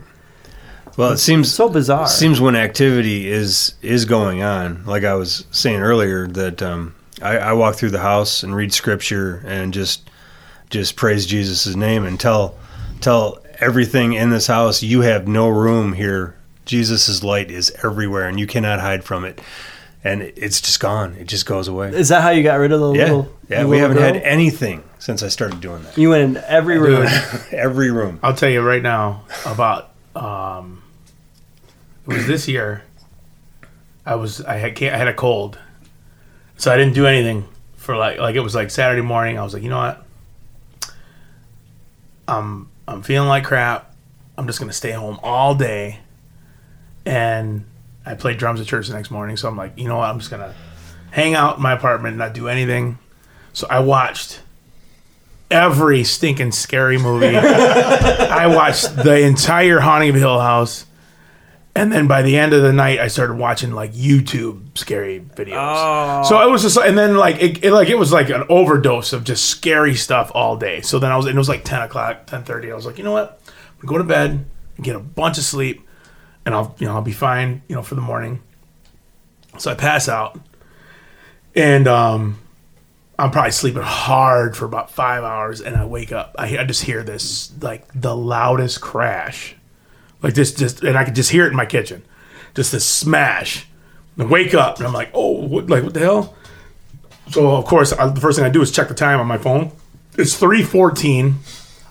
Well, 0.97 1.11
it 1.11 1.17
seems 1.17 1.53
so 1.53 1.67
bizarre. 1.69 2.07
Seems 2.07 2.39
when 2.39 2.55
activity 2.55 3.27
is 3.29 3.73
is 3.81 4.05
going 4.05 4.41
on, 4.41 4.85
like 4.85 5.03
I 5.03 5.15
was 5.15 5.45
saying 5.51 5.81
earlier, 5.81 6.27
that 6.27 6.61
um, 6.61 6.95
I, 7.21 7.37
I 7.37 7.53
walk 7.53 7.75
through 7.75 7.91
the 7.91 7.99
house 7.99 8.43
and 8.43 8.55
read 8.55 8.73
scripture 8.73 9.43
and 9.45 9.73
just 9.73 10.09
just 10.69 10.95
praise 10.95 11.25
Jesus' 11.25 11.75
name 11.75 12.05
and 12.05 12.19
tell 12.19 12.55
tell 13.01 13.39
everything 13.59 14.13
in 14.13 14.29
this 14.29 14.47
house 14.47 14.83
you 14.83 15.01
have 15.01 15.27
no 15.27 15.49
room 15.49 15.93
here. 15.93 16.35
Jesus' 16.65 17.23
light 17.23 17.51
is 17.51 17.71
everywhere 17.83 18.27
and 18.27 18.39
you 18.39 18.47
cannot 18.47 18.79
hide 18.79 19.03
from 19.03 19.23
it. 19.23 19.39
And 20.03 20.21
it's 20.21 20.61
just 20.61 20.79
gone. 20.79 21.15
It 21.15 21.27
just 21.27 21.45
goes 21.45 21.67
away. 21.67 21.89
is 21.89 22.09
that 22.09 22.21
how 22.21 22.29
you 22.29 22.43
got 22.43 22.55
rid 22.55 22.71
of 22.71 22.79
the 22.79 22.93
yeah, 22.93 23.03
little? 23.03 23.33
yeah. 23.49 23.63
the 23.63 23.67
We 23.67 23.77
little 23.77 23.95
haven't 23.95 24.15
had 24.15 24.23
anything 24.23 24.83
since 24.99 25.23
I 25.23 25.29
started 25.29 25.61
doing 25.61 25.83
that. 25.83 25.97
You 25.97 26.11
went 26.11 26.37
in 26.37 26.43
every 26.47 26.77
room. 26.77 27.07
Every 27.51 27.91
room. 27.91 28.19
I'll 28.21 28.35
tell 28.35 28.49
you 28.49 28.61
right 28.61 28.81
now 28.81 29.23
about 29.45 29.91
um, 30.15 30.83
it 32.07 32.13
was 32.13 32.27
this 32.27 32.47
year. 32.47 32.83
I 34.05 34.15
was 34.15 34.41
I 34.41 34.57
had 34.57 34.81
I 34.81 34.97
had 34.97 35.07
a 35.07 35.13
cold, 35.13 35.57
so 36.57 36.71
I 36.71 36.77
didn't 36.77 36.93
do 36.93 37.07
anything 37.07 37.47
for 37.75 37.97
like 37.97 38.19
like 38.19 38.35
it 38.35 38.41
was 38.41 38.53
like 38.53 38.69
Saturday 38.69 39.01
morning. 39.01 39.39
I 39.39 39.43
was 39.43 39.53
like, 39.53 39.63
you 39.63 39.69
know 39.69 39.77
what? 39.77 40.05
I'm 42.27 42.69
I'm 42.87 43.01
feeling 43.01 43.27
like 43.29 43.43
crap. 43.43 43.93
I'm 44.37 44.47
just 44.47 44.59
gonna 44.59 44.73
stay 44.73 44.91
home 44.91 45.19
all 45.23 45.55
day, 45.55 45.99
and 47.05 47.65
I 48.05 48.13
played 48.13 48.37
drums 48.37 48.61
at 48.61 48.67
church 48.67 48.87
the 48.87 48.93
next 48.93 49.09
morning. 49.09 49.37
So 49.37 49.47
I'm 49.47 49.57
like, 49.57 49.77
you 49.77 49.87
know 49.87 49.97
what? 49.97 50.09
I'm 50.09 50.19
just 50.19 50.29
gonna 50.29 50.53
hang 51.11 51.33
out 51.33 51.57
in 51.57 51.63
my 51.63 51.71
apartment, 51.71 52.13
and 52.13 52.19
not 52.19 52.33
do 52.33 52.47
anything. 52.47 52.99
So 53.53 53.65
I 53.69 53.79
watched 53.79 54.41
every 55.49 56.03
stinking 56.03 56.51
scary 56.51 56.97
movie. 56.97 57.35
I 57.37 58.47
watched 58.47 58.95
the 58.95 59.19
entire 59.21 59.79
Haunting 59.79 60.09
of 60.09 60.15
Hill 60.15 60.39
House. 60.39 60.85
And 61.77 61.91
then 61.91 62.07
by 62.07 62.21
the 62.21 62.37
end 62.37 62.53
of 62.53 62.61
the 62.63 62.71
night, 62.71 62.99
I 62.99 63.09
started 63.09 63.33
watching 63.33 63.73
like 63.73 63.91
YouTube 63.91 64.77
scary 64.77 65.19
videos. 65.19 66.25
So 66.25 66.41
it 66.41 66.49
was 66.49 66.61
just, 66.61 66.77
and 66.77 66.97
then 66.97 67.17
like 67.17 67.35
it, 67.41 67.65
it, 67.65 67.73
like 67.73 67.89
it 67.89 67.97
was 67.97 68.13
like 68.13 68.29
an 68.29 68.45
overdose 68.47 69.11
of 69.11 69.25
just 69.25 69.45
scary 69.45 69.93
stuff 69.93 70.31
all 70.33 70.55
day. 70.55 70.79
So 70.79 70.99
then 70.99 71.11
I 71.11 71.17
was, 71.17 71.25
and 71.25 71.35
it 71.35 71.37
was 71.37 71.49
like 71.49 71.65
ten 71.65 71.81
o'clock, 71.81 72.27
ten 72.27 72.45
thirty. 72.45 72.71
I 72.71 72.75
was 72.75 72.85
like, 72.85 72.97
you 72.97 73.03
know 73.03 73.11
what, 73.11 73.41
I'm 73.45 73.87
gonna 73.87 73.91
go 73.91 73.97
to 73.97 74.03
bed, 74.05 74.45
get 74.81 74.95
a 74.95 74.99
bunch 74.99 75.37
of 75.37 75.43
sleep, 75.43 75.85
and 76.45 76.55
I'll, 76.55 76.73
you 76.79 76.87
know, 76.87 76.93
I'll 76.93 77.01
be 77.01 77.11
fine, 77.11 77.61
you 77.67 77.75
know, 77.75 77.81
for 77.81 77.95
the 77.95 78.01
morning. 78.01 78.41
So 79.57 79.69
I 79.69 79.75
pass 79.75 80.07
out, 80.07 80.39
and 81.55 81.89
um, 81.89 82.39
I'm 83.19 83.31
probably 83.31 83.51
sleeping 83.51 83.81
hard 83.81 84.55
for 84.55 84.63
about 84.63 84.91
five 84.91 85.25
hours, 85.25 85.59
and 85.59 85.75
I 85.75 85.83
wake 85.83 86.13
up. 86.13 86.35
I, 86.39 86.57
I 86.57 86.63
just 86.63 86.83
hear 86.83 87.03
this 87.03 87.51
like 87.61 87.85
the 87.93 88.15
loudest 88.15 88.79
crash, 88.79 89.57
like 90.21 90.33
this, 90.33 90.53
just, 90.53 90.83
and 90.83 90.97
I 90.97 91.03
could 91.03 91.15
just 91.15 91.31
hear 91.31 91.45
it 91.45 91.49
in 91.49 91.55
my 91.55 91.65
kitchen, 91.65 92.03
just 92.55 92.71
this 92.71 92.85
smash. 92.85 93.67
And 94.17 94.27
I 94.27 94.31
wake 94.31 94.53
up, 94.53 94.77
and 94.77 94.87
I'm 94.87 94.93
like, 94.93 95.11
oh, 95.13 95.45
what, 95.45 95.69
like 95.69 95.83
what 95.83 95.93
the 95.93 95.99
hell? 95.99 96.35
So 97.29 97.55
of 97.55 97.65
course, 97.65 97.91
I, 97.93 98.07
the 98.07 98.21
first 98.21 98.37
thing 98.37 98.45
I 98.45 98.49
do 98.49 98.61
is 98.61 98.71
check 98.71 98.87
the 98.87 98.93
time 98.93 99.19
on 99.19 99.27
my 99.27 99.37
phone. 99.37 99.71
It's 100.17 100.37
three 100.37 100.63
fourteen. 100.63 101.35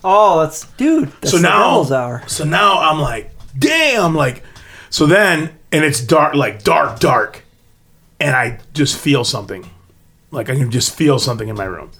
Oh, 0.03 0.41
that's 0.41 0.65
dude. 0.73 1.09
That's 1.21 1.31
so 1.31 1.37
the 1.37 1.43
now, 1.43 1.69
devil's 1.69 1.91
hour. 1.91 2.23
so 2.27 2.43
now 2.43 2.79
I'm 2.79 2.99
like, 2.99 3.31
damn, 3.57 4.15
like, 4.15 4.43
so 4.89 5.05
then, 5.05 5.57
and 5.71 5.83
it's 5.83 5.99
dark, 6.01 6.35
like 6.35 6.63
dark, 6.63 6.99
dark, 6.99 7.43
and 8.19 8.35
I 8.35 8.59
just 8.73 8.97
feel 8.97 9.23
something, 9.23 9.69
like 10.31 10.49
I 10.49 10.55
can 10.55 10.71
just 10.71 10.95
feel 10.95 11.19
something 11.19 11.49
in 11.49 11.55
my 11.55 11.65
room. 11.65 11.91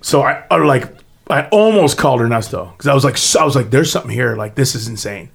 So 0.00 0.22
I, 0.22 0.44
I 0.50 0.56
like, 0.56 0.92
I 1.32 1.48
almost 1.48 1.98
called 1.98 2.20
Ernesto 2.20 2.72
because 2.72 2.86
I 2.88 2.94
was 2.94 3.04
like, 3.04 3.16
I 3.40 3.44
was 3.44 3.56
like, 3.56 3.70
there's 3.70 3.90
something 3.90 4.10
here, 4.10 4.36
like 4.36 4.54
this 4.54 4.74
is 4.74 4.88
insane. 4.88 5.30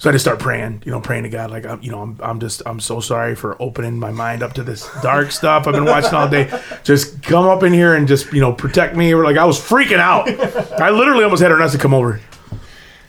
So 0.00 0.08
I 0.08 0.12
just 0.12 0.24
start 0.24 0.38
praying, 0.38 0.82
you 0.86 0.92
know, 0.92 1.00
praying 1.00 1.24
to 1.24 1.28
God, 1.28 1.50
like, 1.50 1.66
I'm, 1.66 1.82
you 1.82 1.90
know, 1.90 2.00
I'm, 2.00 2.18
I'm 2.22 2.40
just, 2.40 2.62
I'm 2.64 2.80
so 2.80 3.00
sorry 3.00 3.34
for 3.34 3.60
opening 3.60 3.98
my 3.98 4.10
mind 4.10 4.42
up 4.42 4.54
to 4.54 4.62
this 4.62 4.88
dark 5.02 5.30
stuff 5.30 5.66
I've 5.66 5.74
been 5.74 5.84
watching 5.84 6.14
all 6.14 6.26
day. 6.26 6.50
Just 6.84 7.22
come 7.22 7.44
up 7.46 7.62
in 7.62 7.74
here 7.74 7.94
and 7.94 8.08
just, 8.08 8.32
you 8.32 8.40
know, 8.40 8.50
protect 8.50 8.96
me. 8.96 9.12
Or 9.12 9.24
like, 9.24 9.36
I 9.36 9.44
was 9.44 9.58
freaking 9.58 9.98
out. 9.98 10.26
I 10.80 10.88
literally 10.88 11.22
almost 11.22 11.42
had 11.42 11.52
Ernesto 11.52 11.78
come 11.78 11.92
over. 11.92 12.18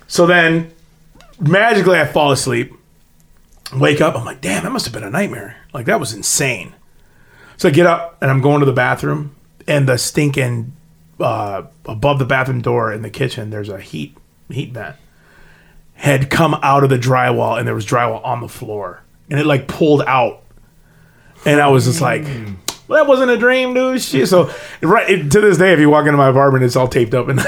So 0.08 0.26
then, 0.26 0.74
magically, 1.40 1.98
I 1.98 2.06
fall 2.06 2.34
asleep, 2.34 2.74
wake 3.74 4.02
up. 4.02 4.18
I'm 4.18 4.26
like, 4.26 4.42
damn, 4.42 4.64
that 4.64 4.72
must 4.74 4.84
have 4.86 4.94
been 4.94 5.06
a 5.06 5.10
nightmare. 5.10 5.56
Like, 5.74 5.86
that 5.86 5.98
was 5.98 6.14
insane. 6.14 6.76
So 7.56 7.70
I 7.70 7.72
get 7.72 7.86
up 7.86 8.18
and 8.22 8.30
I'm 8.30 8.42
going 8.42 8.60
to 8.60 8.66
the 8.66 8.74
bathroom, 8.74 9.34
and 9.66 9.88
the 9.88 9.98
stinking 9.98 10.74
uh, 11.22 11.68
above 11.86 12.20
the 12.20 12.26
bathroom 12.26 12.62
door 12.62 12.92
in 12.92 13.02
the 13.02 13.10
kitchen, 13.10 13.50
there's 13.50 13.70
a 13.70 13.80
heat 13.80 14.18
heat 14.50 14.72
vent 14.74 14.96
had 15.94 16.30
come 16.32 16.56
out 16.64 16.84
of 16.84 16.90
the 16.90 16.98
drywall, 16.98 17.58
and 17.60 17.68
there 17.68 17.76
was 17.76 17.86
drywall 17.86 18.26
on 18.26 18.42
the 18.42 18.48
floor, 18.50 19.04
and 19.30 19.40
it 19.40 19.46
like 19.46 19.68
pulled 19.68 20.02
out, 20.04 20.42
and 21.46 21.62
I 21.62 21.68
was 21.70 21.86
just 21.86 22.02
like. 22.02 22.26
Well, 22.88 23.06
that 23.06 23.08
wasn't 23.08 23.32
a 23.32 23.38
dream, 23.38 23.74
dude. 23.74 24.02
Shit. 24.02 24.28
So, 24.28 24.52
right 24.82 25.10
it- 25.10 25.32
to 25.32 25.40
this 25.40 25.58
day, 25.58 25.72
if 25.72 25.80
you 25.80 25.90
walk 25.90 26.08
into 26.08 26.18
my 26.18 26.28
apartment, 26.28 26.66
it's 26.66 26.76
all 26.76 26.90
taped 26.90 27.14
up, 27.14 27.30
and 27.30 27.38
but 27.38 27.46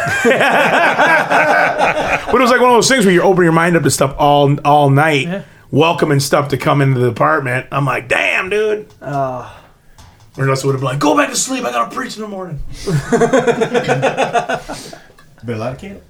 it 2.36 2.40
was 2.40 2.50
like 2.50 2.62
one 2.62 2.70
of 2.70 2.76
those 2.78 2.88
things 2.88 3.04
where 3.06 3.14
you 3.14 3.22
open 3.22 3.44
your 3.44 3.52
mind 3.52 3.76
up 3.76 3.84
to 3.84 3.92
stuff 3.92 4.16
all 4.18 4.58
all 4.62 4.90
night, 4.90 5.44
welcoming 5.70 6.22
stuff 6.22 6.48
to 6.50 6.58
come 6.58 6.82
into 6.82 7.02
the 7.02 7.08
apartment. 7.08 7.68
I'm 7.74 7.84
like, 7.86 8.08
damn, 8.08 8.50
dude. 8.50 8.88
Uh, 9.02 9.54
Or 10.38 10.50
else 10.50 10.64
I 10.64 10.68
would 10.68 10.74
have 10.74 10.82
been 10.82 10.90
like, 10.90 11.00
go 11.00 11.16
back 11.16 11.30
to 11.30 11.36
sleep. 11.36 11.64
I 11.64 11.72
gotta 11.72 11.94
preach 11.96 12.16
in 12.16 12.22
the 12.24 12.28
morning. 12.28 12.60
Been 15.46 15.56
a 15.56 15.60
lot 15.60 15.74
of 15.74 15.80
candle. 15.80 16.02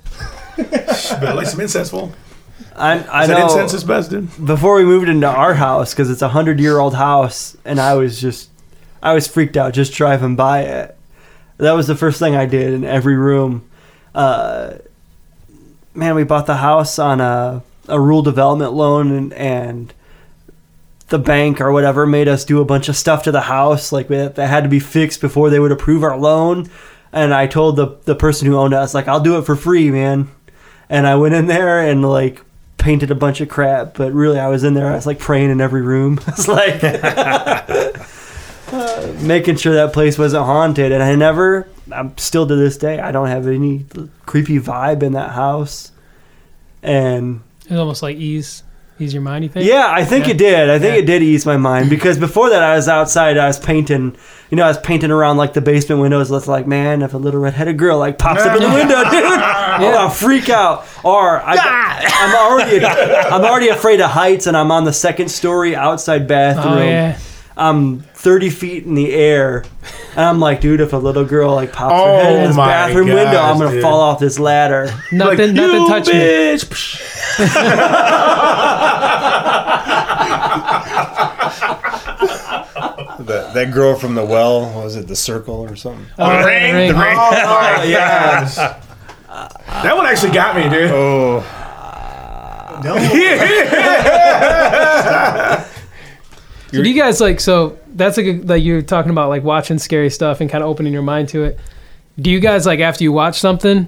But 0.55 1.36
like 1.36 1.47
some 1.47 1.59
incestful. 1.59 2.11
I, 2.76 3.05
I 3.11 3.26
Said 3.28 3.38
know. 3.38 3.43
incense 3.45 3.74
is 3.74 3.84
best, 3.84 4.09
dude. 4.11 4.30
Before 4.45 4.76
we 4.76 4.84
moved 4.86 5.09
into 5.09 5.28
our 5.28 5.53
house, 5.55 5.93
because 5.93 6.09
it's 6.09 6.21
a 6.21 6.30
hundred 6.30 6.59
year 6.59 6.80
old 6.80 6.95
house, 6.95 7.57
and 7.65 7.80
I 7.80 7.95
was 7.95 8.19
just, 8.21 8.49
I 9.01 9.13
was 9.13 9.28
freaked 9.28 9.57
out 9.57 9.74
just 9.74 9.93
driving 9.93 10.36
by 10.36 10.61
it. 10.61 10.97
That 11.57 11.74
was 11.74 11.88
the 11.88 11.95
first 11.95 12.19
thing 12.19 12.36
I 12.36 12.45
did 12.45 12.74
in 12.74 12.84
every 12.84 13.15
room. 13.15 13.67
Uh, 14.15 14.76
man, 15.93 16.15
we 16.15 16.24
bought 16.24 16.45
the 16.45 16.57
house 16.57 16.97
on 16.99 17.19
a 17.21 17.63
a 17.89 17.99
rural 17.99 18.21
development 18.21 18.71
loan, 18.74 19.11
and, 19.11 19.34
and 19.34 19.93
the 21.14 21.20
bank 21.20 21.61
or 21.61 21.72
whatever 21.72 22.07
made 22.07 22.28
us 22.28 22.43
do 22.43 22.59
a 22.59 22.66
bunch 22.66 22.89
of 22.89 22.97
stuff 22.97 23.22
to 23.22 23.32
the 23.32 23.41
house, 23.41 23.91
like 23.91 24.07
that 24.07 24.36
had 24.36 24.64
to 24.64 24.70
be 24.70 24.80
fixed 24.80 25.22
before 25.22 25.51
they 25.51 25.59
would 25.59 25.72
approve 25.72 26.01
our 26.01 26.18
loan. 26.18 26.68
And 27.11 27.36
I 27.36 27.45
told 27.45 27.76
the 27.76 27.99
the 28.05 28.16
person 28.16 28.47
who 28.47 28.57
owned 28.57 28.74
us, 28.74 28.95
like, 28.95 29.07
I'll 29.07 29.20
do 29.20 29.38
it 29.38 29.45
for 29.45 29.55
free, 29.55 29.91
man. 29.91 30.28
And 30.89 31.05
I 31.05 31.16
went 31.16 31.36
in 31.36 31.45
there 31.45 31.80
and 31.80 32.01
like 32.01 32.41
painted 32.80 33.11
a 33.11 33.16
bunch 33.16 33.41
of 33.41 33.47
crap, 33.47 33.93
but 33.93 34.11
really 34.11 34.39
I 34.39 34.47
was 34.47 34.64
in 34.64 34.74
there. 34.74 34.88
I 34.88 34.95
was 34.95 35.05
like 35.05 35.20
praying 35.20 35.51
in 35.51 35.61
every 35.61 35.84
room. 35.84 36.20
I 36.28 36.32
was 36.32 36.47
like 36.47 36.84
uh, 36.84 37.61
making 39.22 39.57
sure 39.57 39.76
that 39.76 39.93
place 39.93 40.18
wasn't 40.18 40.45
haunted. 40.45 40.91
And 40.91 41.03
I 41.03 41.14
never, 41.14 41.68
I'm 41.91 42.18
still 42.18 42.47
to 42.47 42.55
this 42.55 42.76
day, 42.76 42.99
I 42.99 43.11
don't 43.11 43.28
have 43.28 43.47
any 43.47 43.86
creepy 44.26 44.57
vibe 44.57 45.03
in 45.03 45.14
that 45.14 45.34
house. 45.34 45.91
And 46.82 47.41
It's 47.66 47.74
almost 47.74 48.01
like 48.01 48.18
ease 48.18 48.64
ease 49.04 49.14
your 49.14 49.22
mind. 49.22 49.43
You 49.43 49.49
think? 49.49 49.68
yeah, 49.68 49.88
I 49.89 50.04
think 50.06 50.26
Yeah. 50.26 50.32
it 50.34 50.38
did. 50.38 50.70
I 50.70 50.80
think 50.80 50.93
Yeah. 50.95 50.99
it 51.01 51.06
did 51.06 51.22
ease 51.24 51.45
my 51.45 51.58
mind 51.58 51.89
because 51.89 52.18
before 52.18 52.49
that, 52.49 52.64
I 52.64 52.76
was 52.76 52.88
outside. 52.88 53.38
I 53.38 53.47
was 53.47 53.60
painting. 53.60 54.16
You 54.49 54.58
know, 54.58 54.64
I 54.66 54.68
was 54.68 54.78
painting 54.78 55.12
around 55.12 55.38
like 55.38 55.54
the 55.54 55.62
basement 55.62 56.01
windows. 56.01 56.32
It's 56.32 56.47
like, 56.47 56.68
man, 56.68 57.01
if 57.01 57.14
a 57.14 57.18
little 57.18 57.39
redheaded 57.39 57.78
girl 57.78 57.97
like 57.97 58.18
pops 58.18 58.41
up 58.43 58.56
in 58.56 58.62
the 58.64 58.70
window, 58.70 59.04
dude, 59.04 59.14
oh, 59.14 59.95
I'll 59.97 60.10
freak 60.10 60.49
out. 60.49 60.86
Or 61.04 61.41
I, 61.43 61.56
I'm 62.08 62.36
already, 62.36 62.86
I'm 62.86 63.43
already 63.43 63.70
afraid 63.70 63.99
of 64.01 64.12
heights, 64.12 64.47
and 64.47 64.56
I'm 64.56 64.72
on 64.72 64.84
the 64.86 64.93
second 64.93 65.30
story 65.30 65.76
outside 65.76 66.28
bathroom. 66.28 66.74
Oh, 66.78 66.84
yeah. 66.84 67.18
I'm 67.58 67.99
30 68.24 68.49
feet 68.51 68.86
in 68.86 68.95
the 68.95 69.11
air, 69.13 69.65
and 70.15 70.21
I'm 70.21 70.39
like, 70.39 70.61
dude, 70.61 70.80
if 70.80 70.93
a 70.93 70.97
little 70.97 71.26
girl 71.26 71.55
like 71.55 71.74
pops 71.74 71.91
her 71.93 71.99
Oh 71.99 72.24
head 72.24 72.36
in 72.38 72.43
oh 72.43 72.47
this 72.47 72.55
my 72.55 72.67
bathroom 72.67 73.07
window, 73.07 73.38
I'm 73.39 73.57
gonna 73.57 73.71
dude. 73.71 73.82
fall 73.82 73.99
off 73.99 74.19
this 74.19 74.39
ladder. 74.39 74.86
Nothing, 75.11 75.53
nothing 75.53 75.82
you 75.82 75.88
touch 75.89 76.07
me. 76.07 76.13
bitch. 76.13 77.01
That, 83.19 83.51
that 83.53 83.71
girl 83.71 83.95
from 83.95 84.15
the 84.15 84.26
well, 84.26 84.61
was 84.84 84.95
it 84.95 85.07
the 85.07 85.15
circle 85.15 85.55
or 85.61 85.76
something? 85.76 86.05
Oh, 86.17 86.30
the 86.32 86.38
the 86.39 86.45
ring, 86.45 86.76
ring. 86.76 86.93
the 86.93 86.99
ring. 86.99 87.15
Oh, 87.17 87.84
yeah. 87.86 88.43
That 89.84 89.95
one 89.95 90.05
actually 90.05 90.32
got 90.34 90.55
me, 90.55 90.63
dude. 90.69 90.91
Oh, 90.91 91.41
So 96.71 96.82
do 96.84 96.89
you 96.89 96.99
guys 96.99 97.21
like? 97.21 97.39
So 97.39 97.78
that's 97.95 98.17
a 98.17 98.23
good. 98.23 98.49
Like 98.49 98.63
you're 98.63 98.81
talking 98.81 99.11
about 99.11 99.29
like 99.29 99.43
watching 99.43 99.79
scary 99.79 100.09
stuff 100.09 100.41
and 100.41 100.49
kind 100.49 100.63
of 100.63 100.69
opening 100.69 100.93
your 100.93 101.01
mind 101.01 101.29
to 101.29 101.43
it. 101.43 101.59
Do 102.19 102.29
you 102.29 102.39
guys 102.39 102.65
like 102.65 102.79
after 102.79 103.03
you 103.03 103.11
watch 103.11 103.39
something? 103.39 103.87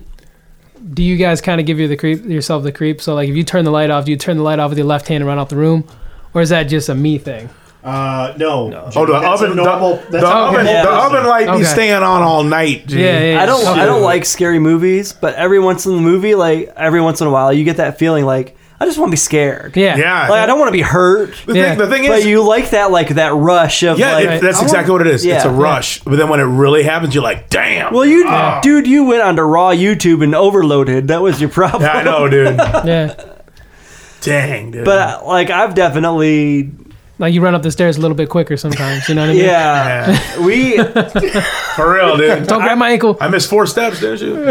Do 0.94 1.04
you 1.04 1.16
guys 1.18 1.42
kind 1.42 1.60
of 1.60 1.66
give 1.68 1.80
you 1.80 1.88
the 1.88 1.98
creep 1.98 2.24
yourself 2.26 2.64
the 2.64 2.72
creep? 2.72 3.02
So 3.02 3.16
like 3.16 3.30
if 3.30 3.36
you 3.36 3.44
turn 3.44 3.66
the 3.66 3.72
light 3.72 3.90
off, 3.90 4.06
do 4.06 4.12
you 4.12 4.18
turn 4.18 4.38
the 4.38 4.44
light 4.44 4.60
off 4.60 4.70
with 4.70 4.78
your 4.78 4.88
left 4.88 5.08
hand 5.08 5.22
and 5.22 5.28
run 5.28 5.40
out 5.40 5.50
the 5.50 5.56
room, 5.56 5.88
or 6.34 6.42
is 6.42 6.50
that 6.50 6.64
just 6.64 6.90
a 6.90 6.96
me 6.96 7.18
thing? 7.18 7.50
Uh, 7.84 8.34
no. 8.38 8.72
Oh, 8.96 9.06
the 9.06 9.14
That's 9.14 9.44
oven, 9.44 9.56
normal. 9.58 9.98
the, 10.10 10.18
the 10.18 10.26
a 10.26 10.30
oven, 10.30 10.66
Yeah. 10.66 10.84
the 10.86 10.90
oven 10.90 11.26
light 11.28 11.48
Okay. 11.48 11.60
be 11.60 11.64
staying 11.66 11.94
on 11.94 12.04
all 12.24 12.44
night. 12.44 12.88
Dude. 12.88 13.00
Yeah, 13.00 13.34
yeah. 13.34 13.44
I 13.44 13.46
don't. 13.46 13.62
Okay. 13.62 13.80
I 13.80 13.86
don't 13.86 14.02
like 14.02 14.26
scary 14.26 14.58
movies, 14.58 15.14
but 15.14 15.36
every 15.36 15.60
once 15.60 15.86
in 15.86 15.96
the 15.96 16.02
movie, 16.02 16.34
like 16.34 16.74
every 16.76 17.00
once 17.00 17.22
in 17.22 17.28
a 17.28 17.32
while, 17.32 17.54
you 17.54 17.64
get 17.64 17.78
that 17.78 18.00
feeling 18.00 18.26
like 18.26 18.58
I 18.80 18.86
just 18.86 18.98
want 18.98 19.10
to 19.10 19.12
be 19.14 19.18
scared. 19.18 19.78
Yeah. 19.78 19.96
Yeah. 19.96 20.28
Like 20.28 20.42
I 20.42 20.46
don't 20.46 20.60
want 20.60 20.68
to 20.68 20.74
be 20.74 20.82
hurt. 20.82 21.34
The, 21.46 21.56
Yeah. 21.56 21.70
thing, 21.70 21.78
the 21.78 21.88
thing 21.88 22.08
But 22.08 22.20
is, 22.20 22.26
you 22.26 22.44
like 22.44 22.72
that, 22.72 22.92
like 22.92 23.10
that 23.10 23.34
rush 23.34 23.84
of 23.84 23.98
yeah, 23.98 24.14
like. 24.16 24.26
it- 24.28 24.42
that's 24.42 24.62
exactly 24.62 24.92
want- 24.92 25.04
what 25.06 25.08
it 25.08 25.14
is. 25.16 25.26
it's 25.26 25.46
Yeah. 25.46 25.50
a 25.50 25.54
rush. 25.54 26.02
But 26.02 26.18
then 26.18 26.28
when 26.28 26.40
it 26.42 26.44
really 26.44 26.84
happens, 26.84 27.16
you're 27.16 27.24
like, 27.24 27.50
damn. 27.50 27.94
Well, 27.94 28.06
you, 28.06 28.30
dude, 28.62 28.86
you 28.88 29.06
went 29.06 29.22
onto 29.22 29.44
raw 29.44 29.70
YouTube 29.72 30.24
and 30.24 30.36
overloaded. 30.36 31.08
That 31.08 31.22
was 31.22 31.40
your 31.40 31.50
problem. 31.50 31.84
yeah, 31.84 31.94
I 32.00 32.04
know, 32.04 32.28
dude. 32.28 32.58
Yeah. 32.86 33.16
Dang, 34.22 34.72
dude. 34.72 34.86
But 34.86 34.98
uh, 34.98 35.22
like 35.26 35.50
I've 35.52 35.76
definitely, 35.76 36.72
Like 37.18 37.34
you 37.34 37.42
run 37.42 37.56
up 37.56 37.62
the 37.62 37.72
stairs 37.72 37.98
a 37.98 38.02
little 38.02 38.18
bit 38.18 38.30
quicker 38.30 38.58
sometimes. 38.58 39.08
You 39.08 39.16
know 39.16 39.22
what 39.22 39.30
I 39.30 39.34
mean? 39.34 39.44
yeah, 39.44 40.12
yeah, 40.12 40.46
we. 40.46 40.78
for 41.76 41.94
real, 41.94 42.18
dude. 42.18 42.48
Don't 42.48 42.62
grab 42.62 42.78
my 42.78 42.92
ankle. 42.92 43.18
I 43.22 43.30
missed 43.30 43.50
four 43.50 43.66
steps, 43.66 44.02
didn't 44.02 44.22
you? 44.22 44.50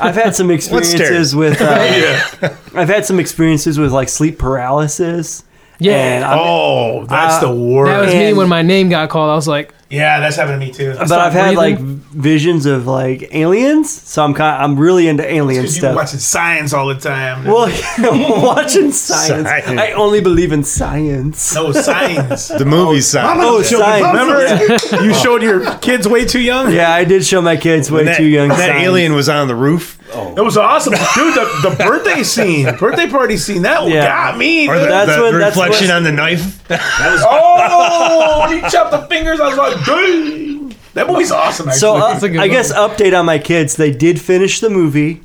I've 0.00 0.14
had 0.14 0.34
some 0.34 0.50
experiences 0.50 1.36
with. 1.36 1.60
Uh, 1.60 1.64
yeah. 2.42 2.56
I've 2.74 2.88
had 2.88 3.04
some 3.04 3.20
experiences 3.20 3.78
with 3.78 3.92
like 3.92 4.08
sleep 4.08 4.38
paralysis. 4.38 5.44
Yeah. 5.78 5.94
And 5.94 6.24
I'm- 6.24 6.38
Oh, 6.40 7.04
that's 7.06 7.36
Uh, 7.42 7.48
the 7.48 7.54
worst. 7.54 7.90
That 7.90 8.04
was 8.06 8.14
me 8.14 8.32
when 8.32 8.48
my 8.48 8.62
name 8.62 8.88
got 8.88 9.08
called. 9.10 9.30
I 9.30 9.34
was 9.34 9.46
like, 9.48 9.72
yeah, 9.88 10.18
that's 10.18 10.34
happened 10.36 10.60
to 10.60 10.66
me 10.66 10.72
too. 10.72 10.94
but 10.98 11.12
I've 11.12 11.32
had 11.32 11.54
like 11.54 11.78
visions 11.78 12.66
of 12.66 12.86
like 12.88 13.28
aliens, 13.32 13.88
so 13.90 14.24
I'm 14.24 14.34
kind. 14.34 14.60
I'm 14.62 14.76
really 14.78 15.06
into 15.06 15.22
alien 15.24 15.62
Because 15.62 15.76
you 15.76 15.80
stuff. 15.82 15.94
watching 15.94 16.18
Signs 16.18 16.74
all 16.74 16.88
the 16.88 16.96
time. 16.96 17.44
Well, 17.44 17.68
watching 18.42 18.90
science. 18.90 19.48
Science. 19.48 19.68
I 19.80 19.92
only 19.92 20.20
believe 20.20 20.50
in 20.50 20.64
science. 20.64 21.54
no 21.54 21.70
science. 21.72 22.48
the 22.58 22.64
movie 22.64 23.00
Signs. 23.00 23.38
Oh, 23.42 23.62
science. 23.62 24.06
Remember, 24.88 25.04
you 25.04 25.14
showed 25.22 25.42
your 25.42 25.76
kids 25.78 26.08
way 26.08 26.24
too 26.24 26.40
young. 26.40 26.72
Yeah, 26.72 26.92
I 26.92 27.04
did 27.04 27.24
show 27.24 27.40
my 27.40 27.56
kids 27.56 27.88
way 27.90 28.04
that, 28.06 28.16
too 28.16 28.24
young. 28.26 28.48
that 28.48 28.58
Signs. 28.58 28.82
alien 28.82 29.14
was 29.14 29.28
on 29.28 29.46
the 29.46 29.54
roof. 29.54 29.95
Oh, 30.14 30.34
It 30.36 30.40
was 30.40 30.56
awesome, 30.56 30.92
dude. 31.14 31.34
The, 31.34 31.68
the 31.70 31.76
birthday 31.84 32.22
scene, 32.22 32.74
birthday 32.76 33.08
party 33.08 33.36
scene, 33.36 33.62
that 33.62 33.86
Yeah. 33.88 34.06
got 34.06 34.38
me. 34.38 34.68
or 34.68 34.78
the, 34.78 34.86
That's 34.86 35.14
the 35.16 35.22
when- 35.22 35.38
that's 35.38 35.56
reflection 35.56 35.88
when- 35.88 35.96
on 35.96 36.02
the 36.04 36.12
knife. 36.12 36.66
That 36.68 36.80
was 37.12 37.22
oh, 37.28 38.46
when 38.48 38.62
he 38.64 38.70
chopped 38.70 38.90
the 38.92 39.02
fingers, 39.08 39.40
I 39.40 39.48
was 39.48 39.56
like, 39.58 39.84
dang. 39.84 40.74
That 40.94 41.08
movie's 41.08 41.30
awesome. 41.32 41.68
Actually. 41.68 41.78
So 41.80 41.96
uh, 41.96 42.12
That's 42.12 42.22
a 42.22 42.28
good 42.30 42.40
I 42.40 42.48
guess 42.48 42.72
update 42.72 43.18
on 43.18 43.26
my 43.26 43.38
kids. 43.38 43.76
They 43.76 43.90
did 43.90 44.18
finish 44.20 44.60
the 44.60 44.70
movie. 44.70 45.20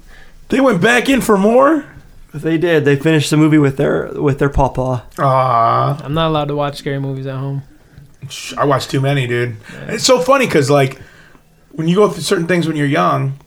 they 0.50 0.60
went 0.60 0.82
back 0.82 1.08
in 1.10 1.22
for 1.22 1.38
more. 1.38 1.86
They 2.34 2.58
did. 2.58 2.84
They 2.86 2.96
finished 2.98 3.30
the 3.30 3.38
movie 3.38 3.58
with 3.58 3.78
their 3.78 4.10
with 4.14 4.40
their 4.40 4.50
papa. 4.50 5.06
Ah, 5.20 6.02
I'm 6.04 6.14
not 6.14 6.28
allowed 6.28 6.48
to 6.50 6.56
watch 6.56 6.78
scary 6.78 7.00
movies 7.00 7.26
at 7.28 7.36
home. 7.38 7.64
I 8.58 8.66
watched 8.66 8.90
too 8.90 9.02
many, 9.02 9.28
dude. 9.28 9.58
It's 9.88 10.04
so 10.06 10.20
funny 10.20 10.46
because 10.46 10.70
like 10.70 11.00
when 11.72 11.88
you 11.88 11.96
go 11.96 12.10
through 12.10 12.24
certain 12.24 12.48
things 12.48 12.68
when 12.68 12.76
you're 12.78 12.86
young, 12.88 13.38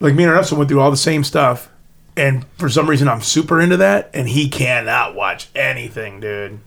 like 0.00 0.14
me 0.14 0.24
and 0.24 0.32
Russell 0.32 0.58
went 0.58 0.68
through 0.68 0.80
all 0.80 0.90
the 0.90 0.96
same 0.96 1.24
stuff, 1.24 1.70
and 2.16 2.44
for 2.58 2.68
some 2.68 2.88
reason 2.88 3.08
I'm 3.08 3.20
super 3.22 3.60
into 3.60 3.76
that, 3.78 4.10
and 4.14 4.28
he 4.28 4.48
cannot 4.48 5.14
watch 5.14 5.48
anything, 5.54 6.20
dude. 6.20 6.60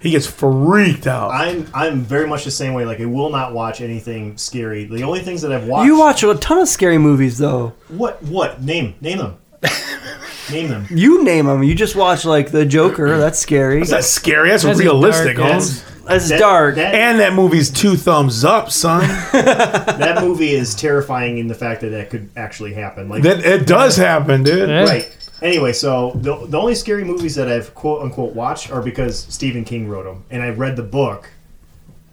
He 0.00 0.10
gets 0.10 0.26
freaked 0.26 1.06
out. 1.06 1.30
I'm 1.32 1.68
I'm 1.74 2.00
very 2.00 2.26
much 2.26 2.44
the 2.44 2.50
same 2.50 2.72
way. 2.74 2.84
Like 2.84 3.00
I 3.00 3.04
will 3.04 3.30
not 3.30 3.52
watch 3.52 3.80
anything 3.80 4.36
scary. 4.38 4.84
The 4.84 5.02
only 5.02 5.20
things 5.20 5.42
that 5.42 5.52
I've 5.52 5.66
watched. 5.66 5.86
You 5.86 5.98
watch 5.98 6.22
a 6.22 6.34
ton 6.34 6.58
of 6.58 6.68
scary 6.68 6.98
movies 6.98 7.38
though. 7.38 7.74
what? 7.88 8.22
What? 8.22 8.62
Name 8.62 8.94
name 9.00 9.18
them. 9.18 9.36
name 10.50 10.68
them. 10.68 10.86
You 10.90 11.24
name 11.24 11.46
them. 11.46 11.62
You 11.62 11.74
just 11.74 11.96
watch 11.96 12.24
like 12.24 12.52
the 12.52 12.64
Joker. 12.64 13.18
That's 13.18 13.38
scary. 13.38 13.82
That's 13.84 14.06
scary. 14.06 14.50
That's, 14.50 14.62
That's 14.62 14.78
realistic, 14.78 15.36
dark, 15.36 15.50
Holmes. 15.50 15.84
That's 16.06 16.28
That- 16.28 16.38
dark. 16.38 16.74
That, 16.76 16.94
And 16.94 17.18
that 17.20 17.32
movie's 17.34 17.70
two 17.70 17.96
thumbs 17.96 18.44
up, 18.44 18.70
son. 18.70 19.00
that 19.32 20.18
movie 20.22 20.50
is 20.52 20.74
terrifying 20.74 21.38
in 21.38 21.48
the 21.48 21.54
fact 21.54 21.80
that 21.82 21.90
that 21.90 22.10
could 22.10 22.28
actually 22.36 22.74
happen. 22.74 23.08
Like 23.08 23.22
that 23.22 23.44
it 23.44 23.66
does 23.66 23.96
happen, 23.96 24.42
dude. 24.42 24.68
Yeah. 24.68 24.84
right. 24.84 25.12
Anyway, 25.42 25.72
so 25.72 26.12
the, 26.14 26.46
the 26.46 26.58
only 26.58 26.74
scary 26.74 27.04
movies 27.04 27.34
that 27.34 27.48
I've 27.48 27.74
quote 27.74 28.02
unquote 28.02 28.34
watched 28.34 28.70
are 28.70 28.80
because 28.82 29.18
Stephen 29.28 29.64
King 29.64 29.88
wrote 29.88 30.04
them, 30.04 30.24
and 30.30 30.42
I 30.42 30.48
read 30.50 30.76
the 30.76 30.82
book, 30.82 31.28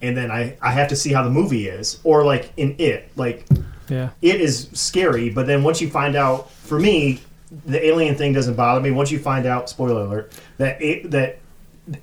and 0.01 0.17
then 0.17 0.29
I 0.29 0.57
I 0.61 0.71
have 0.71 0.89
to 0.89 0.95
see 0.95 1.13
how 1.13 1.23
the 1.23 1.29
movie 1.29 1.67
is, 1.69 1.99
or 2.03 2.25
like 2.25 2.51
in 2.57 2.75
it, 2.79 3.09
like 3.15 3.45
Yeah. 3.87 4.09
it 4.21 4.41
is 4.41 4.67
scary, 4.73 5.29
but 5.29 5.47
then 5.47 5.63
once 5.63 5.79
you 5.81 5.89
find 5.89 6.17
out, 6.17 6.51
for 6.51 6.77
me, 6.79 7.21
the 7.65 7.85
alien 7.85 8.15
thing 8.15 8.33
doesn't 8.33 8.55
bother 8.55 8.81
me. 8.81 8.91
Once 8.91 9.09
you 9.09 9.19
find 9.19 9.45
out, 9.45 9.69
spoiler 9.69 10.01
alert, 10.01 10.33
that 10.57 10.81
it 10.81 11.09
that 11.11 11.37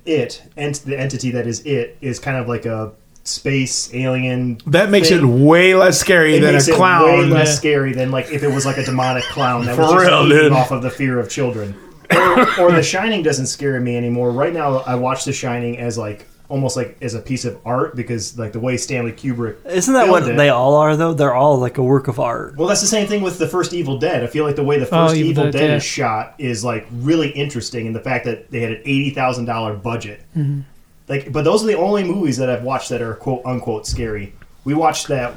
it 0.05 0.43
and 0.57 0.75
the 0.75 0.97
entity 0.99 1.31
that 1.31 1.47
is 1.47 1.61
it 1.65 1.97
is 2.01 2.19
kind 2.19 2.37
of 2.37 2.47
like 2.47 2.65
a 2.65 2.91
space 3.23 3.93
alien. 3.93 4.59
That 4.67 4.89
makes 4.89 5.09
thing. 5.09 5.19
it 5.19 5.25
way 5.25 5.75
less 5.75 5.99
scary 5.99 6.35
It 6.35 6.41
than 6.41 6.53
makes 6.53 6.67
a 6.67 6.71
it 6.71 6.75
clown. 6.75 7.05
way 7.05 7.25
less 7.25 7.47
Yeah. 7.49 7.53
scary 7.53 7.93
than 7.93 8.11
like 8.11 8.31
if 8.31 8.43
it 8.43 8.47
was 8.47 8.65
like 8.65 8.77
a 8.77 8.83
demonic 8.85 9.23
clown 9.25 9.65
that 9.65 9.77
was 9.77 9.87
For 9.91 9.97
just 9.99 10.07
real, 10.09 10.27
dude. 10.29 10.51
off 10.51 10.71
of 10.71 10.81
the 10.81 10.89
fear 10.89 11.19
of 11.19 11.29
children. 11.29 11.75
Or, 12.13 12.59
or 12.59 12.71
The 12.73 12.83
Shining 12.83 13.23
doesn't 13.23 13.45
scare 13.47 13.79
me 13.79 13.95
anymore. 13.95 14.31
Right 14.31 14.53
now, 14.53 14.79
I 14.79 14.95
watch 14.95 15.23
The 15.23 15.31
Shining 15.31 15.77
as 15.77 15.97
like 15.97 16.27
almost 16.51 16.75
like 16.77 16.97
as 17.01 17.13
a 17.15 17.19
piece 17.19 17.45
of 17.45 17.57
art 17.65 17.95
because 17.95 18.37
like 18.37 18.51
the 18.51 18.59
way 18.59 18.77
Stanley 18.77 19.13
Kubrick 19.13 19.65
Isn't 19.65 19.93
that 19.93 20.07
what 20.09 20.19
filmed 20.23 20.33
it- 20.35 20.37
they 20.37 20.49
all 20.49 20.75
are 20.75 20.95
though? 20.95 21.13
They're 21.13 21.33
all 21.33 21.57
like 21.57 21.77
a 21.77 21.83
work 21.83 22.07
of 22.07 22.19
art. 22.19 22.57
well, 22.57 22.67
that's 22.67 22.81
the 22.81 22.87
same 22.87 23.07
thing 23.07 23.21
with 23.23 23.39
the 23.39 23.47
first 23.47 23.73
Evil 23.73 23.97
Dead. 23.97 24.23
I 24.23 24.27
feel 24.27 24.45
like 24.45 24.55
the 24.57 24.63
way 24.63 24.77
the 24.77 24.85
Oh, 24.87 25.07
first 25.07 25.15
Evil 25.15 25.31
Evil 25.31 25.43
Dead, 25.45 25.51
Dead, 25.53 25.77
is 25.77 25.83
shot 25.83 26.35
is 26.37 26.63
like 26.63 26.85
really 26.91 27.29
interesting, 27.29 27.87
and 27.87 27.95
the 27.95 28.01
fact 28.01 28.25
that 28.25 28.51
they 28.51 28.59
had 28.59 28.71
an 28.73 28.81
eighty 28.81 29.09
thousand 29.11 29.45
dollar 29.45 29.73
budget. 29.73 30.21
Mhm. 30.37 30.63
Like, 31.07 31.31
but 31.31 31.43
those 31.43 31.63
are 31.63 31.67
the 31.67 31.77
only 31.77 32.03
movies 32.03 32.37
that 32.37 32.49
I've 32.49 32.63
watched 32.63 32.89
that 32.89 33.01
are 33.01 33.15
quote 33.15 33.41
unquote 33.45 33.87
scary. 33.87 34.33
We 34.65 34.73
watched 34.73 35.07
that. 35.07 35.33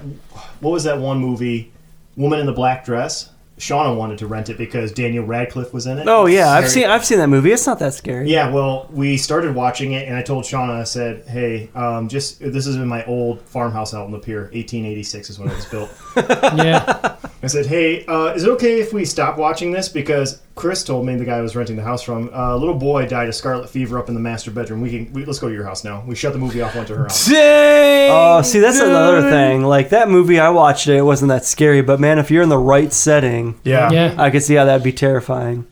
What 0.60 0.70
was 0.72 0.84
that 0.84 0.98
one 0.98 1.18
movie? 1.18 1.72
Woman 2.16 2.38
in 2.40 2.46
the 2.46 2.52
Black 2.52 2.84
Dress. 2.84 3.30
Shauna 3.58 3.96
wanted 3.96 4.18
to 4.18 4.26
rent 4.26 4.48
it 4.48 4.58
because 4.58 4.92
Daniel 4.92 5.24
Radcliffe 5.24 5.72
was 5.72 5.86
in 5.86 5.98
it. 5.98 6.08
Oh 6.08 6.26
yeah, 6.26 6.50
I've 6.50 6.68
seen 6.68 6.86
I've 6.86 7.04
seen 7.04 7.18
that 7.18 7.28
movie. 7.28 7.52
It's 7.52 7.66
not 7.66 7.78
that 7.78 7.94
scary. 7.94 8.28
Yeah, 8.28 8.50
well, 8.50 8.88
we 8.90 9.16
started 9.16 9.54
watching 9.54 9.92
it, 9.92 10.08
and 10.08 10.16
I 10.16 10.22
told 10.22 10.44
Shauna, 10.44 10.80
I 10.80 10.84
said, 10.84 11.26
"Hey, 11.28 11.70
um, 11.74 12.08
just 12.08 12.40
this 12.40 12.66
is 12.66 12.76
in 12.76 12.86
my 12.88 13.04
old 13.04 13.40
farmhouse 13.42 13.94
out 13.94 14.04
on 14.04 14.10
the 14.10 14.18
pier. 14.18 14.42
1886 14.52 15.30
is 15.30 15.38
when 15.38 15.50
it 15.50 15.54
was 15.54 15.66
built." 15.66 15.90
yeah. 16.16 17.16
I 17.42 17.46
said, 17.46 17.66
"Hey, 17.66 18.04
uh, 18.06 18.32
is 18.34 18.44
it 18.44 18.50
okay 18.50 18.80
if 18.80 18.92
we 18.92 19.04
stop 19.04 19.38
watching 19.38 19.70
this? 19.70 19.88
Because 19.88 20.40
Chris 20.54 20.84
told 20.84 21.04
me 21.04 21.16
the 21.16 21.24
guy 21.24 21.38
I 21.38 21.40
was 21.40 21.56
renting 21.56 21.74
the 21.74 21.82
house 21.82 22.02
from, 22.02 22.30
uh, 22.32 22.54
a 22.54 22.56
little 22.56 22.76
boy 22.76 23.06
died 23.06 23.28
of 23.28 23.34
scarlet 23.34 23.68
fever 23.68 23.98
up 23.98 24.08
in 24.08 24.14
the 24.14 24.20
master 24.20 24.52
bedroom. 24.52 24.80
We 24.82 24.90
can 24.90 25.12
we, 25.12 25.24
let's 25.24 25.40
go 25.40 25.48
to 25.48 25.54
your 25.54 25.64
house 25.64 25.82
now. 25.82 26.04
We 26.06 26.14
shut 26.14 26.32
the 26.32 26.38
movie 26.38 26.62
off, 26.62 26.76
went 26.76 26.86
to 26.88 26.96
her 26.96 27.02
house. 27.04 27.26
Dang! 27.28 28.10
Oh, 28.12 28.40
see, 28.42 28.60
that's 28.60 28.78
another 28.78 29.22
thing. 29.22 29.62
Like 29.62 29.88
that 29.88 30.08
movie, 30.08 30.38
I 30.38 30.50
watched 30.50 30.86
it. 30.86 30.96
It 30.96 31.02
wasn't 31.02 31.30
that 31.30 31.44
scary, 31.44 31.82
but 31.82 31.98
man, 31.98 32.18
if 32.20 32.30
you're 32.30 32.42
in 32.44 32.50
the 32.50 32.58
right 32.58 32.92
setting, 32.92 33.58
Yeah. 33.64 33.90
Yeah. 33.90 34.14
I 34.16 34.30
could 34.30 34.42
see 34.44 34.54
how 34.54 34.64
that'd 34.64 34.84
be 34.84 34.92
terrifying. 34.92 35.66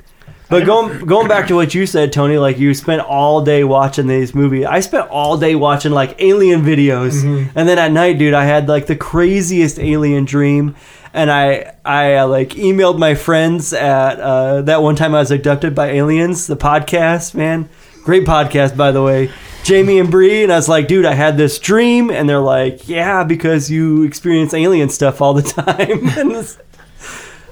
But 0.48 0.66
going 0.66 1.06
going 1.06 1.28
back 1.28 1.46
to 1.48 1.54
what 1.54 1.74
you 1.74 1.86
said, 1.86 2.12
Tony, 2.12 2.36
like 2.36 2.58
you 2.58 2.74
spent 2.74 3.00
all 3.00 3.42
day 3.42 3.64
watching 3.64 4.06
these 4.06 4.34
movies. 4.34 4.66
I 4.66 4.80
spent 4.80 5.08
all 5.08 5.38
day 5.38 5.54
watching 5.54 5.92
like 5.92 6.16
alien 6.20 6.60
videos, 6.62 7.22
and 7.24 7.66
then 7.68 7.78
at 7.78 7.90
night, 7.90 8.18
dude, 8.18 8.34
I 8.34 8.44
had 8.44 8.68
like 8.68 8.86
the 8.86 8.96
craziest 8.96 9.78
alien 9.78 10.26
dream. 10.26 10.74
And 11.14 11.30
I 11.30 11.74
I 11.84 12.14
uh, 12.16 12.26
like 12.26 12.50
emailed 12.50 12.98
my 12.98 13.14
friends 13.14 13.72
at 13.72 14.20
uh, 14.20 14.62
that 14.62 14.82
one 14.82 14.96
time 14.96 15.14
I 15.14 15.20
was 15.20 15.30
abducted 15.30 15.74
by 15.74 15.90
aliens. 15.90 16.46
The 16.46 16.56
podcast, 16.56 17.34
man, 17.34 17.68
great 18.04 18.24
podcast 18.24 18.76
by 18.76 18.92
the 18.92 19.02
way. 19.02 19.30
Jamie 19.64 20.00
and 20.00 20.10
Bree, 20.10 20.42
and 20.42 20.52
I 20.52 20.56
was 20.56 20.68
like, 20.68 20.88
dude, 20.88 21.06
I 21.06 21.14
had 21.14 21.36
this 21.36 21.60
dream, 21.60 22.10
and 22.10 22.28
they're 22.28 22.40
like, 22.40 22.88
yeah, 22.88 23.22
because 23.22 23.70
you 23.70 24.02
experience 24.02 24.52
alien 24.54 24.88
stuff 24.88 25.20
all 25.20 25.34
the 25.34 25.42
time. 25.62 26.08
and 26.18 26.56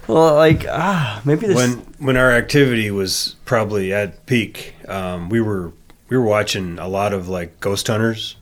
well, 0.08 0.34
like 0.34 0.66
ah, 0.68 1.22
maybe 1.24 1.46
this. 1.46 1.56
when 1.56 1.72
when 1.98 2.16
our 2.16 2.32
activity 2.32 2.90
was 2.90 3.36
probably 3.44 3.92
at 3.92 4.26
peak, 4.26 4.74
um, 4.88 5.28
we 5.28 5.40
were 5.40 5.72
we 6.08 6.16
were 6.16 6.24
watching 6.24 6.78
a 6.78 6.88
lot 6.88 7.12
of 7.12 7.28
like 7.28 7.60
ghost 7.60 7.86
hunters, 7.86 8.36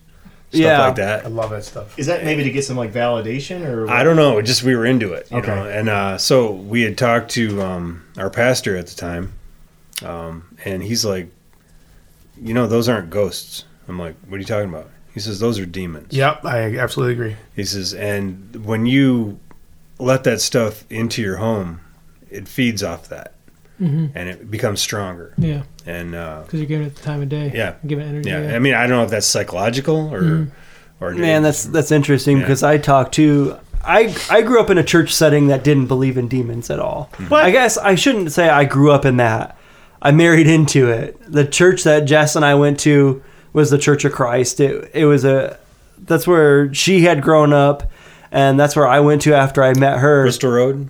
stuff 0.50 0.60
Yeah. 0.60 0.78
like 0.86 0.96
that. 0.96 1.24
I 1.24 1.28
love 1.28 1.50
that 1.50 1.64
stuff. 1.64 1.98
Is 1.98 2.06
that 2.06 2.24
maybe 2.24 2.44
to 2.44 2.50
get 2.50 2.64
some 2.64 2.76
like 2.76 2.92
validation 2.92 3.66
or? 3.66 3.88
I 3.90 4.02
don't 4.02 4.16
know. 4.16 4.40
Just 4.42 4.62
we 4.62 4.74
were 4.76 4.86
into 4.86 5.12
it. 5.12 5.30
You 5.30 5.38
Okay. 5.38 5.54
Know? 5.54 5.66
And 5.68 5.88
uh, 5.88 6.18
so 6.18 6.52
we 6.52 6.82
had 6.82 6.96
talked 6.98 7.30
to 7.32 7.60
um, 7.62 8.04
our 8.16 8.30
pastor 8.30 8.76
at 8.76 8.86
the 8.86 8.94
time, 8.94 9.32
um, 10.04 10.56
and 10.64 10.82
he's 10.82 11.04
like, 11.04 11.30
"You 12.40 12.54
know, 12.54 12.66
those 12.66 12.88
aren't 12.88 13.10
ghosts." 13.10 13.64
I'm 13.88 13.98
like, 13.98 14.16
"What 14.26 14.36
are 14.36 14.40
you 14.40 14.44
talking 14.44 14.68
about?" 14.68 14.90
He 15.14 15.20
says, 15.20 15.40
"Those 15.40 15.58
are 15.58 15.66
demons." 15.66 16.12
Yep, 16.12 16.44
I 16.44 16.76
absolutely 16.78 17.14
agree. 17.14 17.36
He 17.56 17.64
says, 17.64 17.94
"And 17.94 18.64
when 18.64 18.86
you 18.86 19.38
let 19.98 20.24
that 20.24 20.40
stuff 20.40 20.84
into 20.90 21.20
your 21.22 21.36
home, 21.38 21.80
it 22.30 22.46
feeds 22.46 22.82
off 22.82 23.08
that, 23.08 23.34
Mhm. 23.80 24.10
and 24.14 24.28
it 24.28 24.50
becomes 24.50 24.80
stronger." 24.80 25.32
Yeah. 25.38 25.62
And 25.86 26.14
uh, 26.14 26.40
Because 26.44 26.60
you're 26.60 26.68
giving 26.68 26.86
it 26.86 26.96
the 26.96 27.02
time 27.02 27.22
of 27.22 27.28
day. 27.28 27.50
yeah, 27.54 27.74
Giving 27.86 28.06
it 28.06 28.08
energy. 28.10 28.30
yeah. 28.30 28.54
I 28.54 28.58
mean, 28.58 28.74
I 28.74 28.86
don't 28.86 28.98
know 28.98 29.04
if 29.04 29.10
that's 29.10 29.26
psychological 29.26 30.12
or 30.12 30.20
Mhm. 30.22 30.48
or 31.00 31.12
Man, 31.14 31.42
that's 31.42 31.64
that's 31.64 31.90
interesting 31.92 32.36
Yeah. 32.38 32.42
because 32.44 32.62
I 32.62 32.78
talked 32.78 33.14
to 33.14 33.56
I 33.84 34.14
I 34.28 34.42
grew 34.42 34.60
up 34.60 34.70
in 34.70 34.76
a 34.78 34.82
church 34.82 35.14
setting 35.14 35.46
that 35.48 35.62
didn't 35.64 35.86
believe 35.86 36.18
in 36.18 36.28
demons 36.28 36.68
at 36.70 36.80
all. 36.80 37.10
I 37.30 37.50
guess 37.50 37.78
I 37.78 37.94
shouldn't 37.94 38.32
say 38.32 38.48
I 38.48 38.64
grew 38.64 38.90
up 38.90 39.04
in 39.06 39.16
that. 39.18 39.56
I 40.02 40.10
married 40.10 40.46
into 40.48 40.90
it. 40.90 41.16
The 41.28 41.44
church 41.44 41.84
that 41.84 42.04
Jess 42.04 42.36
and 42.36 42.44
I 42.44 42.54
went 42.54 42.78
to 42.80 43.22
was 43.52 43.70
the 43.70 43.78
Church 43.78 44.04
of 44.04 44.12
Christ. 44.12 44.60
It 44.60 44.90
it 44.94 45.04
was 45.06 45.24
a 45.24 45.56
that's 46.06 46.26
where 46.26 46.72
she 46.74 47.02
had 47.02 47.22
grown 47.22 47.52
up, 47.52 47.90
and 48.30 48.58
that's 48.60 48.76
where 48.76 48.86
I 48.86 49.00
went 49.00 49.22
to 49.22 49.34
after 49.34 49.62
I 49.64 49.72
met 49.74 49.98
her. 49.98 50.22
Bristol 50.24 50.50
Road. 50.50 50.88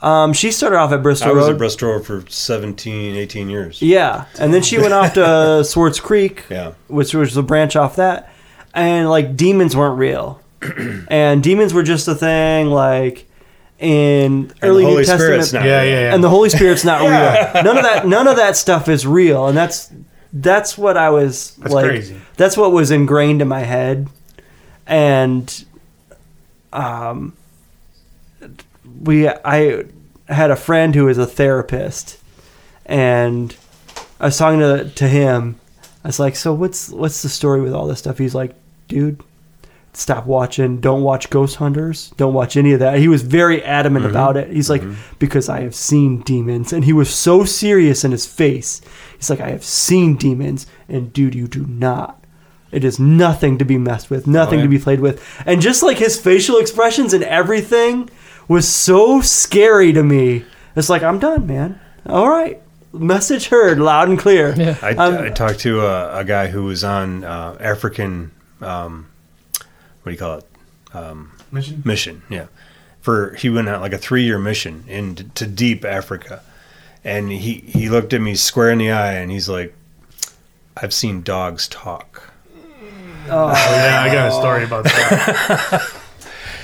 Um, 0.00 0.32
she 0.32 0.52
started 0.52 0.76
off 0.76 0.92
at 0.92 1.02
Bristol 1.02 1.30
I 1.30 1.32
was 1.32 1.46
Road. 1.46 1.52
at 1.54 1.58
Bristol 1.58 1.88
Road 1.90 2.06
for 2.06 2.24
17, 2.28 3.16
18 3.16 3.50
years. 3.50 3.82
Yeah, 3.82 4.26
and 4.38 4.54
then 4.54 4.62
she 4.62 4.78
went 4.78 4.92
off 4.94 5.14
to 5.14 5.64
Swartz 5.66 5.98
Creek, 5.98 6.44
Yeah. 6.48 6.72
which 6.86 7.14
was 7.14 7.36
a 7.36 7.42
branch 7.42 7.74
off 7.74 7.96
that, 7.96 8.32
and 8.74 9.10
like 9.10 9.36
demons 9.36 9.74
weren't 9.74 9.98
real, 9.98 10.40
and 11.08 11.42
demons 11.42 11.74
were 11.74 11.82
just 11.82 12.06
a 12.06 12.14
thing 12.14 12.66
like 12.68 13.26
in 13.80 14.48
the 14.48 14.54
early 14.62 14.82
Holy 14.84 14.96
New 14.96 15.04
Testament. 15.04 15.20
Spirit's 15.44 15.52
not 15.52 15.64
Yeah, 15.64 15.80
real. 15.82 15.90
yeah, 15.90 16.00
yeah. 16.08 16.14
And 16.14 16.22
the 16.22 16.28
Holy 16.28 16.48
Spirit's 16.50 16.84
not 16.84 17.00
real. 17.54 17.62
None 17.64 17.76
of 17.76 17.82
that. 17.82 18.06
None 18.06 18.28
of 18.28 18.36
that 18.36 18.56
stuff 18.56 18.88
is 18.88 19.04
real, 19.06 19.48
and 19.48 19.56
that's 19.56 19.90
that's 20.32 20.78
what 20.78 20.96
I 20.96 21.10
was 21.10 21.56
That's 21.56 21.74
like. 21.74 21.86
crazy. 21.86 22.20
That's 22.36 22.56
what 22.56 22.70
was 22.70 22.90
ingrained 22.92 23.42
in 23.42 23.48
my 23.48 23.60
head, 23.64 24.08
and 24.86 25.64
um, 26.72 27.34
we 29.02 29.28
I 29.28 29.84
had 30.28 30.50
a 30.50 30.56
friend 30.56 30.94
who 30.94 31.04
was 31.06 31.18
a 31.18 31.26
therapist, 31.26 32.18
and 32.86 33.54
I 34.20 34.26
was 34.26 34.36
talking 34.38 34.60
to 34.60 34.88
to 34.90 35.08
him. 35.08 35.56
I 36.04 36.08
was 36.08 36.20
like, 36.20 36.36
"So 36.36 36.52
what's 36.54 36.90
what's 36.90 37.22
the 37.22 37.28
story 37.28 37.60
with 37.60 37.72
all 37.74 37.86
this 37.86 37.98
stuff?" 37.98 38.18
He's 38.18 38.34
like, 38.34 38.54
"Dude, 38.88 39.20
stop 39.92 40.26
watching. 40.26 40.78
Don't 40.80 41.02
watch 41.02 41.28
Ghost 41.30 41.56
Hunters. 41.56 42.12
Don't 42.16 42.34
watch 42.34 42.56
any 42.56 42.72
of 42.72 42.80
that." 42.80 42.98
He 42.98 43.08
was 43.08 43.22
very 43.22 43.62
adamant 43.62 44.06
Mhm. 44.06 44.10
about 44.10 44.36
it. 44.36 44.50
He's 44.52 44.70
like, 44.70 44.82
"Because 45.18 45.48
I 45.48 45.60
have 45.60 45.74
seen 45.74 46.20
demons," 46.20 46.72
and 46.72 46.84
he 46.84 46.92
was 46.92 47.10
so 47.10 47.44
serious 47.44 48.04
in 48.04 48.12
his 48.12 48.26
face. 48.26 48.80
He's 49.18 49.30
like, 49.30 49.40
"I 49.40 49.50
have 49.50 49.64
seen 49.64 50.14
demons, 50.16 50.66
and 50.88 51.12
dude, 51.12 51.34
you 51.34 51.46
do 51.48 51.66
not." 51.68 52.14
It 52.70 52.84
is 52.84 52.98
nothing 52.98 53.56
to 53.58 53.64
be 53.64 53.78
messed 53.78 54.10
with, 54.10 54.26
nothing 54.26 54.56
Oh, 54.58 54.62
yeah. 54.62 54.64
to 54.64 54.68
be 54.68 54.78
played 54.78 55.00
with. 55.00 55.22
And 55.46 55.62
just 55.62 55.82
like 55.82 55.96
his 55.98 56.18
facial 56.18 56.58
expressions 56.58 57.14
and 57.14 57.24
everything 57.24 58.10
was 58.48 58.68
so 58.68 59.20
scary 59.20 59.92
to 59.92 60.02
me. 60.02 60.44
It's 60.74 60.88
like, 60.88 61.02
I'm 61.02 61.18
done, 61.18 61.46
man. 61.46 61.80
All 62.06 62.28
right. 62.28 62.60
Message 62.92 63.48
heard 63.48 63.78
loud 63.78 64.08
and 64.08 64.18
clear. 64.18 64.54
Yeah. 64.56 64.78
I, 64.82 65.26
I 65.26 65.30
talked 65.30 65.60
to 65.60 65.82
a, 65.82 66.20
a 66.20 66.24
guy 66.24 66.48
who 66.48 66.64
was 66.64 66.82
on 66.82 67.22
uh, 67.22 67.56
African, 67.60 68.30
um, 68.62 69.08
what 70.02 70.06
do 70.06 70.10
you 70.12 70.16
call 70.16 70.38
it? 70.38 70.44
Um, 70.94 71.32
Mission? 71.52 71.82
Mission, 71.84 72.22
yeah. 72.28 72.46
For 73.00 73.34
he 73.34 73.50
went 73.50 73.68
on 73.68 73.80
like 73.80 73.92
a 73.92 73.98
three 73.98 74.24
year 74.24 74.38
mission 74.38 74.84
into 74.88 75.46
deep 75.46 75.84
Africa, 75.84 76.42
and 77.04 77.30
he 77.30 77.54
he 77.54 77.88
looked 77.88 78.12
at 78.12 78.20
me 78.20 78.34
square 78.34 78.70
in 78.70 78.78
the 78.78 78.90
eye, 78.90 79.14
and 79.14 79.30
he's 79.30 79.48
like, 79.48 79.74
"I've 80.76 80.92
seen 80.92 81.22
dogs 81.22 81.68
talk." 81.68 82.32
Oh, 83.30 83.52
yeah, 83.52 84.00
I 84.02 84.12
got 84.12 84.28
a 84.28 84.32
story 84.32 84.64
about 84.64 84.84
that. 84.84 85.92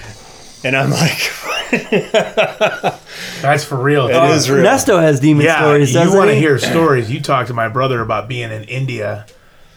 and 0.64 0.76
I'm 0.76 0.90
like, 0.90 1.30
That's 3.42 3.64
for 3.64 3.76
real. 3.76 4.06
It 4.08 4.30
is 4.30 4.50
real. 4.50 4.64
Nesto 4.64 5.00
has 5.00 5.20
demon 5.20 5.44
yeah, 5.44 5.60
stories, 5.60 5.92
You 5.92 6.00
doesn't 6.00 6.16
want 6.16 6.30
to 6.30 6.34
he? 6.34 6.40
hear 6.40 6.58
stories? 6.58 7.10
You 7.10 7.20
talked 7.20 7.48
to 7.48 7.54
my 7.54 7.68
brother 7.68 8.00
about 8.00 8.28
being 8.28 8.50
in 8.50 8.64
India, 8.64 9.26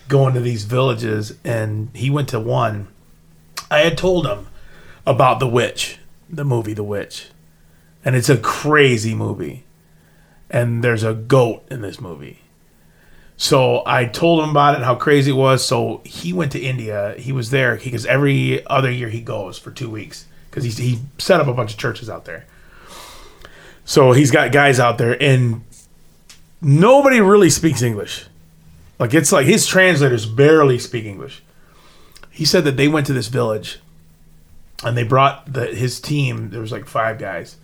going 0.07 0.33
to 0.35 0.39
these 0.39 0.65
villages, 0.65 1.33
and 1.43 1.89
he 1.93 2.09
went 2.09 2.29
to 2.29 2.39
one. 2.39 2.87
I 3.71 3.79
had 3.79 3.97
told 3.97 4.27
him 4.27 4.47
about 5.05 5.39
The 5.39 5.47
Witch, 5.47 5.99
the 6.29 6.45
movie 6.45 6.73
The 6.73 6.83
Witch, 6.83 7.29
and 8.05 8.15
it's 8.15 8.29
a 8.29 8.37
crazy 8.37 9.15
movie. 9.15 9.63
And 10.49 10.83
there's 10.83 11.03
a 11.03 11.13
goat 11.13 11.65
in 11.69 11.81
this 11.81 11.99
movie. 11.99 12.39
So 13.35 13.83
I 13.85 14.05
told 14.05 14.43
him 14.43 14.51
about 14.51 14.79
it, 14.79 14.83
how 14.83 14.95
crazy 14.95 15.31
it 15.31 15.35
was. 15.35 15.65
So 15.65 16.01
he 16.05 16.31
went 16.31 16.53
to 16.53 16.59
India. 16.59 17.15
He 17.17 17.31
was 17.33 17.49
there 17.49 17.75
because 17.75 18.05
every 18.05 18.65
other 18.67 18.89
year 18.89 19.09
he 19.09 19.19
goes 19.19 19.59
for 19.59 19.71
two 19.71 19.89
weeks 19.89 20.25
because 20.57 20.77
he 20.77 20.99
set 21.17 21.39
up 21.39 21.47
a 21.47 21.53
bunch 21.53 21.73
of 21.73 21.77
churches 21.77 22.09
out 22.09 22.25
there. 22.25 22.45
So 23.85 24.11
he's 24.11 24.31
got 24.31 24.51
guys 24.51 24.79
out 24.79 24.97
there, 24.97 25.21
and 25.21 25.63
nobody 26.61 27.21
really 27.21 27.49
speaks 27.49 27.81
English. 27.81 28.25
Like 28.99 29.13
it's 29.13 29.31
like 29.31 29.45
his 29.45 29.67
translators 29.67 30.25
barely 30.25 30.79
speak 30.79 31.05
English. 31.05 31.43
He 32.31 32.45
said 32.45 32.63
that 32.63 32.77
they 32.77 32.87
went 32.87 33.05
to 33.07 33.13
this 33.13 33.27
village 33.27 33.79
and 34.83 34.97
they 34.97 35.03
brought 35.03 35.51
the 35.51 35.67
his 35.67 35.99
team, 35.99 36.49
there 36.49 36.61
was 36.61 36.71
like 36.71 36.87
five 36.87 37.19
guys. 37.19 37.57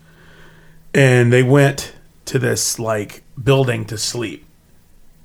And 0.93 1.33
they 1.33 1.41
went 1.41 1.95
to 2.25 2.37
this 2.37 2.77
like 2.77 3.23
building 3.41 3.85
to 3.85 3.97
sleep. 3.97 4.45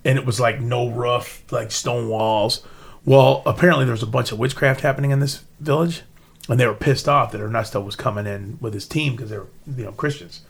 And 0.04 0.18
it 0.18 0.24
was 0.24 0.40
like 0.40 0.60
no 0.60 0.88
roof, 0.88 1.44
like 1.50 1.70
stone 1.70 2.08
walls. 2.08 2.62
Well, 3.04 3.42
apparently 3.44 3.84
there 3.84 3.92
was 3.92 4.02
a 4.02 4.06
bunch 4.06 4.32
of 4.32 4.38
witchcraft 4.38 4.80
happening 4.80 5.10
in 5.10 5.20
this 5.20 5.44
village, 5.60 6.02
and 6.48 6.58
they 6.58 6.66
were 6.66 6.74
pissed 6.74 7.08
off 7.08 7.32
that 7.32 7.40
Ernesto 7.40 7.80
was 7.80 7.94
coming 7.96 8.26
in 8.26 8.58
with 8.60 8.74
his 8.74 8.86
team 8.86 9.14
because 9.14 9.30
they 9.30 9.38
were, 9.38 9.48
you 9.76 9.84
know, 9.84 9.92
Christians 9.92 10.42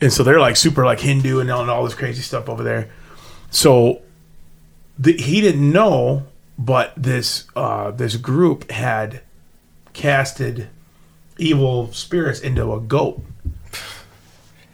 and 0.00 0.12
so 0.12 0.22
they're 0.22 0.40
like 0.40 0.56
super 0.56 0.84
like 0.84 1.00
Hindu 1.00 1.40
and 1.40 1.50
all, 1.50 1.60
and 1.62 1.70
all 1.70 1.84
this 1.84 1.94
crazy 1.94 2.22
stuff 2.22 2.48
over 2.48 2.62
there. 2.62 2.90
So 3.50 4.02
the, 4.98 5.12
he 5.12 5.40
didn't 5.40 5.70
know, 5.70 6.24
but 6.58 6.92
this 6.96 7.46
uh, 7.56 7.90
this 7.92 8.16
group 8.16 8.70
had 8.70 9.20
casted 9.92 10.68
evil 11.38 11.92
spirits 11.92 12.40
into 12.40 12.72
a 12.72 12.80
goat 12.80 13.22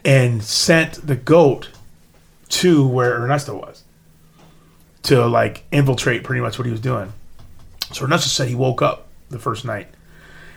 and 0.03 0.43
sent 0.43 1.05
the 1.05 1.15
goat 1.15 1.69
to 2.49 2.87
where 2.87 3.15
Ernesto 3.21 3.55
was 3.55 3.83
to 5.03 5.25
like 5.25 5.63
infiltrate 5.71 6.23
pretty 6.23 6.41
much 6.41 6.57
what 6.57 6.65
he 6.65 6.71
was 6.71 6.81
doing. 6.81 7.13
So 7.93 8.05
Ernesto 8.05 8.27
said 8.27 8.47
he 8.47 8.55
woke 8.55 8.81
up 8.81 9.07
the 9.29 9.39
first 9.39 9.65
night 9.65 9.87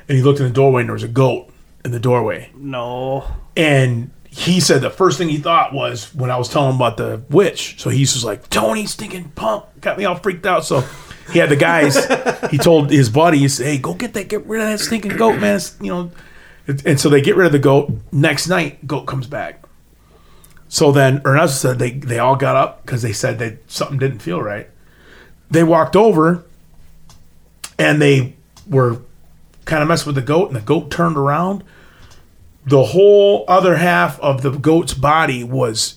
and 0.08 0.16
he 0.16 0.22
looked 0.22 0.40
in 0.40 0.46
the 0.46 0.52
doorway 0.52 0.82
and 0.82 0.88
there 0.88 0.94
was 0.94 1.02
a 1.02 1.08
goat 1.08 1.50
in 1.84 1.90
the 1.90 2.00
doorway. 2.00 2.50
No. 2.54 3.26
And 3.56 4.10
he 4.28 4.60
said 4.60 4.80
the 4.80 4.90
first 4.90 5.18
thing 5.18 5.28
he 5.28 5.38
thought 5.38 5.72
was 5.72 6.12
when 6.14 6.30
I 6.30 6.36
was 6.36 6.48
telling 6.48 6.70
him 6.70 6.76
about 6.76 6.96
the 6.96 7.22
witch. 7.30 7.80
So 7.80 7.90
he's 7.90 8.12
just 8.12 8.24
like, 8.24 8.50
Tony, 8.50 8.86
stinking 8.86 9.30
punk, 9.30 9.64
got 9.80 9.96
me 9.96 10.04
all 10.04 10.16
freaked 10.16 10.44
out. 10.44 10.64
So 10.64 10.84
he 11.32 11.38
had 11.38 11.50
the 11.50 11.56
guys, 11.56 11.96
he 12.50 12.58
told 12.58 12.90
his 12.90 13.08
buddies, 13.08 13.58
hey, 13.58 13.78
go 13.78 13.94
get 13.94 14.14
that, 14.14 14.28
get 14.28 14.44
rid 14.46 14.60
of 14.60 14.68
that 14.68 14.80
stinking 14.80 15.16
goat, 15.16 15.38
man. 15.38 15.56
It's, 15.56 15.76
you 15.80 15.92
know, 15.92 16.10
and 16.66 16.98
so 16.98 17.08
they 17.08 17.20
get 17.20 17.36
rid 17.36 17.46
of 17.46 17.52
the 17.52 17.58
goat. 17.58 17.92
Next 18.10 18.48
night, 18.48 18.86
goat 18.86 19.06
comes 19.06 19.26
back. 19.26 19.64
So 20.68 20.90
then 20.90 21.22
Ernesto 21.24 21.68
said 21.68 21.78
they, 21.78 21.92
they 21.92 22.18
all 22.18 22.36
got 22.36 22.56
up 22.56 22.84
because 22.84 23.02
they 23.02 23.12
said 23.12 23.38
that 23.38 23.70
something 23.70 23.98
didn't 23.98 24.18
feel 24.18 24.42
right. 24.42 24.68
They 25.50 25.62
walked 25.62 25.94
over 25.94 26.44
and 27.78 28.02
they 28.02 28.34
were 28.66 29.00
kind 29.64 29.82
of 29.82 29.88
messing 29.88 30.06
with 30.06 30.16
the 30.16 30.22
goat, 30.22 30.48
and 30.48 30.56
the 30.56 30.60
goat 30.60 30.90
turned 30.90 31.16
around. 31.16 31.64
The 32.66 32.82
whole 32.82 33.44
other 33.46 33.76
half 33.76 34.18
of 34.20 34.42
the 34.42 34.50
goat's 34.50 34.94
body 34.94 35.44
was 35.44 35.96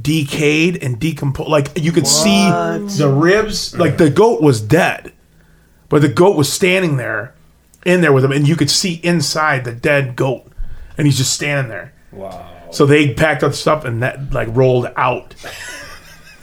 decayed 0.00 0.82
and 0.82 0.98
decomposed. 0.98 1.50
Like 1.50 1.70
you 1.76 1.92
could 1.92 2.06
see 2.06 2.48
the 2.48 3.12
ribs. 3.14 3.76
Like 3.76 3.98
the 3.98 4.10
goat 4.10 4.40
was 4.40 4.60
dead, 4.60 5.12
but 5.88 6.02
the 6.02 6.08
goat 6.08 6.36
was 6.36 6.52
standing 6.52 6.96
there, 6.96 7.34
in 7.84 8.00
there 8.00 8.12
with 8.12 8.24
him, 8.24 8.32
and 8.32 8.46
you 8.46 8.56
could 8.56 8.70
see 8.70 9.00
inside 9.02 9.64
the 9.64 9.72
dead 9.72 10.16
goat, 10.16 10.46
and 10.96 11.06
he's 11.06 11.16
just 11.16 11.32
standing 11.32 11.68
there. 11.68 11.92
Wow. 12.12 12.50
So 12.70 12.86
they 12.86 13.14
packed 13.14 13.42
up 13.42 13.54
stuff 13.54 13.84
and 13.84 14.02
that 14.02 14.32
like 14.32 14.48
rolled 14.50 14.86
out. 14.96 15.34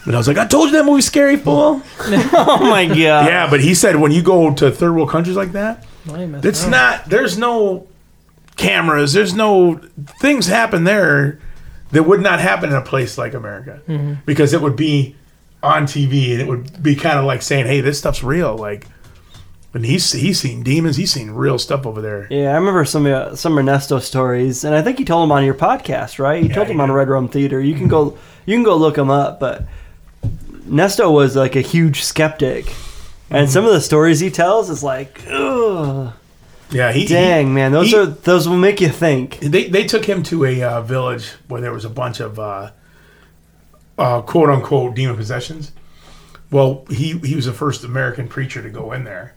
And 0.06 0.16
I 0.16 0.18
was 0.18 0.28
like, 0.28 0.38
I 0.38 0.48
told 0.48 0.72
you 0.72 0.78
that 0.78 0.86
movie 0.86 1.02
scary 1.02 1.38
fool. 1.38 1.82
oh 2.00 2.58
my 2.62 2.88
god. 2.88 2.98
Yeah, 2.98 3.50
but 3.50 3.60
he 3.60 3.76
said 3.76 3.98
when 3.98 4.12
you 4.12 4.22
go 4.22 4.54
to 4.54 4.72
third 4.72 4.94
world 4.94 5.10
countries 5.10 5.36
like 5.36 5.52
that, 5.52 5.86
Lame 5.86 5.86
as 5.86 5.91
it's 6.06 6.62
hell. 6.62 6.72
not. 6.72 7.06
There's 7.06 7.38
no 7.38 7.88
cameras. 8.58 9.14
There's 9.14 9.34
no 9.34 9.80
things 10.20 10.48
happen 10.48 10.84
there 10.84 11.40
that 11.92 12.04
would 12.04 12.22
not 12.22 12.40
happen 12.40 12.70
in 12.70 12.76
a 12.76 12.82
place 12.82 13.18
like 13.18 13.34
America 13.34 13.82
Mhm. 13.88 14.18
because 14.26 14.54
it 14.54 14.62
would 14.62 14.76
be 14.76 15.16
on 15.64 15.86
TV 15.86 16.32
and 16.32 16.42
it 16.42 16.48
would 16.48 16.82
be 16.82 16.96
kind 16.96 17.20
of 17.20 17.26
like 17.26 17.42
saying, 17.42 17.66
"Hey, 17.68 17.82
this 17.82 18.00
stuff's 18.00 18.24
real." 18.24 18.56
Like, 18.58 18.88
and 19.74 19.86
he's 19.86 20.12
he's 20.12 20.40
seen 20.40 20.64
demons. 20.64 20.98
He's 20.98 21.12
seen 21.14 21.32
real 21.32 21.58
stuff 21.60 21.86
over 21.86 22.02
there. 22.02 22.28
Yeah, 22.30 22.52
I 22.52 22.56
remember 22.56 22.84
some 22.86 23.06
uh, 23.06 23.36
some 23.36 23.58
Ernesto 23.58 24.00
stories, 24.00 24.64
and 24.64 24.74
I 24.76 24.82
think 24.82 25.00
you 25.00 25.06
told 25.06 25.24
them 25.24 25.32
on 25.32 25.46
your 25.46 25.54
podcast, 25.54 26.18
right? 26.20 26.42
You 26.44 26.50
told 26.50 26.68
them 26.68 26.82
on 26.82 26.92
Red 26.92 27.10
Room 27.10 27.28
Theater. 27.28 27.62
You 27.62 27.76
can 27.76 27.88
go 27.88 28.18
you 28.46 28.56
can 28.56 28.64
go 28.64 28.76
look 28.76 28.96
them 28.96 29.10
up, 29.12 29.40
but 29.40 29.64
Nesto 30.68 31.12
was 31.12 31.36
like 31.36 31.56
a 31.56 31.62
huge 31.62 32.04
skeptic, 32.04 32.74
and 33.32 33.48
Mm-hmm. 33.48 33.52
some 33.52 33.66
of 33.66 33.72
the 33.74 33.82
stories 33.82 34.20
he 34.20 34.30
tells 34.30 34.70
is 34.70 34.84
like, 34.84 35.22
ugh. 35.30 36.14
Yeah, 36.70 36.92
he 36.94 37.06
Dang 37.06 37.48
he- 37.48 37.54
man, 37.54 37.72
those 37.74 37.88
he- 37.90 37.98
are 37.98 38.06
those 38.06 38.48
will 38.48 38.56
make 38.58 38.80
you 38.80 38.88
think. 38.90 39.40
They 39.40 39.68
they 39.68 39.84
took 39.86 40.06
him 40.06 40.24
to 40.24 40.46
a 40.46 40.62
uh, 40.64 40.82
village 40.82 41.32
where 41.50 41.60
there 41.62 41.74
was 41.74 41.84
a 41.84 41.90
bunch 41.90 42.20
of 42.22 42.40
uh, 42.40 42.72
uh, 43.98 44.22
quote 44.22 44.50
unquote 44.50 44.96
demon 44.96 45.16
possessions. 45.18 45.72
Well, 46.50 46.86
he 46.90 47.18
he 47.20 47.36
was 47.36 47.46
the 47.46 47.54
first 47.54 47.84
American 47.84 48.28
preacher 48.28 48.62
to 48.62 48.70
go 48.70 48.92
in 48.94 49.04
there, 49.04 49.36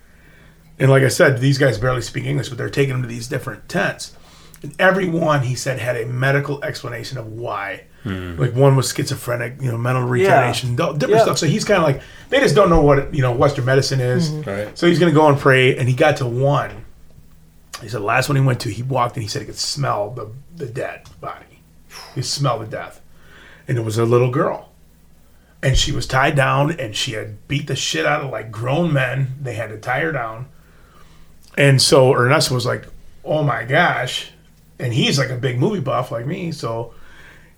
and 0.78 0.90
like 0.90 1.02
I 1.02 1.08
said, 1.08 1.40
these 1.40 1.58
guys 1.58 1.76
barely 1.78 2.02
speak 2.02 2.24
English, 2.24 2.48
but 2.50 2.58
they're 2.58 2.70
taking 2.70 2.94
him 2.94 3.02
to 3.02 3.08
these 3.08 3.26
different 3.28 3.68
tents, 3.68 4.16
and 4.62 4.74
every 4.78 5.08
one 5.08 5.42
he 5.42 5.54
said 5.54 5.78
had 5.78 5.96
a 5.96 6.06
medical 6.06 6.62
explanation 6.64 7.18
of 7.18 7.26
why. 7.32 7.84
Like 8.06 8.52
one 8.52 8.76
was 8.76 8.92
schizophrenic, 8.92 9.54
you 9.62 9.70
know, 9.72 9.78
mental 9.78 10.02
retardation, 10.06 10.76
th- 10.76 10.98
different 10.98 11.10
Yeah. 11.12 11.22
stuff. 11.22 11.38
So 11.38 11.46
he's 11.46 11.64
kind 11.64 11.78
of 11.78 11.84
like 11.84 12.02
they 12.28 12.38
just 12.38 12.54
don't 12.54 12.68
know 12.68 12.82
what 12.82 13.14
you 13.14 13.22
know 13.22 13.32
Western 13.32 13.64
medicine 13.64 13.98
is. 13.98 14.30
Mhm. 14.30 14.46
Right. 14.46 14.78
So 14.78 14.86
he's 14.86 14.98
going 14.98 15.10
to 15.10 15.18
go 15.18 15.26
and 15.26 15.38
pray, 15.38 15.74
and 15.78 15.88
he 15.88 15.94
got 15.94 16.18
to 16.18 16.26
one. 16.26 16.84
He 17.80 17.88
said 17.88 18.00
the 18.02 18.04
last 18.04 18.28
one 18.28 18.36
he 18.36 18.42
went 18.42 18.60
to, 18.60 18.68
he 18.68 18.82
walked 18.82 19.16
and 19.16 19.22
he 19.22 19.28
said 19.28 19.40
he 19.40 19.46
could 19.46 19.56
smell 19.56 20.10
the 20.10 20.28
the 20.54 20.66
dead 20.70 21.00
body. 21.22 21.60
He 22.14 22.20
could 22.20 22.26
smell 22.26 22.58
the 22.58 22.66
death, 22.66 23.00
and 23.66 23.78
it 23.78 23.84
was 23.86 23.96
a 23.96 24.04
little 24.04 24.30
girl, 24.30 24.68
and 25.62 25.74
she 25.74 25.90
was 25.90 26.06
tied 26.06 26.36
down, 26.36 26.72
and 26.72 26.94
she 26.94 27.12
had 27.12 27.48
beat 27.48 27.68
the 27.68 27.76
shit 27.76 28.04
out 28.04 28.22
of 28.22 28.30
like 28.30 28.52
grown 28.52 28.92
men. 28.92 29.34
They 29.40 29.54
had 29.54 29.70
to 29.70 29.78
tie 29.78 30.00
her 30.00 30.12
down, 30.12 30.44
and 31.56 31.80
so 31.80 32.12
Ernesto 32.14 32.54
was 32.54 32.66
like, 32.66 32.86
"Oh 33.24 33.42
my 33.42 33.64
gosh," 33.64 34.30
and 34.78 34.92
he's 34.92 35.18
like 35.18 35.30
a 35.30 35.36
big 35.36 35.58
movie 35.58 35.80
buff 35.80 36.10
like 36.10 36.26
me, 36.26 36.52
so 36.52 36.94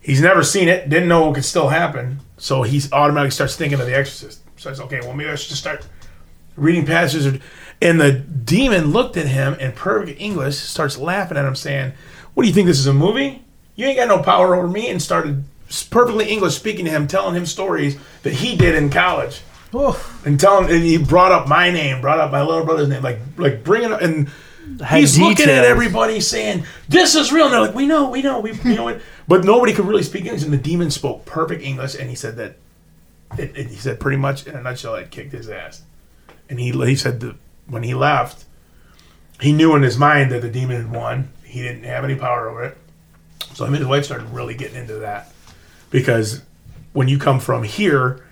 he's 0.01 0.21
never 0.21 0.43
seen 0.43 0.69
it, 0.69 0.89
didn't 0.89 1.09
know 1.09 1.31
it 1.31 1.35
could 1.35 1.45
still 1.45 1.69
happen, 1.69 2.21
so 2.37 2.63
he 2.63 2.81
automatically 2.93 3.31
starts 3.31 3.57
thinking 3.57 3.81
of 3.81 3.87
The 3.87 3.97
Exorcist. 3.97 4.41
Says, 4.57 4.81
"Okay, 4.81 5.01
well 5.01 5.13
maybe 5.13 5.31
I 5.31 5.35
should 5.35 5.51
just 5.51 5.61
start." 5.61 5.87
reading 6.57 6.87
passages, 6.87 7.39
and 7.83 8.01
the 8.01 8.13
demon 8.13 8.93
looked 8.93 9.17
at 9.17 9.27
him 9.27 9.55
in 9.55 9.73
perfect 9.73 10.21
English, 10.21 10.57
starts 10.57 10.99
laughing 10.99 11.37
at 11.37 11.45
him, 11.45 11.55
saying, 11.55 11.93
"What 12.35 12.43
do 12.43 12.49
you 12.49 12.55
think 12.55 12.67
this 12.67 12.79
is 12.79 12.87
a 12.87 12.95
movie? 12.95 13.45
You 13.75 13.87
ain't 13.87 13.99
got 13.99 14.09
no 14.09 14.23
power 14.23 14.55
over 14.55 14.67
me." 14.67 14.89
And 14.89 15.01
started 15.01 15.45
perfectly 15.91 16.31
English 16.31 16.55
speaking 16.55 16.87
to 16.87 16.91
him, 16.91 17.07
telling 17.07 17.35
him 17.35 17.47
stories 17.47 17.97
that 18.23 18.33
he 18.33 18.57
did 18.57 18.75
in 18.75 18.89
college, 18.91 19.43
and 20.25 20.41
telling, 20.41 20.71
and 20.71 20.83
he 20.83 20.97
brought 20.97 21.33
up 21.33 21.47
my 21.47 21.71
name, 21.71 22.01
brought 22.01 22.19
up 22.19 22.33
my 22.33 22.43
little 22.43 22.65
brother's 22.65 22.89
name, 22.89 23.03
like 23.03 23.19
like 23.37 23.63
bringing 23.63 23.93
up 23.93 24.01
and. 24.01 24.29
He's 24.91 25.19
looking 25.19 25.49
at 25.49 25.65
everybody 25.65 26.21
saying, 26.21 26.65
"This 26.89 27.15
is 27.15 27.33
real." 27.33 27.45
And 27.47 27.55
they're 27.55 27.61
like, 27.61 27.75
"We 27.75 27.87
know, 27.87 28.11
we 28.11 28.23
know, 28.23 28.41
we 28.41 28.53
you 28.65 28.75
know 28.75 28.89
it." 28.89 29.01
But 29.29 29.45
nobody 29.45 29.73
could 29.73 29.87
really 29.87 30.03
speak 30.03 30.25
English, 30.25 30.43
and 30.43 30.53
the 30.53 30.57
demon 30.59 30.91
spoke 30.91 31.25
perfect 31.25 31.63
English, 31.63 31.95
and 31.95 32.09
he 32.11 32.17
said 32.17 32.37
that 32.37 32.57
it, 33.39 33.57
it, 33.57 33.67
he 33.69 33.77
said 33.77 34.01
pretty 34.01 34.17
much 34.19 34.47
in 34.47 34.55
a 34.55 34.63
nutshell, 34.63 34.95
it 34.97 35.11
kicked 35.11 35.33
his 35.33 35.49
ass. 35.49 35.83
And 36.49 36.59
he 36.61 36.71
he 36.73 36.97
said 36.97 37.21
that 37.21 37.35
when 37.67 37.83
he 37.83 37.95
left, 37.95 38.45
he 39.41 39.53
knew 39.53 39.75
in 39.75 39.83
his 39.83 39.99
mind 39.99 40.31
that 40.33 40.43
the 40.43 40.51
demon 40.51 40.77
had 40.77 40.91
won. 40.93 41.31
He 41.45 41.63
didn't 41.63 41.85
have 41.85 42.05
any 42.05 42.15
power 42.15 42.49
over 42.49 42.65
it. 42.65 42.77
So 43.55 43.65
him 43.65 43.73
and 43.75 43.79
his 43.81 43.89
wife 43.89 44.05
started 44.05 44.29
really 44.31 44.55
getting 44.55 44.77
into 44.77 44.95
that 44.97 45.33
because 45.91 46.43
when 46.93 47.09
you 47.09 47.19
come 47.19 47.41
from 47.41 47.63
here, 47.63 48.25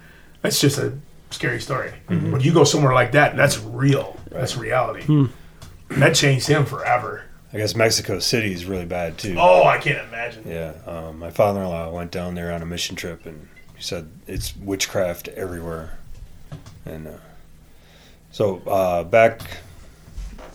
that's 0.42 0.60
just 0.60 0.78
a 0.78 0.92
scary 1.30 1.60
story. 1.60 1.92
Mhm. 2.08 2.30
When 2.30 2.40
you 2.40 2.52
go 2.52 2.64
somewhere 2.64 2.92
like 2.94 3.12
that, 3.12 3.36
that's 3.36 3.58
real. 3.58 4.18
That's 4.30 4.56
reality. 4.56 5.02
Hmm. 5.02 5.26
And 5.90 6.02
that 6.02 6.14
changed 6.14 6.48
him 6.48 6.64
forever. 6.64 7.24
I 7.52 7.58
guess 7.58 7.76
Mexico 7.76 8.18
City 8.18 8.52
is 8.52 8.64
really 8.64 8.84
bad 8.84 9.16
too. 9.16 9.36
Oh, 9.38 9.62
I 9.64 9.78
can't 9.78 10.06
imagine. 10.08 10.42
Yeah, 10.46 10.72
um, 10.86 11.20
my 11.20 11.30
father-in-law 11.30 11.90
went 11.92 12.10
down 12.10 12.34
there 12.34 12.52
on 12.52 12.62
a 12.62 12.66
mission 12.66 12.96
trip, 12.96 13.26
and 13.26 13.48
he 13.76 13.82
said 13.82 14.08
it's 14.26 14.56
witchcraft 14.56 15.28
everywhere. 15.28 15.96
And 16.84 17.06
uh, 17.06 17.12
so 18.32 18.58
uh, 18.66 19.04
back 19.04 19.40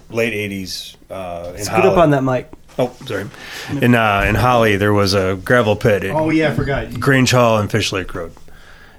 late 0.10 0.34
'80s, 0.34 0.96
uh, 1.10 1.54
in 1.56 1.64
Scoot 1.64 1.86
up 1.86 1.98
on 1.98 2.10
that 2.12 2.24
mic. 2.24 2.52
Oh, 2.78 2.94
sorry. 3.06 3.30
In 3.82 3.96
uh, 3.96 4.26
in 4.28 4.36
Holly, 4.36 4.76
there 4.76 4.94
was 4.94 5.14
a 5.14 5.40
gravel 5.44 5.78
pit. 5.78 6.04
at 6.04 6.14
Oh, 6.14 6.30
yeah, 6.30 6.52
I 6.52 6.54
forgot. 6.54 7.00
Grange 7.00 7.32
Hall 7.32 7.58
and 7.58 7.72
Fish 7.72 7.94
Lake 7.94 8.14
Road, 8.14 8.34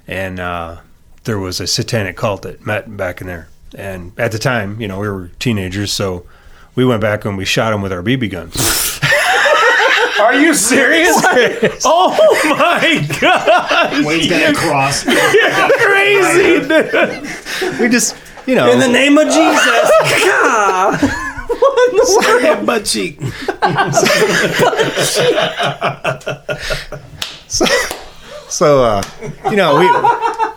and 0.07 0.39
uh, 0.39 0.79
there 1.25 1.37
was 1.37 1.59
a 1.59 1.67
satanic 1.67 2.17
cult 2.17 2.41
that 2.43 2.65
met 2.65 2.97
back 2.97 3.21
in 3.21 3.27
there. 3.27 3.47
And 3.75 4.11
at 4.19 4.31
the 4.31 4.39
time, 4.39 4.79
you 4.81 4.87
know, 4.87 4.99
we 4.99 5.07
were 5.09 5.29
teenagers, 5.39 5.91
so 5.93 6.25
we 6.75 6.85
went 6.85 7.01
back 7.01 7.25
and 7.25 7.37
we 7.37 7.45
shot 7.45 7.71
them 7.71 7.81
with 7.81 7.93
our 7.93 8.01
BB 8.03 8.29
guns. 8.31 8.55
Are 10.21 10.35
you 10.35 10.53
serious? 10.53 11.15
oh 11.85 12.15
my 12.59 13.07
god! 13.19 14.05
Wade's 14.05 14.29
got 14.29 14.51
a 14.51 14.55
cross. 14.55 15.05
You're 15.33 15.69
crazy, 15.79 16.67
dude. 16.67 17.79
we 17.79 17.89
just, 17.89 18.15
you 18.45 18.55
know, 18.55 18.71
In 18.71 18.79
the 18.79 18.87
name 18.87 19.17
of 19.17 19.25
Jesus. 19.25 19.91
God. 20.25 20.99
What 21.01 21.89
in 21.89 21.95
the 21.97 22.51
world? 22.55 22.65
butt 22.65 22.85
cheek. 22.85 23.19
so, 27.47 27.65
so 28.47 28.83
uh, 28.83 29.03
you 29.49 29.55
know 29.55 29.79
we 29.79 29.85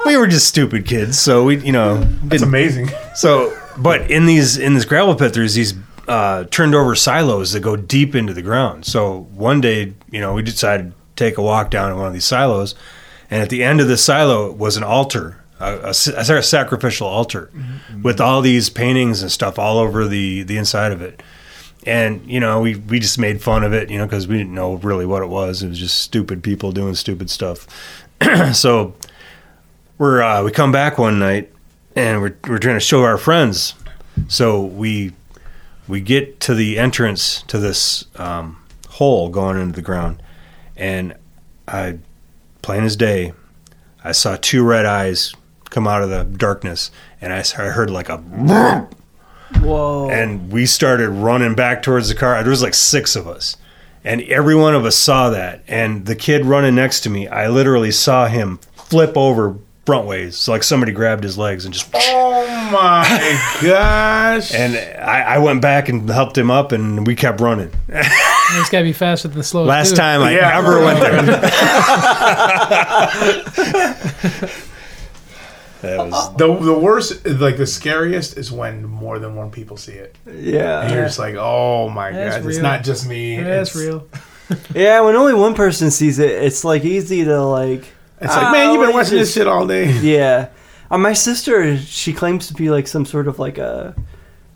we 0.05 0.17
were 0.17 0.27
just 0.27 0.47
stupid 0.47 0.87
kids. 0.87 1.19
So 1.19 1.45
we 1.45 1.59
you 1.59 1.73
know 1.73 2.07
It's 2.31 2.43
amazing. 2.43 2.91
So, 3.15 3.57
but 3.79 4.11
in 4.11 4.27
these 4.27 4.57
in 4.57 4.75
this 4.75 4.85
gravel 4.85 5.15
pit, 5.15 5.35
there's 5.35 5.55
these 5.55 5.75
uh, 6.09 6.45
turned 6.45 6.75
over 6.75 6.95
silos 6.95 7.53
that 7.53 7.61
go 7.61 7.77
deep 7.77 8.15
into 8.15 8.35
the 8.35 8.43
ground. 8.43 8.85
So 8.85 9.29
one 9.33 9.61
day, 9.61 9.95
you 10.11 10.21
know, 10.21 10.35
we 10.35 10.43
decided 10.43 10.91
to 10.91 10.97
take 11.17 11.39
a 11.39 11.43
walk 11.43 11.71
down 11.71 11.91
in 11.91 11.99
one 11.99 12.07
of 12.07 12.13
these 12.13 12.25
silos, 12.25 12.75
and 13.31 13.43
at 13.43 13.49
the 13.49 13.63
end 13.63 13.81
of 13.81 13.89
the 13.89 13.97
silo 13.97 14.53
was 14.53 14.77
an 14.77 14.83
altar, 14.83 15.43
a, 15.61 15.77
a, 15.77 15.89
a 15.91 16.43
sacrificial 16.43 17.07
altar, 17.07 17.51
with 18.03 18.21
all 18.21 18.43
these 18.43 18.69
paintings 18.69 19.23
and 19.23 19.33
stuff 19.33 19.59
all 19.59 19.79
over 19.79 20.07
the 20.07 20.43
the 20.43 20.57
inside 20.57 20.93
of 20.93 21.01
it. 21.01 21.23
And 21.87 22.27
you 22.27 22.41
know, 22.41 22.61
we 22.61 22.77
we 22.77 22.99
just 22.99 23.19
made 23.19 23.43
fun 23.43 23.63
of 23.65 23.73
it, 23.73 23.91
you 23.91 23.99
know, 23.99 24.07
because 24.07 24.27
we 24.27 24.37
didn't 24.37 24.55
know 24.55 24.75
really 24.75 25.07
what 25.07 25.23
it 25.23 25.29
was. 25.29 25.63
It 25.63 25.69
was 25.69 25.79
just 25.79 26.01
stupid 26.01 26.43
people 26.43 26.73
doing 26.73 26.95
stupid 26.95 27.31
stuff. 27.31 27.67
so 28.53 28.95
we're 29.99 30.23
uh, 30.23 30.43
we 30.43 30.51
come 30.51 30.73
back 30.73 30.99
one 30.99 31.19
night 31.19 31.53
and 31.97 32.21
we're 32.21 32.37
we're 32.49 32.59
trying 32.59 32.77
to 32.77 32.81
show 32.81 33.03
our 33.03 33.19
friends. 33.19 33.75
So 34.29 34.65
we 34.65 35.13
we 35.89 36.01
get 36.01 36.41
to 36.41 36.55
the 36.55 36.79
entrance 36.79 37.43
to 37.43 37.59
this 37.59 38.07
um, 38.17 38.63
hole 38.89 39.29
going 39.29 39.59
into 39.59 39.75
the 39.75 39.83
ground, 39.83 40.23
and 40.77 41.15
I, 41.69 41.99
plain 42.63 42.85
as 42.85 42.97
day, 42.97 43.33
I 44.03 44.13
saw 44.13 44.37
two 44.41 44.65
red 44.65 44.87
eyes 44.87 45.35
come 45.71 45.87
out 45.87 46.03
of 46.03 46.11
the 46.11 46.25
darkness, 46.25 46.91
and 47.21 47.33
I, 47.33 47.45
I 47.59 47.69
heard 47.69 47.91
like 47.91 48.09
a. 48.09 48.19
Whoa! 48.19 50.09
And 50.11 50.51
we 50.51 50.67
started 50.67 51.11
running 51.11 51.55
back 51.55 51.83
towards 51.83 52.09
the 52.09 52.15
car. 52.15 52.43
There 52.43 52.51
was 52.51 52.63
like 52.63 52.75
six 52.75 53.15
of 53.15 53.29
us, 53.29 53.57
and 54.03 54.23
every 54.23 54.55
one 54.55 54.75
of 54.75 54.85
us 54.85 54.97
saw 54.97 55.31
that. 55.31 55.63
And 55.69 56.07
the 56.07 56.17
kid 56.17 56.45
running 56.45 56.75
next 56.75 57.01
to 57.01 57.11
me, 57.11 57.29
I 57.29 57.49
literally 57.49 57.91
saw 57.91 58.27
him 58.27 58.59
flip 58.75 59.17
over 59.17 59.57
front 59.85 60.07
ways, 60.07 60.37
so 60.37 60.53
like 60.53 60.63
somebody 60.63 60.93
grabbed 60.93 61.25
his 61.25 61.37
legs 61.37 61.65
and 61.65 61.75
just. 61.75 61.91
Oh 61.95 62.71
my 62.73 63.59
gosh! 63.63 64.55
And 64.55 64.77
I, 64.99 65.35
I 65.35 65.39
went 65.39 65.63
back 65.63 65.89
and 65.89 66.09
helped 66.09 66.37
him 66.37 66.51
up, 66.51 66.73
and 66.73 67.07
we 67.07 67.15
kept 67.15 67.41
running. 67.41 67.71
It's 67.89 68.71
got 68.71 68.79
to 68.79 68.85
be 68.85 68.93
faster 68.93 69.29
than 69.29 69.43
slow. 69.43 69.65
Last 69.65 69.91
too. 69.91 69.97
time 69.97 70.23
I 70.23 70.35
ever 70.35 70.83
went 70.83 71.01
there. 71.01 71.23
that 75.83 75.99
was 75.99 76.37
the 76.37 76.57
the 76.57 76.79
worst, 76.79 77.27
like 77.27 77.57
the 77.57 77.67
scariest, 77.67 78.39
is 78.39 78.51
when 78.51 78.85
more 78.85 79.19
than 79.19 79.37
one 79.37 79.51
people 79.51 79.77
see 79.77 79.93
it. 79.93 80.17
Yeah. 80.27 80.83
and 80.83 80.95
you're 80.95 81.05
just 81.05 81.19
like, 81.19 81.35
oh 81.37 81.89
my 81.89 82.13
That's 82.13 82.39
god, 82.39 82.47
it's 82.47 82.59
not 82.59 82.85
just 82.85 83.07
me. 83.07 83.37
That's 83.37 83.71
it's, 83.71 83.79
real. 83.79 84.09
yeah, 84.75 85.01
when 85.01 85.17
only 85.17 85.35
one 85.35 85.55
person 85.55 85.91
sees 85.91 86.19
it, 86.19 86.31
it's 86.31 86.65
like 86.65 86.85
easy 86.85 87.25
to 87.25 87.43
like. 87.43 87.93
It's 88.25 88.35
like, 88.35 88.53
man, 88.53 88.73
you've 88.73 88.81
been 88.81 88.91
"Oh, 88.91 88.95
watching 88.95 89.19
this 89.19 89.35
shit 89.35 89.47
all 89.47 89.67
day. 89.67 89.93
Yeah, 90.01 90.49
uh, 90.91 90.99
my 90.99 91.13
sister, 91.13 91.77
she 91.79 92.13
claims 92.13 92.47
to 92.49 92.55
be 92.55 92.71
like 92.71 92.87
some 92.87 93.05
sort 93.05 93.29
of 93.29 93.39
like 93.39 93.59
a 93.59 93.95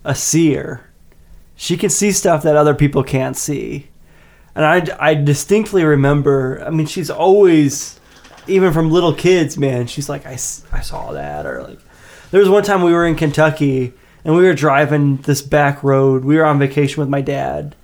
a 0.03 0.15
seer. 0.15 0.89
She 1.55 1.77
can 1.77 1.89
see 1.89 2.11
stuff 2.11 2.43
that 2.43 2.55
other 2.55 2.73
people 2.73 3.03
can't 3.03 3.37
see, 3.37 3.89
and 4.55 4.65
I 4.65 4.87
I 4.99 5.13
distinctly 5.13 5.83
remember. 5.83 6.63
I 6.65 6.69
mean, 6.69 6.87
she's 6.87 7.09
always, 7.09 7.99
even 8.47 8.73
from 8.73 8.89
little 8.91 9.13
kids, 9.13 9.57
man. 9.57 9.87
She's 9.87 10.09
like, 10.09 10.25
I, 10.25 10.33
I 10.33 10.81
saw 10.81 11.11
that, 11.11 11.45
or 11.45 11.63
like, 11.63 11.79
there 12.31 12.39
was 12.39 12.49
one 12.49 12.63
time 12.63 12.81
we 12.83 12.93
were 12.93 13.05
in 13.05 13.15
Kentucky 13.15 13.93
and 14.23 14.35
we 14.35 14.43
were 14.43 14.53
driving 14.53 15.17
this 15.17 15.41
back 15.41 15.83
road. 15.83 16.23
We 16.25 16.37
were 16.37 16.45
on 16.45 16.59
vacation 16.59 16.99
with 16.99 17.09
my 17.09 17.21
dad, 17.21 17.75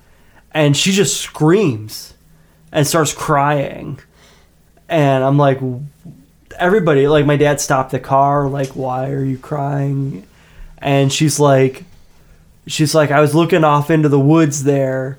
and 0.52 0.76
she 0.76 0.92
just 0.92 1.20
screams 1.20 2.14
and 2.72 2.86
starts 2.86 3.12
crying. 3.12 4.00
And 4.88 5.24
I'm 5.24 5.36
like, 5.38 5.58
everybody, 6.58 7.08
like, 7.08 7.26
my 7.26 7.36
dad 7.36 7.60
stopped 7.60 7.90
the 7.90 7.98
car, 8.00 8.48
like, 8.48 8.70
why 8.70 9.10
are 9.10 9.24
you 9.24 9.38
crying? 9.38 10.24
And 10.78 11.12
she's 11.12 11.40
like, 11.40 11.84
she's 12.66 12.94
like, 12.94 13.10
I 13.10 13.20
was 13.20 13.34
looking 13.34 13.64
off 13.64 13.90
into 13.90 14.08
the 14.08 14.20
woods 14.20 14.64
there, 14.64 15.18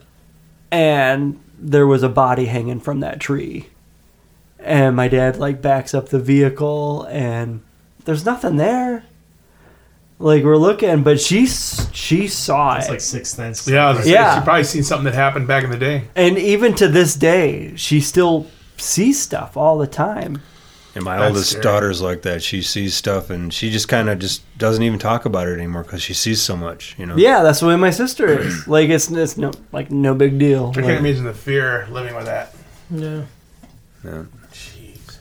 and 0.71 1.39
there 1.59 1.87
was 1.87 2.03
a 2.03 2.09
body 2.09 2.45
hanging 2.45 2.79
from 2.79 3.01
that 3.01 3.19
tree. 3.19 3.67
And 4.59 4.95
my 4.95 5.07
dad, 5.07 5.37
like, 5.37 5.61
backs 5.61 5.93
up 5.93 6.09
the 6.09 6.19
vehicle, 6.19 7.03
and 7.09 7.61
there's 8.05 8.25
nothing 8.25 8.55
there. 8.57 9.03
Like 10.19 10.43
we're 10.43 10.57
looking, 10.57 11.03
but 11.03 11.21
she 11.21 11.45
she 11.45 12.27
saw 12.27 12.77
It's 12.77 12.87
it. 12.87 12.89
like 12.89 13.01
Sixth 13.01 13.35
Sense. 13.35 13.67
Yeah, 13.67 13.85
I 13.85 13.89
was 13.89 13.97
gonna 13.97 14.05
say, 14.05 14.11
Yeah. 14.13 14.39
she 14.39 14.43
probably 14.43 14.63
seen 14.63 14.81
something 14.81 15.03
that 15.05 15.13
happened 15.13 15.47
back 15.47 15.63
in 15.63 15.69
the 15.69 15.77
day. 15.77 16.05
and 16.15 16.39
even 16.39 16.73
to 16.77 16.87
this 16.87 17.13
day, 17.13 17.75
she 17.75 18.01
still 18.01 18.47
sees 18.77 19.21
stuff 19.21 19.55
all 19.57 19.77
the 19.77 19.87
time. 19.87 20.41
And 20.95 21.03
my 21.03 21.17
That's 21.17 21.29
oldest 21.29 21.49
scary. 21.51 21.63
daughter's 21.63 22.01
like 22.01 22.23
that. 22.23 22.41
She 22.41 22.63
sees 22.63 22.95
stuff 22.95 23.29
and 23.29 23.53
she 23.53 23.69
just 23.69 23.87
kind 23.87 24.09
of 24.09 24.17
just 24.17 24.41
doesn't 24.57 24.81
even 24.81 24.97
talk 24.97 25.25
about 25.25 25.47
it 25.47 25.53
anymore 25.53 25.83
because 25.83 26.01
she 26.01 26.15
sees 26.15 26.41
so 26.41 26.55
much, 26.57 26.95
you 26.97 27.05
know. 27.05 27.15
Yeah, 27.15 27.43
that's 27.43 27.59
the 27.59 27.67
way 27.67 27.75
my 27.75 27.91
sister 27.91 28.27
is. 28.27 28.67
Like 28.67 28.89
it's 28.89 29.11
it's 29.11 29.37
no 29.37 29.51
like 29.71 29.91
no 29.91 30.15
big 30.15 30.39
deal. 30.39 30.63
I 30.75 30.79
Like, 30.79 30.85
can't 30.85 30.99
imagine 31.05 31.23
the 31.25 31.33
fear 31.35 31.87
living 31.91 32.15
with 32.15 32.25
that. 32.25 32.55
Yeah. 32.89 33.23
Yeah. 34.03 34.23
Jeez. 34.51 35.17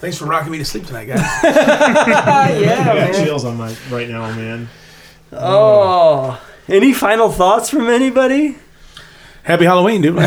Thanks 0.00 0.18
for 0.18 0.24
rocking 0.24 0.50
me 0.50 0.58
to 0.58 0.64
sleep 0.64 0.84
tonight, 0.86 1.04
guys. 1.06 1.20
yeah, 1.44 2.80
I 2.80 2.84
got 2.84 2.94
man. 2.96 3.14
chills 3.24 3.44
on 3.44 3.56
my 3.56 3.72
right 3.90 4.08
now, 4.08 4.22
man. 4.34 4.68
Oh, 5.30 6.42
any 6.68 6.92
final 6.92 7.30
thoughts 7.30 7.70
from 7.70 7.88
anybody? 7.88 8.56
Happy 9.44 9.64
Halloween, 9.64 10.02
dude. 10.02 10.16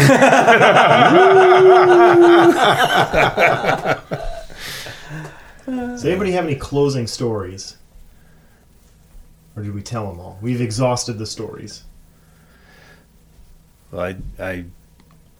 Does 5.66 6.06
anybody 6.06 6.32
have 6.32 6.44
any 6.44 6.56
closing 6.56 7.08
stories? 7.08 7.78
Or 9.56 9.64
did 9.64 9.74
we 9.74 9.82
tell 9.82 10.10
them 10.10 10.20
all? 10.20 10.38
We've 10.42 10.60
exhausted 10.60 11.14
the 11.18 11.26
stories. 11.26 11.86
Well, 13.92 14.02
I, 14.02 14.18
I, 14.38 14.66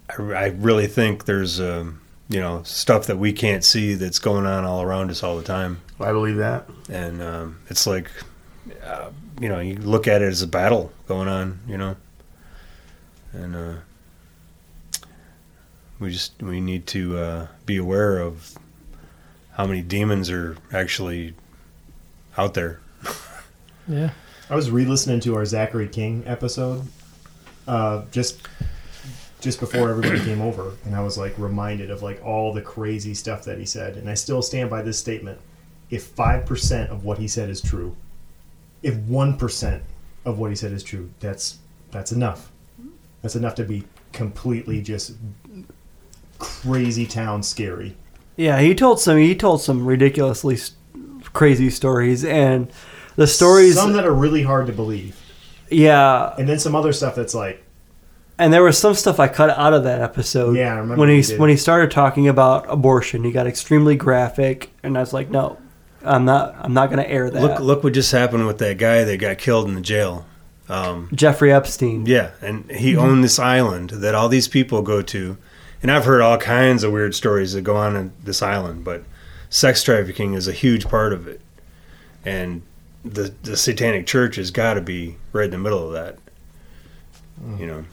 I, 0.10 0.22
I 0.34 0.46
really 0.48 0.88
think 0.88 1.26
there's, 1.26 1.60
um, 1.60 2.00
you 2.30 2.40
know, 2.40 2.64
stuff 2.64 3.08
that 3.08 3.18
we 3.18 3.34
can't 3.34 3.64
see 3.64 3.96
that's 3.96 4.20
going 4.20 4.46
on 4.46 4.64
all 4.64 4.82
around 4.82 5.12
us 5.12 5.22
all 5.22 5.36
the 5.36 5.44
time. 5.44 5.82
I 6.00 6.14
believe 6.14 6.38
that. 6.38 6.70
And 6.90 7.22
um, 7.22 7.60
it's 7.70 7.86
like, 7.86 8.10
uh, 8.86 9.10
you 9.42 9.50
know, 9.50 9.60
you 9.60 9.76
look 9.76 10.08
at 10.08 10.22
it 10.22 10.28
as 10.30 10.42
a 10.42 10.48
battle 10.48 10.94
going 11.08 11.28
on, 11.28 11.60
you 11.68 11.78
know. 11.78 11.98
And 13.36 13.56
uh, 13.56 15.08
we 16.00 16.12
just 16.12 16.42
we 16.42 16.62
need 16.62 16.88
to 16.88 17.18
uh, 17.18 17.48
be 17.66 17.78
aware 17.78 18.20
of 18.20 18.58
how 19.54 19.66
many 19.66 19.82
demons 19.82 20.30
are 20.30 20.58
actually 20.72 21.34
out 22.38 22.54
there. 22.54 22.80
Yeah. 23.88 24.10
I 24.50 24.56
was 24.56 24.72
re-listening 24.72 25.20
to 25.22 25.36
our 25.36 25.46
Zachary 25.46 25.88
King 25.88 26.24
episode, 26.26 26.88
uh, 27.68 28.04
just 28.12 28.48
just 29.42 29.60
before 29.60 29.90
everybody 29.92 30.20
came 30.24 30.42
over, 30.42 30.74
and 30.86 30.96
I 30.96 31.02
was 31.02 31.20
like 31.20 31.38
reminded 31.38 31.92
of 31.92 32.02
like 32.02 32.24
all 32.24 32.52
the 32.52 32.62
crazy 32.62 33.14
stuff 33.14 33.44
that 33.44 33.60
he 33.60 33.66
said, 33.66 33.96
and 33.96 34.10
I 34.10 34.16
still 34.16 34.42
stand 34.42 34.70
by 34.72 34.82
this 34.82 34.98
statement: 34.98 35.40
if 35.90 36.06
five 36.06 36.46
percent 36.46 36.90
of 36.90 37.04
what 37.06 37.18
he 37.20 37.28
said 37.28 37.50
is 37.50 37.62
true, 37.62 37.96
if 38.82 38.96
one 38.96 39.38
percent 39.38 39.84
of 40.26 40.40
what 40.40 40.50
he 40.50 40.56
said 40.56 40.72
is 40.72 40.84
true, 40.84 41.12
that's 41.20 41.60
that's 41.92 42.12
enough. 42.12 42.52
That's 43.26 43.36
enough 43.36 43.56
to 43.56 43.64
be 43.64 43.84
completely 44.14 44.84
just 44.84 45.14
crazy 46.38 47.08
town 47.08 47.42
scary. 47.42 47.98
Yeah, 48.36 48.60
he 48.60 48.76
told 48.76 49.00
some 49.00 49.18
he 49.18 49.34
told 49.34 49.64
some 49.64 49.84
ridiculously 49.84 50.60
crazy 51.34 51.72
stories, 51.72 52.24
and 52.24 52.72
the 53.16 53.26
stories. 53.26 53.74
some 53.74 53.94
that 53.94 54.06
are 54.06 54.14
really 54.14 54.44
hard 54.44 54.68
to 54.68 54.74
believe, 54.74 55.20
yeah, 55.72 56.36
and 56.38 56.48
then 56.48 56.60
some 56.60 56.76
other 56.76 56.94
stuff 56.94 57.16
that's 57.16 57.34
like 57.34 57.64
and 58.38 58.54
there 58.54 58.62
was 58.62 58.78
some 58.78 58.94
stuff 58.94 59.20
I 59.20 59.28
cut 59.28 59.50
out 59.50 59.74
of 59.74 59.86
that 59.86 60.02
episode. 60.02 60.56
Yeah, 60.56 60.76
I 60.76 60.78
remember 60.78 60.98
when 61.00 61.10
he 61.10 61.16
you 61.16 61.24
did. 61.24 61.40
when 61.40 61.50
he 61.50 61.58
started 61.58 61.90
talking 61.90 62.28
about 62.28 62.72
abortion, 62.72 63.24
he 63.24 63.32
got 63.32 63.48
extremely 63.48 63.96
graphic, 63.96 64.70
and 64.84 64.96
I 64.96 65.00
was 65.00 65.14
like, 65.14 65.32
no, 65.32 65.58
I'm 66.04 66.26
not 66.26 66.56
I'm 66.60 66.76
not 66.76 66.92
going 66.92 67.00
to 67.02 67.10
air 67.10 67.32
that. 67.32 67.42
Look, 67.42 67.60
look 67.60 67.84
what 67.84 67.96
just 67.96 68.12
happened 68.12 68.46
with 68.46 68.60
that 68.60 68.78
guy 68.78 69.04
that 69.04 69.18
got 69.18 69.40
killed 69.40 69.68
in 69.68 69.74
the 69.74 69.82
jail. 69.82 70.28
Um, 70.68 71.10
Jeffrey 71.14 71.54
Epstein. 71.54 72.06
Yeah, 72.06 72.30
and 72.42 72.70
he 72.72 72.94
Mhm. 72.94 72.98
owned 72.98 73.24
this 73.24 73.38
island 73.40 73.92
that 73.92 74.16
all 74.16 74.30
these 74.30 74.48
people 74.48 74.82
go 74.82 75.02
to, 75.04 75.38
and 75.84 75.92
I've 75.92 76.06
heard 76.06 76.22
all 76.22 76.38
kinds 76.38 76.84
of 76.84 76.92
weird 76.92 77.14
stories 77.14 77.54
that 77.54 77.62
go 77.62 77.76
on 77.76 77.96
in 77.96 78.12
this 78.24 78.42
island, 78.42 78.84
but 78.84 79.04
sex 79.50 79.84
trafficking 79.84 80.34
is 80.34 80.48
a 80.48 80.52
huge 80.52 80.88
part 80.88 81.14
of 81.14 81.28
it, 81.28 81.40
and 82.26 82.64
the 83.04 83.34
the 83.44 83.56
Satanic 83.56 84.08
Church 84.08 84.38
has 84.38 84.50
got 84.50 84.74
to 84.74 84.82
be 84.82 85.18
right 85.34 85.46
in 85.46 85.52
the 85.52 85.58
middle 85.60 85.86
of 85.86 85.94
that. 85.94 86.18
You 87.60 87.68
know, 87.68 87.86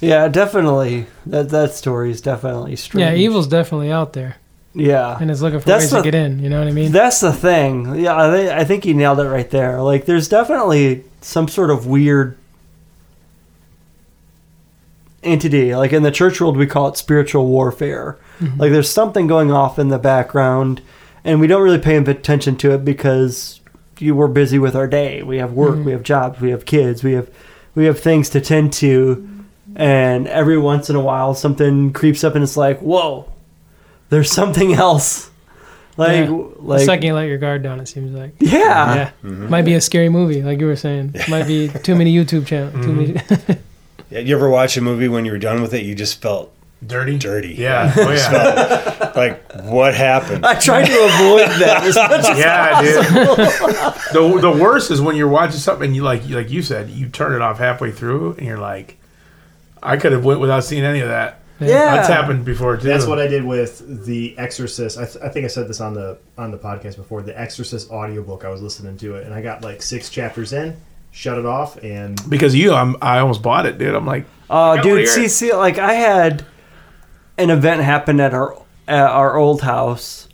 Yeah, 0.00 0.28
definitely. 0.28 1.06
That 1.24 1.48
that 1.48 1.72
story 1.74 2.10
is 2.10 2.20
definitely 2.20 2.76
strange. 2.76 3.00
Yeah, 3.00 3.14
evil's 3.14 3.46
definitely 3.46 3.90
out 3.90 4.12
there. 4.12 4.36
Yeah, 4.74 5.16
And 5.20 5.30
is 5.30 5.42
looking 5.42 5.60
for 5.60 5.66
That's 5.66 5.84
ways 5.84 5.90
the- 5.90 5.96
to 5.98 6.02
get 6.02 6.14
in. 6.14 6.38
You 6.38 6.50
know 6.50 6.58
what 6.58 6.68
I 6.68 6.72
mean? 6.72 6.92
That's 6.92 7.20
the 7.20 7.32
thing. 7.32 7.96
Yeah, 7.96 8.14
I, 8.14 8.60
I 8.60 8.64
think 8.64 8.84
you 8.84 8.94
nailed 8.94 9.18
it 9.18 9.24
right 9.28 9.50
there. 9.50 9.80
Like, 9.82 10.04
there's 10.04 10.28
definitely 10.28 11.04
some 11.20 11.48
sort 11.48 11.70
of 11.70 11.86
weird 11.86 12.36
entity. 15.22 15.74
Like 15.74 15.92
in 15.92 16.02
the 16.02 16.10
church 16.10 16.40
world, 16.40 16.56
we 16.56 16.66
call 16.66 16.88
it 16.88 16.96
spiritual 16.96 17.46
warfare. 17.46 18.18
Mm-hmm. 18.40 18.60
Like 18.60 18.72
there's 18.72 18.90
something 18.90 19.26
going 19.26 19.52
off 19.52 19.78
in 19.78 19.88
the 19.88 19.98
background, 19.98 20.80
and 21.24 21.40
we 21.40 21.46
don't 21.46 21.62
really 21.62 21.78
pay 21.78 21.96
attention 21.96 22.56
to 22.58 22.72
it 22.72 22.84
because 22.84 23.60
you 23.98 24.14
we're 24.14 24.28
busy 24.28 24.58
with 24.58 24.76
our 24.76 24.86
day. 24.86 25.22
We 25.22 25.38
have 25.38 25.52
work, 25.52 25.76
mm-hmm. 25.76 25.84
we 25.84 25.92
have 25.92 26.02
jobs, 26.02 26.40
we 26.40 26.50
have 26.50 26.64
kids, 26.64 27.02
we 27.02 27.12
have 27.12 27.30
we 27.74 27.86
have 27.86 27.98
things 28.00 28.30
to 28.30 28.40
tend 28.40 28.72
to, 28.74 29.28
and 29.76 30.26
every 30.28 30.58
once 30.58 30.88
in 30.88 30.96
a 30.96 31.00
while 31.00 31.34
something 31.34 31.92
creeps 31.92 32.24
up 32.24 32.34
and 32.34 32.44
it's 32.44 32.56
like, 32.56 32.78
whoa, 32.80 33.30
there's 34.10 34.30
something 34.30 34.72
else. 34.74 35.30
Like, 35.96 36.26
Yeah. 36.28 36.30
like 36.58 36.78
the 36.80 36.84
second 36.84 37.06
you 37.06 37.14
let 37.14 37.26
your 37.28 37.38
guard 37.38 37.62
down, 37.62 37.80
it 37.80 37.88
seems 37.88 38.12
like. 38.12 38.32
Yeah. 38.38 38.94
Yeah. 38.94 39.10
Mm-hmm. 39.24 39.50
Might 39.50 39.62
be 39.64 39.74
a 39.74 39.80
scary 39.80 40.08
movie, 40.08 40.42
like 40.42 40.60
you 40.60 40.66
were 40.66 40.76
saying. 40.76 41.14
Might 41.28 41.46
be 41.46 41.68
too 41.82 41.96
many 41.96 42.14
YouTube 42.14 42.46
channels. 42.46 42.84
Too 42.84 42.92
many. 42.92 43.12
Mm-hmm. 43.14 43.52
Yeah, 44.10 44.20
you 44.20 44.34
ever 44.34 44.48
watch 44.48 44.74
a 44.78 44.80
movie 44.80 45.06
when 45.06 45.26
you 45.26 45.32
were 45.32 45.38
done 45.38 45.60
with 45.60 45.74
it, 45.74 45.84
you 45.84 45.94
just 45.94 46.22
felt 46.22 46.50
dirty, 46.86 47.18
dirty. 47.18 47.48
Yeah. 47.52 47.92
Oh, 47.94 48.10
yeah. 48.10 48.30
felt 48.90 49.16
like 49.16 49.52
what 49.64 49.92
happened? 49.94 50.46
I 50.46 50.54
tried 50.58 50.86
to 50.86 50.92
avoid 50.94 51.48
that 51.60 51.82
as 51.84 51.94
much 51.94 52.24
as 52.26 52.38
yeah, 52.38 52.72
possible. 52.72 53.36
dude. 54.32 54.40
the 54.40 54.50
the 54.50 54.62
worst 54.62 54.90
is 54.90 55.02
when 55.02 55.14
you're 55.14 55.28
watching 55.28 55.58
something 55.58 55.88
and 55.88 55.94
you 55.94 56.02
like 56.04 56.26
like 56.30 56.48
you 56.50 56.62
said 56.62 56.88
you 56.88 57.10
turn 57.10 57.34
it 57.34 57.42
off 57.42 57.58
halfway 57.58 57.90
through 57.90 58.32
and 58.38 58.46
you're 58.46 58.56
like, 58.56 58.96
I 59.82 59.98
could 59.98 60.12
have 60.12 60.24
went 60.24 60.40
without 60.40 60.64
seeing 60.64 60.84
any 60.84 61.00
of 61.00 61.08
that. 61.08 61.37
Yeah. 61.60 61.96
that's 61.96 62.08
happened 62.08 62.44
before 62.44 62.76
too. 62.76 62.86
That's 62.86 63.06
what 63.06 63.18
I 63.18 63.26
did 63.26 63.44
with 63.44 64.04
The 64.06 64.36
Exorcist. 64.38 64.96
I, 64.98 65.04
th- 65.04 65.22
I 65.24 65.28
think 65.28 65.44
I 65.44 65.48
said 65.48 65.68
this 65.68 65.80
on 65.80 65.94
the 65.94 66.18
on 66.36 66.50
the 66.50 66.58
podcast 66.58 66.96
before. 66.96 67.22
The 67.22 67.38
Exorcist 67.38 67.90
audiobook. 67.90 68.44
I 68.44 68.48
was 68.48 68.62
listening 68.62 68.96
to 68.98 69.16
it, 69.16 69.24
and 69.26 69.34
I 69.34 69.42
got 69.42 69.62
like 69.62 69.82
six 69.82 70.08
chapters 70.10 70.52
in, 70.52 70.76
shut 71.10 71.36
it 71.38 71.46
off, 71.46 71.82
and 71.82 72.20
because 72.30 72.54
of 72.54 72.60
you. 72.60 72.72
I'm 72.74 72.96
I 73.02 73.18
almost 73.18 73.42
bought 73.42 73.66
it, 73.66 73.76
dude. 73.78 73.94
I'm 73.94 74.06
like, 74.06 74.24
Oh, 74.50 74.56
I 74.56 74.68
wanna 74.76 74.82
dude, 74.82 75.08
see, 75.08 75.24
it. 75.24 75.30
see, 75.30 75.52
like 75.52 75.78
I 75.78 75.94
had 75.94 76.44
an 77.36 77.50
event 77.50 77.82
happen 77.82 78.20
at 78.20 78.32
our 78.34 78.60
at 78.86 79.06
our 79.10 79.36
old 79.36 79.62
house 79.62 80.28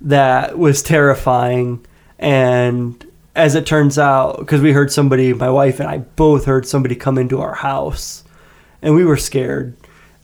that 0.00 0.58
was 0.58 0.82
terrifying, 0.82 1.84
and 2.18 3.06
as 3.36 3.54
it 3.54 3.66
turns 3.66 3.98
out, 3.98 4.38
because 4.38 4.60
we 4.60 4.72
heard 4.72 4.92
somebody, 4.92 5.32
my 5.32 5.48
wife 5.50 5.80
and 5.80 5.88
I 5.88 5.98
both 5.98 6.44
heard 6.44 6.66
somebody 6.66 6.94
come 6.94 7.18
into 7.18 7.40
our 7.40 7.54
house, 7.54 8.24
and 8.82 8.94
we 8.94 9.04
were 9.04 9.16
scared, 9.16 9.76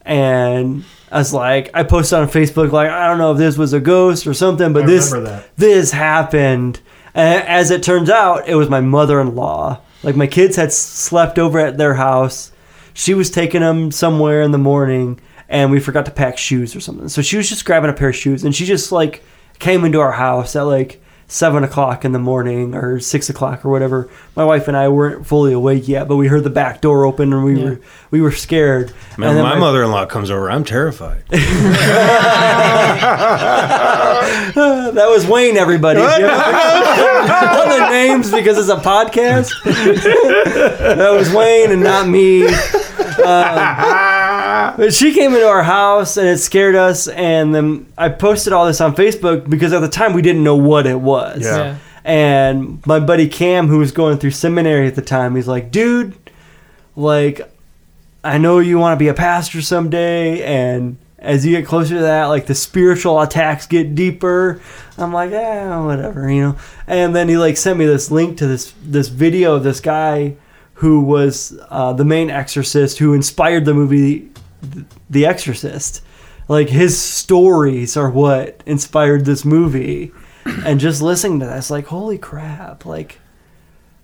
and 0.09 0.83
I 1.11 1.19
was 1.19 1.33
like, 1.33 1.69
I 1.75 1.83
posted 1.83 2.17
on 2.17 2.27
Facebook 2.27 2.71
like, 2.71 2.89
I 2.89 3.07
don't 3.07 3.19
know 3.19 3.31
if 3.31 3.37
this 3.37 3.57
was 3.57 3.73
a 3.73 3.79
ghost 3.79 4.25
or 4.25 4.33
something, 4.33 4.73
but 4.73 4.83
I 4.83 4.87
this 4.87 5.13
this 5.55 5.91
happened. 5.91 6.81
And 7.13 7.43
as 7.47 7.69
it 7.69 7.83
turns 7.83 8.09
out, 8.09 8.49
it 8.49 8.55
was 8.55 8.69
my 8.69 8.81
mother-in-law. 8.81 9.79
Like 10.01 10.15
my 10.15 10.25
kids 10.25 10.55
had 10.55 10.73
slept 10.73 11.37
over 11.37 11.59
at 11.59 11.77
their 11.77 11.93
house. 11.93 12.51
She 12.95 13.13
was 13.13 13.29
taking 13.29 13.61
them 13.61 13.91
somewhere 13.91 14.41
in 14.41 14.51
the 14.51 14.57
morning, 14.57 15.19
and 15.47 15.69
we 15.69 15.79
forgot 15.79 16.05
to 16.05 16.11
pack 16.11 16.39
shoes 16.39 16.75
or 16.75 16.79
something. 16.79 17.07
So 17.07 17.21
she 17.21 17.37
was 17.37 17.47
just 17.47 17.63
grabbing 17.63 17.91
a 17.91 17.93
pair 17.93 18.09
of 18.09 18.15
shoes, 18.15 18.43
and 18.43 18.55
she 18.55 18.65
just 18.65 18.91
like 18.91 19.23
came 19.59 19.85
into 19.85 19.99
our 19.99 20.13
house 20.13 20.55
at 20.55 20.63
like 20.63 21.01
seven 21.31 21.63
o'clock 21.63 22.03
in 22.03 22.11
the 22.11 22.19
morning 22.19 22.73
or 22.75 22.99
six 22.99 23.29
o'clock 23.29 23.63
or 23.63 23.69
whatever. 23.69 24.09
My 24.35 24.43
wife 24.43 24.67
and 24.67 24.75
I 24.75 24.87
weren't 24.89 25.25
fully 25.27 25.53
awake 25.53 25.87
yet, 25.87 26.07
but 26.07 26.15
we 26.17 26.27
heard 26.27 26.43
the 26.43 26.49
back 26.49 26.81
door 26.81 27.05
open, 27.05 27.31
and 27.31 27.43
we 27.45 27.57
Yeah. 27.59 27.63
were 27.69 27.79
we 28.11 28.19
were 28.21 28.31
scared. 28.31 28.91
Man, 29.17 29.29
and 29.29 29.37
then 29.37 29.45
my 29.45 29.57
mother-in-law 29.57 30.07
comes 30.07 30.31
over. 30.31 30.49
I'm 30.51 30.63
terrified. 30.63 31.23
that 34.89 35.07
was 35.09 35.25
Wayne, 35.27 35.55
everybody. 35.57 35.99
Give 36.01 36.09
it- 36.09 36.29
Other 36.29 37.89
names 37.91 38.31
because 38.31 38.57
it's 38.57 38.69
a 38.69 38.77
podcast. 38.77 39.51
that 39.63 41.11
was 41.11 41.31
Wayne 41.33 41.71
and 41.71 41.83
not 41.83 42.07
me. 42.07 42.47
Um, 42.47 42.53
but 44.77 44.93
she 44.93 45.13
came 45.13 45.33
into 45.33 45.47
our 45.47 45.63
house 45.63 46.17
and 46.17 46.27
it 46.27 46.37
scared 46.37 46.75
us. 46.75 47.07
And 47.07 47.53
then 47.53 47.91
I 47.97 48.09
posted 48.09 48.53
all 48.53 48.65
this 48.65 48.81
on 48.81 48.95
Facebook 48.95 49.49
because 49.49 49.73
at 49.73 49.79
the 49.79 49.89
time 49.89 50.13
we 50.13 50.21
didn't 50.21 50.43
know 50.43 50.55
what 50.55 50.87
it 50.87 50.99
was. 50.99 51.41
Yeah. 51.43 51.57
Yeah. 51.57 51.77
And 52.03 52.85
my 52.87 52.99
buddy 52.99 53.27
Cam, 53.27 53.67
who 53.67 53.77
was 53.77 53.91
going 53.91 54.17
through 54.17 54.31
seminary 54.31 54.87
at 54.87 54.95
the 54.95 55.01
time, 55.01 55.35
he's 55.35 55.47
like, 55.47 55.71
dude, 55.71 56.15
like, 56.95 57.41
I 58.23 58.37
know 58.37 58.59
you 58.59 58.79
want 58.79 58.97
to 58.97 59.03
be 59.03 59.07
a 59.09 59.13
pastor 59.13 59.61
someday, 59.61 60.43
and 60.43 60.97
as 61.19 61.45
you 61.45 61.55
get 61.55 61.65
closer 61.67 61.95
to 61.95 62.01
that, 62.01 62.25
like 62.25 62.47
the 62.47 62.55
spiritual 62.55 63.21
attacks 63.21 63.67
get 63.67 63.95
deeper. 63.95 64.61
I'm 64.97 65.13
like, 65.13 65.31
yeah, 65.31 65.79
whatever, 65.81 66.29
you 66.31 66.41
know. 66.41 66.57
And 66.87 67.15
then 67.15 67.29
he 67.29 67.37
like 67.37 67.57
sent 67.57 67.77
me 67.77 67.85
this 67.85 68.09
link 68.11 68.37
to 68.39 68.47
this 68.47 68.73
this 68.83 69.07
video 69.09 69.55
of 69.55 69.63
this 69.63 69.79
guy 69.79 70.35
who 70.75 71.01
was 71.01 71.59
uh, 71.69 71.93
the 71.93 72.05
main 72.05 72.29
exorcist 72.29 72.99
who 72.99 73.13
inspired 73.13 73.65
the 73.65 73.73
movie 73.73 74.19
th- 74.19 74.31
The 75.09 75.25
Exorcist. 75.25 76.01
Like 76.47 76.69
his 76.69 76.99
stories 76.99 77.95
are 77.95 78.09
what 78.09 78.63
inspired 78.65 79.25
this 79.25 79.45
movie, 79.45 80.11
and 80.65 80.79
just 80.79 81.01
listening 81.01 81.39
to 81.41 81.45
that, 81.45 81.57
it's 81.59 81.69
like, 81.69 81.85
holy 81.87 82.17
crap! 82.17 82.85
Like, 82.85 83.19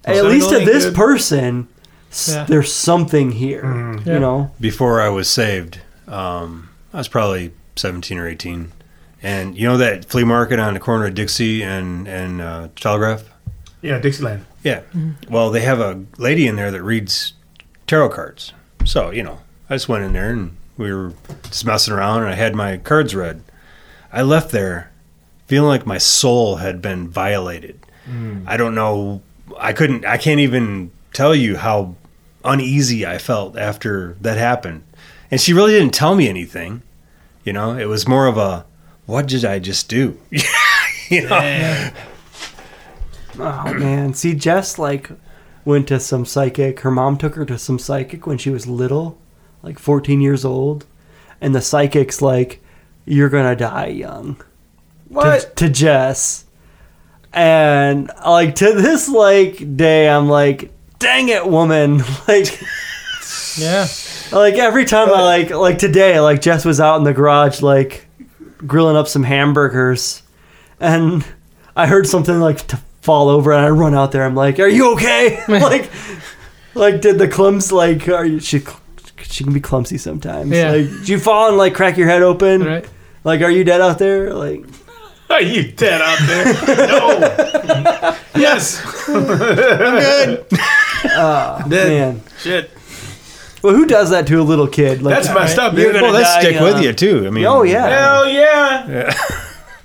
at 0.03 0.15
Sounded 0.17 0.29
least 0.31 0.49
to 0.51 0.59
this 0.59 0.85
good. 0.85 0.93
person, 0.95 1.67
s- 2.11 2.29
Yeah. 2.33 2.43
there's 2.43 2.71
something 2.71 3.31
here. 3.31 3.63
Mm-hmm. 3.63 4.07
You 4.09 4.19
know. 4.19 4.51
Before 4.59 5.01
I 5.01 5.09
was 5.09 5.27
saved, 5.27 5.79
um, 6.07 6.69
I 6.93 6.97
was 6.97 7.07
probably 7.07 7.51
17 7.77 8.19
or 8.19 8.27
18. 8.27 8.71
And 9.23 9.57
you 9.57 9.67
know 9.67 9.77
that 9.77 10.05
flea 10.05 10.23
market 10.23 10.59
on 10.59 10.75
the 10.75 10.79
corner 10.79 11.07
of 11.07 11.15
Dixie 11.15 11.63
and, 11.63 12.07
and 12.07 12.41
uh, 12.41 12.67
Telegraph? 12.75 13.23
yeah, 13.81 13.97
Dixieland. 13.97 14.45
Yeah. 14.63 14.81
Well, 15.29 15.49
they 15.49 15.61
have 15.61 15.79
a 15.79 16.03
lady 16.19 16.45
in 16.45 16.57
there 16.57 16.69
that 16.69 16.83
reads 16.83 17.33
tarot 17.87 18.09
cards. 18.09 18.53
So, 18.83 19.09
you 19.09 19.23
know, 19.23 19.39
I 19.69 19.75
just 19.75 19.89
went 19.89 20.03
in 20.03 20.13
there 20.13 20.31
and 20.31 20.55
we 20.77 20.93
were 20.93 21.13
just 21.43 21.65
messing 21.65 21.93
around 21.93 22.23
and 22.23 22.31
I 22.31 22.35
had 22.35 22.55
my 22.55 22.77
cards 22.77 23.15
read. 23.15 23.43
I 24.11 24.21
left 24.21 24.51
there 24.51 24.91
feeling 25.47 25.69
like 25.69 25.85
my 25.85 25.97
soul 25.97 26.57
had 26.57 26.81
been 26.81 27.07
violated. 27.07 27.79
Hmm. 28.05 28.43
I 28.47 28.57
don't 28.57 28.75
know. 28.75 29.21
I 29.57 29.73
couldn't, 29.73 30.05
I 30.05 30.17
can't 30.17 30.39
even 30.39 30.91
tell 31.13 31.35
you 31.35 31.57
how 31.57 31.95
uneasy 32.43 33.05
I 33.05 33.17
felt 33.17 33.57
after 33.57 34.15
that 34.21 34.37
happened. 34.37 34.83
And 35.31 35.41
she 35.41 35.53
really 35.53 35.71
didn't 35.71 35.93
tell 35.93 36.15
me 36.15 36.29
anything. 36.29 36.81
You 37.43 37.53
know, 37.53 37.77
it 37.77 37.85
was 37.85 38.07
more 38.07 38.27
of 38.27 38.37
a, 38.37 38.65
what 39.05 39.27
did 39.27 39.45
I 39.45 39.59
just 39.59 39.89
do? 39.89 40.19
you 41.09 41.27
know? 41.27 41.91
Oh 43.37 43.73
man, 43.73 44.13
see, 44.13 44.33
Jess 44.33 44.79
like 44.79 45.09
went 45.63 45.87
to 45.89 45.99
some 45.99 46.25
psychic. 46.25 46.79
Her 46.81 46.91
mom 46.91 47.17
took 47.17 47.35
her 47.35 47.45
to 47.45 47.57
some 47.57 47.77
psychic 47.79 48.25
when 48.25 48.37
she 48.37 48.49
was 48.49 48.65
little, 48.65 49.17
like 49.65 49.79
14 49.79 50.21
years 50.21 50.45
old, 50.45 50.85
and 51.41 51.53
the 51.55 51.61
psychic's 51.61 52.21
like, 52.21 52.61
"You're 53.05 53.29
gonna 53.29 53.55
die 53.55 53.87
young." 53.87 54.37
What? 55.09 55.55
To, 55.57 55.65
to 55.67 55.69
Jess, 55.73 56.45
and 57.33 58.09
like 58.25 58.55
to 58.55 58.73
this 58.73 59.09
like 59.09 59.75
day, 59.75 60.07
I'm 60.07 60.29
like, 60.29 60.71
"Dang 60.99 61.29
it, 61.29 61.45
woman!" 61.47 62.01
Like, 62.27 62.47
Yeah. 63.57 63.87
like 64.31 64.55
every 64.55 64.85
time 64.85 65.09
I 65.09 65.21
like 65.23 65.49
like 65.49 65.77
today, 65.79 66.19
like 66.19 66.41
Jess 66.41 66.63
was 66.63 66.79
out 66.79 66.97
in 66.97 67.03
the 67.03 67.13
garage 67.13 67.61
like 67.61 68.05
grilling 68.65 68.95
up 68.95 69.07
some 69.07 69.23
hamburgers, 69.23 70.21
and 70.79 71.25
I 71.75 71.87
heard 71.87 72.05
something 72.07 72.39
like 72.39 72.67
to 72.67 72.77
fall 73.01 73.29
over, 73.29 73.51
and 73.51 73.65
I 73.65 73.69
run 73.69 73.95
out 73.95 74.11
there. 74.11 74.25
I'm 74.25 74.35
like, 74.35 74.59
"Are 74.59 74.67
you 74.67 74.93
okay?" 74.93 75.41
like, 75.47 75.89
like 76.75 77.01
did 77.01 77.17
the 77.17 77.27
clumsy 77.27 77.73
like 77.73 78.07
are 78.09 78.25
you 78.25 78.39
she 78.39 78.61
she 79.29 79.43
can 79.43 79.53
be 79.53 79.59
clumsy 79.59 79.97
sometimes. 79.97 80.51
Yeah. 80.51 80.71
Like, 80.71 80.89
did 80.89 81.09
you 81.09 81.19
fall 81.19 81.49
and 81.49 81.57
like 81.57 81.73
crack 81.73 81.97
your 81.97 82.07
head 82.07 82.21
open? 82.21 82.63
Right. 82.63 82.85
Like, 83.23 83.41
are 83.41 83.49
you 83.51 83.63
dead 83.63 83.81
out 83.81 83.97
there? 83.99 84.33
Like, 84.33 84.63
Are 85.29 85.41
you 85.41 85.71
dead 85.71 86.01
out 86.01 86.19
there? 86.27 86.45
no. 86.87 88.17
yes. 88.41 88.81
I'm 89.07 89.25
good. 89.25 90.45
oh 90.51 91.63
Dead. 91.69 92.15
man. 92.15 92.21
Shit. 92.39 92.69
Well, 93.63 93.73
who 93.75 93.87
does 93.87 94.11
that 94.11 94.27
to 94.27 94.39
a 94.39 94.43
little 94.43 94.67
kid? 94.67 95.01
Like, 95.01 95.15
That's 95.15 95.29
messed 95.33 95.57
up, 95.57 95.73
You're 95.73 95.85
dude. 95.85 95.93
gonna 95.93 96.03
Well, 96.03 96.13
that 96.13 96.21
die 96.23 96.41
stick 96.41 96.61
with 96.61 96.83
you 96.83 96.93
too. 96.93 97.25
I 97.25 97.31
mean, 97.31 97.45
Oh 97.45 97.63
yeah. 97.63 97.87
Hell 97.87 98.29
yeah. 98.29 99.13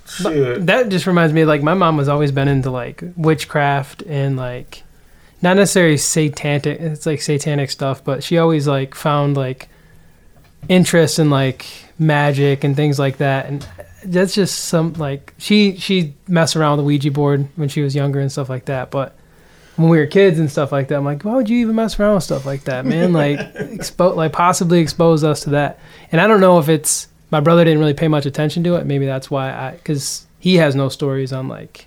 Shit. 0.07 0.67
That 0.67 0.91
just 0.91 1.07
reminds 1.07 1.33
me, 1.33 1.45
like 1.47 1.63
my 1.63 1.73
mom 1.73 1.97
has 1.99 2.09
always 2.09 2.31
been 2.33 2.49
into 2.49 2.71
like 2.71 3.03
witchcraft 3.17 4.03
and 4.03 4.37
like 4.37 4.83
not 5.43 5.57
necessarily 5.57 5.97
satanic. 5.97 6.67
It's 6.67 7.07
like 7.07 7.23
satanic 7.23 7.71
stuff, 7.71 8.05
but 8.05 8.23
she 8.23 8.39
always 8.39 8.69
like 8.69 8.95
found 8.95 9.37
like 9.37 9.69
interest 10.69 11.19
in 11.19 11.31
like 11.31 11.67
magic 11.99 12.65
and 12.65 12.77
things 12.77 12.99
like 12.99 13.19
that. 13.19 13.47
And 13.47 13.67
that's 14.05 14.35
just 14.35 14.67
some 14.67 14.93
like 14.95 15.35
she 15.39 15.77
she 15.77 16.15
messed 16.29 16.57
around 16.57 16.73
with 16.73 16.85
the 16.85 16.87
Ouija 16.87 17.11
board 17.11 17.49
when 17.57 17.69
she 17.69 17.83
was 17.83 17.95
younger 17.95 18.21
and 18.21 18.31
stuff 18.31 18.49
like 18.49 18.67
that. 18.67 18.91
But 18.91 19.17
when 19.77 19.89
we 19.89 19.99
were 19.99 20.07
kids 20.07 20.39
and 20.39 20.51
stuff 20.51 20.73
like 20.73 20.89
that, 20.89 20.97
I'm 20.97 21.05
like, 21.05 21.23
why 21.23 21.35
would 21.35 21.49
you 21.49 21.59
even 21.59 21.77
mess 21.77 21.99
around 21.99 22.17
with 22.17 22.25
stuff 22.25 22.45
like 22.45 22.65
that, 22.65 22.85
man? 22.85 23.13
Like 23.13 23.39
expo- 23.55 24.15
like 24.17 24.33
possibly 24.33 24.81
expose 24.81 25.25
us 25.25 25.45
to 25.45 25.51
that. 25.51 25.79
And 26.13 26.21
I 26.21 26.27
don't 26.27 26.41
know 26.41 26.59
if 26.59 26.69
it's 26.69 27.09
my 27.31 27.41
brother 27.41 27.65
didn't 27.65 27.79
really 27.79 27.95
pay 27.95 28.09
much 28.09 28.27
attention 28.27 28.63
to 28.65 28.75
it. 28.77 28.85
Maybe 28.85 29.07
that's 29.07 29.31
why 29.31 29.51
I 29.53 29.73
because 29.73 30.27
he 30.39 30.57
has 30.57 30.75
no 30.75 30.89
stories 30.89 31.33
on 31.33 31.49
like 31.49 31.87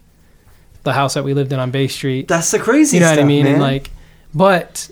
the 0.84 0.94
house 0.94 1.14
that 1.14 1.24
we 1.24 1.34
lived 1.34 1.52
in 1.54 1.60
on 1.60 1.72
Bay 1.72 1.88
Street. 1.88 2.28
That's 2.28 2.52
the 2.52 2.60
crazy 2.60 2.98
You 2.98 3.04
know 3.04 3.10
what 3.10 3.20
I 3.20 3.24
mean? 3.24 3.44
man. 3.46 3.54
And 3.54 3.62
like, 3.62 3.90
but 4.34 4.90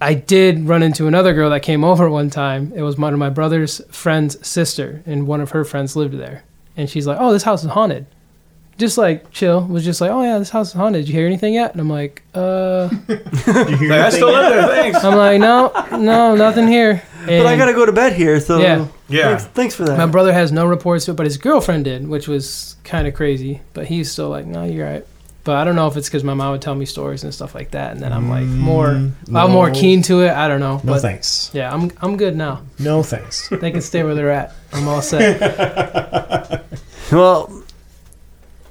I 0.00 0.14
did 0.14 0.66
run 0.68 0.82
into 0.82 1.06
another 1.06 1.34
girl 1.34 1.50
that 1.50 1.60
came 1.62 1.84
over 1.90 2.08
one 2.10 2.30
time. 2.30 2.72
It 2.74 2.82
was 2.82 2.96
one 2.98 3.12
of 3.12 3.18
my 3.18 3.30
brother's 3.30 3.80
friend's 3.90 4.44
sister, 4.46 5.02
and 5.06 5.26
one 5.26 5.40
of 5.40 5.50
her 5.52 5.64
friends 5.64 5.96
lived 5.96 6.14
there. 6.18 6.44
And 6.76 6.88
she's 6.88 7.06
like, 7.06 7.18
"Oh, 7.20 7.32
this 7.32 7.42
house 7.42 7.64
is 7.64 7.70
haunted." 7.70 8.06
Just 8.76 8.96
like 8.96 9.32
chill, 9.32 9.66
was 9.66 9.84
just 9.84 10.00
like, 10.00 10.10
"Oh 10.12 10.22
yeah, 10.22 10.38
this 10.38 10.50
house 10.50 10.68
is 10.68 10.74
haunted. 10.74 11.02
Did 11.04 11.08
you 11.08 11.14
hear 11.18 11.26
anything 11.26 11.54
yet?" 11.54 11.72
And 11.72 11.80
I'm 11.80 11.90
like, 11.90 12.22
"Uh." 12.34 12.88
I 13.08 14.10
still 14.10 14.30
live 14.30 14.50
there. 14.50 14.68
Thanks. 14.68 15.02
I'm 15.02 15.16
like, 15.16 15.40
"No, 15.40 15.72
no, 15.98 16.36
nothing 16.36 16.68
here." 16.68 17.02
But 17.26 17.46
I 17.46 17.56
gotta 17.56 17.72
go 17.74 17.84
to 17.84 17.92
bed 17.92 18.12
here, 18.14 18.38
so 18.40 18.58
Yeah. 18.60 18.86
Yeah. 19.08 19.28
Thanks, 19.36 19.44
thanks 19.46 19.74
for 19.74 19.84
that. 19.84 19.98
My 19.98 20.06
brother 20.06 20.32
has 20.32 20.52
no 20.52 20.66
reports 20.66 21.06
to 21.06 21.12
it, 21.12 21.16
but 21.16 21.26
his 21.26 21.38
girlfriend 21.38 21.84
did, 21.84 22.06
which 22.08 22.28
was 22.28 22.76
kind 22.84 23.06
of 23.06 23.14
crazy. 23.14 23.60
But 23.72 23.86
he's 23.86 24.10
still 24.10 24.28
like, 24.28 24.46
"No, 24.46 24.64
you're 24.64 24.86
right." 24.86 25.06
But 25.44 25.56
I 25.56 25.64
don't 25.64 25.76
know 25.76 25.86
if 25.86 25.96
it's 25.96 26.08
because 26.08 26.24
my 26.24 26.34
mom 26.34 26.52
would 26.52 26.60
tell 26.60 26.74
me 26.74 26.84
stories 26.84 27.24
and 27.24 27.32
stuff 27.32 27.54
like 27.54 27.70
that, 27.70 27.92
and 27.92 28.02
then 28.02 28.12
I'm 28.12 28.28
like 28.28 28.44
mm, 28.44 28.56
more, 28.56 28.88
I'm 29.34 29.50
more 29.50 29.70
keen 29.70 30.02
to 30.02 30.20
it. 30.20 30.30
I 30.30 30.46
don't 30.46 30.60
know. 30.60 30.76
No 30.84 30.92
but 30.92 31.00
thanks. 31.00 31.50
Yeah, 31.54 31.72
I'm 31.72 31.90
I'm 32.02 32.18
good 32.18 32.36
now. 32.36 32.62
No 32.78 33.02
thanks. 33.02 33.48
They 33.48 33.70
can 33.70 33.80
stay 33.80 34.02
where 34.02 34.14
they're 34.14 34.30
at. 34.30 34.52
I'm 34.74 34.86
all 34.86 35.00
set. 35.00 36.66
well, 37.12 37.57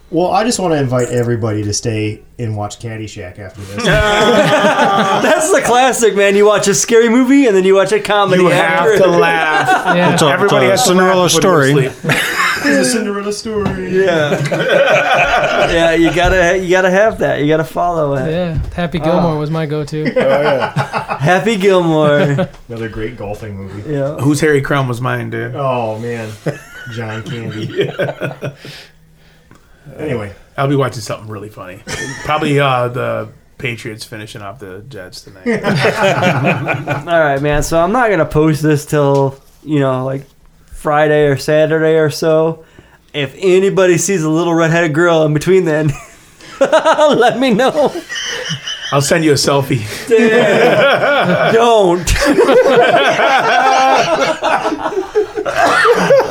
Well, 0.10 0.32
I 0.32 0.46
just 0.46 0.58
want 0.58 0.74
to 0.74 0.80
invite 0.80 1.10
everybody 1.10 1.64
to 1.64 1.74
stay 1.74 2.24
and 2.40 2.56
watch 2.56 2.80
Caddyshack 2.80 3.40
after 3.40 3.60
this. 3.60 3.84
that's 3.84 5.52
the 5.52 5.62
classic, 5.66 6.16
man. 6.16 6.34
You 6.36 6.46
watch 6.46 6.70
a 6.70 6.76
scary 6.76 7.10
movie 7.10 7.46
and 7.46 7.54
then 7.56 7.66
you 7.66 7.76
watch 7.76 7.92
a 7.92 8.00
comedy. 8.00 8.44
You 8.44 8.50
after 8.52 8.92
have 8.94 9.02
to 9.02 9.08
laugh. 9.08 9.68
Yeah. 9.98 10.14
It's 10.14 10.22
a, 10.22 10.28
Everybody 10.28 10.68
it's 10.68 10.70
a 10.70 10.72
has 10.72 10.82
to 10.84 10.88
Cinderella 10.90 11.26
before 11.28 11.42
they 11.66 11.74
go 11.74 11.90
to 11.90 11.92
story. 11.92 12.06
sleep. 12.06 12.16
it's 12.66 12.88
a 12.88 12.92
Cinderella 12.92 13.34
story. 13.34 14.06
Yeah, 14.06 15.72
yeah. 15.72 15.94
You 15.94 16.14
gotta, 16.14 16.58
you 16.58 16.70
gotta 16.70 16.90
have 16.92 17.18
that. 17.20 17.42
You 17.42 17.48
gotta 17.48 17.64
follow 17.66 18.16
it. 18.16 18.30
Yeah, 18.32 18.58
Happy 18.74 19.00
oh. 19.02 19.04
Gilmore 19.04 19.38
was 19.38 19.50
my 19.50 19.66
go-to. 19.66 20.04
Oh 20.16 20.42
yeah. 20.42 21.18
Happy 21.20 21.56
Gilmore. 21.58 22.48
Another 22.70 22.90
great 22.90 23.18
golfing 23.18 23.56
movie. 23.58 23.92
yeah. 23.92 24.16
Who's 24.18 24.40
Harry 24.42 24.62
Crumb 24.62 24.88
was 24.88 25.02
mine, 25.02 25.30
dude. 25.32 25.56
Oh 25.56 25.98
man, 26.00 26.32
John 26.94 27.24
Candy. 27.24 27.90
Anyway, 29.98 30.36
I'll 30.58 30.68
be 30.68 30.76
watching 30.76 31.02
something 31.02 31.30
really 31.30 31.50
funny. 31.50 31.82
Probably 32.24 32.60
uh, 32.60 32.88
the 32.90 33.30
Patriots 33.58 34.04
finishing 34.06 34.42
off 34.42 34.60
the 34.60 34.82
Jets 34.88 35.22
tonight. 35.22 35.48
All 37.08 37.20
right, 37.20 37.42
man. 37.42 37.64
So 37.64 37.80
I'm 37.80 37.92
not 37.92 38.10
gonna 38.10 38.26
post 38.26 38.62
this 38.62 38.86
till 38.86 39.40
you 39.64 39.80
know, 39.80 40.06
like 40.06 40.24
Friday 40.68 41.26
or 41.26 41.38
Saturday 41.38 41.98
or 41.98 42.10
so. 42.10 42.66
If 43.14 43.36
anybody 43.38 43.98
sees 43.98 44.24
a 44.24 44.30
little 44.30 44.54
redheaded 44.54 44.94
girl 44.94 45.24
in 45.24 45.34
between, 45.34 45.66
then 45.66 45.92
let 46.60 47.40
me 47.40 47.54
know. 47.54 47.94
I'll 48.92 49.02
send 49.02 49.26
you 49.26 49.32
a 49.32 49.36
selfie. 49.36 49.84
Don't. 51.54 52.08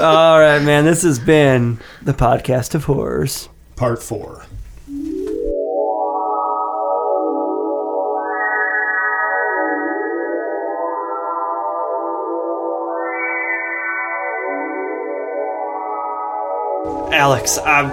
All 0.06 0.38
right, 0.40 0.62
man. 0.62 0.84
This 0.84 1.02
has 1.02 1.18
been 1.18 1.78
the 2.02 2.12
podcast 2.14 2.74
of 2.74 2.84
horrors. 2.84 3.48
part 3.76 4.02
four. 4.02 4.44
Alex, 17.12 17.58
I'm, 17.64 17.90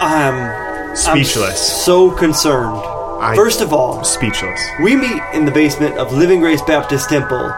I'm 0.00 0.96
Speechless. 0.96 1.70
I'm 1.70 1.78
so 1.84 2.10
concerned. 2.12 2.76
I- 3.20 3.34
First 3.36 3.60
of 3.60 3.72
all, 3.72 4.04
Speechless. 4.04 4.60
we 4.82 4.96
meet 4.96 5.22
in 5.32 5.44
the 5.44 5.50
basement 5.50 5.96
of 5.98 6.12
Living 6.12 6.40
Grace 6.40 6.62
Baptist 6.62 7.08
Temple, 7.08 7.52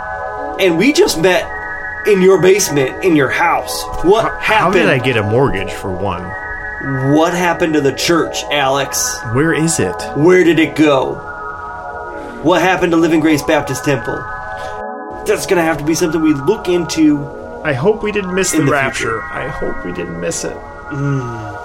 and 0.60 0.78
we 0.78 0.92
just 0.92 1.20
met 1.20 1.44
in 2.06 2.22
your 2.22 2.40
basement 2.40 3.04
in 3.04 3.16
your 3.16 3.30
house. 3.30 3.84
What 4.04 4.40
happened? 4.40 4.44
How 4.44 4.70
did 4.72 4.88
I 4.88 4.98
get 4.98 5.16
a 5.16 5.22
mortgage 5.22 5.72
for 5.72 5.90
one? 5.90 6.22
What 7.14 7.34
happened 7.34 7.74
to 7.74 7.80
the 7.80 7.92
church, 7.92 8.42
Alex? 8.52 9.18
Where 9.32 9.52
is 9.52 9.80
it? 9.80 9.96
Where 10.16 10.44
did 10.44 10.58
it 10.58 10.76
go? 10.76 11.14
What 12.42 12.62
happened 12.62 12.92
to 12.92 12.96
Living 12.96 13.20
Grace 13.20 13.42
Baptist 13.42 13.84
Temple? 13.84 14.16
That's 15.26 15.46
gonna 15.46 15.62
have 15.62 15.78
to 15.78 15.84
be 15.84 15.94
something 15.94 16.20
we 16.20 16.34
look 16.34 16.68
into. 16.68 17.26
I 17.64 17.72
hope 17.72 18.02
we 18.02 18.12
didn't 18.12 18.34
miss 18.34 18.52
the, 18.52 18.58
the 18.58 18.70
rapture. 18.70 19.22
I 19.24 19.48
hope 19.48 19.84
we 19.84 19.92
didn't 19.92 20.20
miss 20.20 20.44
it. 20.44 20.56
Hmm. 20.56 21.56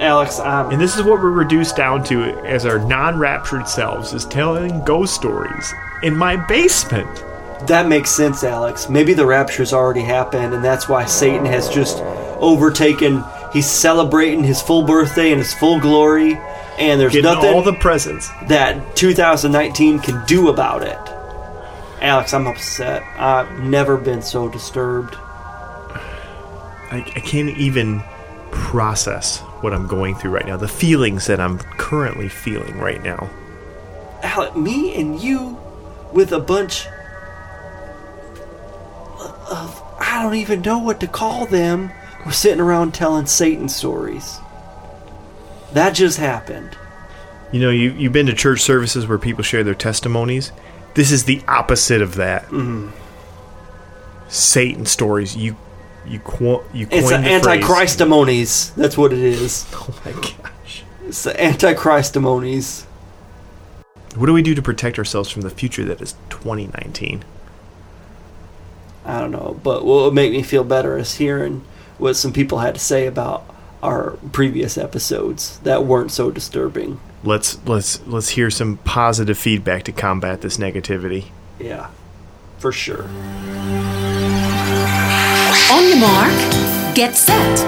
Alex, 0.00 0.40
I'm 0.40 0.72
And 0.72 0.80
this 0.80 0.96
is 0.96 1.02
what 1.04 1.22
we're 1.22 1.30
reduced 1.30 1.76
down 1.76 2.02
to 2.04 2.24
as 2.44 2.66
our 2.66 2.80
non-raptured 2.80 3.68
selves 3.68 4.12
is 4.12 4.24
telling 4.24 4.84
ghost 4.84 5.14
stories 5.14 5.72
in 6.02 6.16
my 6.16 6.34
basement. 6.34 7.24
That 7.66 7.86
makes 7.88 8.10
sense, 8.10 8.44
Alex. 8.44 8.88
Maybe 8.88 9.14
the 9.14 9.26
rapture's 9.26 9.72
already 9.72 10.02
happened, 10.02 10.54
and 10.54 10.64
that's 10.64 10.88
why 10.88 11.04
Satan 11.06 11.46
has 11.46 11.68
just 11.68 11.98
overtaken. 12.40 13.24
He's 13.52 13.68
celebrating 13.70 14.42
his 14.44 14.60
full 14.60 14.82
birthday 14.82 15.32
in 15.32 15.38
his 15.38 15.54
full 15.54 15.80
glory, 15.80 16.34
and 16.78 17.00
there's 17.00 17.12
Getting 17.12 17.30
nothing 17.32 17.54
all 17.54 17.62
the 17.62 17.74
presents. 17.74 18.28
that 18.48 18.96
2019 18.96 20.00
can 20.00 20.24
do 20.26 20.48
about 20.48 20.82
it. 20.82 20.98
Alex, 22.02 22.34
I'm 22.34 22.46
upset. 22.46 23.02
I've 23.16 23.60
never 23.60 23.96
been 23.96 24.20
so 24.20 24.48
disturbed. 24.48 25.14
I, 26.90 26.98
I 27.16 27.20
can't 27.20 27.56
even 27.56 28.02
process 28.50 29.38
what 29.62 29.72
I'm 29.72 29.86
going 29.86 30.14
through 30.16 30.32
right 30.32 30.46
now. 30.46 30.56
The 30.58 30.68
feelings 30.68 31.26
that 31.28 31.40
I'm 31.40 31.58
currently 31.78 32.28
feeling 32.28 32.78
right 32.78 33.02
now. 33.02 33.30
Alex, 34.22 34.54
me 34.54 34.94
and 35.00 35.18
you 35.20 35.58
with 36.12 36.32
a 36.32 36.40
bunch 36.40 36.88
of. 39.50 39.82
I 39.98 40.22
don't 40.22 40.34
even 40.34 40.62
know 40.62 40.78
what 40.78 41.00
to 41.00 41.06
call 41.06 41.46
them. 41.46 41.92
We're 42.24 42.32
sitting 42.32 42.60
around 42.60 42.94
telling 42.94 43.26
Satan 43.26 43.68
stories. 43.68 44.38
That 45.72 45.90
just 45.90 46.18
happened. 46.18 46.76
You 47.52 47.60
know, 47.60 47.70
you 47.70 47.92
you've 47.92 48.12
been 48.12 48.26
to 48.26 48.34
church 48.34 48.60
services 48.60 49.06
where 49.06 49.18
people 49.18 49.42
share 49.44 49.64
their 49.64 49.74
testimonies. 49.74 50.52
This 50.94 51.10
is 51.10 51.24
the 51.24 51.42
opposite 51.46 52.00
of 52.02 52.14
that. 52.16 52.44
Mm-hmm. 52.44 52.90
Satan 54.28 54.86
stories. 54.86 55.36
You 55.36 55.56
you 56.06 56.20
qu- 56.20 56.62
you 56.72 56.86
coined 56.86 56.92
It's 56.92 57.10
the 57.10 57.18
phrase. 57.22 58.70
That's 58.76 58.96
what 58.96 59.12
it 59.12 59.18
is. 59.20 59.66
Oh 59.74 60.00
my 60.04 60.12
gosh. 60.12 60.84
It's 61.06 61.24
the 61.24 61.32
antichristimonies. 61.32 62.84
What 64.16 64.26
do 64.26 64.32
we 64.32 64.42
do 64.42 64.54
to 64.54 64.62
protect 64.62 64.98
ourselves 64.98 65.30
from 65.30 65.42
the 65.42 65.50
future 65.50 65.84
that 65.84 66.00
is 66.00 66.14
2019? 66.30 67.24
I 69.04 69.20
don't 69.20 69.32
know, 69.32 69.58
but 69.62 69.84
what 69.84 70.04
would 70.04 70.14
make 70.14 70.32
me 70.32 70.42
feel 70.42 70.64
better 70.64 70.96
is 70.98 71.14
hearing 71.14 71.64
what 71.98 72.14
some 72.14 72.32
people 72.32 72.58
had 72.58 72.74
to 72.74 72.80
say 72.80 73.06
about 73.06 73.44
our 73.82 74.12
previous 74.32 74.78
episodes 74.78 75.58
that 75.60 75.84
weren't 75.84 76.10
so 76.10 76.30
disturbing. 76.30 76.98
Let's 77.22 77.58
let's 77.66 78.04
let's 78.06 78.30
hear 78.30 78.50
some 78.50 78.78
positive 78.78 79.38
feedback 79.38 79.84
to 79.84 79.92
combat 79.92 80.40
this 80.40 80.56
negativity. 80.56 81.26
Yeah, 81.58 81.90
for 82.58 82.72
sure. 82.72 83.04
On 85.70 85.88
your 85.88 85.98
mark, 85.98 86.94
get 86.94 87.14
set. 87.14 87.60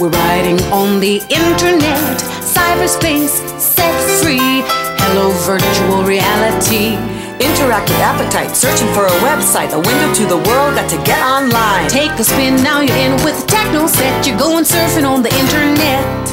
We're 0.00 0.10
riding 0.10 0.60
on 0.72 1.00
the 1.00 1.16
internet, 1.28 2.18
cyberspace, 2.44 3.58
set 3.58 4.22
free. 4.22 4.62
Hello, 5.00 5.30
virtual 5.44 6.04
reality. 6.04 7.17
Interactive 7.40 7.98
appetite, 8.00 8.56
searching 8.56 8.88
for 8.92 9.06
a 9.06 9.16
website, 9.20 9.72
a 9.72 9.78
window 9.78 10.12
to 10.14 10.26
the 10.26 10.36
world, 10.48 10.74
got 10.74 10.90
to 10.90 10.96
get 11.04 11.22
online. 11.22 11.88
Take 11.88 12.10
a 12.18 12.24
spin, 12.24 12.56
now 12.62 12.80
you're 12.80 12.96
in 12.96 13.12
with 13.24 13.40
the 13.40 13.46
techno 13.46 13.86
set. 13.86 14.26
You're 14.26 14.38
going 14.38 14.64
surfing 14.64 15.08
on 15.08 15.22
the 15.22 15.32
internet. 15.34 16.28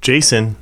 Jason, 0.00 0.56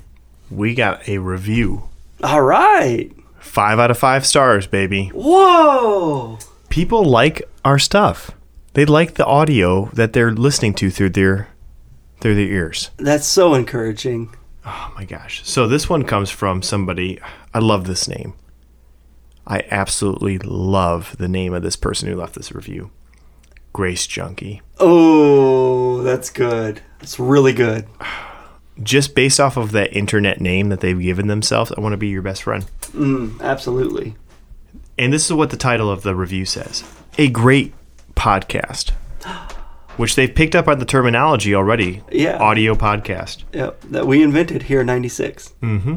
we 0.51 0.75
got 0.75 1.09
a 1.09 1.19
review. 1.19 1.89
All 2.23 2.43
right. 2.43 3.13
Five 3.39 3.79
out 3.79 3.91
of 3.91 3.99
five 3.99 4.27
stars, 4.27 4.67
baby. 4.67 5.09
Whoa. 5.15 6.39
People 6.69 7.05
like 7.05 7.43
our 7.65 7.79
stuff. 7.79 8.33
They 8.75 8.85
like 8.85 9.15
the 9.15 9.25
audio 9.25 9.87
that 9.95 10.13
they're 10.13 10.33
listening 10.33 10.75
to 10.75 10.91
through 10.91 11.11
their 11.11 11.49
through 12.21 12.35
the 12.35 12.51
ears. 12.51 12.91
That's 12.97 13.27
so 13.27 13.55
encouraging. 13.55 14.35
Oh 14.65 14.93
my 14.97 15.05
gosh. 15.05 15.43
So 15.45 15.67
this 15.67 15.89
one 15.89 16.05
comes 16.05 16.31
from 16.31 16.63
somebody 16.63 17.21
I 17.55 17.59
love 17.59 17.87
this 17.87 18.09
name. 18.09 18.35
I 19.47 19.63
absolutely 19.71 20.39
love 20.39 21.17
the 21.19 21.29
name 21.29 21.55
of 21.55 21.63
this 21.63 21.77
person 21.77 22.09
who 22.09 22.17
left 22.17 22.35
this 22.35 22.53
review. 22.53 22.91
Grace 23.73 24.07
Junkie. 24.07 24.61
Oh, 24.79 26.03
that's 26.03 26.29
good. 26.29 26.83
That's 26.99 27.19
really 27.19 27.53
good. 27.53 27.87
Just 28.83 29.15
based 29.15 29.41
off 29.41 29.57
of 29.57 29.73
that 29.73 29.97
internet 29.97 30.41
name 30.41 30.69
that 30.69 30.81
they've 30.81 31.01
given 31.01 31.29
themselves, 31.29 31.73
I 31.77 31.81
want 31.81 31.95
to 31.95 31.97
be 31.97 32.09
your 32.09 32.23
best 32.23 32.43
friend. 32.43 32.65
Mm, 32.93 33.41
absolutely. 33.41 34.17
And 34.99 35.13
this 35.13 35.27
is 35.27 35.33
what 35.33 35.51
the 35.51 35.57
title 35.57 35.91
of 35.91 36.03
the 36.03 36.15
review 36.15 36.45
says 36.45 36.85
A 37.17 37.29
great 37.29 37.73
podcast. 38.15 38.93
which 39.99 40.15
they've 40.15 40.35
picked 40.35 40.55
up 40.55 40.69
on 40.69 40.79
the 40.79 40.85
terminology 40.85 41.55
already. 41.55 42.03
Yeah. 42.11 42.39
Audio 42.39 42.75
podcast. 42.75 43.45
Yep, 43.53 43.81
that 43.91 44.07
we 44.07 44.23
invented 44.23 44.63
here 44.63 44.81
in 44.81 44.87
'96. 44.87 45.55
Mm-hmm. 45.61 45.97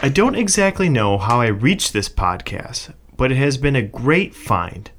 I 0.00 0.08
don't 0.08 0.36
exactly 0.36 0.88
know 0.88 1.18
how 1.18 1.40
I 1.40 1.48
reached 1.48 1.92
this 1.92 2.08
podcast, 2.08 2.94
but 3.16 3.32
it 3.32 3.36
has 3.36 3.56
been 3.56 3.74
a 3.74 3.82
great 3.82 4.34
find. 4.34 4.90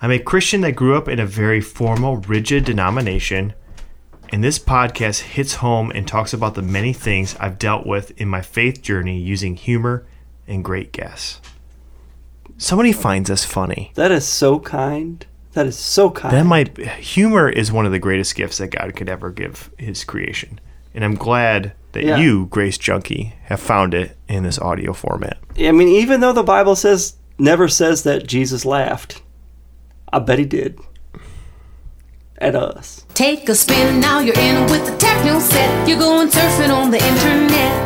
I'm 0.00 0.12
a 0.12 0.20
Christian 0.20 0.60
that 0.60 0.72
grew 0.72 0.94
up 0.94 1.08
in 1.08 1.18
a 1.18 1.26
very 1.26 1.60
formal, 1.60 2.18
rigid 2.18 2.64
denomination, 2.64 3.54
and 4.30 4.44
this 4.44 4.58
podcast 4.58 5.22
hits 5.22 5.54
home 5.56 5.90
and 5.90 6.06
talks 6.06 6.32
about 6.32 6.54
the 6.54 6.62
many 6.62 6.92
things 6.92 7.34
I've 7.40 7.58
dealt 7.58 7.84
with 7.84 8.12
in 8.20 8.28
my 8.28 8.42
faith 8.42 8.80
journey 8.80 9.18
using 9.18 9.56
humor 9.56 10.06
and 10.46 10.62
great 10.62 10.92
guests. 10.92 11.40
Somebody 12.58 12.92
finds 12.92 13.30
us 13.30 13.44
funny. 13.44 13.92
That 13.94 14.12
is 14.12 14.26
so 14.26 14.60
kind. 14.60 15.26
That 15.58 15.66
is 15.66 15.76
so 15.76 16.08
kind. 16.08 16.32
That 16.32 16.46
might 16.46 16.78
humor 16.78 17.48
is 17.48 17.72
one 17.72 17.84
of 17.84 17.90
the 17.90 17.98
greatest 17.98 18.36
gifts 18.36 18.58
that 18.58 18.68
God 18.68 18.94
could 18.94 19.08
ever 19.08 19.32
give 19.32 19.72
His 19.76 20.04
creation, 20.04 20.60
and 20.94 21.04
I'm 21.04 21.16
glad 21.16 21.72
that 21.94 22.04
Yeah. 22.04 22.16
you, 22.16 22.46
Grace 22.46 22.78
Junkie, 22.78 23.34
have 23.46 23.58
found 23.58 23.92
it 23.92 24.16
in 24.28 24.44
this 24.44 24.60
audio 24.60 24.92
format. 24.92 25.36
I 25.58 25.72
mean, 25.72 25.88
even 25.88 26.20
though 26.20 26.32
the 26.32 26.44
Bible 26.44 26.76
says 26.76 27.16
never 27.40 27.66
says 27.66 28.04
that 28.04 28.28
Jesus 28.28 28.64
laughed, 28.64 29.20
I 30.12 30.20
bet 30.20 30.38
he 30.38 30.44
did 30.44 30.78
at 32.40 32.54
us. 32.54 33.04
Take 33.14 33.48
a 33.48 33.54
spin, 33.56 33.98
now 33.98 34.20
you're 34.20 34.38
in 34.38 34.62
with 34.70 34.86
the 34.86 34.96
techno 34.96 35.40
set. 35.40 35.88
You're 35.88 35.98
going 35.98 36.28
surfing 36.28 36.72
on 36.72 36.92
the 36.92 37.04
internet. 37.04 37.78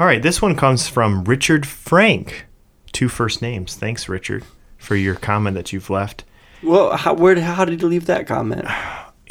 All 0.00 0.06
right, 0.06 0.20
this 0.20 0.42
one 0.42 0.56
comes 0.56 0.88
from 0.88 1.22
Richard 1.22 1.64
Frank. 1.64 2.47
Two 2.92 3.08
first 3.08 3.42
names. 3.42 3.74
Thanks, 3.74 4.08
Richard, 4.08 4.44
for 4.76 4.96
your 4.96 5.14
comment 5.14 5.54
that 5.54 5.72
you've 5.72 5.90
left. 5.90 6.24
Well, 6.62 6.96
how 6.96 7.14
where 7.14 7.40
how 7.40 7.64
did 7.64 7.80
he 7.80 7.86
leave 7.86 8.06
that 8.06 8.26
comment? 8.26 8.66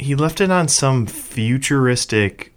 He 0.00 0.14
left 0.14 0.40
it 0.40 0.48
on 0.48 0.68
some 0.68 1.06
futuristic 1.06 2.54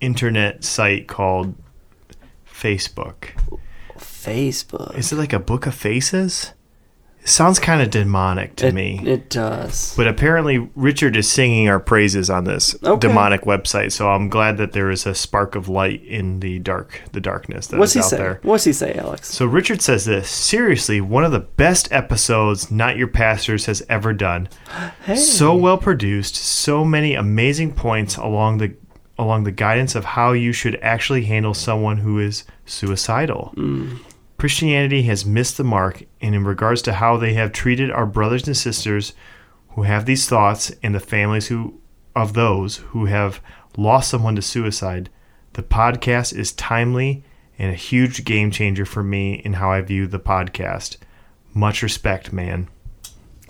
internet 0.00 0.64
site 0.64 1.06
called 1.06 1.54
Facebook. 2.50 3.32
Facebook. 3.98 4.96
Is 4.96 5.12
it 5.12 5.16
like 5.16 5.34
a 5.34 5.38
book 5.38 5.66
of 5.66 5.74
faces? 5.74 6.54
Sounds 7.28 7.58
kind 7.58 7.82
of 7.82 7.90
demonic 7.90 8.54
to 8.56 8.68
It- 8.68 8.74
me. 8.74 9.00
It 9.04 9.28
does. 9.28 9.92
But 9.96 10.06
apparently, 10.06 10.68
Richard 10.76 11.16
is 11.16 11.28
singing 11.28 11.68
our 11.68 11.80
praises 11.80 12.30
on 12.30 12.44
this 12.44 12.76
Okay. 12.84 13.08
demonic 13.08 13.42
website. 13.42 13.90
So 13.90 14.08
I'm 14.08 14.28
glad 14.28 14.58
that 14.58 14.72
there 14.72 14.90
is 14.90 15.06
a 15.06 15.14
spark 15.14 15.56
of 15.56 15.68
light 15.68 16.02
in 16.06 16.38
the 16.38 16.60
dark, 16.60 17.00
the 17.12 17.20
darkness 17.20 17.66
that 17.66 17.76
is 17.76 17.80
What's 17.80 17.92
he 17.94 17.98
out 18.00 18.06
say? 18.10 18.16
there. 18.16 18.40
What's 18.44 18.62
he 18.64 18.72
say, 18.72 18.94
Alex? 18.94 19.28
So 19.34 19.44
Richard 19.44 19.82
says 19.82 20.04
this 20.04 20.30
seriously, 20.30 21.00
one 21.00 21.24
of 21.24 21.32
the 21.32 21.40
best 21.40 21.88
episodes 21.90 22.70
Not 22.70 22.96
Your 22.96 23.08
Pastors 23.08 23.66
has 23.66 23.82
ever 23.88 24.12
done. 24.12 24.48
Hey. 25.04 25.16
So 25.16 25.54
well 25.54 25.78
produced, 25.78 26.36
so 26.36 26.84
many 26.84 27.14
amazing 27.14 27.72
points 27.72 28.16
along 28.16 28.58
the 28.58 28.72
along 29.18 29.44
the 29.44 29.50
guidance 29.50 29.94
of 29.94 30.04
how 30.04 30.32
you 30.32 30.52
should 30.52 30.78
actually 30.82 31.24
handle 31.24 31.54
someone 31.54 31.96
who 31.96 32.18
is 32.18 32.44
suicidal. 32.66 33.52
Mm. 33.56 33.96
Christianity 34.38 35.02
has 35.02 35.24
missed 35.24 35.56
the 35.56 35.64
mark 35.64 36.04
and 36.20 36.34
in 36.34 36.44
regards 36.44 36.82
to 36.82 36.94
how 36.94 37.16
they 37.16 37.34
have 37.34 37.52
treated 37.52 37.90
our 37.90 38.06
brothers 38.06 38.46
and 38.46 38.56
sisters 38.56 39.14
who 39.70 39.82
have 39.82 40.04
these 40.04 40.28
thoughts 40.28 40.72
and 40.82 40.94
the 40.94 41.00
families 41.00 41.46
who 41.46 41.80
of 42.14 42.32
those 42.32 42.78
who 42.78 43.06
have 43.06 43.40
lost 43.76 44.10
someone 44.10 44.36
to 44.36 44.42
suicide. 44.42 45.10
The 45.52 45.62
podcast 45.62 46.36
is 46.36 46.52
timely 46.52 47.24
and 47.58 47.70
a 47.70 47.74
huge 47.74 48.24
game 48.24 48.50
changer 48.50 48.84
for 48.84 49.02
me 49.02 49.34
in 49.34 49.54
how 49.54 49.70
I 49.70 49.80
view 49.82 50.06
the 50.06 50.18
podcast. 50.18 50.96
Much 51.54 51.82
respect, 51.82 52.32
man. 52.32 52.68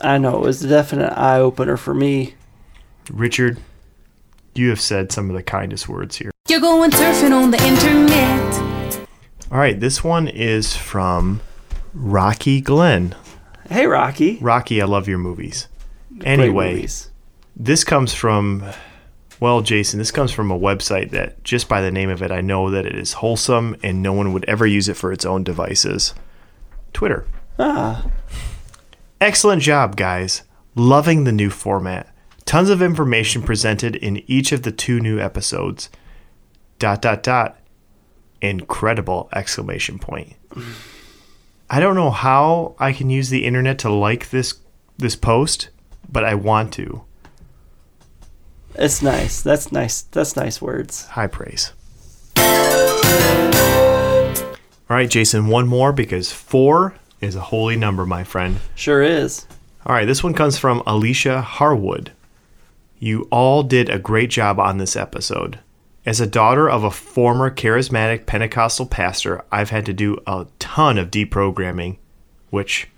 I 0.00 0.18
know 0.18 0.36
it 0.36 0.40
was 0.42 0.62
a 0.62 0.68
definite 0.68 1.12
eye 1.12 1.38
opener 1.38 1.76
for 1.76 1.94
me. 1.94 2.34
Richard, 3.10 3.58
you 4.54 4.68
have 4.68 4.80
said 4.80 5.10
some 5.10 5.30
of 5.30 5.36
the 5.36 5.42
kindest 5.42 5.88
words 5.88 6.16
here. 6.16 6.30
You're 6.48 6.60
going 6.60 6.90
surfing 6.90 7.32
on 7.32 7.50
the 7.50 7.62
internet. 7.64 8.75
All 9.50 9.58
right, 9.58 9.78
this 9.78 10.02
one 10.02 10.26
is 10.26 10.76
from 10.76 11.40
Rocky 11.94 12.60
Glenn. 12.60 13.14
Hey, 13.70 13.86
Rocky. 13.86 14.38
Rocky, 14.40 14.82
I 14.82 14.86
love 14.86 15.06
your 15.06 15.18
movies. 15.18 15.68
Anyway, 16.24 16.74
movies. 16.74 17.10
this 17.54 17.84
comes 17.84 18.12
from, 18.12 18.64
well, 19.38 19.60
Jason, 19.60 19.98
this 20.00 20.10
comes 20.10 20.32
from 20.32 20.50
a 20.50 20.58
website 20.58 21.10
that 21.10 21.44
just 21.44 21.68
by 21.68 21.80
the 21.80 21.92
name 21.92 22.10
of 22.10 22.22
it, 22.22 22.32
I 22.32 22.40
know 22.40 22.70
that 22.70 22.86
it 22.86 22.96
is 22.96 23.14
wholesome 23.14 23.76
and 23.84 24.02
no 24.02 24.12
one 24.12 24.32
would 24.32 24.44
ever 24.46 24.66
use 24.66 24.88
it 24.88 24.96
for 24.96 25.12
its 25.12 25.24
own 25.24 25.44
devices. 25.44 26.12
Twitter. 26.92 27.24
Ah. 27.58 28.06
Excellent 29.20 29.62
job, 29.62 29.96
guys. 29.96 30.42
Loving 30.74 31.22
the 31.22 31.32
new 31.32 31.50
format. 31.50 32.12
Tons 32.46 32.68
of 32.68 32.82
information 32.82 33.42
presented 33.42 33.94
in 33.96 34.22
each 34.26 34.50
of 34.50 34.62
the 34.62 34.72
two 34.72 34.98
new 34.98 35.20
episodes. 35.20 35.88
Dot 36.78 37.00
dot 37.00 37.22
dot. 37.22 37.58
Incredible 38.40 39.28
exclamation 39.32 39.98
point. 39.98 40.34
I 41.68 41.80
don't 41.80 41.96
know 41.96 42.10
how 42.10 42.76
I 42.78 42.92
can 42.92 43.10
use 43.10 43.30
the 43.30 43.44
internet 43.44 43.78
to 43.80 43.90
like 43.92 44.30
this 44.30 44.54
this 44.98 45.16
post, 45.16 45.70
but 46.10 46.24
I 46.24 46.34
want 46.34 46.72
to. 46.74 47.02
It's 48.74 49.02
nice. 49.02 49.42
That's 49.42 49.72
nice. 49.72 50.02
That's 50.02 50.36
nice 50.36 50.60
words. 50.60 51.06
High 51.06 51.26
praise. 51.26 51.72
All 54.88 54.96
right, 54.96 55.10
Jason, 55.10 55.48
one 55.48 55.66
more 55.66 55.92
because 55.92 56.30
four 56.30 56.94
is 57.20 57.34
a 57.34 57.40
holy 57.40 57.76
number, 57.76 58.06
my 58.06 58.22
friend. 58.22 58.60
Sure 58.76 59.02
is. 59.02 59.46
All 59.84 59.94
right, 59.94 60.04
this 60.04 60.22
one 60.22 60.34
comes 60.34 60.58
from 60.58 60.82
Alicia 60.86 61.40
Harwood. 61.40 62.12
You 62.98 63.26
all 63.30 63.62
did 63.62 63.88
a 63.88 63.98
great 63.98 64.30
job 64.30 64.60
on 64.60 64.78
this 64.78 64.94
episode. 64.94 65.58
As 66.06 66.20
a 66.20 66.26
daughter 66.26 66.70
of 66.70 66.84
a 66.84 66.90
former 66.92 67.50
charismatic 67.50 68.26
Pentecostal 68.26 68.86
pastor, 68.86 69.44
I've 69.50 69.70
had 69.70 69.84
to 69.86 69.92
do 69.92 70.16
a 70.24 70.46
ton 70.60 70.98
of 70.98 71.10
deprogramming, 71.10 71.98
which 72.50 72.88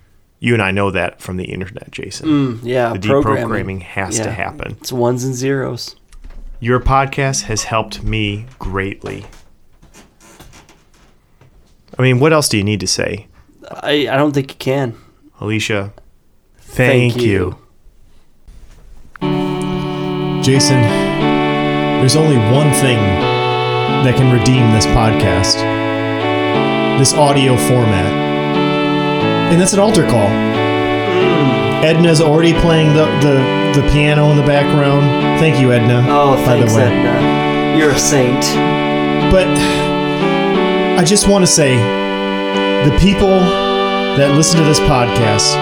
you 0.41 0.53
and 0.53 0.63
I 0.63 0.73
know 0.73 0.91
that 0.91 1.23
from 1.23 1.39
the 1.39 1.47
internet, 1.47 1.91
Jason. 1.91 2.29
Mm, 2.29 2.61
yeah, 2.63 2.93
the 2.93 3.09
programming. 3.09 3.81
deprogramming 3.81 3.83
has 3.83 4.21
to 4.21 4.31
happen. 4.31 4.77
It's 4.79 4.93
ones 4.93 5.25
and 5.25 5.35
zeros. 5.35 5.97
Your 6.61 6.81
podcast 6.81 7.45
has 7.45 7.65
helped 7.65 8.03
me 8.03 8.45
greatly. 8.59 9.25
I 11.99 12.03
mean, 12.03 12.21
what 12.21 12.35
else 12.35 12.51
do 12.51 12.59
you 12.59 12.65
need 12.65 12.81
to 12.81 12.87
say? 12.87 13.27
I, 13.71 14.09
I 14.09 14.17
don't 14.17 14.33
think 14.33 14.51
you 14.51 14.57
can. 14.57 14.95
Alicia, 15.41 15.95
thank, 16.59 17.15
Thank 17.15 17.25
you. 17.25 17.57
Jason, 20.43 21.08
there's 22.01 22.17
only 22.17 22.37
one 22.37 22.73
thing 22.75 22.99
that 24.05 24.15
can 24.17 24.33
redeem 24.33 24.71
this 24.73 24.87
podcast 24.87 25.79
this 26.99 27.15
audio 27.15 27.57
format. 27.57 28.13
And 29.53 29.61
that's 29.61 29.73
an 29.73 29.79
altar 29.79 30.03
call. 30.03 30.27
Mm. 30.29 31.85
Edna's 31.85 32.21
already 32.21 32.53
playing 32.55 32.93
the, 32.93 33.07
the, 33.23 33.81
the 33.81 33.89
piano 33.93 34.31
in 34.31 34.37
the 34.37 34.43
background. 34.43 35.05
Thank 35.39 35.61
you, 35.61 35.73
Edna. 35.73 36.05
Oh, 36.09 36.35
by 36.45 36.57
the 36.57 36.67
thanks, 36.67 36.75
way. 36.75 36.83
Edna. 36.83 37.79
You're 37.79 37.93
a 37.93 37.99
saint. 37.99 38.43
But 39.31 39.47
I 40.99 41.05
just 41.05 41.29
want 41.29 41.45
to 41.45 41.47
say 41.47 41.77
the 42.85 42.99
people 43.01 43.39
that 44.19 44.35
listen 44.35 44.59
to 44.59 44.65
this 44.65 44.81
podcast, 44.81 45.55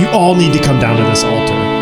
you 0.00 0.08
all 0.08 0.34
need 0.34 0.52
to 0.54 0.62
come 0.62 0.80
down 0.80 0.96
to 0.96 1.04
this 1.04 1.22
altar. 1.22 1.73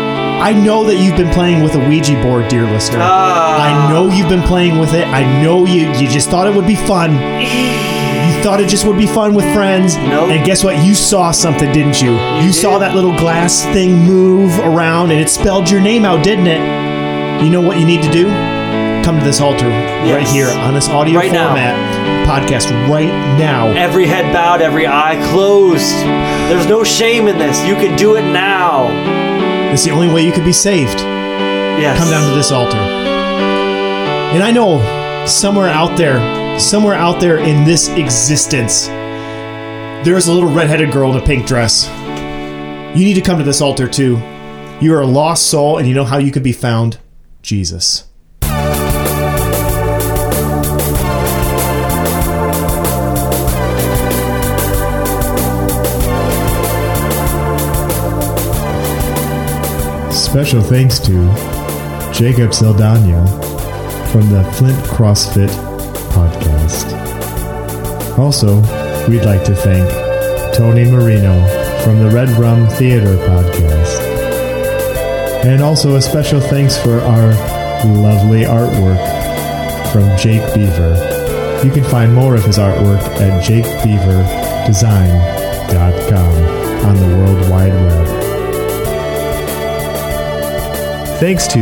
I 0.43 0.51
know 0.51 0.83
that 0.83 0.97
you've 0.97 1.15
been 1.15 1.33
playing 1.33 1.63
with 1.63 1.73
a 1.75 1.79
Ouija 1.79 2.21
board, 2.21 2.49
dear 2.49 2.63
listener. 2.63 2.99
I 2.99 3.71
ah. 3.71 3.87
know 3.89 4.09
you've 4.13 4.27
been 4.27 4.41
playing 4.41 4.77
with 4.77 4.93
it. 4.93 5.07
I 5.07 5.23
know 5.41 5.65
you 5.65 5.87
you 5.93 6.09
just 6.09 6.29
thought 6.29 6.47
it 6.47 6.53
would 6.53 6.67
be 6.67 6.75
fun. 6.75 7.13
You 7.13 8.43
thought 8.43 8.59
it 8.59 8.67
just 8.67 8.85
would 8.85 8.97
be 8.97 9.07
fun 9.07 9.35
with 9.35 9.45
friends. 9.53 9.95
No. 9.95 10.29
And 10.29 10.45
guess 10.45 10.61
what? 10.61 10.83
You 10.83 10.95
saw 10.95 11.31
something, 11.31 11.71
didn't 11.71 12.01
you? 12.01 12.11
You, 12.43 12.51
saw 12.51 12.77
that 12.79 12.93
little 12.93 13.15
glass 13.15 13.63
thing 13.67 13.95
move 13.99 14.59
around 14.59 15.11
and 15.11 15.21
it 15.21 15.29
spelled 15.29 15.69
your 15.69 15.79
name 15.79 16.03
out, 16.03 16.25
didn't 16.25 16.47
it? 16.47 16.59
You 17.41 17.49
know 17.49 17.61
what 17.61 17.79
you 17.79 17.85
need 17.85 18.03
to 18.03 18.11
do? 18.11 18.27
Come 19.05 19.19
to 19.19 19.23
this 19.23 19.39
altar 19.39 19.69
right 19.69 20.27
here 20.27 20.49
on 20.49 20.73
this 20.73 20.89
audio 20.89 21.19
Right 21.19 21.31
now. 21.31 21.47
format 21.47 22.03
podcast 22.27 22.69
right 22.89 23.07
now. 23.39 23.67
Every 23.69 24.07
head 24.07 24.33
bowed, 24.33 24.61
every 24.61 24.87
eye 24.87 25.15
closed. 25.31 25.95
There's 26.51 26.67
no 26.67 26.83
shame 26.83 27.29
in 27.29 27.37
this. 27.37 27.65
You 27.65 27.75
can 27.75 27.97
do 27.97 28.17
it 28.17 28.23
now. 28.23 29.22
It's 29.73 29.83
the 29.83 29.91
only 29.91 30.13
way 30.13 30.23
you 30.23 30.31
could 30.31 30.45
be 30.45 30.53
saved. 30.53 30.99
Yes. 30.99 31.97
Come 31.97 32.11
down 32.11 32.29
to 32.29 32.35
this 32.35 32.51
altar. 32.51 32.77
And 32.77 34.43
I 34.43 34.51
know 34.51 35.25
somewhere 35.25 35.67
out 35.67 35.97
there, 35.97 36.59
somewhere 36.59 36.93
out 36.93 37.19
there 37.19 37.39
in 37.39 37.65
this 37.65 37.89
existence, 37.89 38.85
there's 40.05 40.27
a 40.27 40.31
little 40.31 40.51
redheaded 40.53 40.91
girl 40.91 41.11
in 41.11 41.17
a 41.21 41.25
pink 41.25 41.47
dress. 41.47 41.87
You 42.95 43.03
need 43.03 43.15
to 43.15 43.21
come 43.21 43.39
to 43.39 43.43
this 43.43 43.61
altar 43.61 43.87
too. 43.87 44.17
You 44.79 44.93
are 44.93 45.01
a 45.01 45.07
lost 45.07 45.47
soul, 45.47 45.79
and 45.79 45.87
you 45.87 45.95
know 45.95 46.05
how 46.05 46.19
you 46.19 46.31
could 46.31 46.43
be 46.43 46.51
found? 46.51 46.99
Jesus. 47.41 48.03
Special 60.33 60.63
thanks 60.63 60.97
to 60.97 61.13
Jacob 62.11 62.55
Saldana 62.55 63.23
from 64.11 64.31
the 64.31 64.43
Flint 64.53 64.79
CrossFit 64.85 65.51
podcast. 66.09 66.89
Also, 68.17 68.55
we'd 69.07 69.25
like 69.25 69.43
to 69.43 69.53
thank 69.53 69.87
Tony 70.55 70.85
Marino 70.91 71.39
from 71.83 71.99
the 71.99 72.09
Red 72.09 72.31
Rum 72.31 72.67
Theater 72.67 73.15
podcast. 73.15 74.01
And 75.45 75.61
also 75.61 75.97
a 75.97 76.01
special 76.01 76.41
thanks 76.41 76.75
for 76.81 76.99
our 76.99 77.35
lovely 77.85 78.41
artwork 78.41 78.97
from 79.91 80.17
Jake 80.17 80.51
Beaver. 80.55 80.95
You 81.63 81.69
can 81.71 81.83
find 81.83 82.11
more 82.11 82.35
of 82.35 82.43
his 82.43 82.57
artwork 82.57 83.03
at 83.21 83.43
jakebeaverdesign.com 83.43 86.33
on 86.87 86.95
the 86.95 87.07
World 87.17 87.49
Wide 87.51 87.71
Web. 87.71 88.12
Thanks 91.23 91.47
to 91.53 91.61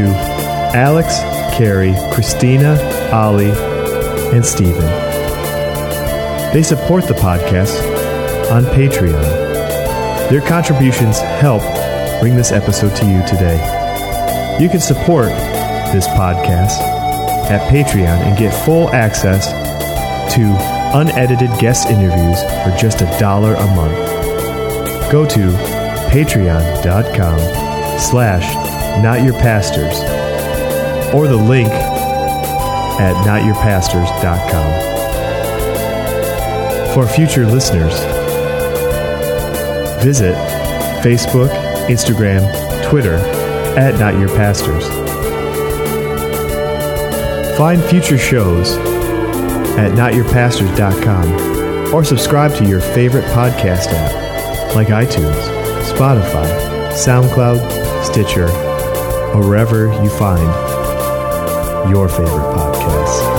Alex, 0.74 1.20
Carrie, 1.56 1.94
Christina, 2.12 2.82
Ollie, 3.14 3.52
and 4.36 4.44
Stephen. 4.44 4.90
They 6.52 6.64
support 6.64 7.04
the 7.04 7.14
podcast 7.14 7.80
on 8.50 8.64
Patreon. 8.64 9.22
Their 10.32 10.42
contributions 10.42 11.20
help 11.20 11.62
bring 12.20 12.36
this 12.36 12.52
episode 12.52 12.96
to 12.96 13.06
you 13.06 13.22
today. 13.28 14.58
You 14.60 14.68
can 14.68 14.80
support 14.80 15.28
this 15.94 16.08
podcast 16.08 16.82
at 17.52 17.72
Patreon 17.72 18.18
and 18.18 18.36
get 18.36 18.52
full 18.66 18.90
access 18.90 19.46
to 20.34 20.42
unedited 20.98 21.52
guest 21.60 21.88
interviews 21.88 22.42
for 22.64 22.76
just 22.82 23.02
a 23.02 23.20
dollar 23.20 23.54
a 23.54 23.68
month. 23.76 25.12
Go 25.12 25.24
to 25.28 25.52
patreon.com 26.10 27.40
slash 28.00 28.71
notyourpastors 29.00 29.96
or 31.14 31.28
the 31.28 31.36
link 31.36 31.70
at 33.00 33.16
notyourpastors.com. 33.26 34.92
For 36.94 37.08
future 37.08 37.46
listeners, 37.46 38.00
visit 40.04 40.36
Facebook, 41.02 41.50
Instagram, 41.88 42.44
Twitter 42.90 43.16
at 43.78 43.98
Not 44.00 44.20
Your 44.20 44.30
Pastors. 44.30 44.88
Find 47.58 47.84
future 47.84 48.18
shows 48.18 48.78
at 49.78 49.92
notyourpastors.com 49.92 51.94
or 51.94 52.04
subscribe 52.04 52.54
to 52.56 52.66
your 52.66 52.82
favorite 52.82 53.26
podcast 53.26 53.88
app 53.92 54.76
like 54.76 54.88
iTunes, 54.88 55.36
Spotify, 55.92 56.48
SoundCloud, 56.92 57.60
Stitcher, 58.04 58.48
or 59.34 59.48
wherever 59.48 59.88
you 60.04 60.10
find 60.10 60.42
your 61.90 62.08
favorite 62.08 62.56
podcasts. 62.56 63.31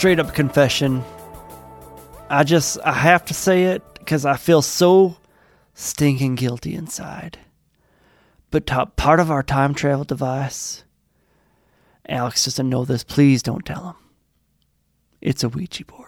Straight 0.00 0.18
up 0.18 0.32
confession. 0.32 1.04
I 2.30 2.42
just 2.42 2.78
I 2.82 2.92
have 2.92 3.22
to 3.26 3.34
say 3.34 3.64
it 3.64 3.82
because 3.98 4.24
I 4.24 4.38
feel 4.38 4.62
so 4.62 5.18
stinking 5.74 6.36
guilty 6.36 6.74
inside. 6.74 7.38
But 8.50 8.66
top 8.66 8.96
part 8.96 9.20
of 9.20 9.30
our 9.30 9.42
time 9.42 9.74
travel 9.74 10.04
device, 10.04 10.84
Alex 12.08 12.46
doesn't 12.46 12.70
know 12.70 12.86
this. 12.86 13.04
Please 13.04 13.42
don't 13.42 13.66
tell 13.66 13.88
him. 13.88 13.96
It's 15.20 15.44
a 15.44 15.50
Ouija 15.50 15.84
board. 15.84 15.99